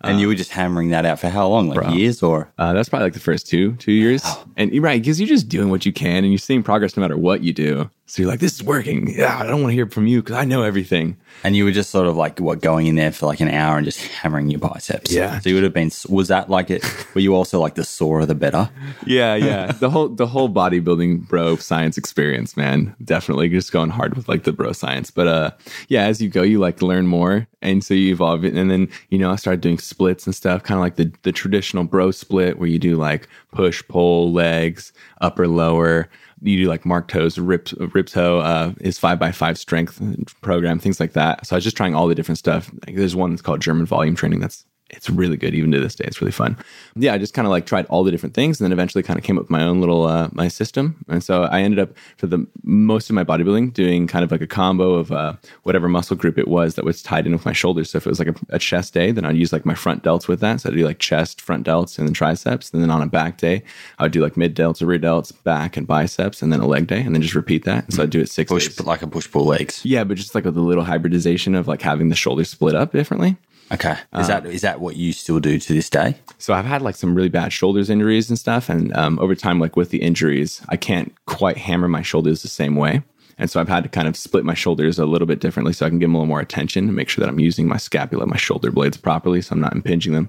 And 0.00 0.20
you 0.20 0.28
were 0.28 0.36
just 0.36 0.52
hammering 0.52 0.90
that 0.90 1.04
out 1.04 1.18
for 1.18 1.28
how 1.28 1.48
long? 1.48 1.68
Like 1.70 1.76
years 1.96 2.22
or? 2.22 2.52
Uh, 2.56 2.72
that's 2.72 2.88
probably 2.88 3.06
like 3.06 3.14
the 3.14 3.20
first 3.20 3.48
two 3.48 3.74
two 3.76 3.92
years, 3.92 4.24
and 4.56 4.72
you're 4.72 4.82
right 4.82 5.00
because 5.02 5.20
you're 5.20 5.28
just 5.28 5.48
doing 5.48 5.70
what 5.70 5.84
you 5.84 5.92
can, 5.92 6.18
and 6.18 6.28
you're 6.28 6.38
seeing 6.38 6.62
progress 6.62 6.96
no 6.96 7.00
matter 7.00 7.16
what 7.16 7.42
you 7.42 7.52
do. 7.52 7.90
So 8.08 8.22
you're 8.22 8.30
like, 8.30 8.40
this 8.40 8.54
is 8.54 8.62
working. 8.62 9.14
Yeah, 9.14 9.38
I 9.38 9.44
don't 9.44 9.60
want 9.60 9.72
to 9.72 9.74
hear 9.74 9.86
from 9.86 10.06
you 10.06 10.22
because 10.22 10.36
I 10.36 10.46
know 10.46 10.62
everything. 10.62 11.18
And 11.44 11.54
you 11.54 11.64
were 11.64 11.72
just 11.72 11.90
sort 11.90 12.06
of 12.06 12.16
like 12.16 12.40
what 12.40 12.62
going 12.62 12.86
in 12.86 12.94
there 12.94 13.12
for 13.12 13.26
like 13.26 13.40
an 13.40 13.50
hour 13.50 13.76
and 13.76 13.84
just 13.84 14.00
hammering 14.00 14.48
your 14.48 14.60
biceps. 14.60 15.12
Yeah. 15.12 15.38
So 15.40 15.50
you 15.50 15.56
would 15.56 15.64
have 15.64 15.74
been. 15.74 15.90
Was 16.08 16.28
that 16.28 16.48
like 16.48 16.70
it? 16.70 16.82
Were 17.14 17.20
you 17.20 17.34
also 17.34 17.60
like 17.60 17.74
the 17.74 17.84
sorer 17.84 18.24
the 18.24 18.34
better? 18.34 18.70
Yeah, 19.04 19.34
yeah. 19.34 19.72
the 19.80 19.90
whole 19.90 20.08
the 20.08 20.26
whole 20.26 20.48
bodybuilding 20.48 21.28
bro 21.28 21.56
science 21.56 21.98
experience, 21.98 22.56
man. 22.56 22.96
Definitely 23.04 23.50
just 23.50 23.72
going 23.72 23.90
hard 23.90 24.16
with 24.16 24.26
like 24.26 24.44
the 24.44 24.52
bro 24.52 24.72
science. 24.72 25.10
But 25.10 25.28
uh 25.28 25.50
yeah, 25.88 26.06
as 26.06 26.22
you 26.22 26.30
go, 26.30 26.40
you 26.42 26.58
like 26.58 26.80
learn 26.80 27.06
more 27.06 27.46
and 27.60 27.84
so 27.84 27.92
you 27.92 28.10
evolve 28.10 28.42
it. 28.44 28.54
And 28.54 28.70
then, 28.70 28.88
you 29.10 29.18
know, 29.18 29.30
I 29.30 29.36
started 29.36 29.60
doing 29.60 29.78
splits 29.78 30.26
and 30.26 30.34
stuff, 30.34 30.62
kind 30.62 30.78
of 30.78 30.82
like 30.82 30.96
the 30.96 31.12
the 31.24 31.32
traditional 31.32 31.84
bro 31.84 32.10
split 32.10 32.58
where 32.58 32.68
you 32.68 32.78
do 32.78 32.96
like 32.96 33.28
push, 33.52 33.82
pull, 33.86 34.32
legs, 34.32 34.94
upper, 35.20 35.46
lower. 35.46 36.08
You 36.42 36.56
do 36.56 36.68
like 36.68 36.86
Mark 36.86 37.08
Toe's 37.08 37.38
rip 37.38 37.68
rip 37.94 38.06
toe, 38.06 38.38
uh, 38.38 38.72
his 38.80 38.98
five 38.98 39.18
by 39.18 39.32
five 39.32 39.58
strength 39.58 40.00
program, 40.40 40.78
things 40.78 41.00
like 41.00 41.14
that. 41.14 41.46
So 41.46 41.54
I 41.54 41.58
was 41.58 41.64
just 41.64 41.76
trying 41.76 41.94
all 41.94 42.06
the 42.06 42.14
different 42.14 42.38
stuff. 42.38 42.70
Like, 42.86 42.96
there's 42.96 43.16
one 43.16 43.30
that's 43.30 43.42
called 43.42 43.60
German 43.60 43.86
volume 43.86 44.14
training. 44.14 44.40
That's 44.40 44.64
it's 44.90 45.10
really 45.10 45.36
good 45.36 45.54
even 45.54 45.70
to 45.72 45.80
this 45.80 45.94
day. 45.94 46.04
It's 46.06 46.20
really 46.20 46.32
fun. 46.32 46.56
Yeah, 46.96 47.12
I 47.14 47.18
just 47.18 47.34
kind 47.34 47.46
of 47.46 47.50
like 47.50 47.66
tried 47.66 47.84
all 47.86 48.04
the 48.04 48.10
different 48.10 48.34
things 48.34 48.58
and 48.58 48.64
then 48.64 48.72
eventually 48.72 49.02
kind 49.02 49.18
of 49.18 49.24
came 49.24 49.36
up 49.36 49.42
with 49.44 49.50
my 49.50 49.62
own 49.62 49.80
little 49.80 50.04
uh, 50.04 50.28
my 50.32 50.48
system. 50.48 51.04
And 51.08 51.22
so 51.22 51.42
I 51.44 51.60
ended 51.60 51.78
up 51.78 51.90
for 52.16 52.26
the 52.26 52.46
most 52.62 53.10
of 53.10 53.14
my 53.14 53.22
bodybuilding 53.24 53.74
doing 53.74 54.06
kind 54.06 54.24
of 54.24 54.30
like 54.30 54.40
a 54.40 54.46
combo 54.46 54.94
of 54.94 55.12
uh, 55.12 55.34
whatever 55.64 55.88
muscle 55.88 56.16
group 56.16 56.38
it 56.38 56.48
was 56.48 56.74
that 56.76 56.84
was 56.84 57.02
tied 57.02 57.26
in 57.26 57.32
with 57.32 57.44
my 57.44 57.52
shoulders. 57.52 57.90
So 57.90 57.98
if 57.98 58.06
it 58.06 58.08
was 58.08 58.18
like 58.18 58.28
a, 58.28 58.34
a 58.48 58.58
chest 58.58 58.94
day, 58.94 59.10
then 59.10 59.24
I'd 59.26 59.36
use 59.36 59.52
like 59.52 59.66
my 59.66 59.74
front 59.74 60.02
delts 60.02 60.26
with 60.26 60.40
that. 60.40 60.60
So 60.62 60.70
I'd 60.70 60.76
do 60.76 60.84
like 60.86 60.98
chest, 60.98 61.40
front 61.40 61.66
delts, 61.66 61.98
and 61.98 62.06
then 62.08 62.14
triceps. 62.14 62.70
And 62.72 62.82
then 62.82 62.90
on 62.90 63.02
a 63.02 63.06
back 63.06 63.36
day, 63.36 63.62
I 63.98 64.04
would 64.04 64.12
do 64.12 64.22
like 64.22 64.36
mid 64.36 64.56
delts, 64.56 64.80
or 64.80 64.86
rear 64.86 64.98
delts, 64.98 65.32
back 65.44 65.76
and 65.76 65.86
biceps, 65.86 66.40
and 66.42 66.52
then 66.52 66.60
a 66.60 66.66
leg 66.66 66.86
day, 66.86 67.00
and 67.02 67.14
then 67.14 67.22
just 67.22 67.34
repeat 67.34 67.64
that. 67.64 67.92
So 67.92 68.02
I'd 68.02 68.10
do 68.10 68.20
it 68.20 68.30
six 68.30 68.48
Push 68.50 68.68
days. 68.68 68.80
like 68.86 69.02
a 69.02 69.06
push 69.06 69.30
pull 69.30 69.44
legs. 69.44 69.84
Yeah, 69.84 70.04
but 70.04 70.16
just 70.16 70.34
like 70.34 70.44
with 70.44 70.56
a 70.56 70.60
little 70.62 70.84
hybridization 70.84 71.54
of 71.54 71.68
like 71.68 71.82
having 71.82 72.08
the 72.08 72.16
shoulders 72.16 72.48
split 72.48 72.74
up 72.74 72.92
differently. 72.92 73.36
Okay. 73.70 73.96
Is 74.18 74.28
that 74.28 74.46
is 74.46 74.60
that 74.62 74.80
what 74.80 74.96
you 74.96 75.12
still 75.12 75.40
do 75.40 75.58
to 75.58 75.72
this 75.74 75.90
day? 75.90 76.16
So 76.38 76.54
I've 76.54 76.64
had 76.64 76.82
like 76.82 76.94
some 76.94 77.14
really 77.14 77.28
bad 77.28 77.52
shoulders 77.52 77.90
injuries 77.90 78.30
and 78.30 78.38
stuff, 78.38 78.68
and 78.68 78.94
um, 78.96 79.18
over 79.18 79.34
time, 79.34 79.60
like 79.60 79.76
with 79.76 79.90
the 79.90 80.02
injuries, 80.02 80.62
I 80.68 80.76
can't 80.76 81.14
quite 81.26 81.58
hammer 81.58 81.88
my 81.88 82.02
shoulders 82.02 82.42
the 82.42 82.48
same 82.48 82.76
way, 82.76 83.02
and 83.36 83.50
so 83.50 83.60
I've 83.60 83.68
had 83.68 83.82
to 83.84 83.88
kind 83.90 84.08
of 84.08 84.16
split 84.16 84.44
my 84.44 84.54
shoulders 84.54 84.98
a 84.98 85.04
little 85.04 85.26
bit 85.26 85.40
differently, 85.40 85.72
so 85.72 85.84
I 85.84 85.90
can 85.90 85.98
give 85.98 86.08
them 86.08 86.14
a 86.14 86.18
little 86.18 86.28
more 86.28 86.40
attention 86.40 86.86
and 86.86 86.96
make 86.96 87.08
sure 87.08 87.22
that 87.22 87.28
I'm 87.28 87.40
using 87.40 87.68
my 87.68 87.76
scapula, 87.76 88.26
my 88.26 88.36
shoulder 88.36 88.70
blades 88.70 88.96
properly, 88.96 89.42
so 89.42 89.52
I'm 89.52 89.60
not 89.60 89.74
impinging 89.74 90.12
them. 90.12 90.28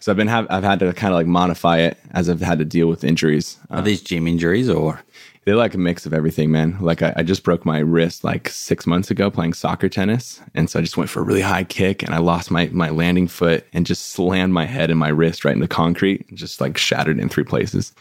So 0.00 0.12
I've 0.12 0.18
been 0.18 0.28
have 0.28 0.46
I've 0.50 0.64
had 0.64 0.80
to 0.80 0.92
kind 0.92 1.12
of 1.14 1.18
like 1.18 1.26
modify 1.26 1.78
it 1.78 1.98
as 2.10 2.28
I've 2.28 2.40
had 2.42 2.58
to 2.58 2.64
deal 2.64 2.88
with 2.88 3.02
injuries. 3.02 3.56
Are 3.70 3.82
these 3.82 4.02
gym 4.02 4.26
injuries 4.26 4.68
or? 4.68 5.02
They're 5.44 5.56
like 5.56 5.74
a 5.74 5.78
mix 5.78 6.06
of 6.06 6.14
everything, 6.14 6.50
man. 6.50 6.78
Like 6.80 7.02
I, 7.02 7.12
I 7.16 7.22
just 7.22 7.42
broke 7.42 7.66
my 7.66 7.78
wrist 7.78 8.24
like 8.24 8.48
six 8.48 8.86
months 8.86 9.10
ago 9.10 9.30
playing 9.30 9.52
soccer 9.52 9.90
tennis, 9.90 10.40
and 10.54 10.70
so 10.70 10.78
I 10.78 10.82
just 10.82 10.96
went 10.96 11.10
for 11.10 11.20
a 11.20 11.24
really 11.24 11.42
high 11.42 11.64
kick, 11.64 12.02
and 12.02 12.14
I 12.14 12.18
lost 12.18 12.50
my 12.50 12.70
my 12.72 12.88
landing 12.88 13.28
foot 13.28 13.66
and 13.74 13.84
just 13.84 14.12
slammed 14.12 14.54
my 14.54 14.64
head 14.64 14.90
and 14.90 14.98
my 14.98 15.08
wrist 15.08 15.44
right 15.44 15.54
into 15.54 15.68
concrete, 15.68 16.24
and 16.28 16.38
just 16.38 16.62
like 16.62 16.78
shattered 16.78 17.20
in 17.20 17.28
three 17.28 17.44
places. 17.44 17.92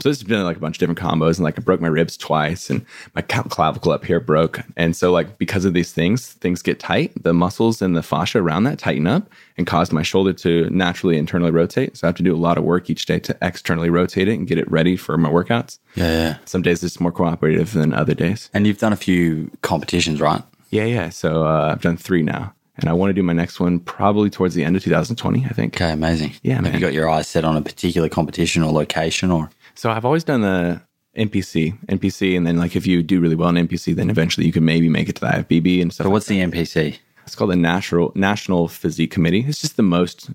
So 0.00 0.08
this 0.10 0.18
has 0.18 0.28
been 0.28 0.44
like 0.44 0.58
a 0.58 0.60
bunch 0.60 0.76
of 0.76 0.80
different 0.80 1.00
combos, 1.00 1.36
and 1.36 1.44
like 1.44 1.58
I 1.58 1.62
broke 1.62 1.80
my 1.80 1.88
ribs 1.88 2.18
twice, 2.18 2.68
and 2.68 2.84
my 3.14 3.22
clavicle 3.22 3.92
up 3.92 4.04
here 4.04 4.20
broke, 4.20 4.60
and 4.76 4.94
so 4.94 5.10
like 5.10 5.38
because 5.38 5.64
of 5.64 5.72
these 5.72 5.92
things, 5.92 6.34
things 6.34 6.60
get 6.60 6.80
tight. 6.80 7.12
The 7.22 7.32
muscles 7.32 7.80
and 7.80 7.96
the 7.96 8.02
fascia 8.02 8.40
around 8.40 8.64
that 8.64 8.78
tighten 8.78 9.06
up 9.06 9.30
and 9.60 9.66
cause 9.66 9.92
my 9.92 10.02
shoulder 10.02 10.32
to 10.32 10.68
naturally 10.70 11.18
internally 11.18 11.50
rotate. 11.50 11.96
So 11.96 12.06
I 12.06 12.08
have 12.08 12.16
to 12.16 12.22
do 12.22 12.34
a 12.34 12.36
lot 12.36 12.56
of 12.58 12.64
work 12.64 12.88
each 12.88 13.04
day 13.04 13.18
to 13.20 13.36
externally 13.42 13.90
rotate 13.90 14.26
it 14.26 14.34
and 14.38 14.46
get 14.48 14.56
it 14.58 14.68
ready 14.70 14.96
for 14.96 15.16
my 15.18 15.28
workouts. 15.28 15.78
Yeah, 15.94 16.10
yeah. 16.10 16.38
Some 16.46 16.62
days 16.62 16.82
it's 16.82 16.98
more 16.98 17.12
cooperative 17.12 17.72
than 17.74 17.92
other 17.92 18.14
days. 18.14 18.48
And 18.54 18.66
you've 18.66 18.78
done 18.78 18.92
a 18.92 18.96
few 18.96 19.50
competitions, 19.60 20.20
right? 20.20 20.42
Yeah, 20.70 20.84
yeah. 20.86 21.10
So 21.10 21.44
uh, 21.44 21.70
I've 21.72 21.82
done 21.82 21.96
three 21.98 22.22
now, 22.22 22.54
and 22.76 22.88
I 22.88 22.92
want 22.94 23.10
to 23.10 23.14
do 23.14 23.22
my 23.22 23.32
next 23.34 23.60
one 23.60 23.80
probably 23.80 24.30
towards 24.30 24.54
the 24.54 24.64
end 24.64 24.76
of 24.76 24.82
2020, 24.82 25.44
I 25.44 25.48
think. 25.50 25.76
Okay, 25.76 25.92
amazing. 25.92 26.32
Yeah, 26.42 26.54
Have 26.54 26.64
man. 26.64 26.74
you 26.74 26.80
got 26.80 26.92
your 26.94 27.08
eyes 27.10 27.28
set 27.28 27.44
on 27.44 27.56
a 27.56 27.62
particular 27.62 28.08
competition 28.08 28.62
or 28.62 28.72
location 28.72 29.30
or? 29.30 29.50
So 29.74 29.90
I've 29.90 30.04
always 30.04 30.24
done 30.24 30.40
the 30.40 30.80
NPC, 31.16 31.76
NPC, 31.86 32.36
and 32.36 32.46
then 32.46 32.56
like 32.56 32.76
if 32.76 32.86
you 32.86 33.02
do 33.02 33.20
really 33.20 33.34
well 33.34 33.48
in 33.48 33.68
NPC, 33.68 33.94
then 33.94 34.10
eventually 34.10 34.46
you 34.46 34.52
can 34.52 34.64
maybe 34.64 34.88
make 34.88 35.08
it 35.08 35.16
to 35.16 35.20
the 35.20 35.26
IFBB 35.26 35.82
and 35.82 35.92
stuff. 35.92 36.06
So 36.06 36.10
what's 36.10 36.26
the 36.26 36.38
NPC? 36.40 36.98
It's 37.26 37.34
called 37.34 37.50
the 37.50 37.56
National 37.56 38.12
National 38.14 38.68
Physique 38.68 39.10
Committee. 39.10 39.44
It's 39.46 39.60
just 39.60 39.76
the 39.76 39.82
most 39.82 40.30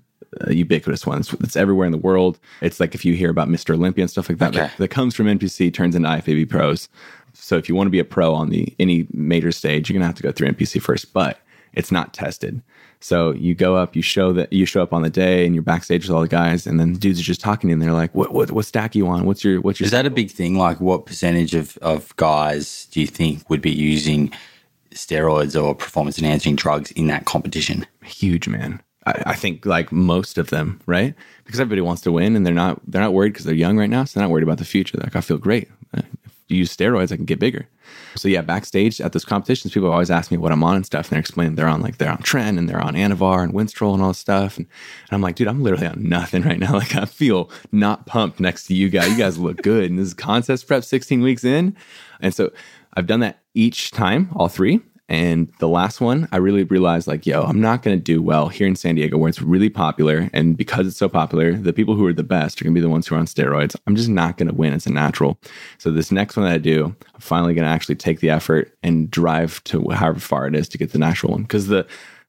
uh, 0.46 0.50
ubiquitous 0.50 1.06
one. 1.06 1.20
It's, 1.20 1.32
it's 1.34 1.56
everywhere 1.56 1.86
in 1.86 1.92
the 1.92 1.98
world. 1.98 2.38
It's 2.60 2.80
like 2.80 2.94
if 2.94 3.04
you 3.04 3.14
hear 3.14 3.30
about 3.30 3.48
Mr. 3.48 3.74
Olympia 3.74 4.02
and 4.02 4.10
stuff 4.10 4.28
like 4.28 4.38
that, 4.38 4.48
Okay. 4.50 4.58
that, 4.60 4.76
that 4.78 4.88
comes 4.88 5.14
from 5.14 5.26
NPC, 5.26 5.72
turns 5.72 5.94
into 5.94 6.08
IFBB 6.08 6.48
pros. 6.48 6.88
So 7.34 7.56
if 7.58 7.68
you 7.68 7.74
want 7.74 7.86
to 7.86 7.90
be 7.90 7.98
a 7.98 8.04
pro 8.04 8.34
on 8.34 8.48
the 8.50 8.74
any 8.78 9.06
major 9.12 9.52
stage, 9.52 9.88
you're 9.88 9.94
gonna 9.94 10.06
have 10.06 10.14
to 10.16 10.22
go 10.22 10.32
through 10.32 10.48
NPC 10.48 10.80
first, 10.80 11.12
but 11.12 11.40
it's 11.74 11.92
not 11.92 12.14
tested. 12.14 12.62
So 12.98 13.32
you 13.32 13.54
go 13.54 13.76
up, 13.76 13.94
you 13.94 14.00
show 14.00 14.32
that 14.32 14.50
you 14.52 14.64
show 14.64 14.82
up 14.82 14.94
on 14.94 15.02
the 15.02 15.10
day, 15.10 15.44
and 15.44 15.54
you're 15.54 15.62
backstage 15.62 16.04
with 16.08 16.14
all 16.16 16.22
the 16.22 16.28
guys, 16.28 16.66
and 16.66 16.80
then 16.80 16.94
the 16.94 16.98
dudes 16.98 17.20
are 17.20 17.24
just 17.24 17.42
talking, 17.42 17.70
and 17.70 17.80
they're 17.82 17.92
like, 17.92 18.14
"What 18.14 18.32
what 18.32 18.50
what 18.52 18.64
stack 18.64 18.94
you 18.94 19.06
on? 19.06 19.26
What's 19.26 19.44
your 19.44 19.60
what's 19.60 19.78
your 19.78 19.84
Is 19.84 19.90
that 19.90 20.06
a 20.06 20.10
big 20.10 20.30
thing? 20.30 20.56
Like, 20.56 20.80
what 20.80 21.04
percentage 21.04 21.54
of, 21.54 21.76
of 21.82 22.16
guys 22.16 22.86
do 22.90 23.00
you 23.00 23.06
think 23.06 23.48
would 23.50 23.60
be 23.60 23.70
using 23.70 24.32
steroids 24.96 25.60
or 25.60 25.74
performance 25.74 26.18
enhancing 26.18 26.56
drugs 26.56 26.90
in 26.92 27.06
that 27.06 27.24
competition? 27.24 27.86
huge 28.06 28.48
man. 28.48 28.82
I, 29.06 29.22
I 29.26 29.34
think 29.34 29.66
like 29.66 29.92
most 29.92 30.38
of 30.38 30.50
them 30.50 30.80
right? 30.86 31.14
Because 31.44 31.60
everybody 31.60 31.80
wants 31.80 32.02
to 32.02 32.12
win 32.12 32.36
and 32.36 32.46
they're 32.46 32.54
not 32.54 32.80
they're 32.86 33.02
not 33.02 33.12
worried 33.12 33.32
because 33.32 33.44
they're 33.44 33.54
young 33.54 33.78
right 33.78 33.90
now 33.90 34.04
so 34.04 34.18
they're 34.18 34.26
not 34.26 34.32
worried 34.32 34.42
about 34.42 34.58
the 34.58 34.64
future. 34.64 34.98
Like 34.98 35.16
i 35.16 35.20
feel 35.20 35.38
great. 35.38 35.68
Uh, 35.96 36.02
if 36.24 36.32
you 36.48 36.58
use 36.58 36.74
steroids 36.74 37.12
i 37.12 37.16
can 37.16 37.24
get 37.24 37.38
bigger. 37.38 37.68
So 38.16 38.28
yeah 38.28 38.42
backstage 38.42 39.00
at 39.00 39.12
those 39.12 39.24
competitions 39.24 39.72
people 39.74 39.90
always 39.90 40.10
ask 40.10 40.30
me 40.30 40.36
what 40.36 40.52
i'm 40.52 40.64
on 40.64 40.76
and 40.76 40.86
stuff 40.86 41.06
and 41.06 41.12
they're 41.12 41.20
explaining 41.20 41.54
they're 41.54 41.68
on 41.68 41.82
like 41.82 41.98
they're 41.98 42.10
on 42.10 42.18
Tren 42.18 42.58
and 42.58 42.68
they're 42.68 42.82
on 42.82 42.94
anavar 42.94 43.42
and 43.42 43.52
winstrol 43.52 43.94
and 43.94 44.02
all 44.02 44.08
this 44.08 44.18
stuff 44.18 44.56
and, 44.56 44.66
and 45.08 45.14
i'm 45.14 45.20
like 45.22 45.36
dude 45.36 45.48
i'm 45.48 45.62
literally 45.62 45.86
on 45.86 46.02
nothing 46.02 46.42
right 46.42 46.58
now. 46.58 46.72
Like 46.76 46.96
i 46.96 47.04
feel 47.04 47.50
not 47.72 48.06
pumped 48.06 48.40
next 48.40 48.66
to 48.66 48.74
you 48.74 48.88
guys. 48.88 49.10
You 49.10 49.16
guys 49.16 49.38
look 49.38 49.58
good 49.62 49.90
and 49.90 49.98
this 49.98 50.08
is 50.08 50.14
contest 50.14 50.66
prep 50.66 50.84
16 50.84 51.22
weeks 51.22 51.44
in 51.44 51.76
and 52.20 52.34
so 52.34 52.50
I've 52.94 53.06
done 53.06 53.20
that 53.20 53.40
each 53.56 53.90
time, 53.90 54.30
all 54.36 54.48
three. 54.48 54.80
And 55.08 55.52
the 55.60 55.68
last 55.68 56.00
one, 56.00 56.26
I 56.32 56.38
really 56.38 56.64
realized 56.64 57.06
like, 57.06 57.26
yo, 57.26 57.42
I'm 57.42 57.60
not 57.60 57.82
going 57.82 57.96
to 57.96 58.02
do 58.02 58.20
well 58.20 58.48
here 58.48 58.66
in 58.66 58.74
San 58.74 58.96
Diego 58.96 59.16
where 59.16 59.28
it's 59.28 59.40
really 59.40 59.70
popular. 59.70 60.28
And 60.32 60.56
because 60.56 60.86
it's 60.88 60.96
so 60.96 61.08
popular, 61.08 61.52
the 61.52 61.72
people 61.72 61.94
who 61.94 62.04
are 62.06 62.12
the 62.12 62.24
best 62.24 62.60
are 62.60 62.64
going 62.64 62.74
to 62.74 62.78
be 62.78 62.82
the 62.82 62.88
ones 62.88 63.06
who 63.06 63.14
are 63.14 63.18
on 63.18 63.26
steroids. 63.26 63.76
I'm 63.86 63.94
just 63.94 64.08
not 64.08 64.36
going 64.36 64.48
to 64.48 64.54
win 64.54 64.72
as 64.72 64.84
a 64.84 64.90
natural. 64.90 65.38
So 65.78 65.92
this 65.92 66.10
next 66.10 66.36
one 66.36 66.46
that 66.46 66.54
I 66.54 66.58
do, 66.58 66.86
I'm 67.14 67.20
finally 67.20 67.54
going 67.54 67.64
to 67.64 67.70
actually 67.70 67.94
take 67.94 68.18
the 68.18 68.30
effort 68.30 68.76
and 68.82 69.08
drive 69.08 69.62
to 69.64 69.90
however 69.90 70.18
far 70.18 70.48
it 70.48 70.56
is 70.56 70.68
to 70.70 70.78
get 70.78 70.90
the 70.90 70.98
natural 70.98 71.32
one. 71.32 71.42
Because 71.42 71.68
the, 71.68 71.86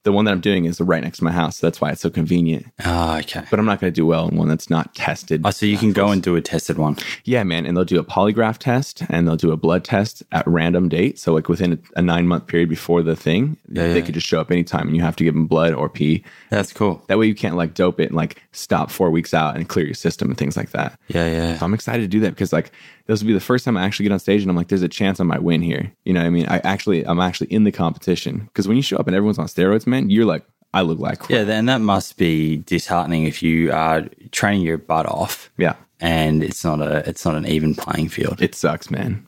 the 0.07 0.13
one 0.13 0.23
that 0.23 0.31
I'm 0.31 0.39
doing 0.39 0.63
is 0.63 0.79
right 0.79 1.03
next 1.03 1.17
to 1.17 1.25
my 1.25 1.33
house. 1.33 1.57
So 1.57 1.67
that's 1.67 1.81
why 1.81 1.91
it's 1.91 1.99
so 1.99 2.09
convenient. 2.09 2.65
Oh, 2.85 3.17
okay. 3.17 3.43
But 3.51 3.59
I'm 3.59 3.65
not 3.65 3.81
going 3.81 3.91
to 3.91 3.95
do 3.95 4.05
well 4.05 4.29
in 4.29 4.37
one 4.37 4.47
that's 4.47 4.69
not 4.69 4.95
tested. 4.95 5.41
Oh, 5.43 5.49
so 5.51 5.65
you 5.65 5.77
can 5.77 5.91
go 5.91 6.07
and 6.11 6.23
do 6.23 6.37
a 6.37 6.41
tested 6.41 6.77
one. 6.77 6.95
Yeah, 7.25 7.43
man. 7.43 7.65
And 7.65 7.75
they'll 7.75 7.83
do 7.83 7.99
a 7.99 8.05
polygraph 8.05 8.57
test 8.57 9.03
and 9.09 9.27
they'll 9.27 9.35
do 9.35 9.51
a 9.51 9.57
blood 9.57 9.83
test 9.83 10.23
at 10.31 10.47
random 10.47 10.87
date. 10.87 11.19
So, 11.19 11.33
like 11.33 11.49
within 11.49 11.83
a, 11.97 12.01
nine 12.01 12.25
month 12.25 12.47
period 12.47 12.69
before 12.69 13.01
the 13.03 13.17
thing, 13.17 13.57
Yeah, 13.69 13.87
they 13.87 13.99
yeah. 13.99 14.05
could 14.05 14.13
just 14.13 14.25
show 14.25 14.39
up 14.39 14.49
anytime 14.49 14.87
and 14.87 14.95
you 14.95 15.01
have 15.01 15.17
to 15.17 15.25
give 15.25 15.33
them 15.33 15.45
blood 15.45 15.73
or 15.73 15.89
pee. 15.89 16.23
That's 16.49 16.71
cool. 16.71 17.03
That 17.07 17.19
way 17.19 17.25
you 17.27 17.35
can't 17.35 17.57
like 17.57 17.73
dope 17.73 17.99
it 17.99 18.05
and 18.07 18.15
like 18.15 18.41
stop 18.57 18.89
four 18.91 19.09
weeks 19.11 19.33
out 19.33 19.55
and 19.55 19.69
clear 19.69 19.85
your 19.85 19.93
system 19.93 20.29
and 20.29 20.37
things 20.37 20.57
like 20.57 20.71
that. 20.71 20.99
Yeah, 21.07 21.27
yeah. 21.27 21.57
So 21.57 21.65
I'm 21.65 21.73
excited 21.73 22.01
to 22.01 22.07
do 22.07 22.19
that 22.21 22.31
because 22.31 22.51
like 22.51 22.71
this 23.05 23.21
will 23.21 23.27
be 23.27 23.33
the 23.33 23.39
first 23.39 23.63
time 23.65 23.77
I 23.77 23.83
actually 23.85 24.03
get 24.03 24.11
on 24.13 24.19
stage 24.19 24.41
and 24.41 24.49
I'm 24.49 24.55
like, 24.57 24.67
there's 24.67 24.81
a 24.81 24.87
chance 24.89 25.19
I 25.19 25.23
might 25.23 25.43
win 25.43 25.61
here. 25.61 25.91
You 26.05 26.13
know 26.13 26.21
what 26.21 26.27
I 26.27 26.31
mean? 26.31 26.45
I 26.47 26.57
actually, 26.59 27.05
I'm 27.05 27.19
actually 27.19 27.47
in 27.53 27.63
the 27.63 27.71
competition 27.71 28.39
because 28.47 28.67
when 28.67 28.77
you 28.77 28.83
show 28.83 28.97
up 28.97 29.07
and 29.07 29.15
everyone's 29.15 29.39
on 29.39 29.47
steroids, 29.47 29.85
man, 29.87 30.09
you're 30.09 30.25
like, 30.25 30.43
I 30.73 30.81
look 30.81 30.99
like 30.99 31.19
crap. 31.19 31.29
Yeah, 31.29 31.53
and 31.53 31.69
that 31.69 31.81
must 31.81 32.17
be 32.17 32.57
disheartening 32.57 33.23
if 33.25 33.41
you 33.41 33.71
are 33.71 34.05
training 34.31 34.61
your 34.63 34.77
butt 34.77 35.05
off 35.05 35.49
Yeah. 35.57 35.75
and 36.01 36.43
it's 36.43 36.63
not 36.63 36.81
a 36.81 37.07
it's 37.09 37.23
not 37.25 37.35
an 37.35 37.45
even 37.47 37.73
playing 37.73 38.09
field. 38.09 38.41
It 38.41 38.53
sucks, 38.53 38.91
man. 38.91 39.27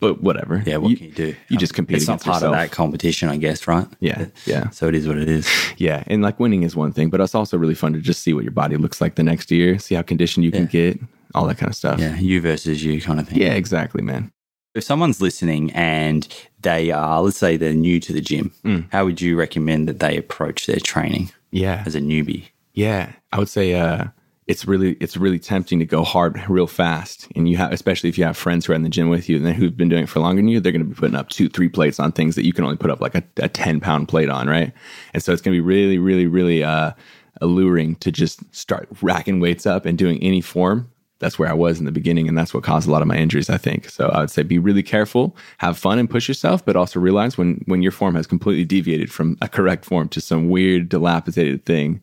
But 0.00 0.22
whatever. 0.22 0.62
yeah, 0.66 0.78
what 0.78 0.96
can 0.96 1.06
you 1.06 1.12
do? 1.12 1.36
You 1.50 1.58
just 1.58 1.74
compete 1.74 1.98
It's 1.98 2.08
not 2.08 2.22
part 2.22 2.36
yourself. 2.36 2.54
of 2.54 2.58
that 2.58 2.70
competition, 2.72 3.28
I 3.28 3.36
guess, 3.36 3.68
right? 3.68 3.86
Yeah. 4.00 4.26
Yeah. 4.46 4.70
So 4.72 4.88
it 4.88 4.94
is 4.94 5.06
what 5.06 5.18
it 5.18 5.28
is. 5.28 5.46
Yeah, 5.76 6.02
and 6.06 6.22
like 6.22 6.40
winning 6.40 6.62
is 6.62 6.74
one 6.74 6.92
thing, 6.92 7.10
but 7.10 7.20
it's 7.20 7.34
also 7.34 7.58
really 7.58 7.74
fun 7.74 7.92
to 7.92 8.00
just 8.00 8.22
see 8.22 8.32
what 8.32 8.42
your 8.44 8.52
body 8.52 8.76
looks 8.76 9.00
like 9.00 9.14
the 9.16 9.22
next 9.22 9.50
year, 9.50 9.78
see 9.78 9.94
how 9.94 10.02
conditioned 10.02 10.44
you 10.44 10.50
can 10.52 10.66
get, 10.66 10.98
all 11.34 11.46
that 11.46 11.58
kind 11.58 11.68
of 11.70 11.76
stuff. 11.76 12.00
Yeah, 12.00 12.16
you 12.18 12.40
versus 12.40 12.82
you 12.82 13.00
kind 13.02 13.20
of 13.20 13.28
thing. 13.28 13.38
Yeah, 13.38 13.52
exactly, 13.52 14.02
man. 14.02 14.32
If 14.74 14.84
someone's 14.84 15.20
listening 15.20 15.70
and 15.72 16.26
they 16.62 16.90
are, 16.92 17.20
let's 17.20 17.36
say 17.36 17.56
they're 17.56 17.72
new 17.74 18.00
to 18.00 18.12
the 18.12 18.20
gym, 18.20 18.52
Mm. 18.64 18.86
how 18.92 19.04
would 19.04 19.20
you 19.20 19.36
recommend 19.36 19.86
that 19.88 19.98
they 20.00 20.16
approach 20.16 20.66
their 20.66 20.78
training 20.80 21.30
Yeah. 21.50 21.82
as 21.84 21.94
a 21.94 22.00
newbie? 22.00 22.44
Yeah. 22.72 23.12
I 23.32 23.38
would 23.38 23.48
say 23.48 23.74
uh 23.74 24.04
it's 24.50 24.66
really 24.66 24.94
it's 24.94 25.16
really 25.16 25.38
tempting 25.38 25.78
to 25.78 25.86
go 25.86 26.02
hard 26.02 26.42
real 26.48 26.66
fast. 26.66 27.28
And 27.36 27.48
you 27.48 27.56
have 27.56 27.72
especially 27.72 28.08
if 28.08 28.18
you 28.18 28.24
have 28.24 28.36
friends 28.36 28.66
who 28.66 28.72
are 28.72 28.76
in 28.76 28.82
the 28.82 28.88
gym 28.88 29.08
with 29.08 29.28
you 29.28 29.36
and 29.36 29.54
who've 29.54 29.76
been 29.76 29.88
doing 29.88 30.02
it 30.02 30.08
for 30.08 30.18
longer 30.18 30.42
than 30.42 30.48
you, 30.48 30.58
they're 30.58 30.72
gonna 30.72 30.84
be 30.84 30.94
putting 30.94 31.14
up 31.14 31.28
two, 31.28 31.48
three 31.48 31.68
plates 31.68 32.00
on 32.00 32.10
things 32.10 32.34
that 32.34 32.44
you 32.44 32.52
can 32.52 32.64
only 32.64 32.76
put 32.76 32.90
up 32.90 33.00
like 33.00 33.14
a, 33.14 33.22
a 33.36 33.48
10 33.48 33.78
pound 33.78 34.08
plate 34.08 34.28
on, 34.28 34.48
right? 34.48 34.72
And 35.14 35.22
so 35.22 35.32
it's 35.32 35.40
gonna 35.40 35.54
be 35.54 35.60
really, 35.60 35.98
really, 35.98 36.26
really 36.26 36.64
uh 36.64 36.92
alluring 37.40 37.94
to 37.96 38.10
just 38.10 38.42
start 38.54 38.88
racking 39.00 39.38
weights 39.38 39.66
up 39.66 39.86
and 39.86 39.96
doing 39.96 40.20
any 40.20 40.40
form 40.40 40.90
that's 41.20 41.38
where 41.38 41.48
I 41.48 41.52
was 41.52 41.78
in 41.78 41.84
the 41.84 41.92
beginning, 41.92 42.28
and 42.28 42.36
that's 42.36 42.52
what 42.52 42.64
caused 42.64 42.88
a 42.88 42.90
lot 42.90 43.02
of 43.02 43.08
my 43.08 43.16
injuries. 43.16 43.50
I 43.50 43.58
think 43.58 43.90
so. 43.90 44.08
I 44.08 44.20
would 44.20 44.30
say 44.30 44.42
be 44.42 44.58
really 44.58 44.82
careful, 44.82 45.36
have 45.58 45.78
fun, 45.78 45.98
and 45.98 46.08
push 46.08 46.26
yourself, 46.26 46.64
but 46.64 46.76
also 46.76 46.98
realize 46.98 47.36
when 47.38 47.62
when 47.66 47.82
your 47.82 47.92
form 47.92 48.14
has 48.14 48.26
completely 48.26 48.64
deviated 48.64 49.12
from 49.12 49.36
a 49.42 49.48
correct 49.48 49.84
form 49.84 50.08
to 50.08 50.20
some 50.20 50.48
weird, 50.48 50.88
dilapidated 50.88 51.66
thing. 51.66 52.00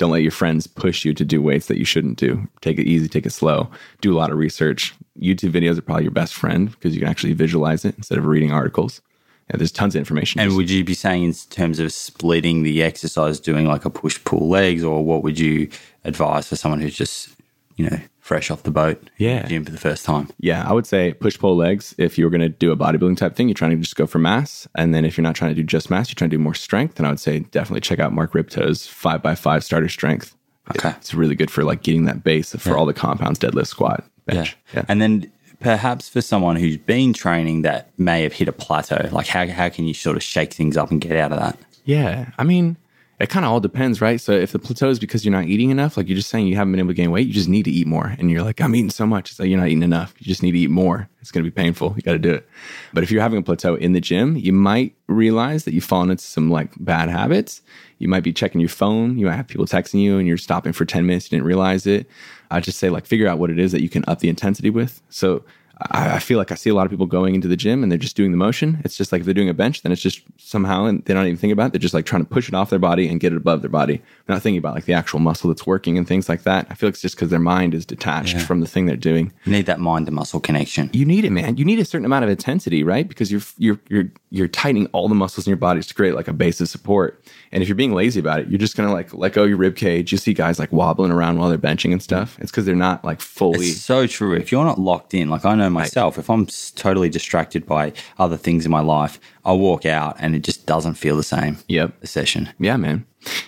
Don't 0.00 0.12
let 0.12 0.22
your 0.22 0.30
friends 0.30 0.66
push 0.66 1.04
you 1.04 1.12
to 1.12 1.26
do 1.26 1.42
weights 1.42 1.66
that 1.66 1.76
you 1.76 1.84
shouldn't 1.84 2.16
do. 2.16 2.48
Take 2.62 2.78
it 2.78 2.86
easy, 2.86 3.06
take 3.06 3.26
it 3.26 3.32
slow. 3.32 3.70
Do 4.00 4.14
a 4.14 4.16
lot 4.16 4.30
of 4.30 4.38
research. 4.38 4.94
YouTube 5.20 5.52
videos 5.52 5.76
are 5.76 5.82
probably 5.82 6.04
your 6.04 6.10
best 6.10 6.32
friend 6.32 6.70
because 6.70 6.94
you 6.94 7.00
can 7.00 7.08
actually 7.10 7.34
visualize 7.34 7.84
it 7.84 7.98
instead 7.98 8.16
of 8.16 8.24
reading 8.24 8.50
articles. 8.50 9.02
Yeah, 9.50 9.58
there's 9.58 9.70
tons 9.70 9.94
of 9.94 9.98
information. 9.98 10.40
And 10.40 10.56
would 10.56 10.70
you 10.70 10.84
be 10.84 10.94
saying 10.94 11.24
in 11.24 11.34
terms 11.50 11.80
of 11.80 11.92
splitting 11.92 12.62
the 12.62 12.82
exercise, 12.82 13.38
doing 13.38 13.66
like 13.66 13.84
a 13.84 13.90
push 13.90 14.18
pull 14.24 14.48
legs, 14.48 14.82
or 14.82 15.04
what 15.04 15.22
would 15.22 15.38
you 15.38 15.68
advise 16.04 16.48
for 16.48 16.56
someone 16.56 16.80
who's 16.80 16.96
just, 16.96 17.36
you 17.76 17.90
know, 17.90 18.00
fresh 18.30 18.48
off 18.48 18.62
the 18.62 18.70
boat, 18.70 19.10
Yeah. 19.18 19.42
the 19.42 19.48
gym 19.48 19.64
for 19.64 19.72
the 19.72 19.78
first 19.88 20.04
time? 20.04 20.28
Yeah, 20.38 20.64
I 20.68 20.72
would 20.72 20.86
say 20.86 21.14
push 21.14 21.36
pull 21.36 21.56
legs. 21.56 21.96
If 21.98 22.16
you 22.16 22.24
were 22.24 22.30
going 22.30 22.40
to 22.42 22.48
do 22.48 22.70
a 22.70 22.76
bodybuilding 22.76 23.16
type 23.16 23.34
thing, 23.34 23.48
you're 23.48 23.54
trying 23.62 23.72
to 23.72 23.76
just 23.78 23.96
go 23.96 24.06
for 24.06 24.20
mass. 24.20 24.68
And 24.76 24.94
then 24.94 25.04
if 25.04 25.16
you're 25.18 25.24
not 25.24 25.34
trying 25.34 25.50
to 25.50 25.54
do 25.56 25.64
just 25.64 25.90
mass, 25.90 26.08
you're 26.08 26.14
trying 26.14 26.30
to 26.30 26.36
do 26.36 26.42
more 26.42 26.54
strength. 26.54 26.94
Then 26.94 27.06
I 27.06 27.08
would 27.08 27.18
say 27.18 27.40
definitely 27.40 27.80
check 27.80 27.98
out 27.98 28.12
Mark 28.12 28.32
Rippetoe's 28.32 28.86
five 28.86 29.20
by 29.20 29.34
five 29.34 29.64
starter 29.64 29.88
strength. 29.88 30.36
Okay. 30.76 30.90
It's 30.98 31.12
really 31.12 31.34
good 31.34 31.50
for 31.50 31.64
like 31.64 31.82
getting 31.82 32.04
that 32.04 32.22
base 32.22 32.54
for 32.54 32.76
all 32.78 32.86
the 32.86 32.94
compounds, 32.94 33.40
deadlift, 33.40 33.66
squat, 33.66 34.04
bench. 34.26 34.56
Yeah. 34.72 34.84
And 34.86 35.02
then 35.02 35.32
perhaps 35.58 36.08
for 36.08 36.20
someone 36.20 36.54
who's 36.54 36.76
been 36.76 37.12
training 37.12 37.62
that 37.62 37.90
may 37.98 38.22
have 38.22 38.34
hit 38.34 38.46
a 38.46 38.52
plateau, 38.52 39.08
like 39.10 39.26
how, 39.26 39.48
how 39.48 39.68
can 39.68 39.88
you 39.88 39.94
sort 39.94 40.16
of 40.16 40.22
shake 40.22 40.52
things 40.54 40.76
up 40.76 40.92
and 40.92 41.00
get 41.00 41.16
out 41.16 41.32
of 41.32 41.40
that? 41.40 41.58
Yeah. 41.84 42.30
I 42.38 42.44
mean, 42.44 42.76
it 43.20 43.28
kind 43.28 43.44
of 43.44 43.52
all 43.52 43.60
depends, 43.60 44.00
right? 44.00 44.18
So 44.18 44.32
if 44.32 44.52
the 44.52 44.58
plateau 44.58 44.88
is 44.88 44.98
because 44.98 45.26
you're 45.26 45.32
not 45.32 45.44
eating 45.44 45.68
enough, 45.68 45.98
like 45.98 46.08
you're 46.08 46.16
just 46.16 46.30
saying 46.30 46.46
you 46.46 46.56
haven't 46.56 46.72
been 46.72 46.80
able 46.80 46.88
to 46.88 46.94
gain 46.94 47.10
weight, 47.10 47.26
you 47.26 47.34
just 47.34 47.50
need 47.50 47.66
to 47.66 47.70
eat 47.70 47.86
more. 47.86 48.16
And 48.18 48.30
you're 48.30 48.42
like, 48.42 48.62
I'm 48.62 48.74
eating 48.74 48.88
so 48.88 49.06
much. 49.06 49.30
It's 49.30 49.38
like 49.38 49.50
you're 49.50 49.58
not 49.58 49.68
eating 49.68 49.82
enough. 49.82 50.14
You 50.18 50.26
just 50.26 50.42
need 50.42 50.52
to 50.52 50.58
eat 50.58 50.70
more. 50.70 51.06
It's 51.20 51.30
going 51.30 51.44
to 51.44 51.50
be 51.50 51.54
painful. 51.54 51.92
You 51.96 52.02
got 52.02 52.12
to 52.12 52.18
do 52.18 52.32
it. 52.32 52.48
But 52.94 53.04
if 53.04 53.10
you're 53.10 53.20
having 53.20 53.38
a 53.38 53.42
plateau 53.42 53.74
in 53.74 53.92
the 53.92 54.00
gym, 54.00 54.38
you 54.38 54.54
might 54.54 54.94
realize 55.06 55.64
that 55.64 55.74
you've 55.74 55.84
fallen 55.84 56.10
into 56.10 56.24
some 56.24 56.50
like 56.50 56.72
bad 56.80 57.10
habits. 57.10 57.60
You 57.98 58.08
might 58.08 58.24
be 58.24 58.32
checking 58.32 58.58
your 58.58 58.70
phone. 58.70 59.18
You 59.18 59.26
might 59.26 59.36
have 59.36 59.48
people 59.48 59.66
texting 59.66 60.00
you 60.00 60.16
and 60.16 60.26
you're 60.26 60.38
stopping 60.38 60.72
for 60.72 60.86
10 60.86 61.04
minutes. 61.04 61.26
You 61.26 61.36
didn't 61.36 61.46
realize 61.46 61.86
it. 61.86 62.08
I 62.50 62.60
just 62.60 62.78
say 62.78 62.88
like 62.88 63.04
figure 63.04 63.28
out 63.28 63.38
what 63.38 63.50
it 63.50 63.58
is 63.58 63.70
that 63.72 63.82
you 63.82 63.90
can 63.90 64.02
up 64.08 64.20
the 64.20 64.30
intensity 64.30 64.70
with. 64.70 65.02
So 65.10 65.44
I, 65.90 66.16
I 66.16 66.18
feel 66.18 66.38
like 66.38 66.52
I 66.52 66.54
see 66.54 66.70
a 66.70 66.74
lot 66.74 66.84
of 66.84 66.90
people 66.90 67.06
going 67.06 67.34
into 67.34 67.48
the 67.48 67.56
gym 67.56 67.82
and 67.82 67.90
they're 67.90 67.98
just 67.98 68.16
doing 68.16 68.30
the 68.30 68.36
motion. 68.36 68.80
It's 68.84 68.96
just 68.96 69.12
like 69.12 69.20
if 69.20 69.24
they're 69.24 69.34
doing 69.34 69.48
a 69.48 69.54
bench, 69.54 69.82
then 69.82 69.92
it's 69.92 70.02
just 70.02 70.22
somehow, 70.36 70.84
and 70.84 71.04
they 71.04 71.14
don't 71.14 71.26
even 71.26 71.36
think 71.36 71.52
about 71.52 71.66
it. 71.66 71.72
They're 71.72 71.80
just 71.80 71.94
like 71.94 72.06
trying 72.06 72.22
to 72.22 72.28
push 72.28 72.48
it 72.48 72.54
off 72.54 72.70
their 72.70 72.78
body 72.78 73.08
and 73.08 73.20
get 73.20 73.32
it 73.32 73.36
above 73.36 73.62
their 73.62 73.70
body. 73.70 73.96
They're 73.96 74.34
not 74.36 74.42
thinking 74.42 74.58
about 74.58 74.74
like 74.74 74.84
the 74.84 74.92
actual 74.92 75.20
muscle 75.20 75.48
that's 75.48 75.66
working 75.66 75.96
and 75.96 76.06
things 76.06 76.28
like 76.28 76.42
that. 76.42 76.66
I 76.70 76.74
feel 76.74 76.88
like 76.88 76.94
it's 76.94 77.02
just 77.02 77.16
because 77.16 77.30
their 77.30 77.38
mind 77.38 77.74
is 77.74 77.86
detached 77.86 78.40
from 78.42 78.60
the 78.60 78.66
thing 78.66 78.86
they're 78.86 78.96
doing. 78.96 79.32
You 79.44 79.52
need 79.52 79.66
that 79.66 79.80
mind 79.80 80.06
to 80.06 80.12
muscle 80.12 80.40
connection. 80.40 80.90
You 80.92 81.04
need 81.04 81.24
it, 81.24 81.30
man. 81.30 81.56
You 81.56 81.64
need 81.64 81.78
a 81.78 81.84
certain 81.84 82.04
amount 82.04 82.24
of 82.24 82.30
intensity, 82.30 82.82
right? 82.82 83.08
Because 83.08 83.30
you're 83.32 83.42
you're 83.56 83.80
you're 83.88 84.10
you're 84.30 84.48
tightening 84.48 84.86
all 84.88 85.08
the 85.08 85.14
muscles 85.14 85.46
in 85.46 85.50
your 85.50 85.56
body 85.56 85.82
to 85.82 85.94
create 85.94 86.14
like 86.14 86.28
a 86.28 86.32
base 86.32 86.60
of 86.60 86.68
support. 86.68 87.24
And 87.52 87.62
if 87.62 87.68
you're 87.68 87.76
being 87.76 87.94
lazy 87.94 88.20
about 88.20 88.40
it, 88.40 88.48
you're 88.48 88.58
just 88.58 88.76
gonna 88.76 88.92
like 88.92 89.14
let 89.14 89.32
go 89.32 89.44
your 89.44 89.56
rib 89.56 89.76
cage. 89.76 90.12
You 90.12 90.18
see 90.18 90.34
guys 90.34 90.58
like 90.58 90.72
wobbling 90.72 91.10
around 91.10 91.38
while 91.38 91.48
they're 91.48 91.58
benching 91.58 91.92
and 91.92 92.02
stuff. 92.02 92.38
It's 92.40 92.50
because 92.50 92.66
they're 92.66 92.76
not 92.76 93.04
like 93.04 93.20
fully. 93.20 93.68
It's 93.68 93.80
so 93.80 94.06
true. 94.06 94.34
If 94.34 94.52
you're 94.52 94.64
not 94.64 94.78
locked 94.78 95.14
in, 95.14 95.30
like 95.30 95.44
I 95.44 95.54
know 95.54 95.69
myself, 95.72 96.18
if 96.18 96.28
I'm 96.30 96.46
totally 96.74 97.08
distracted 97.08 97.66
by 97.66 97.92
other 98.18 98.36
things 98.36 98.64
in 98.64 98.70
my 98.70 98.80
life, 98.80 99.20
I'll 99.44 99.58
walk 99.58 99.86
out 99.86 100.16
and 100.18 100.34
it 100.34 100.42
just 100.42 100.66
doesn't 100.66 100.94
feel 100.94 101.16
the 101.16 101.22
same. 101.22 101.58
Yep. 101.68 102.00
The 102.00 102.06
session. 102.06 102.50
Yeah, 102.58 102.76
man. 102.76 103.06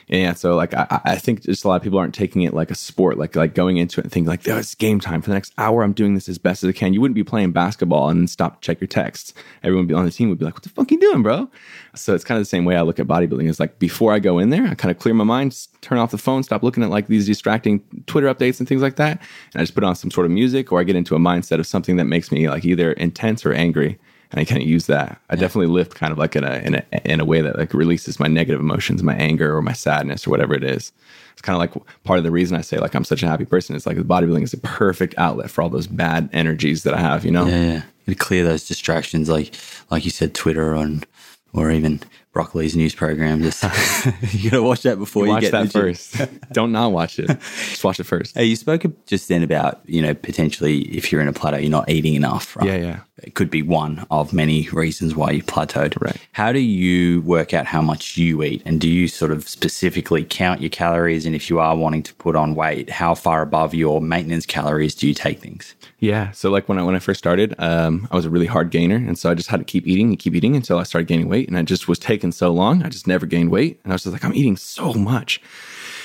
Yeah, 0.09 0.35
so 0.35 0.57
like 0.57 0.75
I, 0.75 1.01
I 1.05 1.17
think 1.17 1.43
just 1.43 1.65
a 1.65 1.69
lot 1.69 1.77
of 1.77 1.83
people 1.83 1.99
aren't 1.99 2.15
taking 2.15 2.43
it 2.43 2.53
like 2.53 2.71
a 2.71 2.75
sport, 2.75 3.17
like 3.17 3.35
like 3.35 3.55
going 3.55 3.79
into 3.79 4.01
it 4.01 4.05
and 4.05 4.13
thinking 4.13 4.29
like, 4.29 4.47
oh, 4.49 4.59
it's 4.59 4.75
game 4.75 5.01
time 5.01 5.23
for 5.23 5.31
the 5.31 5.35
next 5.35 5.55
hour. 5.57 5.83
I'm 5.83 5.95
doing 5.95 6.15
this 6.15 6.29
as 6.29 6.39
best 6.39 6.63
as 6.63 6.69
I 6.69 6.73
can. 6.73 6.93
You 6.93 7.01
wouldn't 7.01 7.15
be 7.15 7.25
playing 7.25 7.53
basketball 7.53 8.11
and 8.11 8.29
stop 8.29 8.61
to 8.61 8.67
check 8.67 8.81
your 8.81 8.89
texts. 8.89 9.33
Everyone 9.63 9.93
on 9.95 10.05
the 10.05 10.11
team 10.11 10.29
would 10.29 10.39
be 10.39 10.45
like, 10.45 10.55
what 10.55 10.63
the 10.63 10.69
fuck 10.69 10.91
you 10.91 11.01
doing, 11.01 11.23
bro? 11.23 11.51
So 11.95 12.15
it's 12.15 12.25
kind 12.25 12.37
of 12.37 12.43
the 12.43 12.49
same 12.49 12.65
way 12.65 12.77
I 12.77 12.83
look 12.83 13.01
at 13.01 13.07
bodybuilding. 13.07 13.49
Is 13.49 13.61
like 13.61 13.79
before 13.79 14.13
I 14.13 14.19
go 14.19 14.39
in 14.39 14.51
there, 14.51 14.67
I 14.67 14.75
kind 14.75 14.91
of 14.91 14.99
clear 14.99 15.15
my 15.15 15.25
mind, 15.25 15.57
turn 15.81 15.99
off 15.99 16.11
the 16.11 16.19
phone, 16.19 16.43
stop 16.43 16.63
looking 16.63 16.83
at 16.83 16.91
like 16.91 17.07
these 17.07 17.27
distracting 17.27 17.83
Twitter 18.07 18.33
updates 18.33 18.59
and 18.59 18.69
things 18.69 18.83
like 18.83 18.97
that, 18.97 19.21
and 19.55 19.61
I 19.61 19.63
just 19.63 19.75
put 19.75 19.85
on 19.85 19.97
some 19.97 20.11
sort 20.11 20.27
of 20.27 20.33
music 20.33 20.73
or 20.73 20.81
I 20.81 20.85
get 20.85 20.97
into 20.97 21.15
a 21.15 21.19
mindset 21.19 21.59
of 21.59 21.67
something 21.67 21.97
that 21.97 22.05
makes 22.05 22.31
me 22.31 22.49
like 22.51 22.65
either 22.65 22.93
intense 22.93 23.47
or 23.47 23.53
angry 23.53 23.99
and 24.33 24.41
I 24.41 24.45
kind 24.45 24.63
of 24.63 24.67
use 24.67 24.87
that. 24.87 25.21
I 25.31 25.37
definitely 25.37 25.69
lift 25.69 25.95
kind 25.95 26.11
of 26.11 26.19
like 26.19 26.35
in 26.35 26.43
a, 26.43 26.55
in 26.57 26.75
a 26.75 26.85
in 27.05 27.21
a 27.21 27.25
way 27.25 27.43
that 27.43 27.59
like 27.59 27.75
releases 27.75 28.19
my 28.19 28.27
negative 28.27 28.61
emotions, 28.61 29.03
my 29.03 29.15
anger 29.15 29.55
or 29.55 29.63
my 29.63 29.75
sadness 29.75 30.27
or 30.27 30.31
whatever 30.31 30.55
it 30.55 30.65
is. 30.65 30.91
It's 31.33 31.43
kind 31.43 31.55
of 31.55 31.61
like 31.61 31.87
part 32.05 32.19
of 32.19 32.25
the 32.25 32.31
reason 32.31 32.57
I 32.57 32.63
say 32.63 32.79
like 32.79 32.95
I'm 32.95 33.05
such 33.05 33.23
a 33.23 33.29
happy 33.29 33.45
person. 33.45 33.77
Is 33.77 33.87
like 33.87 33.99
the 33.99 34.03
bodybuilding 34.03 34.43
is 34.43 34.55
a 34.55 34.59
perfect 34.59 35.15
outlet 35.19 35.51
for 35.51 35.63
all 35.63 35.69
those 35.69 35.87
bad 35.87 36.31
energies 36.33 36.83
that 36.83 36.95
I 36.95 37.01
have. 37.01 37.25
You 37.25 37.31
know? 37.31 37.47
Yeah, 37.47 37.63
yeah. 37.63 37.83
To 38.07 38.15
clear 38.15 38.43
those 38.43 38.67
distractions, 38.67 39.29
like 39.29 39.55
like 39.91 40.05
you 40.05 40.11
said, 40.11 40.35
Twitter 40.35 40.75
on 40.75 41.05
or 41.53 41.71
even 41.71 42.01
Broccoli's 42.33 42.75
news 42.75 42.95
program. 42.95 43.43
Just 43.43 43.63
you 44.33 44.51
gotta 44.51 44.63
watch 44.63 44.83
that 44.83 44.99
before 44.99 45.27
you, 45.27 45.33
Watch 45.33 45.43
get 45.43 45.53
that 45.53 45.73
first. 45.73 46.17
Don't 46.53 46.73
not 46.73 46.93
watch 46.93 47.19
it. 47.19 47.27
Just 47.27 47.85
watch 47.85 48.01
it 48.01 48.05
first. 48.05 48.35
Hey, 48.35 48.47
you 48.47 48.57
spoke 48.57 48.85
just 49.07 49.29
then 49.29 49.43
about 49.43 49.81
you 49.87 50.01
know 50.01 50.15
potentially 50.15 50.81
if 50.97 51.13
you're 51.13 51.21
in 51.21 51.29
a 51.29 51.33
plateau, 51.33 51.59
you're 51.59 51.71
not 51.71 51.91
eating 51.91 52.15
enough. 52.15 52.57
Right? 52.57 52.69
Yeah, 52.69 52.77
yeah. 52.77 53.01
It 53.23 53.35
could 53.35 53.51
be 53.51 53.63
one 53.63 54.07
of 54.11 54.33
many 54.33 54.69
reasons 54.71 55.15
why 55.15 55.31
you 55.31 55.43
plateaued. 55.43 56.01
Right. 56.01 56.17
How 56.33 56.51
do 56.53 56.59
you 56.59 57.21
work 57.21 57.55
out 57.55 57.67
how 57.67 57.83
much 57.83 58.17
you 58.17 58.43
eat, 58.43 58.63
and 58.65 58.81
do 58.81 58.89
you 58.89 59.09
sort 59.09 59.31
of 59.31 59.49
specifically 59.49 60.25
count 60.25 60.61
your 60.61 60.71
calories? 60.71 61.27
And 61.27 61.35
if 61.35 61.51
you 61.51 61.59
are 61.59 61.77
wanting 61.77 62.03
to 62.05 62.15
put 62.15 62.35
on 62.35 62.55
weight, 62.55 62.89
how 62.91 63.15
far 63.15 63.43
above 63.43 63.75
your 63.75 64.01
maintenance 64.01 64.47
calories 64.47 64.95
do 64.95 65.07
you 65.07 65.15
take 65.15 65.41
things? 65.41 65.75
Yeah. 65.99 66.31
So 66.33 66.51
like 66.51 66.69
when 66.69 66.79
I 66.79 66.83
when 66.83 66.97
I 66.97 66.99
first 66.99 67.19
started, 67.19 67.55
um, 67.59 68.09
I 68.11 68.17
was 68.17 68.25
a 68.25 68.31
really 68.31 68.47
hard 68.47 68.71
gainer, 68.71 68.97
and 68.97 69.19
so 69.19 69.31
I 69.31 69.35
just 69.35 69.51
had 69.51 69.61
to 69.61 69.65
keep 69.65 69.87
eating 69.87 70.09
and 70.09 70.19
keep 70.19 70.35
eating 70.35 70.57
until 70.57 70.79
I 70.79 70.85
started 70.85 71.07
gaining 71.07 71.29
weight, 71.29 71.49
and 71.49 71.59
I 71.59 71.63
just 71.63 71.89
was 71.89 71.99
taking 71.99 72.22
so 72.31 72.53
long, 72.53 72.83
I 72.85 72.89
just 72.89 73.09
never 73.09 73.27
gained 73.27 73.51
weight, 73.51 73.81
and 73.83 73.93
I 73.93 73.95
was 73.95 74.05
just 74.05 74.13
like, 74.13 74.25
I'm 74.25 74.35
eating 74.35 74.57
so 74.57 74.93
much. 74.95 75.41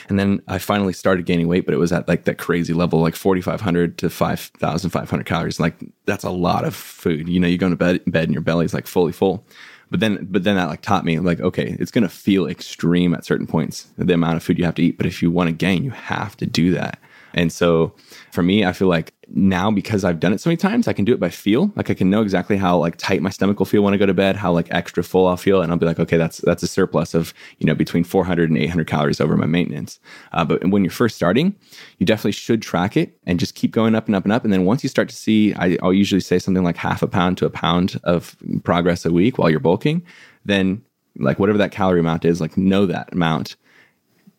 And 0.10 0.18
then 0.18 0.42
I 0.48 0.58
finally 0.58 0.94
started 0.94 1.26
gaining 1.26 1.48
weight, 1.48 1.66
but 1.66 1.74
it 1.74 1.78
was 1.78 1.92
at 1.92 2.08
like 2.08 2.24
that 2.24 2.38
crazy 2.38 2.74
level, 2.74 3.02
like 3.02 3.16
4,500 3.16 3.98
to 3.98 4.10
5,500 4.10 5.26
calories. 5.26 5.60
Like 5.60 5.76
that's 6.06 6.24
a 6.24 6.30
lot 6.30 6.64
of 6.64 6.74
food. 6.76 7.28
You 7.28 7.40
know, 7.40 7.48
you 7.48 7.58
go 7.58 7.70
to 7.70 7.76
bed, 7.76 8.02
bed 8.08 8.24
and 8.24 8.34
your 8.34 8.42
belly's 8.42 8.74
like 8.74 8.88
fully 8.88 9.12
full. 9.12 9.46
But 9.90 10.00
then, 10.00 10.28
but 10.30 10.44
then 10.44 10.56
that 10.56 10.70
like 10.70 10.82
taught 10.82 11.06
me 11.06 11.20
like, 11.20 11.40
okay, 11.40 11.76
it's 11.80 11.92
going 11.92 12.04
to 12.04 12.10
feel 12.10 12.48
extreme 12.48 13.14
at 13.14 13.26
certain 13.26 13.48
points, 13.48 13.88
the 13.98 14.14
amount 14.14 14.38
of 14.38 14.44
food 14.44 14.58
you 14.58 14.66
have 14.66 14.76
to 14.76 14.84
eat. 14.84 14.98
But 14.98 15.08
if 15.08 15.22
you 15.22 15.30
want 15.30 15.48
to 15.48 15.54
gain, 15.54 15.84
you 15.84 15.92
have 15.92 16.38
to 16.38 16.46
do 16.46 16.72
that. 16.72 17.00
And 17.38 17.54
so 17.54 17.94
for 18.32 18.42
me, 18.42 18.66
I 18.66 18.74
feel 18.74 18.88
like 18.88 19.14
now 19.30 19.70
because 19.70 20.04
I've 20.04 20.20
done 20.20 20.34
it 20.34 20.42
so 20.42 20.50
many 20.50 20.58
times, 20.58 20.88
I 20.88 20.94
can 20.94 21.06
do 21.06 21.14
it 21.14 21.20
by 21.20 21.30
feel. 21.30 21.72
Like 21.76 21.92
I 21.92 21.94
can 21.94 22.10
know 22.10 22.22
exactly 22.22 22.58
how 22.58 22.78
like 22.78 22.96
tight 22.98 23.22
my 23.22 23.30
stomach 23.30 23.60
will 23.60 23.68
feel 23.68 23.84
when 23.84 23.94
I 23.94 23.98
go 23.98 24.08
to 24.08 24.14
bed, 24.14 24.36
how 24.36 24.52
like 24.52 24.68
extra 24.72 25.04
full 25.04 25.28
I'll 25.28 25.38
feel, 25.38 25.62
and 25.62 25.72
I'll 25.72 25.78
be 25.78 25.86
like, 25.86 26.00
okay, 26.00 26.18
that's 26.18 26.40
that's 26.40 26.64
a 26.64 26.68
surplus 26.68 27.14
of 27.14 27.36
you 27.60 27.68
know 27.68 27.76
between 27.76 28.04
400 28.04 28.50
and 28.50 28.58
800 28.58 28.88
calories 28.88 29.22
over 29.22 29.38
my 29.38 29.46
maintenance. 29.46 30.00
Uh, 30.32 30.46
but 30.46 30.68
when 30.68 30.84
you're 30.84 30.92
first 30.92 31.16
starting, 31.16 31.56
you 32.00 32.08
definitely 32.08 32.32
should 32.32 32.64
track 32.64 32.98
it 32.98 33.18
and 33.28 33.40
just 33.40 33.54
keep 33.54 33.72
going 33.72 33.94
up 33.94 34.08
and 34.08 34.16
up 34.16 34.24
and 34.24 34.34
up. 34.34 34.44
And 34.44 34.52
then 34.52 34.66
once 34.66 34.82
you 34.82 34.90
start 34.90 35.08
to 35.10 35.16
see, 35.16 35.54
I, 35.54 35.78
I'll 35.84 35.94
usually 35.94 36.22
say 36.22 36.40
something 36.40 36.64
like 36.64 36.78
half 36.78 37.04
a 37.04 37.08
pound 37.08 37.38
to 37.38 37.46
a 37.46 37.52
pound 37.52 38.00
of 38.04 38.36
progress 38.64 39.06
a 39.06 39.12
week 39.12 39.38
while 39.38 39.52
you're 39.52 39.60
bulking. 39.60 40.04
Then 40.44 40.84
like 41.20 41.38
whatever 41.38 41.60
that 41.60 41.72
calorie 41.72 42.00
amount 42.00 42.26
is, 42.26 42.42
like 42.42 42.58
know 42.58 42.88
that 42.88 43.14
amount 43.14 43.58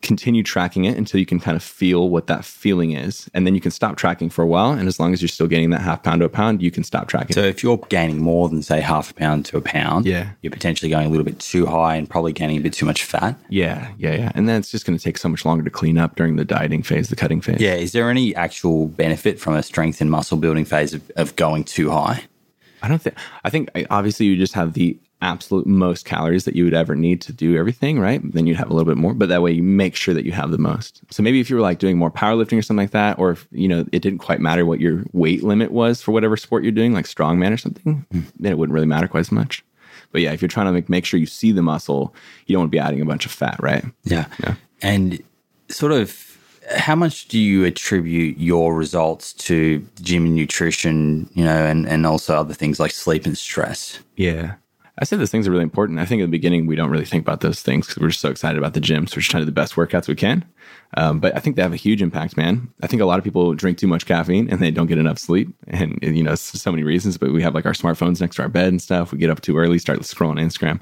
continue 0.01 0.43
tracking 0.43 0.85
it 0.85 0.97
until 0.97 1.19
you 1.19 1.25
can 1.25 1.39
kind 1.39 1.57
of 1.57 1.63
feel 1.63 2.09
what 2.09 2.27
that 2.27 2.45
feeling 2.45 2.91
is. 2.91 3.29
And 3.33 3.45
then 3.45 3.53
you 3.53 3.61
can 3.61 3.71
stop 3.71 3.97
tracking 3.97 4.29
for 4.29 4.43
a 4.43 4.47
while. 4.47 4.71
And 4.71 4.87
as 4.87 4.99
long 4.99 5.13
as 5.13 5.21
you're 5.21 5.27
still 5.27 5.47
getting 5.47 5.71
that 5.71 5.81
half 5.81 6.03
pound 6.03 6.21
to 6.21 6.25
a 6.25 6.29
pound, 6.29 6.61
you 6.61 6.71
can 6.71 6.83
stop 6.83 7.07
tracking. 7.07 7.33
So 7.33 7.41
if 7.41 7.63
you're 7.63 7.77
gaining 7.89 8.19
more 8.19 8.47
than, 8.47 8.61
say, 8.61 8.79
half 8.79 9.11
a 9.11 9.13
pound 9.13 9.45
to 9.47 9.57
a 9.57 9.61
pound, 9.61 10.05
yeah. 10.05 10.31
you're 10.41 10.51
potentially 10.51 10.89
going 10.89 11.05
a 11.05 11.09
little 11.09 11.25
bit 11.25 11.39
too 11.39 11.65
high 11.65 11.95
and 11.95 12.09
probably 12.09 12.31
gaining 12.31 12.57
a 12.57 12.61
bit 12.61 12.73
too 12.73 12.85
much 12.85 13.03
fat. 13.03 13.37
Yeah, 13.49 13.91
yeah, 13.97 14.13
yeah. 14.13 14.31
And 14.35 14.47
then 14.47 14.59
it's 14.59 14.71
just 14.71 14.85
going 14.85 14.97
to 14.97 15.03
take 15.03 15.17
so 15.17 15.27
much 15.27 15.43
longer 15.43 15.63
to 15.63 15.69
clean 15.69 15.97
up 15.97 16.15
during 16.15 16.37
the 16.37 16.45
dieting 16.45 16.83
phase, 16.83 17.09
the 17.09 17.15
cutting 17.15 17.41
phase. 17.41 17.59
Yeah. 17.59 17.75
Is 17.75 17.91
there 17.91 18.09
any 18.09 18.33
actual 18.35 18.87
benefit 18.87 19.39
from 19.39 19.55
a 19.55 19.63
strength 19.63 19.99
and 19.99 20.09
muscle 20.09 20.37
building 20.37 20.65
phase 20.65 20.93
of, 20.93 21.11
of 21.17 21.35
going 21.35 21.65
too 21.65 21.89
high? 21.91 22.23
I 22.81 22.87
don't 22.87 23.01
think, 23.01 23.17
I 23.43 23.49
think 23.49 23.69
obviously 23.89 24.27
you 24.27 24.37
just 24.37 24.53
have 24.53 24.73
the 24.73 24.97
absolute 25.21 25.67
most 25.67 26.05
calories 26.05 26.45
that 26.45 26.55
you 26.55 26.63
would 26.63 26.73
ever 26.73 26.95
need 26.95 27.21
to 27.21 27.33
do 27.33 27.57
everything, 27.57 27.99
right? 27.99 28.21
Then 28.23 28.47
you'd 28.47 28.57
have 28.57 28.69
a 28.69 28.73
little 28.73 28.89
bit 28.89 28.97
more, 28.97 29.13
but 29.13 29.29
that 29.29 29.41
way 29.41 29.51
you 29.51 29.63
make 29.63 29.95
sure 29.95 30.13
that 30.13 30.25
you 30.25 30.31
have 30.31 30.51
the 30.51 30.57
most. 30.57 31.01
So 31.09 31.21
maybe 31.21 31.39
if 31.39 31.49
you 31.49 31.57
were 31.57 31.61
like 31.61 31.79
doing 31.79 31.97
more 31.97 32.11
powerlifting 32.11 32.57
or 32.57 32.61
something 32.61 32.83
like 32.83 32.91
that, 32.91 33.19
or 33.19 33.31
if, 33.31 33.47
you 33.51 33.67
know, 33.67 33.85
it 33.91 34.01
didn't 34.01 34.19
quite 34.19 34.39
matter 34.39 34.65
what 34.65 34.79
your 34.79 35.03
weight 35.11 35.43
limit 35.43 35.71
was 35.71 36.01
for 36.01 36.11
whatever 36.11 36.37
sport 36.37 36.63
you're 36.63 36.71
doing, 36.71 36.93
like 36.93 37.05
strongman 37.05 37.53
or 37.53 37.57
something, 37.57 38.05
mm. 38.13 38.23
then 38.39 38.51
it 38.51 38.57
wouldn't 38.57 38.73
really 38.73 38.87
matter 38.87 39.07
quite 39.07 39.21
as 39.21 39.31
much. 39.31 39.63
But 40.11 40.21
yeah, 40.21 40.31
if 40.31 40.41
you're 40.41 40.49
trying 40.49 40.67
to 40.67 40.71
make, 40.71 40.89
make 40.89 41.05
sure 41.05 41.19
you 41.19 41.25
see 41.25 41.51
the 41.51 41.61
muscle, 41.61 42.15
you 42.45 42.53
don't 42.53 42.61
want 42.61 42.71
to 42.71 42.75
be 42.75 42.79
adding 42.79 43.01
a 43.01 43.05
bunch 43.05 43.25
of 43.25 43.31
fat, 43.31 43.57
right? 43.61 43.83
Yeah. 44.05 44.25
Yeah. 44.41 44.55
And 44.81 45.21
sort 45.67 45.91
of 45.91 46.37
how 46.75 46.95
much 46.95 47.27
do 47.27 47.37
you 47.37 47.65
attribute 47.65 48.37
your 48.37 48.75
results 48.75 49.33
to 49.33 49.85
gym 50.01 50.25
and 50.25 50.35
nutrition, 50.35 51.29
you 51.33 51.43
know, 51.43 51.65
and, 51.65 51.87
and 51.87 52.05
also 52.05 52.35
other 52.35 52.53
things 52.53 52.79
like 52.79 52.91
sleep 52.91 53.25
and 53.25 53.37
stress? 53.37 53.99
Yeah. 54.15 54.55
I 54.99 55.05
said 55.05 55.19
those 55.19 55.31
things 55.31 55.47
are 55.47 55.51
really 55.51 55.63
important. 55.63 55.99
I 55.99 56.05
think 56.05 56.21
at 56.21 56.25
the 56.25 56.31
beginning 56.31 56.67
we 56.67 56.75
don't 56.75 56.89
really 56.89 57.05
think 57.05 57.23
about 57.23 57.39
those 57.39 57.61
things 57.61 57.87
because 57.87 58.01
we're 58.01 58.09
just 58.09 58.19
so 58.19 58.29
excited 58.29 58.57
about 58.57 58.73
the 58.73 58.81
gym. 58.81 59.07
So 59.07 59.15
we're 59.15 59.21
just 59.21 59.31
trying 59.31 59.41
to 59.41 59.45
do 59.45 59.51
the 59.51 59.53
best 59.53 59.75
workouts 59.75 60.09
we 60.09 60.15
can. 60.15 60.45
Um, 60.97 61.19
but 61.19 61.35
I 61.35 61.39
think 61.39 61.55
they 61.55 61.61
have 61.61 61.71
a 61.71 61.77
huge 61.77 62.01
impact, 62.01 62.35
man. 62.35 62.67
I 62.83 62.87
think 62.87 63.01
a 63.01 63.05
lot 63.05 63.17
of 63.17 63.23
people 63.23 63.53
drink 63.53 63.77
too 63.77 63.87
much 63.87 64.05
caffeine 64.05 64.49
and 64.49 64.59
they 64.59 64.71
don't 64.71 64.87
get 64.87 64.97
enough 64.97 65.17
sleep, 65.17 65.49
and, 65.67 65.97
and 66.01 66.17
you 66.17 66.23
know, 66.23 66.35
so 66.35 66.71
many 66.71 66.83
reasons. 66.83 67.17
But 67.17 67.31
we 67.31 67.41
have 67.43 67.55
like 67.55 67.65
our 67.65 67.73
smartphones 67.73 68.19
next 68.19 68.35
to 68.35 68.41
our 68.41 68.49
bed 68.49 68.67
and 68.67 68.81
stuff. 68.81 69.11
We 69.11 69.19
get 69.19 69.29
up 69.29 69.41
too 69.41 69.57
early, 69.57 69.79
start 69.79 69.99
scrolling 69.99 70.39
Instagram. 70.39 70.81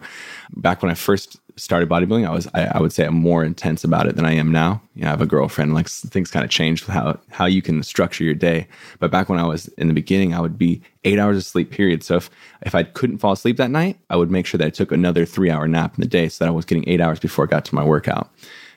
Back 0.56 0.82
when 0.82 0.92
I 0.92 0.96
first 0.96 1.40
started 1.58 1.90
bodybuilding, 1.90 2.28
I 2.28 2.32
was 2.32 2.48
I, 2.54 2.66
I, 2.66 2.80
would 2.80 2.94
say 2.94 3.06
I'm 3.06 3.16
more 3.16 3.44
intense 3.44 3.84
about 3.84 4.08
it 4.08 4.16
than 4.16 4.26
I 4.26 4.34
am 4.34 4.52
now. 4.52 4.82
You 4.96 5.02
know, 5.02 5.08
I 5.08 5.12
have 5.12 5.22
a 5.22 5.26
girlfriend. 5.26 5.74
Like 5.74 5.90
things 5.90 6.32
kind 6.32 6.46
of 6.46 6.52
changed 6.52 6.86
how 6.86 7.20
how 7.30 7.46
you 7.46 7.62
can 7.62 7.84
structure 7.84 8.24
your 8.24 8.36
day. 8.36 8.68
But 9.00 9.12
back 9.12 9.28
when 9.28 9.40
I 9.40 9.46
was 9.46 9.68
in 9.70 9.88
the 9.88 9.94
beginning, 9.94 10.34
I 10.34 10.40
would 10.40 10.58
be 10.58 10.82
eight 11.04 11.20
hours 11.20 11.38
of 11.38 11.44
sleep 11.44 11.72
period. 11.72 12.04
So 12.04 12.16
if 12.16 12.30
if 12.62 12.76
I 12.76 12.84
couldn't 12.84 13.18
fall 13.18 13.34
asleep 13.34 13.58
that 13.58 13.72
night, 13.72 14.00
I 14.10 14.16
would 14.16 14.32
make 14.32 14.46
sure 14.46 14.58
that 14.58 14.68
I 14.68 14.70
took 14.70 14.92
another 14.92 15.26
three 15.26 15.50
hour 15.50 15.68
nap 15.68 15.96
in 15.96 16.02
the 16.02 16.08
day 16.08 16.30
so 16.30 16.46
that 16.46 16.50
I 16.50 16.54
was 16.54 16.66
getting 16.66 16.88
eight 16.88 17.02
hours 17.02 17.20
before 17.20 17.46
I 17.46 17.48
got 17.48 17.66
to 17.66 17.76
my 17.76 17.84
workout. 17.84 18.32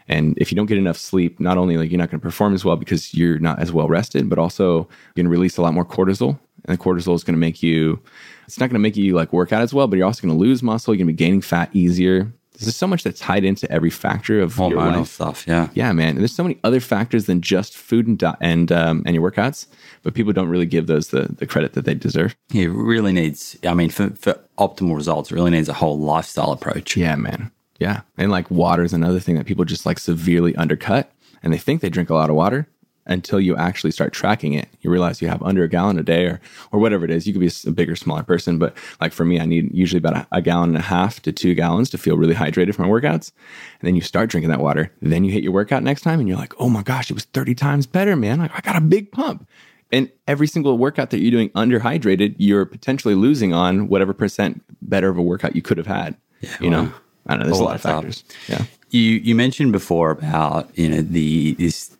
And 0.08 0.36
if 0.38 0.50
you 0.50 0.56
don't 0.56 0.66
get 0.66 0.76
enough 0.76 0.96
sleep, 0.96 1.38
not 1.38 1.56
only 1.56 1.76
like 1.76 1.88
you're 1.90 1.98
not 1.98 2.10
going 2.10 2.18
to 2.18 2.24
perform 2.24 2.52
as 2.52 2.64
well 2.64 2.74
because 2.74 3.14
you're 3.14 3.38
not 3.38 3.60
as 3.60 3.70
well 3.70 3.86
rested, 3.86 4.28
but 4.28 4.40
also 4.40 4.88
you're 5.14 5.22
going 5.22 5.26
to 5.26 5.30
release 5.30 5.56
a 5.56 5.62
lot 5.62 5.72
more 5.72 5.84
cortisol. 5.84 6.36
And 6.64 6.76
the 6.76 6.82
cortisol 6.82 7.14
is 7.14 7.22
going 7.22 7.34
to 7.34 7.40
make 7.40 7.62
you, 7.62 8.00
it's 8.44 8.58
not 8.58 8.66
going 8.66 8.74
to 8.74 8.80
make 8.80 8.96
you 8.96 9.14
like 9.14 9.32
work 9.32 9.52
out 9.52 9.62
as 9.62 9.72
well, 9.72 9.86
but 9.86 9.96
you're 9.96 10.06
also 10.06 10.26
going 10.26 10.34
to 10.34 10.40
lose 10.40 10.64
muscle. 10.64 10.92
You're 10.92 11.04
going 11.04 11.06
to 11.06 11.12
be 11.12 11.24
gaining 11.24 11.40
fat 11.40 11.70
easier. 11.72 12.32
There's 12.58 12.76
so 12.76 12.86
much 12.86 13.04
that's 13.04 13.20
tied 13.20 13.44
into 13.44 13.70
every 13.72 13.88
factor 13.90 14.40
of 14.40 14.54
Hormonal 14.54 14.70
your 14.70 14.80
life. 14.98 15.08
stuff. 15.08 15.44
Yeah, 15.46 15.68
yeah, 15.72 15.92
man. 15.92 16.10
And 16.10 16.18
there's 16.18 16.34
so 16.34 16.42
many 16.42 16.58
other 16.62 16.80
factors 16.80 17.24
than 17.26 17.40
just 17.40 17.76
food 17.76 18.06
and 18.06 18.18
di- 18.18 18.36
and 18.40 18.70
um, 18.70 19.02
and 19.06 19.14
your 19.14 19.30
workouts, 19.30 19.66
but 20.02 20.12
people 20.14 20.32
don't 20.32 20.48
really 20.48 20.66
give 20.66 20.86
those 20.86 21.08
the, 21.08 21.22
the 21.38 21.46
credit 21.46 21.72
that 21.72 21.84
they 21.86 21.94
deserve. 21.94 22.36
Yeah, 22.50 22.64
it 22.64 22.68
really 22.68 23.12
needs. 23.12 23.56
I 23.64 23.72
mean, 23.74 23.88
for 23.90 24.10
for 24.10 24.38
optimal 24.58 24.94
results, 24.94 25.30
it 25.30 25.34
really 25.34 25.50
needs 25.50 25.68
a 25.68 25.74
whole 25.74 25.98
lifestyle 25.98 26.52
approach. 26.52 26.96
Yeah, 26.96 27.16
man. 27.16 27.50
Yeah. 27.78 28.02
And 28.18 28.30
like 28.30 28.50
water 28.50 28.82
is 28.82 28.92
another 28.92 29.20
thing 29.20 29.36
that 29.36 29.46
people 29.46 29.64
just 29.64 29.86
like 29.86 29.98
severely 29.98 30.54
undercut. 30.56 31.10
And 31.42 31.54
they 31.54 31.58
think 31.58 31.80
they 31.80 31.88
drink 31.88 32.10
a 32.10 32.14
lot 32.14 32.28
of 32.28 32.36
water 32.36 32.68
until 33.10 33.40
you 33.40 33.56
actually 33.56 33.90
start 33.90 34.12
tracking 34.12 34.54
it. 34.54 34.68
You 34.80 34.90
realize 34.90 35.20
you 35.20 35.28
have 35.28 35.42
under 35.42 35.64
a 35.64 35.68
gallon 35.68 35.98
a 35.98 36.02
day 36.02 36.26
or, 36.26 36.40
or 36.70 36.78
whatever 36.78 37.04
it 37.04 37.10
is. 37.10 37.26
You 37.26 37.32
could 37.34 37.40
be 37.40 37.50
a 37.66 37.72
bigger, 37.72 37.96
smaller 37.96 38.22
person. 38.22 38.58
But 38.58 38.74
like 39.00 39.12
for 39.12 39.24
me, 39.24 39.40
I 39.40 39.44
need 39.44 39.74
usually 39.74 39.98
about 39.98 40.16
a, 40.16 40.26
a 40.32 40.40
gallon 40.40 40.70
and 40.70 40.78
a 40.78 40.82
half 40.82 41.20
to 41.22 41.32
two 41.32 41.54
gallons 41.54 41.90
to 41.90 41.98
feel 41.98 42.16
really 42.16 42.34
hydrated 42.34 42.74
for 42.74 42.82
my 42.82 42.88
workouts. 42.88 43.32
And 43.80 43.88
then 43.88 43.96
you 43.96 44.00
start 44.00 44.30
drinking 44.30 44.50
that 44.50 44.60
water. 44.60 44.92
Then 45.02 45.24
you 45.24 45.32
hit 45.32 45.42
your 45.42 45.52
workout 45.52 45.82
next 45.82 46.02
time 46.02 46.20
and 46.20 46.28
you're 46.28 46.38
like, 46.38 46.54
oh 46.60 46.68
my 46.68 46.82
gosh, 46.82 47.10
it 47.10 47.14
was 47.14 47.24
30 47.24 47.54
times 47.56 47.86
better, 47.86 48.14
man. 48.14 48.38
Like 48.38 48.52
I 48.54 48.60
got 48.60 48.76
a 48.76 48.80
big 48.80 49.10
pump. 49.10 49.46
And 49.92 50.08
every 50.28 50.46
single 50.46 50.78
workout 50.78 51.10
that 51.10 51.18
you're 51.18 51.32
doing 51.32 51.50
underhydrated, 51.50 52.36
you're 52.38 52.64
potentially 52.64 53.16
losing 53.16 53.52
on 53.52 53.88
whatever 53.88 54.14
percent 54.14 54.62
better 54.82 55.08
of 55.08 55.18
a 55.18 55.22
workout 55.22 55.56
you 55.56 55.62
could 55.62 55.78
have 55.78 55.88
had. 55.88 56.16
Yeah, 56.40 56.56
you 56.60 56.70
well, 56.70 56.84
know? 56.84 56.92
I 57.26 57.32
don't 57.32 57.40
know. 57.40 57.46
There's 57.46 57.58
a 57.58 57.64
lot 57.64 57.74
of 57.74 57.82
factors. 57.82 58.24
Up. 58.48 58.60
Yeah. 58.60 58.64
You 58.90 59.02
you 59.02 59.34
mentioned 59.34 59.72
before 59.72 60.10
about 60.10 60.70
you 60.78 60.88
know 60.88 61.02
the 61.02 61.54
this 61.54 61.96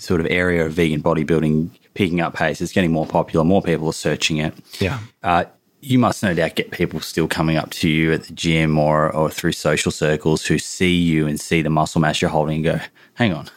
sort 0.00 0.20
of 0.20 0.26
area 0.30 0.64
of 0.64 0.72
vegan 0.72 1.02
bodybuilding 1.02 1.70
picking 1.94 2.20
up 2.20 2.34
pace. 2.34 2.60
It's 2.60 2.72
getting 2.72 2.92
more 2.92 3.06
popular. 3.06 3.44
More 3.44 3.62
people 3.62 3.88
are 3.88 3.92
searching 3.92 4.38
it. 4.38 4.54
Yeah. 4.78 5.00
Uh, 5.22 5.44
you 5.80 5.98
must 5.98 6.22
no 6.22 6.34
doubt 6.34 6.56
get 6.56 6.70
people 6.70 7.00
still 7.00 7.26
coming 7.26 7.56
up 7.56 7.70
to 7.70 7.88
you 7.88 8.12
at 8.12 8.24
the 8.24 8.32
gym 8.32 8.78
or 8.78 9.14
or 9.14 9.30
through 9.30 9.52
social 9.52 9.90
circles 9.90 10.44
who 10.44 10.58
see 10.58 10.94
you 10.94 11.26
and 11.26 11.40
see 11.40 11.62
the 11.62 11.70
muscle 11.70 12.00
mass 12.00 12.20
you're 12.20 12.30
holding 12.30 12.56
and 12.56 12.64
go, 12.64 12.84
"Hang 13.14 13.32
on, 13.32 13.48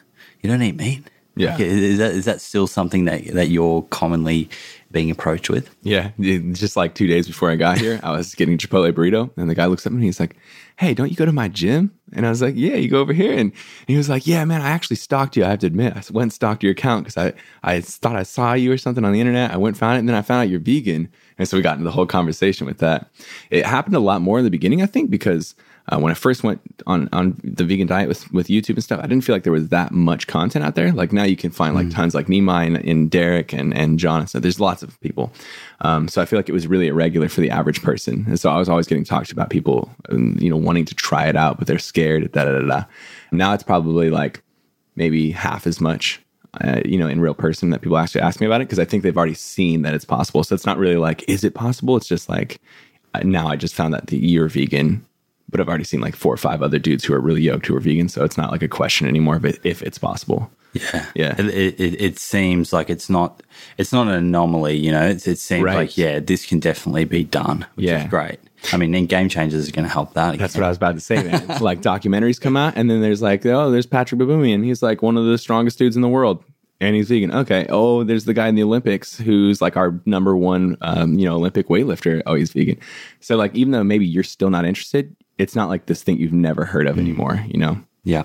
you 0.41 0.49
don't 0.49 0.61
eat 0.61 0.75
meat." 0.75 1.03
Yeah. 1.35 1.57
Is 1.57 1.97
that 1.97 2.11
is 2.11 2.25
that 2.25 2.41
still 2.41 2.67
something 2.67 3.05
that 3.05 3.25
that 3.33 3.49
you're 3.49 3.81
commonly 3.83 4.49
being 4.93 5.11
approached 5.11 5.49
with? 5.49 5.75
Yeah. 5.81 6.11
Just 6.19 6.77
like 6.77 6.95
two 6.95 7.07
days 7.07 7.27
before 7.27 7.51
I 7.51 7.55
got 7.55 7.79
here, 7.79 7.99
I 8.03 8.11
was 8.11 8.33
getting 8.35 8.57
Chipotle 8.57 8.93
burrito, 8.93 9.31
and 9.35 9.49
the 9.49 9.55
guy 9.55 9.65
looks 9.65 9.85
at 9.85 9.91
me 9.91 9.97
and 9.97 10.05
he's 10.05 10.19
like, 10.19 10.37
Hey, 10.77 10.93
don't 10.93 11.09
you 11.09 11.15
go 11.15 11.25
to 11.25 11.31
my 11.31 11.49
gym? 11.49 11.91
And 12.13 12.25
I 12.25 12.29
was 12.29 12.41
like, 12.41 12.53
Yeah, 12.55 12.75
you 12.75 12.89
go 12.89 13.01
over 13.01 13.11
here. 13.11 13.31
And, 13.31 13.51
and 13.51 13.87
he 13.87 13.97
was 13.97 14.07
like, 14.07 14.25
Yeah, 14.25 14.45
man, 14.45 14.61
I 14.61 14.69
actually 14.69 14.95
stalked 14.95 15.35
you. 15.35 15.43
I 15.43 15.49
have 15.49 15.59
to 15.59 15.67
admit, 15.67 15.93
I 15.93 16.03
went 16.11 16.23
and 16.23 16.33
stalked 16.33 16.63
your 16.63 16.71
account 16.71 17.05
because 17.05 17.17
I, 17.17 17.33
I 17.63 17.81
thought 17.81 18.15
I 18.15 18.23
saw 18.23 18.53
you 18.53 18.71
or 18.71 18.77
something 18.77 19.03
on 19.03 19.11
the 19.11 19.19
internet. 19.19 19.51
I 19.51 19.57
went 19.57 19.75
and 19.75 19.79
found 19.79 19.97
it, 19.97 19.99
and 19.99 20.07
then 20.07 20.15
I 20.15 20.21
found 20.21 20.43
out 20.43 20.49
you're 20.49 20.59
vegan. 20.59 21.09
And 21.37 21.47
so 21.47 21.57
we 21.57 21.63
got 21.63 21.73
into 21.73 21.85
the 21.85 21.91
whole 21.91 22.05
conversation 22.05 22.67
with 22.67 22.77
that. 22.77 23.09
It 23.49 23.65
happened 23.65 23.95
a 23.95 23.99
lot 23.99 24.21
more 24.21 24.37
in 24.37 24.45
the 24.45 24.51
beginning, 24.51 24.81
I 24.83 24.85
think, 24.85 25.09
because 25.09 25.55
uh, 25.89 25.99
when 25.99 26.11
I 26.11 26.15
first 26.15 26.43
went 26.43 26.61
on 26.87 27.09
on 27.11 27.39
the 27.43 27.65
vegan 27.65 27.87
diet 27.87 28.07
with 28.07 28.31
with 28.31 28.47
YouTube 28.47 28.75
and 28.75 28.83
stuff, 28.83 28.99
I 28.99 29.07
didn't 29.07 29.25
feel 29.25 29.35
like 29.35 29.43
there 29.43 29.51
was 29.51 29.67
that 29.69 29.91
much 29.91 30.27
content 30.27 30.63
out 30.63 30.75
there. 30.75 30.93
Like 30.93 31.11
now 31.11 31.23
you 31.23 31.35
can 31.35 31.51
find 31.51 31.75
like 31.75 31.87
mm. 31.87 31.93
tons 31.93 32.15
like 32.15 32.27
Nima 32.27 32.65
and, 32.65 32.77
and, 32.77 33.11
Derek 33.11 33.53
and 33.53 33.75
and 33.75 33.99
Jonathan. 33.99 34.41
There's 34.41 34.61
lots 34.61 34.81
of 34.81 34.99
people. 35.01 35.33
Um, 35.81 36.07
so 36.07 36.21
I 36.21 36.25
feel 36.25 36.39
like 36.39 36.47
it 36.47 36.53
was 36.53 36.67
really 36.67 36.87
irregular 36.87 37.27
for 37.27 37.41
the 37.41 37.49
average 37.49 37.81
person. 37.81 38.23
And 38.27 38.39
so 38.39 38.49
I 38.49 38.57
was 38.57 38.69
always 38.69 38.87
getting 38.87 39.03
talked 39.03 39.33
about 39.33 39.49
people, 39.49 39.91
um, 40.09 40.37
you 40.39 40.49
know, 40.49 40.55
wanting 40.55 40.85
to 40.85 40.95
try 40.95 41.27
it 41.27 41.35
out, 41.35 41.57
but 41.57 41.67
they're 41.67 41.79
scared. 41.79 42.31
Da 42.31 42.45
da 42.45 42.59
da 42.59 42.65
da. 42.65 42.83
Now 43.33 43.53
it's 43.53 43.63
probably 43.63 44.09
like 44.09 44.41
maybe 44.95 45.31
half 45.31 45.67
as 45.67 45.81
much 45.81 46.21
uh, 46.61 46.81
you 46.85 46.99
know, 46.99 47.07
in 47.07 47.19
real 47.19 47.33
person 47.33 47.71
that 47.71 47.81
people 47.81 47.97
actually 47.97 48.21
ask 48.21 48.39
me 48.39 48.45
about 48.45 48.61
it 48.61 48.65
because 48.65 48.77
I 48.77 48.85
think 48.85 49.01
they've 49.01 49.17
already 49.17 49.33
seen 49.33 49.81
that 49.81 49.95
it's 49.95 50.05
possible. 50.05 50.43
So 50.43 50.53
it's 50.53 50.67
not 50.67 50.77
really 50.77 50.97
like, 50.97 51.27
is 51.27 51.43
it 51.43 51.55
possible? 51.55 51.97
It's 51.97 52.07
just 52.07 52.29
like, 52.29 52.61
uh, 53.15 53.21
now 53.23 53.47
I 53.47 53.55
just 53.55 53.73
found 53.73 53.91
that 53.95 54.05
the 54.07 54.17
you're 54.17 54.47
vegan 54.47 55.03
but 55.53 55.61
I've 55.61 55.69
already 55.69 55.85
seen 55.85 56.01
like 56.01 56.15
four 56.15 56.33
or 56.33 56.37
five 56.37 56.61
other 56.61 56.79
dudes 56.79 57.05
who 57.05 57.13
are 57.13 57.21
really 57.21 57.41
yoked 57.41 57.67
who 57.67 57.75
are 57.77 57.79
vegan. 57.79 58.09
So 58.09 58.25
it's 58.25 58.37
not 58.37 58.51
like 58.51 58.61
a 58.61 58.67
question 58.67 59.07
anymore 59.07 59.37
of 59.37 59.45
it, 59.45 59.59
if 59.63 59.81
it's 59.81 59.97
possible. 59.97 60.51
Yeah, 60.73 61.05
yeah. 61.15 61.35
It, 61.37 61.79
it, 61.79 62.01
it, 62.01 62.19
seems 62.19 62.73
like 62.73 62.89
it's 62.89 63.07
not 63.07 63.43
it's 63.77 63.93
not 63.93 64.07
an 64.07 64.13
anomaly. 64.13 64.75
You 64.75 64.91
know, 64.91 65.07
it, 65.07 65.25
it 65.27 65.37
seems 65.37 65.63
right. 65.63 65.75
like 65.75 65.97
yeah, 65.97 66.19
this 66.19 66.45
can 66.45 66.59
definitely 66.59 67.05
be 67.05 67.23
done, 67.23 67.65
which 67.75 67.85
yeah. 67.85 68.03
is 68.03 68.09
great. 68.09 68.39
I 68.71 68.77
mean, 68.77 68.95
and 68.95 69.07
Game 69.07 69.29
Changers 69.29 69.61
is 69.61 69.71
going 69.71 69.85
to 69.85 69.91
help 69.91 70.13
that. 70.13 70.39
That's 70.39 70.55
what 70.55 70.63
I 70.63 70.69
was 70.69 70.77
about 70.77 70.95
to 70.95 71.01
say, 71.01 71.21
man. 71.21 71.47
like 71.61 71.81
documentaries 71.81 72.41
come 72.41 72.57
out, 72.57 72.73
and 72.75 72.89
then 72.89 73.01
there's 73.01 73.21
like, 73.21 73.45
oh, 73.45 73.69
there's 73.69 73.85
Patrik 73.85 74.19
Baboumian. 74.19 74.63
He's 74.63 74.81
like 74.81 75.01
one 75.03 75.15
of 75.15 75.25
the 75.25 75.37
strongest 75.37 75.77
dudes 75.77 75.95
in 75.95 76.01
the 76.01 76.09
world 76.09 76.43
and 76.83 76.95
he's 76.95 77.07
vegan. 77.07 77.33
Okay. 77.33 77.65
Oh, 77.69 78.03
there's 78.03 78.25
the 78.25 78.33
guy 78.33 78.47
in 78.47 78.55
the 78.55 78.63
Olympics 78.63 79.17
who's 79.17 79.61
like 79.61 79.77
our 79.77 79.99
number 80.05 80.35
one, 80.35 80.77
um, 80.81 81.17
you 81.17 81.25
know, 81.25 81.35
Olympic 81.35 81.67
weightlifter. 81.67 82.21
Oh, 82.25 82.35
he's 82.35 82.51
vegan. 82.51 82.77
So 83.19 83.35
like, 83.35 83.55
even 83.55 83.71
though 83.71 83.83
maybe 83.83 84.05
you're 84.05 84.23
still 84.23 84.49
not 84.49 84.65
interested, 84.65 85.15
it's 85.37 85.55
not 85.55 85.69
like 85.69 85.85
this 85.85 86.03
thing 86.03 86.17
you've 86.17 86.33
never 86.33 86.65
heard 86.65 86.87
of 86.87 86.95
mm. 86.95 86.99
anymore, 86.99 87.43
you 87.47 87.59
know? 87.59 87.81
Yeah. 88.03 88.23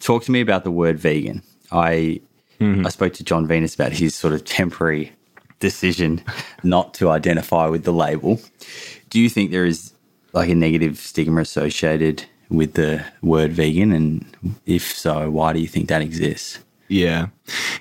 talk 0.00 0.24
to 0.24 0.30
me 0.30 0.40
about 0.40 0.64
the 0.64 0.70
word 0.70 0.98
vegan. 0.98 1.42
I 1.70 2.20
mm-hmm. 2.60 2.86
I 2.86 2.88
spoke 2.88 3.14
to 3.14 3.24
Jon 3.24 3.46
Venus 3.46 3.74
about 3.74 3.92
his 3.92 4.14
sort 4.14 4.32
of 4.32 4.44
temporary 4.44 5.12
decision 5.60 6.22
not 6.62 6.94
to 6.94 7.10
identify 7.10 7.66
with 7.66 7.84
the 7.84 7.92
label. 7.92 8.40
Do 9.10 9.20
you 9.20 9.28
think 9.28 9.50
there 9.50 9.66
is 9.66 9.92
like 10.32 10.48
a 10.48 10.54
negative 10.54 10.98
stigma 10.98 11.40
associated 11.40 12.24
with 12.50 12.74
the 12.74 13.04
word 13.22 13.52
vegan? 13.52 13.92
And 13.92 14.56
if 14.66 14.96
so, 14.96 15.30
why 15.30 15.52
do 15.52 15.60
you 15.60 15.68
think 15.68 15.88
that 15.88 16.02
exists? 16.02 16.60
Yeah. 16.88 17.28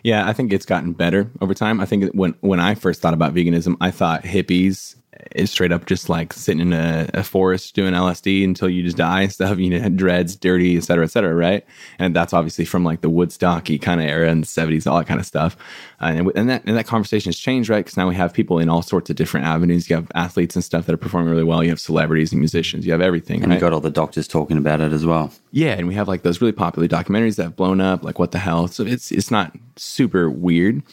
Yeah, 0.03 0.27
I 0.27 0.33
think 0.33 0.51
it's 0.51 0.65
gotten 0.65 0.93
better 0.93 1.29
over 1.41 1.53
time. 1.53 1.79
I 1.79 1.85
think 1.85 2.11
when 2.13 2.35
when 2.41 2.59
I 2.59 2.75
first 2.75 3.01
thought 3.01 3.13
about 3.13 3.33
veganism, 3.33 3.77
I 3.79 3.91
thought 3.91 4.23
hippies 4.23 4.95
is 5.35 5.51
straight 5.51 5.71
up 5.71 5.85
just 5.85 6.09
like 6.09 6.33
sitting 6.33 6.61
in 6.61 6.73
a, 6.73 7.09
a, 7.13 7.23
forest 7.23 7.75
doing 7.75 7.93
LSD 7.93 8.43
until 8.43 8.69
you 8.69 8.83
just 8.83 8.97
die 8.97 9.21
and 9.21 9.31
stuff. 9.31 9.57
You 9.57 9.69
know, 9.69 9.89
dreads, 9.95 10.35
dirty, 10.35 10.77
et 10.77 10.83
cetera, 10.83 11.05
et 11.05 11.11
cetera, 11.11 11.33
right? 11.33 11.65
And 11.99 12.15
that's 12.15 12.33
obviously 12.33 12.65
from 12.65 12.83
like 12.83 13.01
the 13.01 13.09
Woodstocky 13.09 13.81
kind 13.81 14.01
of 14.01 14.07
era 14.07 14.29
in 14.29 14.41
the 14.41 14.47
70s, 14.47 14.89
all 14.89 14.97
that 14.97 15.07
kind 15.07 15.19
of 15.19 15.25
stuff. 15.25 15.57
Uh, 16.01 16.13
and, 16.15 16.31
and, 16.35 16.49
that, 16.49 16.63
and 16.65 16.77
that 16.77 16.87
conversation 16.87 17.29
has 17.29 17.37
changed, 17.37 17.69
right? 17.69 17.79
Because 17.79 17.97
now 17.97 18.07
we 18.07 18.15
have 18.15 18.33
people 18.33 18.59
in 18.59 18.69
all 18.69 18.81
sorts 18.81 19.09
of 19.09 19.15
different 19.15 19.45
avenues. 19.45 19.89
You 19.89 19.95
have 19.95 20.11
athletes 20.15 20.55
and 20.55 20.63
stuff 20.63 20.85
that 20.85 20.93
are 20.93 20.97
performing 20.97 21.29
really 21.29 21.43
well. 21.43 21.63
You 21.63 21.69
have 21.69 21.79
celebrities 21.79 22.31
and 22.31 22.39
musicians. 22.39 22.85
You 22.85 22.91
have 22.91 23.01
everything. 23.01 23.43
And 23.43 23.51
right? 23.51 23.55
you 23.55 23.61
got 23.61 23.73
all 23.73 23.81
the 23.81 23.89
doctors 23.89 24.27
talking 24.27 24.57
about 24.57 24.81
it 24.81 24.91
as 24.91 25.05
well. 25.05 25.31
Yeah. 25.51 25.73
And 25.73 25.87
we 25.87 25.95
have 25.95 26.07
like 26.07 26.23
those 26.23 26.41
really 26.41 26.53
popular 26.53 26.87
documentaries 26.87 27.35
that 27.37 27.43
have 27.43 27.55
blown 27.55 27.81
up, 27.81 28.03
like 28.03 28.19
What 28.19 28.31
the 28.31 28.39
Health. 28.39 28.73
So 28.73 28.85
it's, 28.85 29.11
it's 29.11 29.31
not 29.31 29.55
super 29.75 30.29
weird 30.29 30.83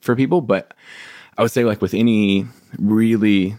for 0.00 0.14
people, 0.14 0.40
but 0.40 0.74
I 1.36 1.42
would 1.42 1.50
say 1.50 1.64
like 1.64 1.82
with 1.82 1.94
any 1.94 2.46
really 2.78 3.56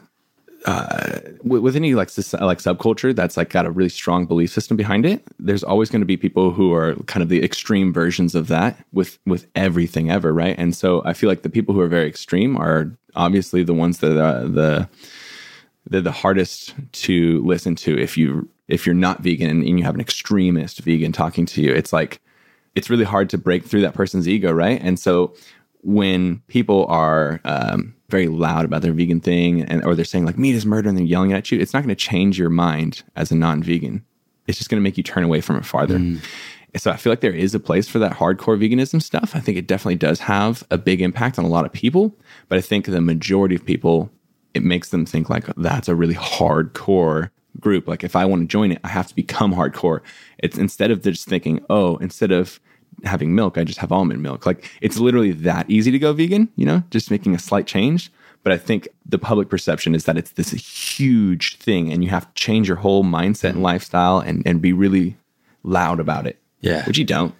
uh, 0.65 1.19
with 1.43 1.75
any 1.75 1.93
like 1.93 2.09
like 2.17 2.57
subculture 2.57 3.15
that's 3.15 3.37
like 3.37 3.49
got 3.49 3.67
a 3.67 3.71
really 3.71 3.89
strong 3.89 4.25
belief 4.25 4.51
system 4.51 4.75
behind 4.75 5.05
it, 5.05 5.23
there's 5.37 5.63
always 5.63 5.89
going 5.89 6.01
to 6.01 6.07
be 6.07 6.17
people 6.17 6.51
who 6.51 6.73
are 6.73 6.95
kind 7.05 7.21
of 7.21 7.29
the 7.29 7.43
extreme 7.43 7.93
versions 7.93 8.33
of 8.33 8.47
that 8.47 8.83
with 8.91 9.19
with 9.25 9.45
everything 9.55 10.09
ever, 10.09 10.33
right? 10.33 10.55
And 10.57 10.75
so 10.75 11.03
I 11.05 11.13
feel 11.13 11.29
like 11.29 11.43
the 11.43 11.49
people 11.49 11.75
who 11.75 11.81
are 11.81 11.87
very 11.87 12.07
extreme 12.07 12.57
are 12.57 12.91
obviously 13.15 13.63
the 13.63 13.75
ones 13.75 13.99
that 13.99 14.19
are 14.19 14.47
the 14.47 14.89
they're 15.87 16.01
the 16.01 16.11
hardest 16.11 16.73
to 16.91 17.43
listen 17.45 17.75
to 17.75 17.97
if 17.99 18.17
you 18.17 18.49
if 18.67 18.85
you're 18.85 18.95
not 18.95 19.21
vegan 19.21 19.49
and 19.49 19.79
you 19.79 19.83
have 19.83 19.95
an 19.95 20.01
extremist 20.01 20.79
vegan 20.79 21.11
talking 21.11 21.45
to 21.45 21.61
you. 21.61 21.71
It's 21.71 21.93
like 21.93 22.21
it's 22.73 22.89
really 22.89 23.05
hard 23.05 23.29
to 23.29 23.37
break 23.37 23.63
through 23.65 23.81
that 23.81 23.93
person's 23.93 24.27
ego, 24.27 24.51
right? 24.51 24.81
And 24.81 24.99
so 24.99 25.35
when 25.81 26.39
people 26.47 26.87
are 26.87 27.39
um, 27.45 27.94
very 28.09 28.27
loud 28.27 28.65
about 28.65 28.81
their 28.81 28.93
vegan 28.93 29.19
thing 29.19 29.63
and 29.63 29.83
or 29.83 29.95
they're 29.95 30.05
saying 30.05 30.25
like 30.25 30.37
meat 30.37 30.55
is 30.55 30.65
murder 30.65 30.89
and 30.89 30.97
they're 30.97 31.05
yelling 31.05 31.33
at 31.33 31.51
you, 31.51 31.59
it's 31.59 31.73
not 31.73 31.81
going 31.83 31.89
to 31.89 31.95
change 31.95 32.37
your 32.37 32.49
mind 32.49 33.03
as 33.15 33.31
a 33.31 33.35
non-vegan. 33.35 34.03
It's 34.47 34.57
just 34.57 34.69
going 34.69 34.79
to 34.79 34.83
make 34.83 34.97
you 34.97 35.03
turn 35.03 35.23
away 35.23 35.41
from 35.41 35.57
it 35.57 35.65
farther. 35.65 35.97
Mm. 35.97 36.23
So 36.77 36.91
I 36.91 36.97
feel 36.97 37.11
like 37.11 37.21
there 37.21 37.33
is 37.33 37.55
a 37.55 37.59
place 37.59 37.87
for 37.87 37.99
that 37.99 38.13
hardcore 38.13 38.59
veganism 38.59 39.01
stuff. 39.01 39.35
I 39.35 39.39
think 39.39 39.57
it 39.57 39.65
definitely 39.65 39.95
does 39.95 40.19
have 40.19 40.63
a 40.69 40.77
big 40.77 41.01
impact 41.01 41.39
on 41.39 41.45
a 41.45 41.49
lot 41.49 41.65
of 41.65 41.71
people, 41.71 42.15
but 42.49 42.57
I 42.57 42.61
think 42.61 42.85
the 42.85 43.01
majority 43.01 43.55
of 43.55 43.65
people 43.65 44.11
it 44.53 44.63
makes 44.63 44.89
them 44.89 45.05
think 45.05 45.29
like 45.29 45.45
that's 45.57 45.89
a 45.89 45.95
really 45.95 46.15
hardcore 46.15 47.29
group. 47.59 47.87
Like 47.87 48.03
if 48.03 48.15
I 48.15 48.25
want 48.25 48.41
to 48.43 48.47
join 48.47 48.71
it, 48.71 48.79
I 48.83 48.87
have 48.87 49.07
to 49.07 49.15
become 49.15 49.53
hardcore. 49.53 49.99
It's 50.39 50.57
instead 50.57 50.91
of 50.91 51.01
just 51.01 51.27
thinking, 51.27 51.63
oh, 51.69 51.97
instead 51.97 52.31
of 52.31 52.59
having 53.03 53.35
milk, 53.35 53.57
I 53.57 53.63
just 53.63 53.79
have 53.79 53.91
almond 53.91 54.21
milk. 54.21 54.45
Like 54.45 54.69
it's 54.81 54.97
literally 54.97 55.31
that 55.31 55.69
easy 55.69 55.91
to 55.91 55.99
go 55.99 56.13
vegan, 56.13 56.49
you 56.55 56.65
know, 56.65 56.83
just 56.91 57.11
making 57.11 57.35
a 57.35 57.39
slight 57.39 57.67
change. 57.67 58.11
But 58.43 58.53
I 58.53 58.57
think 58.57 58.87
the 59.05 59.17
public 59.17 59.49
perception 59.49 59.95
is 59.95 60.05
that 60.05 60.17
it's 60.17 60.31
this 60.31 60.51
huge 60.51 61.57
thing 61.57 61.91
and 61.91 62.03
you 62.03 62.11
have 62.11 62.31
to 62.31 62.33
change 62.33 62.67
your 62.67 62.77
whole 62.77 63.03
mindset 63.03 63.45
and 63.45 63.55
mm-hmm. 63.55 63.63
lifestyle 63.63 64.19
and, 64.19 64.45
and 64.45 64.61
be 64.61 64.71
really 64.71 65.17
loud 65.63 65.99
about 65.99 66.27
it. 66.27 66.39
Yeah. 66.61 66.85
Which 66.85 66.97
you 66.97 67.05
don't. 67.05 67.33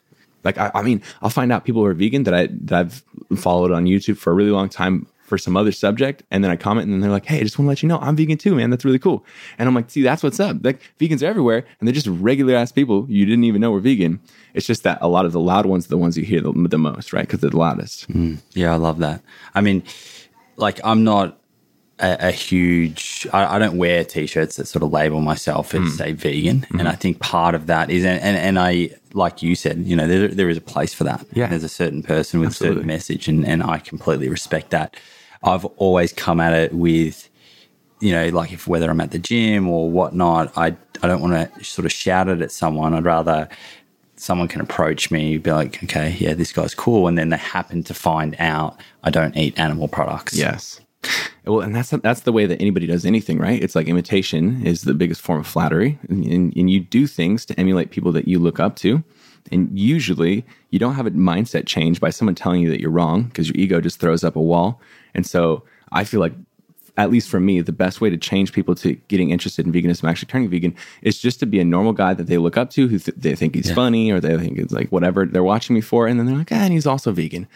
Like 0.43 0.57
I, 0.57 0.71
I 0.73 0.81
mean, 0.81 1.01
I'll 1.21 1.29
find 1.29 1.51
out 1.51 1.65
people 1.65 1.81
who 1.81 1.87
are 1.87 1.93
vegan 1.93 2.23
that 2.23 2.33
I 2.33 2.47
that 2.51 2.79
I've 2.79 3.39
followed 3.39 3.71
on 3.71 3.85
YouTube 3.85 4.17
for 4.17 4.31
a 4.31 4.33
really 4.33 4.51
long 4.51 4.69
time 4.69 5.07
for 5.25 5.37
some 5.37 5.57
other 5.57 5.71
subject 5.71 6.23
and 6.29 6.43
then 6.43 6.51
I 6.51 6.55
comment 6.55 6.85
and 6.85 6.93
then 6.93 7.01
they're 7.01 7.11
like, 7.11 7.25
hey, 7.25 7.39
I 7.39 7.43
just 7.43 7.57
want 7.57 7.65
to 7.65 7.69
let 7.69 7.83
you 7.83 7.89
know 7.89 7.97
I'm 7.97 8.15
vegan 8.15 8.37
too, 8.37 8.55
man. 8.55 8.69
That's 8.69 8.85
really 8.85 8.99
cool. 8.99 9.25
And 9.57 9.67
I'm 9.67 9.73
like, 9.73 9.89
see, 9.89 10.03
that's 10.03 10.21
what's 10.23 10.39
up. 10.39 10.57
Like 10.61 10.79
vegans 10.99 11.23
are 11.23 11.27
everywhere 11.27 11.65
and 11.79 11.87
they're 11.87 11.93
just 11.93 12.07
regular 12.07 12.55
ass 12.55 12.71
people 12.71 13.05
you 13.09 13.25
didn't 13.25 13.43
even 13.43 13.61
know 13.61 13.71
were 13.71 13.79
vegan. 13.79 14.19
It's 14.53 14.67
just 14.67 14.83
that 14.83 14.99
a 15.01 15.07
lot 15.07 15.25
of 15.25 15.31
the 15.31 15.39
loud 15.39 15.65
ones 15.65 15.87
are 15.87 15.89
the 15.89 15.97
ones 15.97 16.17
you 16.17 16.23
hear 16.23 16.41
the, 16.41 16.53
the 16.53 16.77
most, 16.77 17.11
right? 17.11 17.25
Because 17.25 17.41
they're 17.41 17.49
the 17.49 17.57
loudest. 17.57 18.07
Mm, 18.09 18.37
yeah, 18.53 18.71
I 18.71 18.77
love 18.77 18.99
that. 18.99 19.21
I 19.55 19.61
mean, 19.61 19.83
like 20.57 20.79
I'm 20.83 21.03
not 21.03 21.39
a, 21.99 22.27
a 22.27 22.31
huge. 22.31 23.27
I, 23.31 23.55
I, 23.55 23.59
don't 23.59 23.77
wear 23.77 24.03
t-shirts 24.03 24.57
that 24.57 24.67
sort 24.67 24.83
of 24.83 24.91
label 24.91 25.21
myself 25.21 25.73
as 25.73 25.81
mm. 25.81 25.97
say 25.97 26.11
vegan, 26.11 26.61
mm-hmm. 26.61 26.79
and 26.79 26.87
I 26.87 26.93
think 26.93 27.19
part 27.19 27.55
of 27.55 27.67
that 27.67 27.89
is, 27.89 28.03
and, 28.03 28.21
and, 28.21 28.37
and 28.37 28.59
I 28.59 28.89
like 29.13 29.41
you 29.41 29.55
said, 29.55 29.77
you 29.79 29.95
know, 29.95 30.07
there, 30.07 30.27
there 30.27 30.49
is 30.49 30.57
a 30.57 30.61
place 30.61 30.93
for 30.93 31.05
that. 31.05 31.25
Yeah, 31.33 31.47
there's 31.47 31.63
a 31.63 31.69
certain 31.69 32.03
person 32.03 32.39
with 32.39 32.47
Absolutely. 32.47 32.75
a 32.75 32.77
certain 32.77 32.87
message, 32.87 33.27
and 33.27 33.45
and 33.47 33.63
I 33.63 33.79
completely 33.79 34.29
respect 34.29 34.71
that. 34.71 34.97
I've 35.43 35.65
always 35.77 36.11
come 36.11 36.39
at 36.39 36.53
it 36.53 36.73
with, 36.73 37.29
you 38.01 38.11
know, 38.11 38.29
like 38.29 38.51
if 38.51 38.67
whether 38.67 38.89
I'm 38.89 39.01
at 39.01 39.11
the 39.11 39.19
gym 39.19 39.69
or 39.69 39.89
whatnot, 39.89 40.51
I 40.57 40.75
I 41.01 41.07
don't 41.07 41.21
want 41.21 41.33
to 41.33 41.63
sort 41.63 41.85
of 41.85 41.91
shout 41.91 42.27
it 42.27 42.41
at 42.41 42.51
someone. 42.51 42.93
I'd 42.93 43.05
rather 43.05 43.47
someone 44.17 44.47
can 44.47 44.61
approach 44.61 45.11
me, 45.11 45.37
be 45.37 45.51
like, 45.51 45.83
okay, 45.83 46.15
yeah, 46.19 46.33
this 46.33 46.51
guy's 46.51 46.75
cool, 46.75 47.07
and 47.07 47.17
then 47.17 47.29
they 47.29 47.37
happen 47.37 47.83
to 47.83 47.93
find 47.93 48.35
out 48.39 48.79
I 49.03 49.11
don't 49.11 49.35
eat 49.37 49.57
animal 49.57 49.87
products. 49.87 50.37
Yes. 50.37 50.81
Well, 51.45 51.61
and 51.61 51.75
that's 51.75 51.89
that's 51.89 52.21
the 52.21 52.31
way 52.31 52.45
that 52.45 52.59
anybody 52.59 52.87
does 52.87 53.05
anything, 53.05 53.37
right? 53.37 53.61
It's 53.61 53.75
like 53.75 53.87
imitation 53.87 54.65
is 54.65 54.81
the 54.81 54.93
biggest 54.93 55.21
form 55.21 55.39
of 55.39 55.47
flattery, 55.47 55.99
and, 56.09 56.25
and, 56.25 56.55
and 56.55 56.69
you 56.69 56.79
do 56.79 57.05
things 57.07 57.45
to 57.45 57.59
emulate 57.59 57.91
people 57.91 58.11
that 58.13 58.27
you 58.27 58.39
look 58.39 58.59
up 58.59 58.75
to. 58.77 59.03
And 59.51 59.77
usually, 59.77 60.43
you 60.71 60.79
don't 60.79 60.95
have 60.95 61.05
a 61.05 61.11
mindset 61.11 61.67
change 61.67 61.99
by 61.99 62.09
someone 62.09 62.33
telling 62.33 62.61
you 62.61 62.69
that 62.71 62.81
you're 62.81 62.89
wrong 62.89 63.23
because 63.23 63.47
your 63.47 63.55
ego 63.57 63.79
just 63.79 63.99
throws 63.99 64.23
up 64.23 64.35
a 64.35 64.41
wall. 64.41 64.81
And 65.13 65.25
so 65.25 65.63
I 65.91 66.03
feel 66.03 66.19
like, 66.19 66.33
at 66.97 67.11
least 67.11 67.29
for 67.29 67.39
me, 67.39 67.61
the 67.61 67.71
best 67.71 68.01
way 68.01 68.09
to 68.09 68.17
change 68.17 68.53
people 68.53 68.73
to 68.75 68.93
getting 69.07 69.29
interested 69.29 69.65
in 69.67 69.71
veganism, 69.71 70.09
actually 70.09 70.27
turning 70.27 70.49
vegan, 70.49 70.75
is 71.03 71.19
just 71.19 71.39
to 71.41 71.45
be 71.45 71.59
a 71.59 71.65
normal 71.65 71.93
guy 71.93 72.15
that 72.15 72.25
they 72.25 72.39
look 72.39 72.57
up 72.57 72.71
to, 72.71 72.87
who 72.87 72.97
th- 72.97 73.17
they 73.17 73.35
think 73.35 73.53
he's 73.53 73.69
yeah. 73.69 73.75
funny 73.75 74.11
or 74.11 74.19
they 74.19 74.35
think 74.37 74.57
it's 74.57 74.73
like 74.73 74.89
whatever 74.89 75.27
they're 75.27 75.43
watching 75.43 75.75
me 75.75 75.81
for. 75.81 76.07
And 76.07 76.19
then 76.19 76.25
they're 76.25 76.37
like, 76.37 76.51
ah, 76.51 76.55
and 76.55 76.73
he's 76.73 76.87
also 76.87 77.11
vegan. 77.11 77.47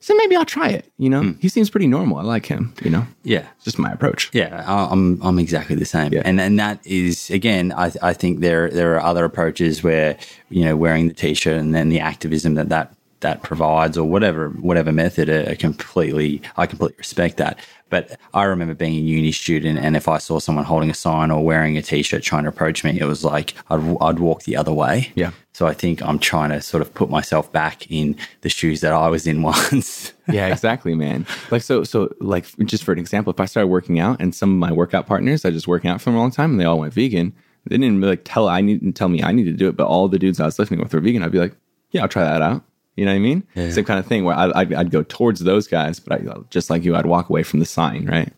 So 0.00 0.14
maybe 0.14 0.36
I'll 0.36 0.44
try 0.44 0.68
it. 0.68 0.90
You 0.98 1.10
know, 1.10 1.22
mm. 1.22 1.40
he 1.40 1.48
seems 1.48 1.70
pretty 1.70 1.86
normal. 1.86 2.18
I 2.18 2.22
like 2.22 2.46
him. 2.46 2.74
You 2.82 2.90
know, 2.90 3.06
yeah, 3.22 3.46
it's 3.56 3.64
just 3.64 3.78
my 3.78 3.90
approach. 3.90 4.30
Yeah, 4.32 4.64
I'm 4.66 5.20
I'm 5.22 5.38
exactly 5.38 5.76
the 5.76 5.84
same. 5.84 6.12
Yeah. 6.12 6.22
and 6.24 6.40
and 6.40 6.58
that 6.58 6.86
is 6.86 7.30
again, 7.30 7.72
I 7.72 7.92
I 8.02 8.12
think 8.12 8.40
there 8.40 8.70
there 8.70 8.94
are 8.94 9.02
other 9.02 9.24
approaches 9.24 9.82
where 9.82 10.16
you 10.48 10.64
know 10.64 10.76
wearing 10.76 11.08
the 11.08 11.14
t-shirt 11.14 11.56
and 11.58 11.74
then 11.74 11.88
the 11.88 12.00
activism 12.00 12.54
that 12.54 12.68
that 12.68 12.92
that 13.20 13.42
provides 13.42 13.96
or 13.96 14.06
whatever 14.06 14.50
whatever 14.50 14.92
method 14.92 15.30
I 15.30 15.54
completely 15.54 16.42
I 16.56 16.66
completely 16.66 16.96
respect 16.98 17.38
that 17.38 17.58
but 17.88 18.18
I 18.34 18.44
remember 18.44 18.74
being 18.74 18.94
a 18.94 19.00
uni 19.00 19.32
student 19.32 19.78
and 19.78 19.96
if 19.96 20.08
I 20.08 20.18
saw 20.18 20.38
someone 20.38 20.64
holding 20.64 20.90
a 20.90 20.94
sign 20.94 21.30
or 21.30 21.44
wearing 21.44 21.76
a 21.76 21.82
t-shirt 21.82 22.22
trying 22.22 22.44
to 22.44 22.48
approach 22.48 22.84
me 22.84 22.98
it 22.98 23.04
was 23.04 23.24
like 23.24 23.54
I'd, 23.70 23.96
I'd 24.00 24.18
walk 24.18 24.42
the 24.44 24.56
other 24.56 24.72
way. 24.72 25.12
Yeah. 25.14 25.32
So 25.52 25.66
I 25.66 25.72
think 25.72 26.02
I'm 26.02 26.18
trying 26.18 26.50
to 26.50 26.60
sort 26.60 26.82
of 26.82 26.92
put 26.94 27.08
myself 27.08 27.50
back 27.50 27.90
in 27.90 28.16
the 28.42 28.48
shoes 28.48 28.80
that 28.82 28.92
I 28.92 29.08
was 29.08 29.26
in 29.26 29.42
once. 29.54 30.12
Yeah 30.30 30.48
exactly 30.48 30.94
man. 30.94 31.26
Like 31.50 31.62
so 31.62 31.84
so 31.84 32.12
like 32.20 32.46
just 32.64 32.84
for 32.84 32.92
an 32.92 32.98
example 32.98 33.32
if 33.32 33.40
I 33.40 33.46
started 33.46 33.68
working 33.68 34.00
out 34.00 34.20
and 34.20 34.34
some 34.34 34.50
of 34.50 34.58
my 34.58 34.72
workout 34.72 35.06
partners 35.06 35.44
I 35.44 35.50
just 35.50 35.68
working 35.68 35.90
out 35.90 36.00
for 36.00 36.10
a 36.10 36.14
long 36.14 36.30
time 36.30 36.52
and 36.52 36.60
they 36.60 36.64
all 36.64 36.78
went 36.78 36.94
vegan 36.94 37.34
they 37.66 37.76
didn't 37.78 37.98
really 37.98 38.10
like 38.10 38.22
tell 38.24 38.48
I 38.48 38.60
need 38.60 38.94
tell 38.96 39.08
me 39.08 39.22
I 39.22 39.32
need 39.32 39.44
to 39.44 39.52
do 39.52 39.68
it 39.68 39.76
but 39.76 39.86
all 39.86 40.08
the 40.08 40.18
dudes 40.18 40.40
I 40.40 40.46
was 40.46 40.58
lifting 40.58 40.78
with 40.78 40.92
were 40.92 41.00
vegan 41.00 41.22
I'd 41.22 41.32
be 41.32 41.38
like 41.38 41.54
yeah 41.90 42.02
I'll 42.02 42.08
try 42.08 42.24
that 42.24 42.42
out 42.42 42.62
you 42.96 43.04
know 43.04 43.12
what 43.12 43.16
I 43.16 43.20
mean? 43.20 43.46
Yeah. 43.54 43.70
Same 43.70 43.84
kind 43.84 44.00
of 44.00 44.06
thing 44.06 44.24
where 44.24 44.34
I, 44.34 44.50
I'd, 44.54 44.74
I'd, 44.74 44.90
go 44.90 45.02
towards 45.02 45.40
those 45.40 45.68
guys, 45.68 46.00
but 46.00 46.20
I, 46.20 46.24
just 46.50 46.70
like 46.70 46.84
you, 46.84 46.96
I'd 46.96 47.06
walk 47.06 47.28
away 47.28 47.42
from 47.42 47.60
the 47.60 47.66
sign, 47.66 48.06
right? 48.06 48.32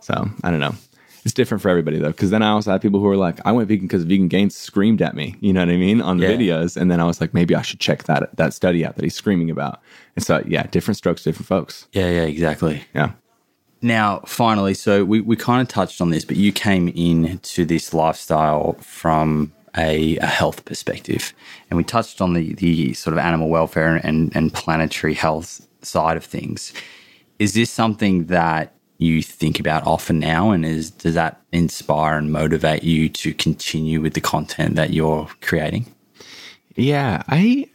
So 0.00 0.30
I 0.44 0.50
don't 0.50 0.60
know. 0.60 0.74
It's 1.24 1.34
different 1.34 1.60
for 1.60 1.68
everybody 1.68 1.98
though, 1.98 2.08
because 2.08 2.30
then 2.30 2.42
I 2.42 2.50
also 2.50 2.70
have 2.70 2.80
people 2.80 3.00
who 3.00 3.08
are 3.08 3.16
like, 3.16 3.38
I 3.44 3.52
went 3.52 3.68
vegan 3.68 3.86
because 3.86 4.04
Vegan 4.04 4.28
Gains 4.28 4.56
screamed 4.56 5.02
at 5.02 5.14
me. 5.14 5.36
You 5.40 5.52
know 5.52 5.60
what 5.60 5.68
I 5.68 5.76
mean 5.76 6.00
on 6.00 6.18
the 6.18 6.26
yeah. 6.26 6.36
videos, 6.36 6.76
and 6.76 6.90
then 6.90 7.00
I 7.00 7.04
was 7.04 7.20
like, 7.20 7.34
maybe 7.34 7.54
I 7.54 7.62
should 7.62 7.80
check 7.80 8.04
that 8.04 8.34
that 8.36 8.54
study 8.54 8.84
out 8.84 8.96
that 8.96 9.04
he's 9.04 9.14
screaming 9.14 9.50
about. 9.50 9.82
And 10.16 10.24
so 10.24 10.42
yeah, 10.46 10.66
different 10.68 10.96
strokes, 10.96 11.24
different 11.24 11.46
folks. 11.46 11.86
Yeah, 11.92 12.08
yeah, 12.08 12.22
exactly. 12.22 12.84
Yeah. 12.94 13.12
Now, 13.80 14.20
finally, 14.26 14.74
so 14.74 15.04
we, 15.04 15.20
we 15.20 15.36
kind 15.36 15.62
of 15.62 15.68
touched 15.68 16.00
on 16.00 16.10
this, 16.10 16.24
but 16.24 16.36
you 16.36 16.50
came 16.50 16.88
into 16.88 17.64
this 17.64 17.94
lifestyle 17.94 18.72
from 18.80 19.52
a, 19.76 20.16
a, 20.18 20.26
health 20.26 20.64
perspective. 20.64 21.32
And 21.70 21.76
we 21.76 21.84
touched 21.84 22.20
on 22.20 22.34
the, 22.34 22.54
the 22.54 22.94
sort 22.94 23.12
of 23.12 23.18
animal 23.18 23.48
welfare 23.48 23.96
and, 23.96 24.34
and 24.36 24.52
planetary 24.52 25.14
health 25.14 25.66
side 25.82 26.16
of 26.16 26.24
things. 26.24 26.72
Is 27.38 27.54
this 27.54 27.70
something 27.70 28.26
that 28.26 28.74
you 28.98 29.22
think 29.22 29.60
about 29.60 29.86
often 29.86 30.18
now? 30.18 30.50
And 30.50 30.64
is 30.64 30.90
does 30.90 31.14
that 31.14 31.40
inspire 31.52 32.18
and 32.18 32.32
motivate 32.32 32.82
you 32.82 33.08
to 33.10 33.32
continue 33.32 34.00
with 34.00 34.14
the 34.14 34.20
content 34.20 34.74
that 34.76 34.92
you're 34.92 35.28
creating? 35.40 35.86
Yeah, 36.74 37.22
I 37.28 37.68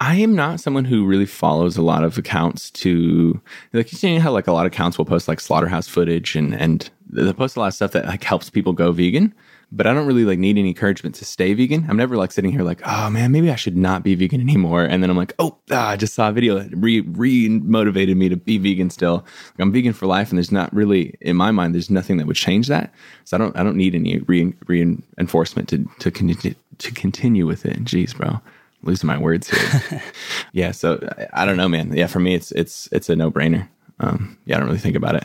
I 0.00 0.16
am 0.16 0.34
not 0.34 0.58
someone 0.58 0.84
who 0.84 1.06
really 1.06 1.26
follows 1.26 1.76
a 1.76 1.82
lot 1.82 2.02
of 2.02 2.18
accounts 2.18 2.72
to 2.72 3.40
like 3.72 4.02
you 4.02 4.14
know 4.14 4.20
how 4.20 4.32
like 4.32 4.48
a 4.48 4.52
lot 4.52 4.66
of 4.66 4.72
accounts 4.72 4.98
will 4.98 5.04
post 5.04 5.28
like 5.28 5.38
slaughterhouse 5.38 5.86
footage 5.86 6.34
and 6.34 6.52
and 6.54 6.90
they 7.08 7.32
post 7.32 7.56
a 7.56 7.60
lot 7.60 7.68
of 7.68 7.74
stuff 7.74 7.92
that 7.92 8.06
like 8.06 8.24
helps 8.24 8.50
people 8.50 8.72
go 8.72 8.90
vegan 8.90 9.32
but 9.74 9.86
I 9.86 9.94
don't 9.94 10.06
really 10.06 10.26
like 10.26 10.38
need 10.38 10.58
any 10.58 10.68
encouragement 10.68 11.14
to 11.16 11.24
stay 11.24 11.54
vegan. 11.54 11.86
I'm 11.88 11.96
never 11.96 12.18
like 12.18 12.30
sitting 12.30 12.52
here 12.52 12.62
like, 12.62 12.82
oh 12.84 13.08
man, 13.08 13.32
maybe 13.32 13.50
I 13.50 13.56
should 13.56 13.76
not 13.76 14.04
be 14.04 14.14
vegan 14.14 14.40
anymore. 14.42 14.84
And 14.84 15.02
then 15.02 15.08
I'm 15.08 15.16
like, 15.16 15.32
oh, 15.38 15.56
ah, 15.70 15.88
I 15.88 15.96
just 15.96 16.14
saw 16.14 16.28
a 16.28 16.32
video 16.32 16.58
that 16.58 16.70
re 16.76 17.00
re 17.00 17.48
motivated 17.48 18.18
me 18.18 18.28
to 18.28 18.36
be 18.36 18.58
vegan 18.58 18.90
still. 18.90 19.14
Like, 19.14 19.60
I'm 19.60 19.72
vegan 19.72 19.94
for 19.94 20.06
life, 20.06 20.30
and 20.30 20.36
there's 20.36 20.52
not 20.52 20.72
really 20.74 21.16
in 21.22 21.36
my 21.36 21.50
mind, 21.50 21.74
there's 21.74 21.90
nothing 21.90 22.18
that 22.18 22.26
would 22.26 22.36
change 22.36 22.68
that. 22.68 22.92
So 23.24 23.36
I 23.36 23.38
don't 23.38 23.56
I 23.56 23.62
don't 23.62 23.76
need 23.76 23.94
any 23.94 24.18
re 24.18 24.52
reinforcement 24.66 25.70
to 25.70 25.88
to 26.00 26.10
continue 26.10 26.54
to 26.78 26.92
continue 26.92 27.46
with 27.46 27.64
it. 27.64 27.82
Jeez, 27.84 28.14
bro. 28.14 28.40
Losing 28.84 29.06
my 29.06 29.16
words 29.16 29.48
here. 29.48 30.02
yeah, 30.52 30.72
so 30.72 30.98
I, 31.16 31.42
I 31.42 31.46
don't 31.46 31.56
know, 31.56 31.68
man. 31.68 31.92
Yeah, 31.92 32.08
for 32.08 32.20
me, 32.20 32.34
it's 32.34 32.52
it's 32.52 32.88
it's 32.92 33.08
a 33.08 33.16
no 33.16 33.30
brainer. 33.30 33.68
Um, 34.00 34.36
yeah, 34.44 34.56
I 34.56 34.58
don't 34.58 34.68
really 34.68 34.80
think 34.80 34.96
about 34.96 35.14
it. 35.14 35.24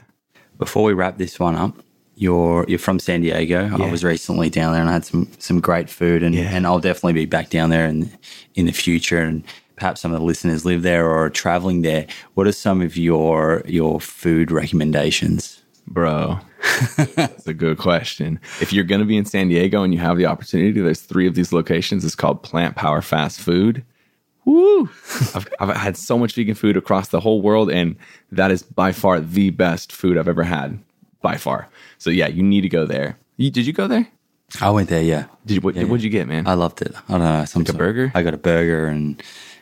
Before 0.57 0.83
we 0.83 0.93
wrap 0.93 1.17
this 1.17 1.39
one 1.39 1.55
up, 1.55 1.75
you're 2.17 2.65
you're 2.67 2.79
from 2.79 2.99
San 2.99 3.21
Diego. 3.21 3.67
Yeah. 3.67 3.85
I 3.85 3.91
was 3.91 4.03
recently 4.03 4.49
down 4.49 4.73
there 4.73 4.81
and 4.81 4.89
I 4.89 4.93
had 4.93 5.05
some 5.05 5.29
some 5.37 5.59
great 5.59 5.89
food 5.89 6.23
and, 6.23 6.33
yeah. 6.33 6.49
and 6.51 6.65
I'll 6.65 6.79
definitely 6.79 7.13
be 7.13 7.25
back 7.25 7.49
down 7.49 7.69
there 7.69 7.85
in 7.85 8.11
in 8.55 8.65
the 8.65 8.71
future 8.71 9.19
and 9.19 9.43
perhaps 9.75 10.01
some 10.01 10.11
of 10.11 10.19
the 10.19 10.25
listeners 10.25 10.65
live 10.65 10.81
there 10.81 11.05
or 11.05 11.25
are 11.25 11.29
traveling 11.29 11.83
there. 11.83 12.07
What 12.33 12.47
are 12.47 12.51
some 12.51 12.81
of 12.81 12.97
your 12.97 13.61
your 13.65 14.01
food 14.01 14.51
recommendations? 14.51 15.61
Bro, 15.85 16.39
that's 17.15 17.47
a 17.47 17.53
good 17.53 17.77
question. 17.77 18.41
If 18.59 18.73
you're 18.73 18.83
going 18.83 18.99
to 18.99 19.05
be 19.05 19.15
in 19.15 19.25
San 19.25 19.47
Diego 19.47 19.83
and 19.83 19.93
you 19.93 19.99
have 19.99 20.17
the 20.17 20.25
opportunity, 20.25 20.81
there's 20.81 20.99
three 20.99 21.27
of 21.27 21.35
these 21.35 21.53
locations. 21.53 22.03
It's 22.03 22.15
called 22.15 22.43
Plant 22.43 22.75
Power 22.75 23.01
Fast 23.01 23.39
Food. 23.39 23.85
Woo! 24.43 24.89
I've, 25.33 25.47
I've 25.61 25.75
had 25.77 25.95
so 25.95 26.17
much 26.17 26.33
vegan 26.33 26.55
food 26.55 26.75
across 26.75 27.09
the 27.09 27.21
whole 27.21 27.41
world, 27.41 27.69
and 27.71 27.95
that 28.31 28.51
is 28.51 28.63
by 28.63 28.91
far 28.91 29.21
the 29.21 29.51
best 29.51 29.93
food 29.93 30.17
I've 30.17 30.27
ever 30.27 30.43
had 30.43 30.79
by 31.21 31.37
far. 31.37 31.69
So 31.97 32.09
yeah, 32.09 32.27
you 32.27 32.43
need 32.43 32.61
to 32.61 32.69
go 32.69 32.85
there. 32.85 33.17
You, 33.37 33.51
did 33.51 33.65
you 33.65 33.73
go 33.73 33.87
there? 33.87 34.07
I 34.61 34.69
went 34.69 34.89
there. 34.89 35.01
Yeah. 35.01 35.25
Did 35.45 35.55
you, 35.55 35.61
what, 35.61 35.75
yeah, 35.75 35.83
what'd 35.83 36.03
you 36.03 36.09
get, 36.09 36.27
man? 36.27 36.47
I 36.47 36.53
loved 36.53 36.81
it. 36.81 36.93
I 37.09 37.11
don't 37.11 37.19
know. 37.21 37.45
Some 37.45 37.63
like 37.63 37.73
a 37.73 37.77
burger. 37.77 38.11
I 38.15 38.23
got 38.23 38.33
a 38.33 38.37
burger, 38.37 38.87
and 38.87 39.21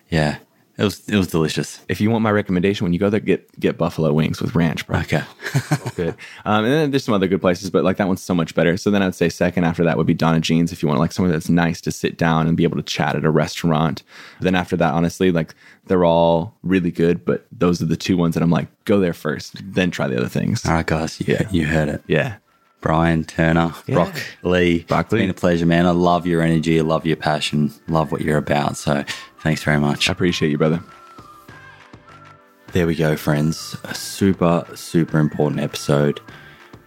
yeah, 0.09 0.37
it 0.77 0.83
was 0.83 1.07
it 1.07 1.15
was 1.15 1.27
delicious. 1.27 1.79
If 1.87 2.01
you 2.01 2.11
want 2.11 2.23
my 2.23 2.31
recommendation, 2.31 2.83
when 2.83 2.91
you 2.91 2.99
go 2.99 3.09
there, 3.09 3.21
get 3.21 3.59
get 3.59 3.77
buffalo 3.77 4.11
wings 4.11 4.41
with 4.41 4.55
ranch, 4.55 4.85
bro. 4.85 4.99
Okay, 4.99 5.23
good. 5.95 6.15
Um, 6.43 6.65
and 6.65 6.73
then 6.73 6.91
there's 6.91 7.03
some 7.03 7.13
other 7.13 7.27
good 7.27 7.39
places, 7.39 7.69
but 7.69 7.85
like 7.85 7.95
that 7.97 8.07
one's 8.07 8.21
so 8.21 8.35
much 8.35 8.53
better. 8.55 8.75
So 8.75 8.91
then 8.91 9.01
I'd 9.01 9.15
say 9.15 9.29
second 9.29 9.63
after 9.63 9.85
that 9.85 9.97
would 9.97 10.07
be 10.07 10.13
Donna 10.13 10.41
Jean's 10.41 10.73
if 10.73 10.83
you 10.83 10.89
want 10.89 10.99
like 10.99 11.13
somewhere 11.13 11.31
that's 11.31 11.49
nice 11.49 11.79
to 11.81 11.91
sit 11.91 12.17
down 12.17 12.47
and 12.47 12.57
be 12.57 12.63
able 12.63 12.77
to 12.77 12.83
chat 12.83 13.15
at 13.15 13.23
a 13.23 13.31
restaurant. 13.31 14.03
Then 14.41 14.55
after 14.55 14.75
that, 14.75 14.93
honestly, 14.93 15.31
like 15.31 15.55
they're 15.85 16.05
all 16.05 16.55
really 16.61 16.91
good, 16.91 17.23
but 17.23 17.45
those 17.51 17.81
are 17.81 17.85
the 17.85 17.95
two 17.97 18.17
ones 18.17 18.33
that 18.33 18.43
I'm 18.43 18.51
like, 18.51 18.67
go 18.83 18.99
there 18.99 19.13
first, 19.13 19.61
then 19.63 19.91
try 19.91 20.07
the 20.07 20.17
other 20.17 20.29
things. 20.29 20.65
All 20.65 20.73
right, 20.73 20.85
guys. 20.85 21.21
Yeah, 21.21 21.47
you 21.51 21.67
heard 21.67 21.87
it. 21.87 22.03
Yeah. 22.07 22.37
Brian 22.85 23.23
Turner, 23.23 23.73
yeah. 23.87 23.95
Brock 23.95 24.15
Lee. 24.43 24.83
Brock 24.83 25.11
Lee. 25.11 25.17
It's 25.17 25.23
been 25.23 25.29
a 25.31 25.33
pleasure, 25.33 25.65
man. 25.65 25.87
I 25.87 25.89
love 25.89 26.27
your 26.27 26.43
energy. 26.43 26.77
I 26.77 26.83
love 26.83 27.03
your 27.03 27.15
passion. 27.15 27.73
Love 27.87 28.11
what 28.11 28.21
you're 28.21 28.37
about. 28.37 28.77
So 28.77 29.03
thanks 29.39 29.63
very 29.63 29.79
much. 29.79 30.07
I 30.07 30.11
appreciate 30.11 30.51
you, 30.51 30.59
brother. 30.59 30.79
There 32.73 32.85
we 32.85 32.93
go, 32.93 33.17
friends. 33.17 33.75
A 33.85 33.95
super, 33.95 34.67
super 34.75 35.17
important 35.17 35.61
episode. 35.61 36.21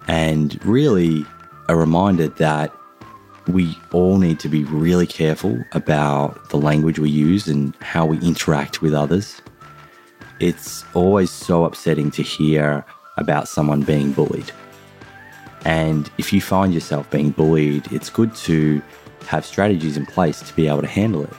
And 0.06 0.64
really 0.64 1.26
a 1.68 1.74
reminder 1.74 2.28
that 2.28 2.72
we 3.48 3.76
all 3.90 4.18
need 4.18 4.38
to 4.38 4.48
be 4.48 4.62
really 4.62 5.06
careful 5.06 5.60
about 5.72 6.50
the 6.50 6.58
language 6.58 7.00
we 7.00 7.10
use 7.10 7.48
and 7.48 7.74
how 7.80 8.06
we 8.06 8.20
interact 8.20 8.82
with 8.82 8.94
others. 8.94 9.42
It's 10.38 10.84
always 10.94 11.32
so 11.32 11.64
upsetting 11.64 12.12
to 12.12 12.22
hear 12.22 12.84
about 13.16 13.48
someone 13.48 13.82
being 13.82 14.12
bullied. 14.12 14.52
And 15.68 16.10
if 16.16 16.32
you 16.32 16.40
find 16.40 16.72
yourself 16.72 17.10
being 17.10 17.28
bullied, 17.28 17.92
it's 17.92 18.08
good 18.08 18.34
to 18.36 18.80
have 19.26 19.44
strategies 19.44 19.98
in 19.98 20.06
place 20.06 20.40
to 20.40 20.56
be 20.56 20.66
able 20.66 20.80
to 20.80 20.86
handle 20.86 21.24
it. 21.24 21.32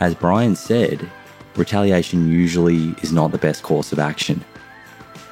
As 0.00 0.12
Brian 0.16 0.56
said, 0.56 1.08
retaliation 1.54 2.32
usually 2.32 2.96
is 3.00 3.12
not 3.12 3.30
the 3.30 3.38
best 3.38 3.62
course 3.62 3.92
of 3.92 4.00
action. 4.00 4.44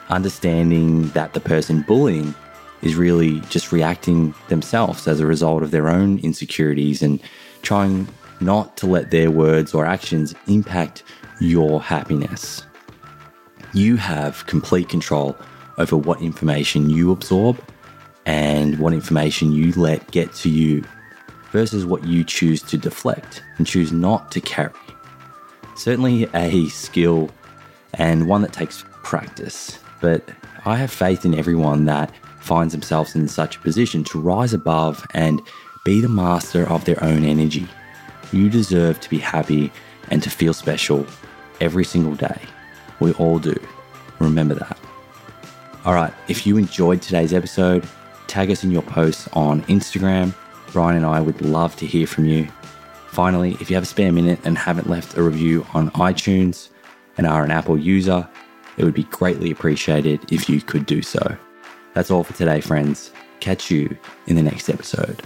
Understanding 0.09 1.09
that 1.09 1.35
the 1.35 1.41
person 1.41 1.83
bullying 1.83 2.33
is 2.81 2.95
really 2.95 3.41
just 3.51 3.73
reacting 3.73 4.37
themselves 4.47 5.09
as 5.09 5.19
a 5.19 5.27
result 5.27 5.65
of 5.65 5.73
their 5.73 5.89
own 5.89 6.21
insecurities 6.21 7.03
and 7.03 7.21
trying 7.63 8.07
not 8.39 8.77
to 8.77 8.87
let 8.87 9.11
their 9.11 9.33
words 9.33 9.75
or 9.75 9.85
actions 9.85 10.33
impact 10.47 11.03
your 11.41 11.83
happiness. 11.83 12.63
You 13.75 13.97
have 13.97 14.47
complete 14.47 14.89
control 14.89 15.37
over 15.77 15.97
what 15.97 16.23
information 16.23 16.89
you 16.89 17.11
absorb 17.11 17.61
and 18.31 18.79
what 18.79 18.93
information 18.93 19.51
you 19.51 19.73
let 19.73 20.09
get 20.13 20.33
to 20.33 20.49
you 20.49 20.85
versus 21.51 21.85
what 21.85 22.05
you 22.05 22.23
choose 22.23 22.63
to 22.63 22.79
deflect 22.79 23.43
and 23.59 23.67
choose 23.67 23.91
not 23.91 24.31
to 24.31 24.41
carry. 24.41 24.73
Certainly 25.75 26.29
a 26.33 26.69
skill 26.69 27.29
and 27.95 28.29
one 28.29 28.43
that 28.43 28.53
takes 28.53 28.85
practice, 29.03 29.81
but 30.01 30.31
I 30.65 30.77
have 30.77 30.93
faith 30.93 31.25
in 31.25 31.35
everyone 31.35 31.87
that 31.87 32.15
finds 32.39 32.73
themselves 32.73 33.17
in 33.17 33.27
such 33.27 33.57
a 33.57 33.61
position 33.61 34.05
to 34.05 34.21
rise 34.21 34.55
above 34.55 35.05
and 35.13 35.43
be 35.85 36.01
the 36.01 36.09
master 36.09 36.69
of 36.69 36.85
their 36.85 37.03
own 37.03 37.25
energy. 37.25 37.67
You 38.31 38.49
deserve 38.49 39.01
to 39.01 39.11
be 39.11 39.19
happy 39.19 39.73
and 40.09 40.23
to 40.23 40.31
feel 40.31 40.55
special 40.55 41.05
every 41.61 41.85
single 41.85 42.15
day. 42.15 42.41
We 43.01 43.13
all 43.15 43.41
do. 43.41 43.59
Remember 44.21 44.55
that. 44.55 44.79
All 45.85 45.95
right, 45.95 46.13
if 46.29 46.47
you 46.47 46.59
enjoyed 46.59 47.03
today's 47.03 47.33
episode, 47.33 47.89
tag 48.31 48.51
us 48.51 48.63
in 48.63 48.71
your 48.71 48.83
posts 48.83 49.29
on 49.33 49.63
Instagram. 49.63 50.33
Brian 50.73 50.97
and 50.97 51.05
I 51.05 51.21
would 51.21 51.41
love 51.43 51.75
to 51.77 51.87
hear 51.87 52.07
from 52.07 52.27
you. 52.27 52.47
Finally, 53.09 53.57
if 53.61 53.69
you 53.69 53.75
have 53.75 53.83
a 53.83 53.87
spare 53.87 54.13
minute 54.13 54.39
and 54.45 54.57
haven't 54.57 54.89
left 54.89 55.17
a 55.17 55.23
review 55.23 55.67
on 55.75 55.91
iTunes 55.91 56.69
and 57.19 57.27
are 57.27 57.43
an 57.43 57.51
Apple 57.51 57.77
user, 57.77 58.27
it 58.77 58.85
would 58.85 58.95
be 58.95 59.03
greatly 59.05 59.51
appreciated 59.51 60.33
if 60.33 60.49
you 60.49 60.61
could 60.61 60.87
do 60.87 61.03
so. 61.03 61.37
That's 61.93 62.11
all 62.11 62.23
for 62.23 62.33
today, 62.35 62.61
friends. 62.61 63.11
Catch 63.41 63.69
you 63.69 63.99
in 64.29 64.37
the 64.37 64.43
next 64.43 64.69
episode. 64.69 65.21